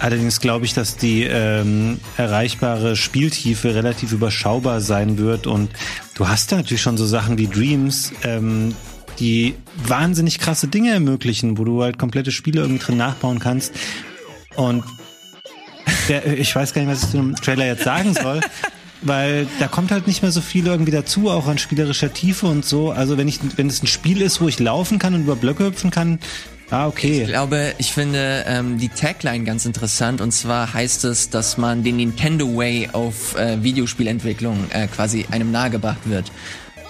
Allerdings 0.00 0.40
glaube 0.40 0.64
ich, 0.64 0.74
dass 0.74 0.96
die 0.96 1.24
ähm, 1.24 1.98
erreichbare 2.16 2.94
Spieltiefe 2.94 3.74
relativ 3.74 4.12
überschaubar 4.12 4.80
sein 4.80 5.18
wird 5.18 5.46
und 5.46 5.70
du 6.14 6.28
hast 6.28 6.52
da 6.52 6.56
natürlich 6.56 6.82
schon 6.82 6.96
so 6.96 7.06
Sachen 7.06 7.38
wie 7.38 7.48
Dreams, 7.48 8.12
ähm, 8.22 8.74
die 9.18 9.54
wahnsinnig 9.86 10.38
krasse 10.38 10.68
Dinge 10.68 10.92
ermöglichen, 10.92 11.58
wo 11.58 11.64
du 11.64 11.82
halt 11.82 11.98
komplette 11.98 12.30
Spiele 12.30 12.60
irgendwie 12.60 12.84
drin 12.84 12.96
nachbauen 12.96 13.40
kannst. 13.40 13.74
Und 14.54 14.84
der, 16.08 16.38
ich 16.38 16.54
weiß 16.54 16.74
gar 16.74 16.82
nicht, 16.82 16.90
was 16.90 17.02
ich 17.02 17.10
zu 17.10 17.16
dem 17.16 17.34
Trailer 17.34 17.66
jetzt 17.66 17.84
sagen 17.84 18.14
soll, 18.14 18.40
weil 19.02 19.46
da 19.58 19.68
kommt 19.68 19.90
halt 19.90 20.06
nicht 20.06 20.22
mehr 20.22 20.32
so 20.32 20.40
viel 20.40 20.66
irgendwie 20.66 20.92
dazu, 20.92 21.30
auch 21.30 21.46
an 21.46 21.58
spielerischer 21.58 22.12
Tiefe 22.12 22.46
und 22.46 22.64
so. 22.64 22.90
Also 22.90 23.18
wenn 23.18 23.28
ich, 23.28 23.40
wenn 23.56 23.66
es 23.66 23.82
ein 23.82 23.86
Spiel 23.86 24.22
ist, 24.22 24.40
wo 24.40 24.48
ich 24.48 24.58
laufen 24.60 24.98
kann 24.98 25.14
und 25.14 25.22
über 25.22 25.36
Blöcke 25.36 25.64
hüpfen 25.64 25.90
kann, 25.90 26.20
ah, 26.70 26.86
Ich 26.88 26.92
okay. 26.92 27.24
glaube, 27.24 27.74
ich 27.78 27.92
finde 27.92 28.44
ähm, 28.46 28.78
die 28.78 28.88
Tagline 28.88 29.44
ganz 29.44 29.66
interessant 29.66 30.20
und 30.20 30.32
zwar 30.32 30.72
heißt 30.72 31.04
es, 31.04 31.30
dass 31.30 31.58
man 31.58 31.82
den 31.82 31.96
Nintendo 31.96 32.46
Way 32.56 32.90
auf 32.92 33.36
äh, 33.36 33.62
Videospielentwicklung 33.62 34.70
äh, 34.70 34.86
quasi 34.88 35.26
einem 35.30 35.50
nahegebracht 35.50 36.08
wird. 36.08 36.30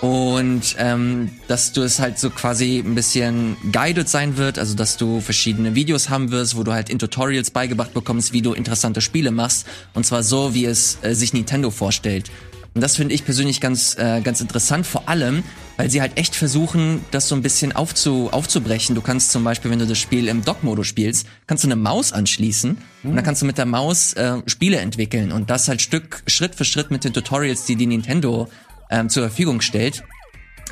Und 0.01 0.77
ähm, 0.79 1.31
dass 1.49 1.73
du 1.73 1.83
es 1.83 1.99
halt 1.99 2.21
so 2.21 2.31
quasi 2.31 2.79
ein 2.79 2.95
bisschen 2.95 3.57
guided 3.73 4.09
sein 4.09 4.37
wird, 4.37 4.59
also 4.59 4.75
dass 4.75 4.97
du 4.97 5.21
verschiedene 5.21 5.75
Videos 5.75 6.09
haben 6.09 6.31
wirst, 6.31 6.57
wo 6.57 6.63
du 6.63 6.73
halt 6.73 6.89
in 6.89 7.01
Tutorials 7.01 7.51
beigebracht 7.51 7.95
bekommst, 7.95 8.33
wie 8.33 8.41
du 8.41 8.53
interessante 8.53 9.01
Spiele 9.01 9.33
machst. 9.33 9.67
Und 9.95 10.07
zwar 10.07 10.23
so, 10.23 10.55
wie 10.55 10.67
es 10.67 10.99
äh, 11.03 11.15
sich 11.15 11.33
Nintendo 11.33 11.71
vorstellt. 11.73 12.31
Und 12.79 12.83
das 12.83 12.95
finde 12.95 13.13
ich 13.13 13.25
persönlich 13.25 13.61
ganz, 13.61 13.99
äh, 13.99 14.21
ganz 14.21 14.41
interessant, 14.41 14.87
vor 14.87 15.09
allem, 15.09 15.43
weil 15.77 15.91
sie 15.91 16.01
halt 16.01 16.17
echt 16.17 16.37
versuchen, 16.37 17.05
das 17.11 17.27
so 17.27 17.35
ein 17.35 17.43
bisschen 17.43 17.73
aufzu, 17.75 18.29
aufzubrechen. 18.31 18.95
Du 18.95 19.01
kannst 19.01 19.33
zum 19.33 19.43
Beispiel, 19.43 19.69
wenn 19.73 19.81
du 19.81 19.87
das 19.89 19.99
Spiel 19.99 20.29
im 20.29 20.45
Dock-Modus 20.45 20.87
spielst, 20.87 21.27
kannst 21.49 21.65
du 21.65 21.67
eine 21.67 21.75
Maus 21.75 22.13
anschließen 22.13 22.79
und 23.03 23.17
dann 23.17 23.25
kannst 23.25 23.43
du 23.43 23.47
mit 23.47 23.59
der 23.59 23.67
Maus 23.67 24.13
äh, 24.13 24.43
Spiele 24.47 24.77
entwickeln 24.77 25.33
und 25.33 25.51
das 25.51 25.67
halt 25.67 25.83
Stück, 25.83 26.23
Schritt 26.29 26.55
für 26.55 26.65
Schritt 26.65 26.93
mit 26.93 27.03
den 27.03 27.13
Tutorials, 27.13 27.65
die 27.65 27.75
die 27.75 27.89
Nintendo 27.89 28.49
ähm, 28.91 29.09
zur 29.09 29.25
Verfügung 29.25 29.61
stellt. 29.61 30.05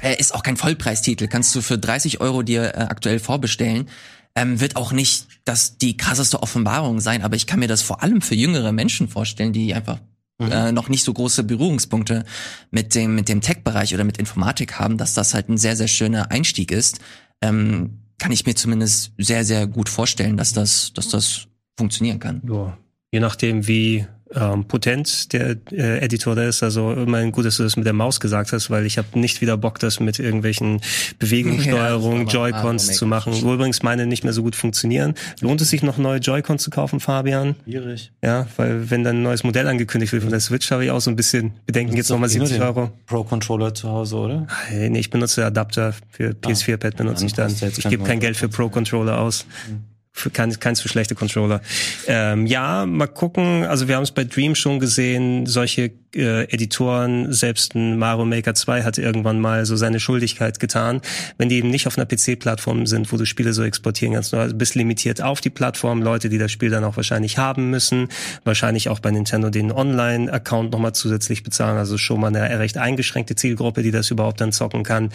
Äh, 0.00 0.14
ist 0.20 0.32
auch 0.32 0.44
kein 0.44 0.56
Vollpreistitel, 0.56 1.26
kannst 1.26 1.56
du 1.56 1.60
für 1.60 1.76
30 1.76 2.20
Euro 2.20 2.44
dir 2.44 2.76
äh, 2.76 2.82
aktuell 2.82 3.18
vorbestellen. 3.18 3.88
Ähm, 4.36 4.60
wird 4.60 4.76
auch 4.76 4.92
nicht 4.92 5.26
das 5.44 5.76
die 5.78 5.96
krasseste 5.96 6.40
Offenbarung 6.40 7.00
sein, 7.00 7.22
aber 7.22 7.34
ich 7.34 7.48
kann 7.48 7.58
mir 7.58 7.66
das 7.66 7.82
vor 7.82 8.04
allem 8.04 8.22
für 8.22 8.36
jüngere 8.36 8.70
Menschen 8.70 9.08
vorstellen, 9.08 9.52
die 9.52 9.74
einfach 9.74 9.98
äh, 10.38 10.72
noch 10.72 10.88
nicht 10.88 11.04
so 11.04 11.12
große 11.12 11.44
Berührungspunkte 11.44 12.24
mit 12.70 12.94
dem 12.94 13.14
mit 13.14 13.28
dem 13.28 13.40
Tech-Bereich 13.40 13.94
oder 13.94 14.04
mit 14.04 14.18
Informatik 14.18 14.78
haben, 14.78 14.98
dass 14.98 15.14
das 15.14 15.34
halt 15.34 15.48
ein 15.48 15.58
sehr 15.58 15.76
sehr 15.76 15.88
schöner 15.88 16.30
Einstieg 16.30 16.70
ist. 16.70 17.00
Ähm, 17.42 18.00
kann 18.18 18.32
ich 18.32 18.46
mir 18.46 18.54
zumindest 18.54 19.12
sehr 19.18 19.44
sehr 19.44 19.66
gut 19.66 19.88
vorstellen, 19.88 20.36
dass 20.36 20.52
das 20.52 20.92
dass 20.92 21.08
das 21.08 21.46
funktionieren 21.78 22.18
kann. 22.18 22.42
Ja, 22.48 22.76
je 23.12 23.20
nachdem, 23.20 23.66
wie 23.66 24.06
ähm, 24.34 24.64
potent 24.64 25.32
der 25.32 25.56
äh, 25.70 25.98
Editor 25.98 26.34
da 26.34 26.44
ist. 26.44 26.62
Also 26.62 26.92
immerhin 26.92 27.32
gut, 27.32 27.44
dass 27.44 27.56
du 27.58 27.62
das 27.62 27.76
mit 27.76 27.86
der 27.86 27.92
Maus 27.92 28.20
gesagt 28.20 28.52
hast, 28.52 28.70
weil 28.70 28.86
ich 28.86 28.98
habe 28.98 29.18
nicht 29.18 29.40
wieder 29.40 29.56
Bock, 29.56 29.78
das 29.78 30.00
mit 30.00 30.18
irgendwelchen 30.18 30.80
Bewegungssteuerungen, 31.18 32.26
Ja, 32.26 32.32
Joy-Cons 32.48 32.92
zu 32.92 33.06
machen, 33.06 33.32
wo 33.42 33.54
übrigens 33.54 33.82
meine 33.82 34.06
nicht 34.06 34.24
mehr 34.24 34.32
so 34.32 34.42
gut 34.42 34.56
funktionieren. 34.56 35.14
Lohnt 35.40 35.60
es 35.60 35.70
sich 35.70 35.82
noch 35.82 35.98
neue 35.98 36.18
Joy-Cons 36.18 36.62
zu 36.62 36.70
kaufen, 36.70 37.00
Fabian? 37.00 37.54
Schwierig. 37.64 38.12
Ja, 38.22 38.46
weil 38.56 38.90
wenn 38.90 39.04
dann 39.04 39.18
ein 39.18 39.22
neues 39.22 39.44
Modell 39.44 39.68
angekündigt 39.68 40.12
wird 40.12 40.22
von 40.22 40.30
der 40.30 40.40
Switch, 40.40 40.70
habe 40.70 40.84
ich 40.84 40.90
auch 40.90 41.00
so 41.00 41.10
ein 41.10 41.16
bisschen 41.16 41.52
Bedenken, 41.66 41.96
jetzt 41.96 42.10
nochmal 42.10 42.28
70 42.28 42.60
Euro. 42.60 42.90
Pro-Controller 43.06 43.74
zu 43.74 43.88
Hause, 43.88 44.16
oder? 44.16 44.46
Hey, 44.68 44.90
Nee, 44.90 45.00
ich 45.00 45.10
benutze 45.10 45.44
Adapter 45.44 45.94
für 46.10 46.30
PS4-Pad 46.30 46.96
benutze 46.96 47.26
dann 47.36 47.50
ich 47.50 47.60
dann. 47.60 47.70
Ich 47.76 47.88
gebe 47.88 48.04
kein 48.04 48.20
Geld 48.20 48.36
für 48.36 48.48
Pro-Controller 48.48 49.18
aus. 49.18 49.46
Für 49.66 49.95
kein, 50.32 50.58
kein 50.58 50.74
zu 50.74 50.88
schlechte 50.88 51.14
Controller. 51.14 51.60
Ähm, 52.06 52.46
ja, 52.46 52.86
mal 52.86 53.06
gucken. 53.06 53.64
Also 53.64 53.88
wir 53.88 53.96
haben 53.96 54.02
es 54.02 54.12
bei 54.12 54.24
Dream 54.24 54.54
schon 54.54 54.80
gesehen, 54.80 55.46
solche 55.46 55.92
äh, 56.16 56.44
Editoren, 56.44 57.32
selbst 57.32 57.74
ein 57.74 57.98
Mario 57.98 58.24
Maker 58.24 58.54
2 58.54 58.82
hat 58.82 58.98
irgendwann 58.98 59.40
mal 59.40 59.66
so 59.66 59.76
seine 59.76 60.00
Schuldigkeit 60.00 60.58
getan. 60.58 61.00
Wenn 61.38 61.48
die 61.48 61.56
eben 61.56 61.70
nicht 61.70 61.86
auf 61.86 61.98
einer 61.98 62.06
PC-Plattform 62.06 62.86
sind, 62.86 63.12
wo 63.12 63.16
du 63.16 63.26
Spiele 63.26 63.52
so 63.52 63.62
exportieren 63.62 64.14
kannst, 64.14 64.32
du 64.32 64.54
bist 64.54 64.74
limitiert 64.74 65.22
auf 65.22 65.40
die 65.40 65.50
Plattform, 65.50 66.02
Leute, 66.02 66.28
die 66.28 66.38
das 66.38 66.50
Spiel 66.50 66.70
dann 66.70 66.84
auch 66.84 66.96
wahrscheinlich 66.96 67.38
haben 67.38 67.70
müssen, 67.70 68.08
wahrscheinlich 68.44 68.88
auch 68.88 69.00
bei 69.00 69.10
Nintendo 69.10 69.50
den 69.50 69.70
Online-Account 69.70 70.72
nochmal 70.72 70.94
zusätzlich 70.94 71.42
bezahlen, 71.42 71.76
also 71.76 71.98
schon 71.98 72.20
mal 72.20 72.28
eine 72.28 72.58
recht 72.58 72.78
eingeschränkte 72.78 73.36
Zielgruppe, 73.36 73.82
die 73.82 73.90
das 73.90 74.10
überhaupt 74.10 74.40
dann 74.40 74.52
zocken 74.52 74.82
kann. 74.82 75.10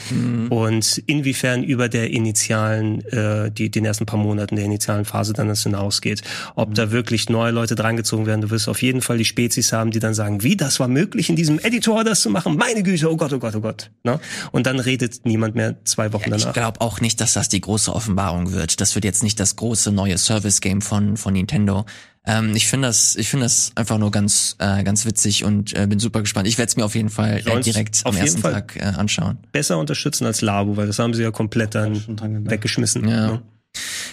Und 0.49 1.01
inwiefern 1.07 1.63
über 1.63 1.89
der 1.89 2.11
initialen, 2.11 3.03
äh, 3.07 3.51
die, 3.51 3.71
den 3.71 3.85
ersten 3.85 4.05
paar 4.05 4.19
Monaten 4.19 4.55
der 4.55 4.65
initialen 4.65 4.90
Phase 5.05 5.33
dann 5.33 5.47
das 5.47 5.63
hinausgeht. 5.63 6.21
Ob 6.55 6.73
da 6.75 6.91
wirklich 6.91 7.29
neue 7.29 7.51
Leute 7.51 7.75
drangezogen 7.75 8.25
werden. 8.25 8.41
Du 8.41 8.49
wirst 8.49 8.67
auf 8.69 8.81
jeden 8.81 9.01
Fall 9.01 9.17
die 9.17 9.25
Spezies 9.25 9.73
haben, 9.73 9.91
die 9.91 9.99
dann 9.99 10.13
sagen, 10.13 10.43
wie, 10.43 10.55
das 10.55 10.79
war 10.79 10.87
möglich, 10.87 11.29
in 11.29 11.35
diesem 11.35 11.59
Editor 11.59 12.03
das 12.03 12.21
zu 12.21 12.29
machen? 12.29 12.55
Meine 12.55 12.83
Güte, 12.83 13.11
oh 13.11 13.17
Gott, 13.17 13.33
oh 13.33 13.39
Gott, 13.39 13.55
oh 13.55 13.61
Gott. 13.61 13.91
Ne? 14.03 14.19
Und 14.51 14.65
dann 14.67 14.79
redet 14.79 15.25
niemand 15.25 15.55
mehr 15.55 15.75
zwei 15.85 16.13
Wochen 16.13 16.33
Ich 16.33 16.41
danach. 16.41 16.53
glaube 16.53 16.81
auch 16.81 17.01
nicht, 17.01 17.21
dass 17.21 17.33
das 17.33 17.49
die 17.49 17.61
große 17.61 17.93
Offenbarung 17.93 18.51
wird. 18.51 18.81
Das 18.81 18.95
wird 18.95 19.05
jetzt 19.05 19.23
nicht 19.23 19.39
das 19.39 19.55
große 19.55 19.91
neue 19.91 20.17
Service-Game 20.17 20.81
von, 20.81 21.17
von 21.17 21.33
Nintendo. 21.33 21.85
Ähm, 22.23 22.55
ich 22.55 22.67
finde 22.67 22.87
das, 22.87 23.15
ich 23.15 23.29
finde 23.29 23.45
das 23.45 23.71
einfach 23.75 23.97
nur 23.97 24.11
ganz, 24.11 24.55
äh, 24.59 24.83
ganz 24.83 25.05
witzig 25.05 25.43
und 25.43 25.73
äh, 25.73 25.87
bin 25.87 25.97
super 25.97 26.21
gespannt. 26.21 26.47
Ich 26.47 26.57
werde 26.59 26.69
es 26.69 26.77
mir 26.77 26.85
auf 26.85 26.93
jeden 26.93 27.09
Fall 27.09 27.41
äh, 27.43 27.59
direkt 27.61 28.01
am 28.05 28.15
ersten 28.15 28.41
Fall. 28.41 28.53
Tag 28.53 28.75
äh, 28.75 28.81
anschauen. 28.81 29.39
Besser 29.51 29.79
unterstützen 29.79 30.27
als 30.27 30.41
Labo, 30.41 30.77
weil 30.77 30.85
das 30.85 30.99
haben 30.99 31.15
sie 31.15 31.23
ja 31.23 31.31
komplett 31.31 31.73
dann 31.73 32.03
weggeschmissen. 32.49 33.07
Ja. 33.07 33.27
Ne? 33.27 33.41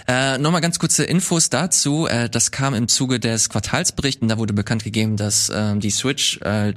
Äh, 0.08 0.38
Nochmal 0.38 0.62
ganz 0.62 0.78
kurze 0.78 1.04
Infos 1.04 1.50
dazu. 1.50 2.06
Äh, 2.06 2.30
das 2.30 2.50
kam 2.50 2.72
im 2.72 2.88
Zuge 2.88 3.20
des 3.20 3.50
Quartalsberichts 3.50 4.22
und 4.22 4.28
da 4.28 4.38
wurde 4.38 4.54
bekannt 4.54 4.82
gegeben, 4.82 5.18
dass 5.18 5.50
äh, 5.50 5.76
die 5.76 5.90
Switch 5.90 6.40
äh, 6.40 6.72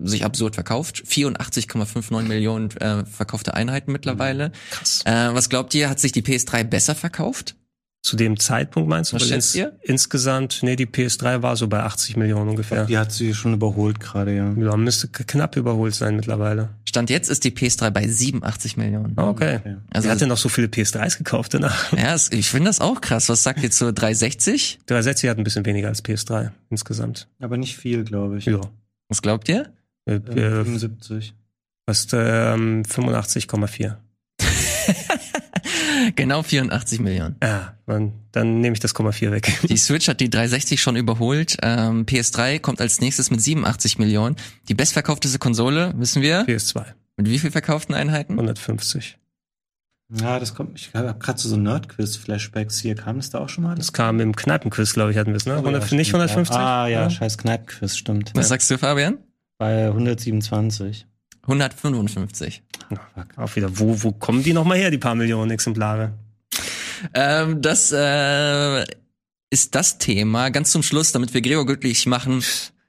sich 0.00 0.24
absurd 0.24 0.54
verkauft. 0.54 1.02
84,59 1.04 2.22
Millionen 2.22 2.70
äh, 2.76 3.04
verkaufte 3.04 3.54
Einheiten 3.54 3.90
mittlerweile. 3.90 4.52
Krass. 4.70 5.02
Äh, 5.04 5.34
was 5.34 5.48
glaubt 5.48 5.74
ihr, 5.74 5.90
hat 5.90 5.98
sich 5.98 6.12
die 6.12 6.22
PS3 6.22 6.62
besser 6.62 6.94
verkauft? 6.94 7.56
Zu 8.00 8.16
dem 8.16 8.38
Zeitpunkt 8.38 8.88
meinst 8.88 9.10
du? 9.12 9.16
Was 9.16 9.26
schätzt 9.26 9.54
ihr? 9.56 9.76
Insgesamt, 9.82 10.60
nee, 10.62 10.76
die 10.76 10.86
PS3 10.86 11.42
war 11.42 11.56
so 11.56 11.66
bei 11.66 11.80
80 11.82 12.16
Millionen 12.16 12.48
ungefähr. 12.50 12.84
Die 12.86 12.96
hat 12.96 13.10
sie 13.12 13.34
schon 13.34 13.54
überholt 13.54 13.98
gerade, 13.98 14.34
ja. 14.36 14.52
Ja, 14.56 14.76
müsste 14.76 15.08
knapp 15.08 15.56
überholt 15.56 15.94
sein 15.94 16.14
mittlerweile. 16.16 16.68
Stand 16.84 17.10
jetzt 17.10 17.28
ist 17.28 17.42
die 17.44 17.50
PS3 17.50 17.90
bei 17.90 18.06
87 18.06 18.76
Millionen. 18.76 19.14
Ah, 19.16 19.28
Okay. 19.30 19.56
Okay. 19.56 19.76
Also 19.90 20.06
Wer 20.06 20.12
hat 20.12 20.20
denn 20.20 20.28
noch 20.28 20.38
so 20.38 20.48
viele 20.48 20.68
PS3s 20.68 21.18
gekauft 21.18 21.54
danach? 21.54 21.92
Ja, 21.92 22.14
ich 22.30 22.48
finde 22.48 22.68
das 22.70 22.80
auch 22.80 23.00
krass. 23.00 23.28
Was 23.28 23.42
sagt 23.42 23.62
ihr 23.64 23.70
zur 23.72 23.92
360? 23.92 24.78
360 24.86 25.28
hat 25.30 25.38
ein 25.38 25.44
bisschen 25.44 25.66
weniger 25.66 25.88
als 25.88 26.04
PS3 26.04 26.52
insgesamt. 26.70 27.26
Aber 27.40 27.56
nicht 27.56 27.76
viel, 27.76 28.04
glaube 28.04 28.38
ich. 28.38 28.44
Ja. 28.46 28.60
Was 29.08 29.22
glaubt 29.22 29.48
ihr? 29.48 29.72
Äh, 30.06 30.14
Äh, 30.14 30.60
äh, 30.60 30.64
75. 30.64 31.34
was, 31.84 32.06
ähm, 32.12 32.84
85,4. 32.84 33.96
Genau 36.16 36.42
84 36.42 37.00
Millionen. 37.00 37.36
Ja, 37.42 37.74
dann, 37.86 38.12
dann 38.32 38.60
nehme 38.60 38.74
ich 38.74 38.80
das 38.80 38.94
Komma 38.94 39.12
4 39.12 39.32
weg. 39.32 39.60
Die 39.68 39.76
Switch 39.76 40.08
hat 40.08 40.20
die 40.20 40.30
360 40.30 40.80
schon 40.80 40.96
überholt. 40.96 41.56
Ähm, 41.62 42.06
PS3 42.06 42.60
kommt 42.60 42.80
als 42.80 43.00
nächstes 43.00 43.30
mit 43.30 43.40
87 43.40 43.98
Millionen. 43.98 44.36
Die 44.68 44.74
bestverkaufteste 44.74 45.38
Konsole, 45.38 45.92
wissen 45.96 46.22
wir, 46.22 46.46
PS2, 46.46 46.84
mit 47.16 47.28
wie 47.28 47.38
viel 47.38 47.50
verkauften 47.50 47.94
Einheiten? 47.94 48.32
150. 48.34 49.18
Ja, 50.10 50.38
das 50.38 50.54
kommt, 50.54 50.78
ich 50.80 50.94
habe 50.94 51.14
gerade 51.18 51.38
so 51.38 51.56
Nerd-Quiz-Flashbacks 51.56 52.78
hier. 52.80 52.94
Kam 52.94 53.16
das 53.16 53.28
da 53.28 53.40
auch 53.40 53.50
schon 53.50 53.64
mal? 53.64 53.74
Das 53.74 53.92
kam 53.92 54.20
im 54.20 54.34
Kneipenquiz, 54.34 54.94
glaube 54.94 55.10
ich, 55.10 55.18
hatten 55.18 55.30
wir 55.32 55.36
es, 55.36 55.44
ne? 55.44 55.54
Oh, 55.54 55.58
100, 55.58 55.90
ja, 55.90 55.96
nicht 55.96 56.08
stimmt, 56.08 56.22
150? 56.22 56.56
Ja. 56.56 56.84
Ah, 56.84 56.88
ja, 56.88 57.10
scheiß 57.10 57.36
Kneipp-Quiz, 57.36 57.96
stimmt. 57.96 58.32
Was 58.34 58.48
sagst 58.48 58.70
du, 58.70 58.78
Fabian? 58.78 59.18
Bei 59.58 59.88
127. 59.88 61.06
155. 61.42 62.62
Auch 63.36 63.56
wieder, 63.56 63.78
wo, 63.78 64.02
wo 64.02 64.12
kommen 64.12 64.42
die 64.42 64.52
nochmal 64.52 64.78
her, 64.78 64.90
die 64.90 64.98
paar 64.98 65.14
Millionen 65.14 65.50
Exemplare? 65.50 66.12
Ähm, 67.14 67.62
das 67.62 67.92
äh, 67.92 68.84
ist 69.50 69.74
das 69.74 69.98
Thema. 69.98 70.50
Ganz 70.50 70.72
zum 70.72 70.82
Schluss, 70.82 71.12
damit 71.12 71.34
wir 71.34 71.40
Gregor 71.40 71.66
glücklich 71.66 72.06
machen, 72.06 72.42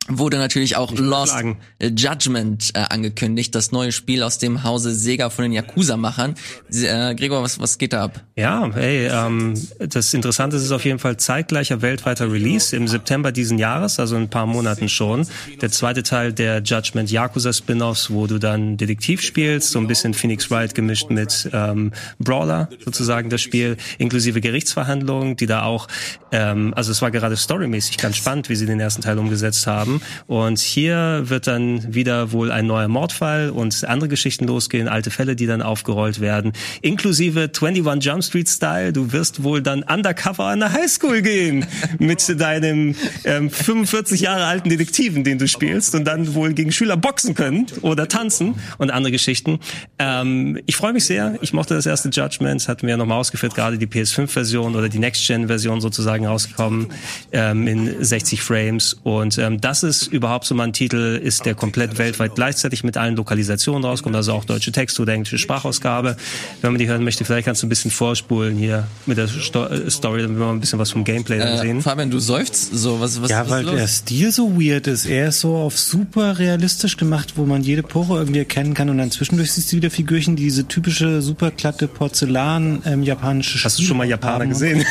wurde 0.09 0.37
natürlich 0.37 0.75
auch 0.75 0.91
Lost 0.91 1.33
sagen. 1.33 1.57
Judgment 1.81 2.71
äh, 2.73 2.79
angekündigt, 2.89 3.55
das 3.55 3.71
neue 3.71 3.91
Spiel 3.91 4.23
aus 4.23 4.37
dem 4.37 4.63
Hause 4.63 4.93
Sega 4.93 5.29
von 5.29 5.43
den 5.43 5.53
Yakuza-Machern. 5.53 6.35
Äh, 6.71 7.15
Gregor, 7.15 7.43
was, 7.43 7.59
was 7.59 7.77
geht 7.77 7.93
da 7.93 8.03
ab? 8.03 8.23
Ja, 8.35 8.69
hey, 8.73 9.07
ähm, 9.07 9.53
das 9.79 10.13
Interessante 10.13 10.57
ist 10.57 10.71
auf 10.71 10.85
jeden 10.85 10.99
Fall 10.99 11.17
zeitgleicher 11.17 11.81
weltweiter 11.81 12.31
Release 12.31 12.75
im 12.75 12.87
September 12.87 13.31
diesen 13.31 13.57
Jahres, 13.57 13.99
also 13.99 14.15
in 14.15 14.23
ein 14.23 14.29
paar 14.29 14.45
Monaten 14.45 14.89
schon. 14.89 15.27
Der 15.61 15.71
zweite 15.71 16.03
Teil 16.03 16.33
der 16.33 16.61
Judgment 16.63 17.11
Yakuza 17.11 17.53
Spin-offs, 17.53 18.11
wo 18.11 18.27
du 18.27 18.39
dann 18.39 18.77
Detektiv 18.77 19.21
spielst, 19.21 19.71
so 19.71 19.79
ein 19.79 19.87
bisschen 19.87 20.13
Phoenix 20.13 20.49
Wright 20.49 20.73
gemischt 20.73 21.09
mit 21.09 21.49
ähm, 21.53 21.91
Brawler, 22.19 22.69
sozusagen 22.83 23.29
das 23.29 23.41
Spiel, 23.41 23.77
inklusive 23.97 24.41
Gerichtsverhandlungen, 24.41 25.35
die 25.35 25.45
da 25.45 25.63
auch, 25.63 25.87
ähm, 26.31 26.73
also 26.75 26.91
es 26.91 27.01
war 27.01 27.11
gerade 27.11 27.37
storymäßig 27.37 27.97
ganz 27.97 28.17
spannend, 28.17 28.49
wie 28.49 28.55
sie 28.55 28.65
den 28.65 28.79
ersten 28.79 29.01
Teil 29.01 29.17
umgesetzt 29.19 29.67
haben. 29.67 29.98
Und 30.27 30.59
hier 30.59 31.23
wird 31.25 31.47
dann 31.47 31.93
wieder 31.93 32.31
wohl 32.31 32.51
ein 32.51 32.67
neuer 32.67 32.87
Mordfall 32.87 33.49
und 33.49 33.83
andere 33.85 34.09
Geschichten 34.09 34.45
losgehen, 34.47 34.87
alte 34.87 35.11
Fälle, 35.11 35.35
die 35.35 35.45
dann 35.45 35.61
aufgerollt 35.61 36.19
werden, 36.19 36.53
inklusive 36.81 37.49
21 37.53 38.05
Jump 38.05 38.23
Street 38.23 38.49
Style. 38.49 38.93
Du 38.93 39.11
wirst 39.11 39.43
wohl 39.43 39.61
dann 39.61 39.83
undercover 39.83 40.45
an 40.45 40.59
der 40.59 40.71
Highschool 40.71 41.21
gehen 41.21 41.65
mit 41.99 42.39
deinem 42.39 42.95
ähm, 43.23 43.49
45 43.49 44.21
Jahre 44.21 44.45
alten 44.45 44.69
Detektiven, 44.69 45.23
den 45.23 45.37
du 45.37 45.47
spielst 45.47 45.95
und 45.95 46.05
dann 46.05 46.33
wohl 46.33 46.53
gegen 46.53 46.71
Schüler 46.71 46.97
boxen 46.97 47.35
können 47.35 47.67
oder 47.81 48.07
tanzen 48.07 48.55
und 48.77 48.91
andere 48.91 49.11
Geschichten. 49.11 49.59
Ähm, 49.97 50.59
ich 50.65 50.75
freue 50.75 50.93
mich 50.93 51.05
sehr. 51.05 51.37
Ich 51.41 51.53
mochte 51.53 51.73
das 51.73 51.85
erste 51.85 52.09
Judgment, 52.09 52.67
hatten 52.67 52.83
wir 52.83 52.91
ja 52.91 52.97
nochmal 52.97 53.19
ausgeführt, 53.19 53.55
gerade 53.55 53.77
die 53.77 53.87
PS5-Version 53.87 54.75
oder 54.75 54.89
die 54.89 54.99
Next-Gen-Version 54.99 55.81
sozusagen 55.81 56.25
rausgekommen 56.25 56.87
ähm, 57.31 57.67
in 57.67 58.03
60 58.03 58.41
Frames 58.41 58.93
und 59.03 59.37
ähm, 59.37 59.59
das 59.61 59.83
ist 59.83 59.88
überhaupt 60.07 60.45
so 60.45 60.55
mal 60.55 60.65
ein 60.65 60.73
Titel 60.73 61.19
ist, 61.21 61.45
der 61.45 61.55
komplett 61.55 61.97
weltweit 61.97 62.35
gleichzeitig 62.35 62.83
mit 62.83 62.97
allen 62.97 63.15
Lokalisationen 63.15 63.83
rauskommt, 63.83 64.15
also 64.15 64.33
auch 64.33 64.45
deutsche 64.45 64.71
Text 64.71 64.99
oder 64.99 65.13
englische 65.13 65.37
Sprachausgabe. 65.37 66.17
Wenn 66.61 66.71
man 66.71 66.79
die 66.79 66.87
hören 66.87 67.03
möchte, 67.03 67.25
vielleicht 67.25 67.45
kannst 67.45 67.63
du 67.63 67.67
ein 67.67 67.69
bisschen 67.69 67.91
vorspulen 67.91 68.57
hier 68.57 68.87
mit 69.05 69.17
der 69.17 69.27
Sto 69.27 69.67
Story, 69.89 70.21
damit 70.21 70.37
wir 70.37 70.45
mal 70.45 70.53
ein 70.53 70.59
bisschen 70.59 70.79
was 70.79 70.91
vom 70.91 71.03
Gameplay 71.03 71.39
äh, 71.39 71.57
sehen. 71.57 71.81
Fabian, 71.81 72.11
du 72.11 72.19
seufzt 72.19 72.73
so, 72.73 72.99
was, 72.99 73.21
was 73.21 73.29
Ja, 73.29 73.49
weil 73.49 73.65
der 73.65 73.87
Stil 73.87 74.31
so 74.31 74.59
weird 74.59 74.87
ist. 74.87 75.05
Er 75.05 75.29
ist 75.29 75.39
so 75.39 75.55
auf 75.55 75.77
super 75.77 76.39
realistisch 76.39 76.97
gemacht, 76.97 77.33
wo 77.35 77.45
man 77.45 77.63
jede 77.63 77.83
Pore 77.83 78.19
irgendwie 78.19 78.39
erkennen 78.39 78.73
kann 78.73 78.89
und 78.89 78.97
dann 78.97 79.11
zwischendurch 79.11 79.51
siehst 79.51 79.71
du 79.71 79.77
wieder 79.77 79.89
Figürchen, 79.89 80.35
die 80.35 80.43
diese 80.43 80.67
typische 80.67 81.21
super 81.21 81.51
glatte 81.51 81.87
Porzellan 81.87 82.81
ähm, 82.85 83.03
japanische 83.03 83.63
Hast 83.63 83.77
du 83.77 83.83
schon 83.83 83.97
mal 83.97 84.07
Japaner 84.07 84.47
gesehen? 84.47 84.85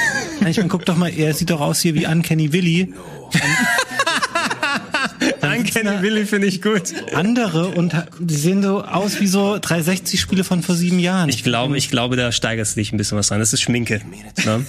Ich 0.48 0.56
meine, 0.56 0.68
guck 0.68 0.84
doch 0.84 0.96
mal, 0.96 1.08
er 1.08 1.34
sieht 1.34 1.50
doch 1.50 1.60
aus 1.60 1.80
hier 1.80 1.94
wie 1.94 2.06
Uncanny 2.06 2.52
Willy. 2.52 2.94
Uncanny 5.58 6.02
Willy 6.02 6.26
finde 6.26 6.46
ich 6.46 6.62
gut. 6.62 6.94
Andere 7.14 7.68
und 7.68 7.94
die 8.18 8.34
sehen 8.34 8.62
so 8.62 8.82
aus 8.82 9.20
wie 9.20 9.26
so 9.26 9.54
360-Spiele 9.54 10.44
von 10.44 10.62
vor 10.62 10.74
sieben 10.74 10.98
Jahren. 10.98 11.28
Ich 11.28 11.44
glaube, 11.44 11.76
ich 11.76 11.90
glaube, 11.90 12.16
da 12.16 12.32
steigerst 12.32 12.76
du 12.76 12.80
dich 12.80 12.92
ein 12.92 12.96
bisschen 12.96 13.18
was 13.18 13.30
rein. 13.30 13.38
Das 13.38 13.52
ist 13.52 13.60
Schminke. 13.60 14.00
Ne? 14.44 14.64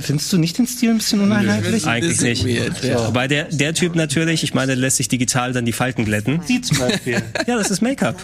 Findest 0.00 0.32
du 0.32 0.38
nicht 0.38 0.58
den 0.58 0.66
Stil 0.66 0.90
ein 0.90 0.98
bisschen 0.98 1.20
uneinheitlich? 1.20 1.84
Nö, 1.84 1.90
eigentlich 1.90 2.20
nicht. 2.20 2.44
Weird, 2.44 2.82
ja. 2.82 3.06
Wobei 3.06 3.28
der, 3.28 3.44
der 3.44 3.74
Typ 3.74 3.94
natürlich, 3.94 4.42
ich 4.42 4.54
meine, 4.54 4.74
lässt 4.74 4.96
sich 4.96 5.08
digital 5.08 5.52
dann 5.52 5.64
die 5.64 5.72
Falten 5.72 6.04
glätten. 6.04 6.40
Sie 6.44 6.60
zum 6.60 6.78
Beispiel. 6.78 7.22
ja, 7.46 7.56
das 7.56 7.70
ist 7.70 7.80
Make-up. 7.80 8.16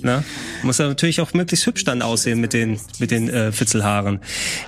Ne? 0.00 0.22
Muss 0.62 0.78
er 0.78 0.88
natürlich 0.88 1.20
auch 1.20 1.34
möglichst 1.34 1.66
hübsch 1.66 1.84
dann 1.84 2.02
aussehen 2.02 2.40
mit 2.40 2.52
den, 2.52 2.78
mit 2.98 3.10
den 3.10 3.28
äh, 3.28 3.52
Fitzelhaaren. 3.52 4.20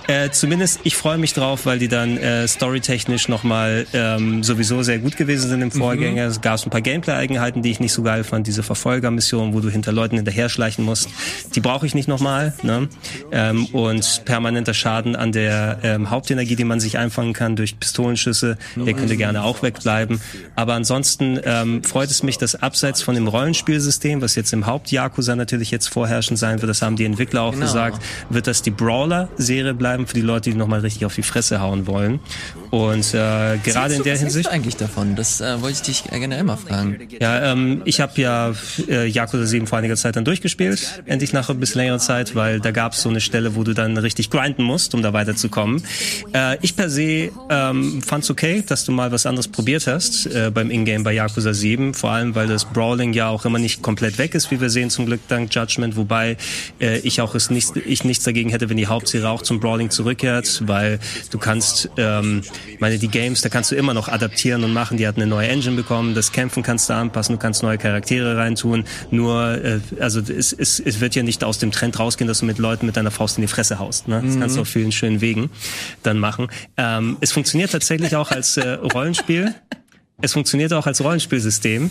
Äh, 0.07 0.29
zumindest, 0.31 0.81
ich 0.83 0.95
freue 0.95 1.17
mich 1.17 1.33
drauf, 1.33 1.65
weil 1.65 1.79
die 1.79 1.87
dann 1.87 2.17
äh, 2.17 2.47
storytechnisch 2.47 3.27
nochmal 3.27 3.85
ähm, 3.93 4.43
sowieso 4.43 4.83
sehr 4.83 4.99
gut 4.99 5.17
gewesen 5.17 5.49
sind 5.49 5.61
im 5.61 5.71
Vorgänger. 5.71 6.23
Mhm. 6.23 6.31
Es 6.31 6.41
gab 6.41 6.56
ein 6.65 6.69
paar 6.69 6.81
Gameplay-Eigenheiten, 6.81 7.61
die 7.61 7.71
ich 7.71 7.79
nicht 7.79 7.93
so 7.93 8.03
geil 8.03 8.23
fand. 8.23 8.47
Diese 8.47 8.63
Verfolgermission, 8.63 9.53
wo 9.53 9.59
du 9.59 9.69
hinter 9.69 9.91
Leuten 9.91 10.15
hinterher 10.15 10.49
schleichen 10.49 10.83
musst, 10.83 11.09
die 11.55 11.59
brauche 11.59 11.85
ich 11.85 11.95
nicht 11.95 12.07
nochmal. 12.07 12.53
Ne? 12.63 12.89
Ähm, 13.31 13.65
und 13.67 14.23
permanenter 14.25 14.73
Schaden 14.73 15.15
an 15.15 15.31
der 15.31 15.79
ähm, 15.83 16.09
Hauptenergie, 16.09 16.55
die 16.55 16.63
man 16.63 16.79
sich 16.79 16.97
einfangen 16.97 17.33
kann 17.33 17.55
durch 17.55 17.79
Pistolenschüsse, 17.79 18.57
der 18.75 18.93
könnte 18.93 19.17
gerne 19.17 19.43
auch 19.43 19.61
wegbleiben. 19.61 20.19
Aber 20.55 20.73
ansonsten 20.73 21.39
ähm, 21.43 21.83
freut 21.83 22.09
es 22.09 22.23
mich, 22.23 22.37
dass 22.37 22.55
abseits 22.55 23.01
von 23.01 23.15
dem 23.15 23.27
Rollenspielsystem, 23.27 24.21
was 24.21 24.35
jetzt 24.35 24.53
im 24.53 24.65
Haupt-Yakuza 24.65 25.35
natürlich 25.35 25.71
jetzt 25.71 25.87
vorherrschend 25.87 26.39
sein 26.39 26.61
wird, 26.61 26.69
das 26.69 26.81
haben 26.81 26.95
die 26.95 27.05
Entwickler 27.05 27.43
auch 27.43 27.51
genau. 27.51 27.65
gesagt, 27.65 28.03
wird 28.29 28.47
das 28.47 28.61
die 28.61 28.71
Brawler-Serie 28.71 29.73
bleiben 29.73 30.07
für 30.07 30.15
die 30.15 30.21
Leute, 30.21 30.49
die 30.49 30.55
nochmal 30.55 30.79
richtig 30.79 31.05
auf 31.05 31.15
die 31.15 31.23
Fresse 31.23 31.61
hauen 31.61 31.87
wollen. 31.87 32.19
Und 32.69 33.13
äh, 33.13 33.57
gerade 33.63 33.95
in 33.95 34.03
der 34.03 34.17
Hinsicht. 34.17 34.49
eigentlich 34.49 34.75
davon? 34.75 35.15
Das 35.15 35.41
äh, 35.41 35.61
wollte 35.61 35.77
ich 35.77 35.81
dich 35.81 36.03
generell 36.11 36.43
mal 36.47 36.57
fragen. 36.57 36.97
Ja, 37.19 37.51
ähm, 37.51 37.81
ich 37.85 38.01
habe 38.01 38.19
ja 38.19 38.53
äh, 38.87 39.07
Yakuza 39.07 39.45
7 39.45 39.67
vor 39.67 39.77
einiger 39.77 39.95
Zeit 39.95 40.15
dann 40.15 40.25
durchgespielt, 40.25 41.03
endlich 41.05 41.33
nach 41.33 41.49
ein 41.49 41.59
bisschen 41.59 41.81
längerer 41.81 41.99
Zeit, 41.99 42.35
weil 42.35 42.59
da 42.59 42.71
gab 42.71 42.93
es 42.93 43.01
so 43.01 43.09
eine 43.09 43.21
Stelle, 43.21 43.55
wo 43.55 43.63
du 43.63 43.73
dann 43.73 43.97
richtig 43.97 44.29
grinden 44.29 44.63
musst, 44.63 44.95
um 44.95 45.01
da 45.01 45.13
weiterzukommen. 45.13 45.83
Äh, 46.33 46.57
ich 46.61 46.75
per 46.75 46.89
se 46.89 47.29
ähm, 47.49 48.01
fand's 48.01 48.29
okay, 48.29 48.63
dass 48.65 48.85
du 48.85 48.91
mal 48.91 49.11
was 49.11 49.25
anderes 49.25 49.47
probiert 49.47 49.85
hast 49.87 50.25
äh, 50.25 50.51
beim 50.53 50.71
Ingame 50.71 51.03
bei 51.03 51.13
Yakuza 51.13 51.53
7, 51.53 51.93
vor 51.93 52.11
allem 52.11 52.33
weil 52.33 52.47
das 52.47 52.65
Brawling 52.65 53.13
ja 53.13 53.29
auch 53.29 53.45
immer 53.45 53.59
nicht 53.59 53.81
komplett 53.81 54.17
weg 54.17 54.33
ist, 54.33 54.49
wie 54.51 54.59
wir 54.59 54.69
sehen 54.69 54.89
zum 54.89 55.05
Glück 55.05 55.21
dank 55.27 55.53
Judgment, 55.53 55.95
wobei 55.95 56.37
äh, 56.81 56.99
ich 56.99 57.21
auch 57.21 57.35
es 57.35 57.49
nicht, 57.49 57.75
ich 57.75 58.03
nichts 58.03 58.23
dagegen 58.23 58.49
hätte, 58.49 58.69
wenn 58.69 58.77
die 58.77 58.87
Hauptserie 58.87 59.29
auch 59.29 59.41
zum 59.41 59.59
Brawling 59.59 59.89
zurückkehrt, 59.89 60.63
weil 60.65 60.99
du 61.29 61.37
kannst 61.37 61.89
ähm, 61.97 62.41
meine, 62.79 62.97
die 62.97 63.07
Games, 63.07 63.41
da 63.41 63.49
kannst 63.49 63.71
du 63.71 63.75
immer 63.75 63.93
noch 63.93 64.07
adaptieren 64.07 64.63
und 64.63 64.73
machen. 64.73 64.97
Die 64.97 65.07
hat 65.07 65.15
eine 65.15 65.27
neue 65.27 65.47
Engine 65.47 65.75
bekommen. 65.75 66.15
Das 66.15 66.31
Kämpfen 66.37 66.61
kannst 66.61 66.87
du 66.87 66.93
anpassen. 66.93 67.33
Du 67.33 67.39
kannst 67.39 67.63
neue 67.63 67.79
Charaktere 67.79 68.37
reintun. 68.37 68.83
Nur, 69.09 69.57
äh, 69.57 69.79
also 69.99 70.19
es, 70.19 70.53
es, 70.53 70.79
es 70.79 70.99
wird 70.99 71.15
ja 71.15 71.23
nicht 71.23 71.43
aus 71.43 71.57
dem 71.57 71.71
Trend 71.71 71.97
rausgehen, 71.97 72.27
dass 72.27 72.41
du 72.41 72.45
mit 72.45 72.59
Leuten 72.59 72.85
mit 72.85 72.95
deiner 72.95 73.09
Faust 73.09 73.39
in 73.39 73.41
die 73.41 73.47
Fresse 73.47 73.79
haust. 73.79 74.07
Ne? 74.07 74.21
Das 74.23 74.35
mhm. 74.35 74.41
kannst 74.41 74.55
du 74.55 74.61
auf 74.61 74.67
vielen 74.67 74.91
schönen 74.91 75.19
Wegen 75.19 75.49
dann 76.03 76.19
machen. 76.19 76.47
Ähm, 76.77 77.17
es 77.21 77.31
funktioniert 77.31 77.71
tatsächlich 77.71 78.15
auch 78.15 78.29
als 78.29 78.55
äh, 78.57 78.69
Rollenspiel. 78.69 79.55
Es 80.21 80.33
funktioniert 80.33 80.73
auch 80.73 80.85
als 80.85 81.03
Rollenspielsystem 81.03 81.89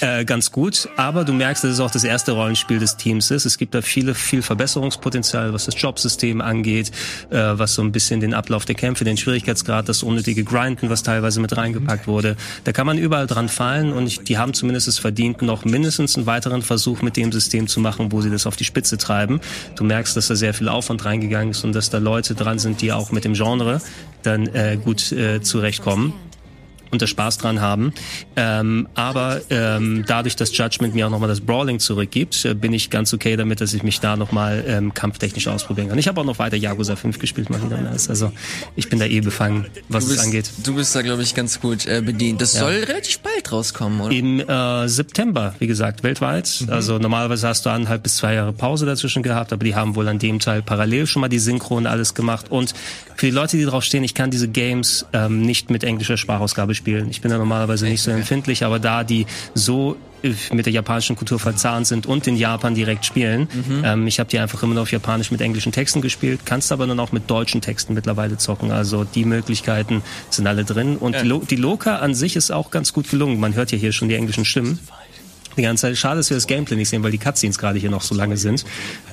äh, 0.00 0.24
ganz 0.24 0.52
gut, 0.52 0.88
aber 0.96 1.24
du 1.24 1.32
merkst, 1.32 1.64
dass 1.64 1.72
es 1.72 1.80
auch 1.80 1.90
das 1.90 2.04
erste 2.04 2.32
Rollenspiel 2.32 2.78
des 2.78 2.96
Teams 2.96 3.30
ist. 3.30 3.44
Es 3.44 3.58
gibt 3.58 3.74
da 3.74 3.82
viele, 3.82 4.14
viel 4.14 4.42
Verbesserungspotenzial, 4.42 5.52
was 5.52 5.66
das 5.66 5.80
Jobsystem 5.80 6.40
angeht, 6.40 6.90
äh, 7.30 7.36
was 7.36 7.74
so 7.74 7.82
ein 7.82 7.92
bisschen 7.92 8.20
den 8.20 8.34
Ablauf 8.34 8.64
der 8.64 8.74
Kämpfe, 8.74 9.04
den 9.04 9.16
Schwierigkeitsgrad, 9.16 9.88
das 9.88 10.02
unnötige 10.02 10.44
Grinden, 10.44 10.90
was 10.90 11.02
teilweise 11.02 11.40
mit 11.40 11.56
reingepackt 11.56 12.06
wurde. 12.06 12.36
Da 12.64 12.72
kann 12.72 12.86
man 12.86 12.98
überall 12.98 13.26
dran 13.26 13.48
fallen 13.48 13.92
und 13.92 14.06
ich, 14.06 14.20
die 14.20 14.38
haben 14.38 14.54
zumindest 14.54 14.88
es 14.88 14.98
verdient, 14.98 15.42
noch 15.42 15.64
mindestens 15.64 16.16
einen 16.16 16.26
weiteren 16.26 16.62
Versuch 16.62 17.02
mit 17.02 17.16
dem 17.16 17.32
System 17.32 17.66
zu 17.66 17.80
machen, 17.80 18.12
wo 18.12 18.20
sie 18.20 18.30
das 18.30 18.46
auf 18.46 18.56
die 18.56 18.64
Spitze 18.64 18.98
treiben. 18.98 19.40
Du 19.76 19.84
merkst, 19.84 20.16
dass 20.16 20.28
da 20.28 20.36
sehr 20.36 20.54
viel 20.54 20.68
Aufwand 20.68 21.04
reingegangen 21.04 21.50
ist 21.50 21.64
und 21.64 21.74
dass 21.74 21.90
da 21.90 21.98
Leute 21.98 22.34
dran 22.34 22.58
sind, 22.58 22.80
die 22.80 22.92
auch 22.92 23.12
mit 23.12 23.24
dem 23.24 23.34
Genre 23.34 23.80
dann 24.22 24.46
äh, 24.48 24.78
gut 24.82 25.12
äh, 25.12 25.40
zurechtkommen 25.40 26.12
und 26.90 27.02
da 27.02 27.06
Spaß 27.06 27.38
dran 27.38 27.60
haben. 27.60 27.92
Ähm, 28.36 28.88
aber 28.94 29.40
ähm, 29.50 30.04
dadurch, 30.06 30.36
dass 30.36 30.56
Judgment 30.56 30.94
mir 30.94 31.06
auch 31.06 31.10
nochmal 31.10 31.28
das 31.28 31.40
Brawling 31.40 31.78
zurückgibt, 31.78 32.44
äh, 32.44 32.54
bin 32.54 32.72
ich 32.72 32.90
ganz 32.90 33.12
okay 33.14 33.36
damit, 33.36 33.60
dass 33.60 33.74
ich 33.74 33.82
mich 33.82 34.00
da 34.00 34.16
nochmal 34.16 34.64
ähm, 34.66 34.94
kampftechnisch 34.94 35.48
ausprobieren 35.48 35.88
kann. 35.88 35.98
Ich 35.98 36.08
habe 36.08 36.20
auch 36.20 36.24
noch 36.24 36.38
weiter 36.38 36.56
Yakuza 36.56 36.96
5 36.96 37.18
gespielt, 37.18 37.50
mal 37.50 37.62
wieder. 37.62 37.78
Also 37.90 38.32
ich 38.76 38.88
bin 38.88 38.98
da 38.98 39.06
eh 39.06 39.20
befangen, 39.20 39.66
was 39.88 40.06
bist, 40.06 40.18
es 40.18 40.24
angeht. 40.24 40.50
Du 40.64 40.74
bist 40.74 40.94
da, 40.94 41.02
glaube 41.02 41.22
ich, 41.22 41.34
ganz 41.34 41.60
gut 41.60 41.86
äh, 41.86 42.02
bedient. 42.04 42.40
Das 42.40 42.54
ja. 42.54 42.60
soll 42.60 42.72
relativ 42.84 43.20
bald 43.20 43.52
rauskommen, 43.52 44.00
oder? 44.00 44.14
Im 44.14 44.40
äh, 44.40 44.88
September, 44.88 45.54
wie 45.58 45.66
gesagt, 45.66 46.02
weltweit. 46.02 46.64
Mhm. 46.66 46.72
Also 46.72 46.98
normalerweise 46.98 47.48
hast 47.48 47.66
du 47.66 47.70
eineinhalb 47.70 48.02
bis 48.02 48.16
zwei 48.16 48.34
Jahre 48.34 48.52
Pause 48.52 48.86
dazwischen 48.86 49.22
gehabt, 49.22 49.52
aber 49.52 49.64
die 49.64 49.74
haben 49.74 49.94
wohl 49.94 50.08
an 50.08 50.18
dem 50.18 50.38
Teil 50.38 50.62
parallel 50.62 51.06
schon 51.06 51.20
mal 51.20 51.28
die 51.28 51.38
Synchro 51.38 51.76
und 51.76 51.86
alles 51.86 52.14
gemacht. 52.14 52.50
Und 52.50 52.74
für 53.20 53.26
die 53.26 53.32
Leute, 53.32 53.58
die 53.58 53.66
drauf 53.66 53.84
stehen, 53.84 54.02
ich 54.02 54.14
kann 54.14 54.30
diese 54.30 54.48
Games 54.48 55.04
ähm, 55.12 55.42
nicht 55.42 55.68
mit 55.68 55.84
englischer 55.84 56.16
Sprachausgabe 56.16 56.74
spielen. 56.74 57.10
Ich 57.10 57.20
bin 57.20 57.30
da 57.30 57.36
normalerweise 57.36 57.84
nicht 57.84 58.00
so 58.00 58.10
empfindlich, 58.10 58.64
aber 58.64 58.78
da 58.78 59.04
die 59.04 59.26
so 59.52 59.98
äh, 60.22 60.32
mit 60.54 60.64
der 60.64 60.72
japanischen 60.72 61.16
Kultur 61.16 61.38
verzahnt 61.38 61.86
sind 61.86 62.06
und 62.06 62.26
in 62.26 62.36
Japan 62.36 62.74
direkt 62.74 63.04
spielen. 63.04 63.42
Mhm. 63.52 63.82
Ähm, 63.84 64.06
ich 64.06 64.20
habe 64.20 64.30
die 64.30 64.38
einfach 64.38 64.62
immer 64.62 64.72
nur 64.72 64.84
auf 64.84 64.90
Japanisch 64.90 65.30
mit 65.30 65.42
englischen 65.42 65.70
Texten 65.70 66.00
gespielt, 66.00 66.46
kannst 66.46 66.72
aber 66.72 66.86
dann 66.86 66.98
auch 66.98 67.12
mit 67.12 67.28
deutschen 67.28 67.60
Texten 67.60 67.92
mittlerweile 67.92 68.38
zocken. 68.38 68.70
Also 68.70 69.04
die 69.04 69.26
Möglichkeiten 69.26 70.00
sind 70.30 70.46
alle 70.46 70.64
drin. 70.64 70.96
Und 70.96 71.12
ja. 71.12 71.20
die, 71.20 71.28
Lo 71.28 71.40
die 71.40 71.56
Loka 71.56 71.96
an 71.96 72.14
sich 72.14 72.36
ist 72.36 72.50
auch 72.50 72.70
ganz 72.70 72.94
gut 72.94 73.10
gelungen. 73.10 73.38
Man 73.38 73.54
hört 73.54 73.70
ja 73.70 73.76
hier 73.76 73.92
schon 73.92 74.08
die 74.08 74.14
englischen 74.14 74.46
Stimmen 74.46 74.78
die 75.56 75.62
ganze 75.62 75.82
Zeit. 75.82 75.96
Schade, 75.96 76.16
dass 76.18 76.30
wir 76.30 76.36
das 76.36 76.46
Gameplay 76.46 76.76
nicht 76.76 76.88
sehen, 76.88 77.02
weil 77.02 77.10
die 77.10 77.18
Cutscenes 77.18 77.58
gerade 77.58 77.78
hier 77.78 77.90
noch 77.90 78.02
so 78.02 78.14
lange 78.14 78.36
sind. 78.36 78.64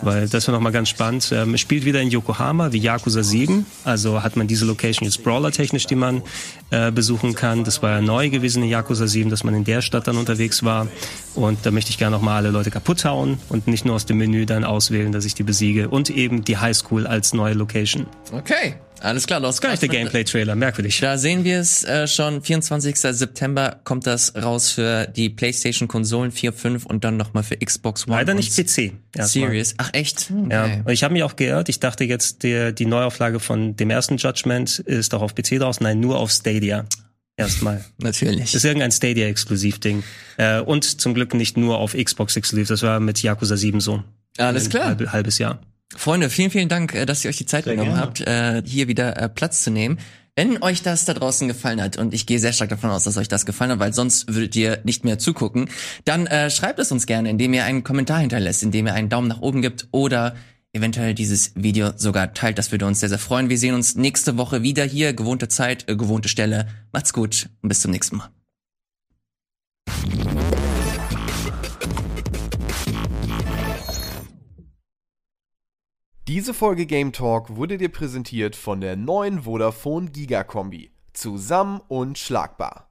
Weil 0.02 0.28
das 0.28 0.48
wäre 0.48 0.56
nochmal 0.56 0.72
ganz 0.72 0.90
spannend. 0.90 1.30
Ähm, 1.32 1.58
spielt 1.58 1.86
wieder 1.86 2.02
in 2.02 2.10
Yokohama 2.10 2.72
wie 2.72 2.80
Yakuza 2.80 3.24
7. 3.24 3.66
Also 3.84 4.24
hat 4.24 4.36
man 4.36 4.48
diese 4.48 4.66
Location 4.66 5.06
jetzt 5.06 5.24
Brawler-technisch, 5.24 5.88
die 5.88 5.96
man 5.96 6.22
äh, 6.70 6.92
besuchen 6.92 7.36
kann. 7.36 7.64
Das 7.64 7.82
war 7.82 7.92
ja 7.92 8.02
neu 8.02 8.30
gewesen 8.30 8.64
in 8.64 8.70
Yakuza 8.70 9.08
7, 9.08 9.30
dass 9.30 9.44
man 9.44 9.54
in 9.54 9.64
der 9.64 9.82
Stadt 9.82 10.08
dann 10.08 10.18
unterwegs 10.18 10.64
war. 10.64 10.88
Und 11.36 11.66
da 11.66 11.72
möchte 11.72 11.92
ich 11.92 11.98
gerne 11.98 12.16
nochmal 12.16 12.38
alle 12.38 12.52
Leute 12.52 12.72
kaputt 12.72 13.06
hauen 13.06 13.40
und 13.50 13.68
nicht 13.68 13.86
nur 13.86 13.96
aus 13.96 14.06
dem 14.06 14.18
Menü 14.18 14.46
dann 14.46 14.64
auswählen, 14.64 15.12
dass 15.12 15.26
ich 15.26 15.36
die 15.36 15.44
besiege. 15.44 15.90
Und 15.90 16.10
eben 16.10 16.44
die 16.44 16.58
Highschool 16.58 17.08
als 17.08 17.34
neue 17.34 17.54
Location. 17.54 18.08
Okay. 18.32 18.76
Alles 19.02 19.28
klar, 19.28 19.40
los. 19.40 19.62
Gar 19.62 19.72
nicht 19.72 19.82
der 19.82 19.90
Gameplay-Trailer, 19.90 20.56
merkwürdig. 20.56 21.00
Da 21.00 21.18
sehen 21.18 21.44
wir 21.44 21.60
es 21.60 21.84
äh, 21.84 22.08
schon. 22.08 22.42
24. 22.42 22.96
September 22.98 23.80
kommt 23.84 24.08
das 24.08 24.36
raus 24.36 24.72
für 24.72 25.06
die 25.08 25.30
PlayStation-Konsolen 25.30 26.32
4, 26.32 26.54
5 26.54 26.86
und 26.86 27.04
dann 27.04 27.16
nochmal 27.18 27.44
für 27.44 27.58
Xbox 27.58 28.08
One. 28.08 28.16
Leider 28.18 28.34
nicht 28.34 28.56
PC. 28.56 28.94
Series. 29.20 29.76
Ach 29.78 29.90
echt? 29.94 30.32
Ja, 30.50 30.66
Okay. 30.66 30.82
und 30.86 30.92
ich 30.92 31.04
habe 31.04 31.14
mich 31.14 31.24
auch 31.24 31.36
geirrt. 31.36 31.70
Ich 31.70 31.80
dachte 31.80 32.04
jetzt, 32.04 32.44
der, 32.44 32.72
die 32.72 32.86
Neuauflage 32.86 33.40
von 33.40 33.76
dem 33.76 33.90
ersten 33.90 34.18
Judgment 34.18 34.80
ist 34.80 35.14
auch 35.14 35.22
auf 35.22 35.36
PC 35.36 35.60
draus. 35.60 35.80
Nein, 35.80 36.00
nur 36.00 36.18
auf 36.18 36.32
Stadia. 36.32 36.86
Erstmal. 37.36 37.86
Natürlich. 38.02 38.54
ist 38.56 38.66
irgendein 38.66 38.92
Stadia-Exklusiv-Ding. 38.92 40.04
Äh, 40.38 40.60
und 40.62 40.84
zum 41.00 41.14
Glück 41.14 41.34
nicht 41.36 41.56
nur 41.56 41.78
auf 41.78 41.94
Xbox-Exklusiv. 41.94 42.68
Das 42.68 42.82
war 42.82 43.00
mit 43.00 43.22
Yakuza 43.22 43.56
7 43.58 43.80
so. 43.80 44.04
Alles 44.38 44.70
klar. 44.70 44.86
Halb, 44.88 45.12
halbes 45.12 45.38
Jahr. 45.38 45.60
Freunde, 45.96 46.30
vielen, 46.30 46.52
vielen 46.52 46.70
Dank, 46.70 46.94
äh, 46.94 47.06
dass 47.06 47.24
ihr 47.24 47.30
euch 47.30 47.38
die 47.38 47.46
Zeit 47.46 47.64
Sehr 47.64 47.74
genommen 47.74 47.92
gerne. 47.92 48.02
habt, 48.02 48.22
äh, 48.22 48.62
hier 48.66 48.88
wieder 48.88 49.18
äh, 49.18 49.30
Platz 49.30 49.64
zu 49.64 49.72
nehmen. 49.72 50.00
Wenn 50.36 50.62
euch 50.62 50.84
das 50.84 51.06
da 51.06 51.16
draußen 51.16 51.48
gefallen 51.48 51.82
hat, 51.82 51.98
und 51.98 52.14
ich 52.14 52.28
gehe 52.28 52.38
sehr 52.38 52.54
stark 52.54 52.70
davon 52.70 52.92
aus, 52.92 53.06
dass 53.06 53.18
euch 53.18 53.28
das 53.28 53.48
gefallen 53.48 53.72
hat, 53.72 53.80
weil 53.80 53.94
sonst 53.94 54.28
würdet 54.32 54.56
ihr 54.56 54.80
nicht 54.84 55.04
mehr 55.04 55.18
zugucken, 55.18 55.68
dann 56.06 56.28
äh, 56.28 56.52
schreibt 56.52 56.78
es 56.78 56.92
uns 56.92 57.08
gerne, 57.08 57.30
indem 57.30 57.54
ihr 57.54 57.64
einen 57.64 57.84
Kommentar 57.84 58.20
hinterlässt, 58.20 58.62
indem 58.62 58.86
ihr 58.86 58.94
einen 58.94 59.10
Daumen 59.10 59.30
nach 59.30 59.42
oben 59.42 59.64
gibt 59.64 59.88
oder 59.92 60.36
eventuell 60.74 61.16
dieses 61.16 61.54
Video 61.56 61.92
sogar 61.96 62.36
teilt. 62.36 62.60
Das 62.60 62.72
würde 62.72 62.86
uns 62.86 63.00
sehr, 63.00 63.10
sehr 63.10 63.18
freuen. 63.18 63.50
Wir 63.50 63.58
sehen 63.58 63.74
uns 63.74 63.96
nächste 63.96 64.38
Woche 64.38 64.62
wieder 64.62 64.84
hier. 64.84 65.14
Gewohnte 65.14 65.48
Zeit, 65.48 65.90
äh, 65.90 65.96
gewohnte 65.96 66.30
Stelle. 66.30 66.68
Macht's 66.92 67.14
gut 67.14 67.50
und 67.64 67.70
bis 67.70 67.80
zum 67.82 67.90
nächsten 67.90 68.18
Mal. 68.18 68.30
Diese 76.28 76.54
Folge 76.54 76.86
Game 76.86 77.14
Talk 77.14 77.56
wurde 77.56 77.78
dir 77.78 77.88
präsentiert 77.88 78.58
von 78.58 78.82
der 78.82 78.98
neuen 78.98 79.44
Vodafone 79.44 80.10
Giga 80.12 80.44
Kombi. 80.44 80.92
Zusammen 81.14 81.80
und 81.88 82.18
schlagbar. 82.18 82.87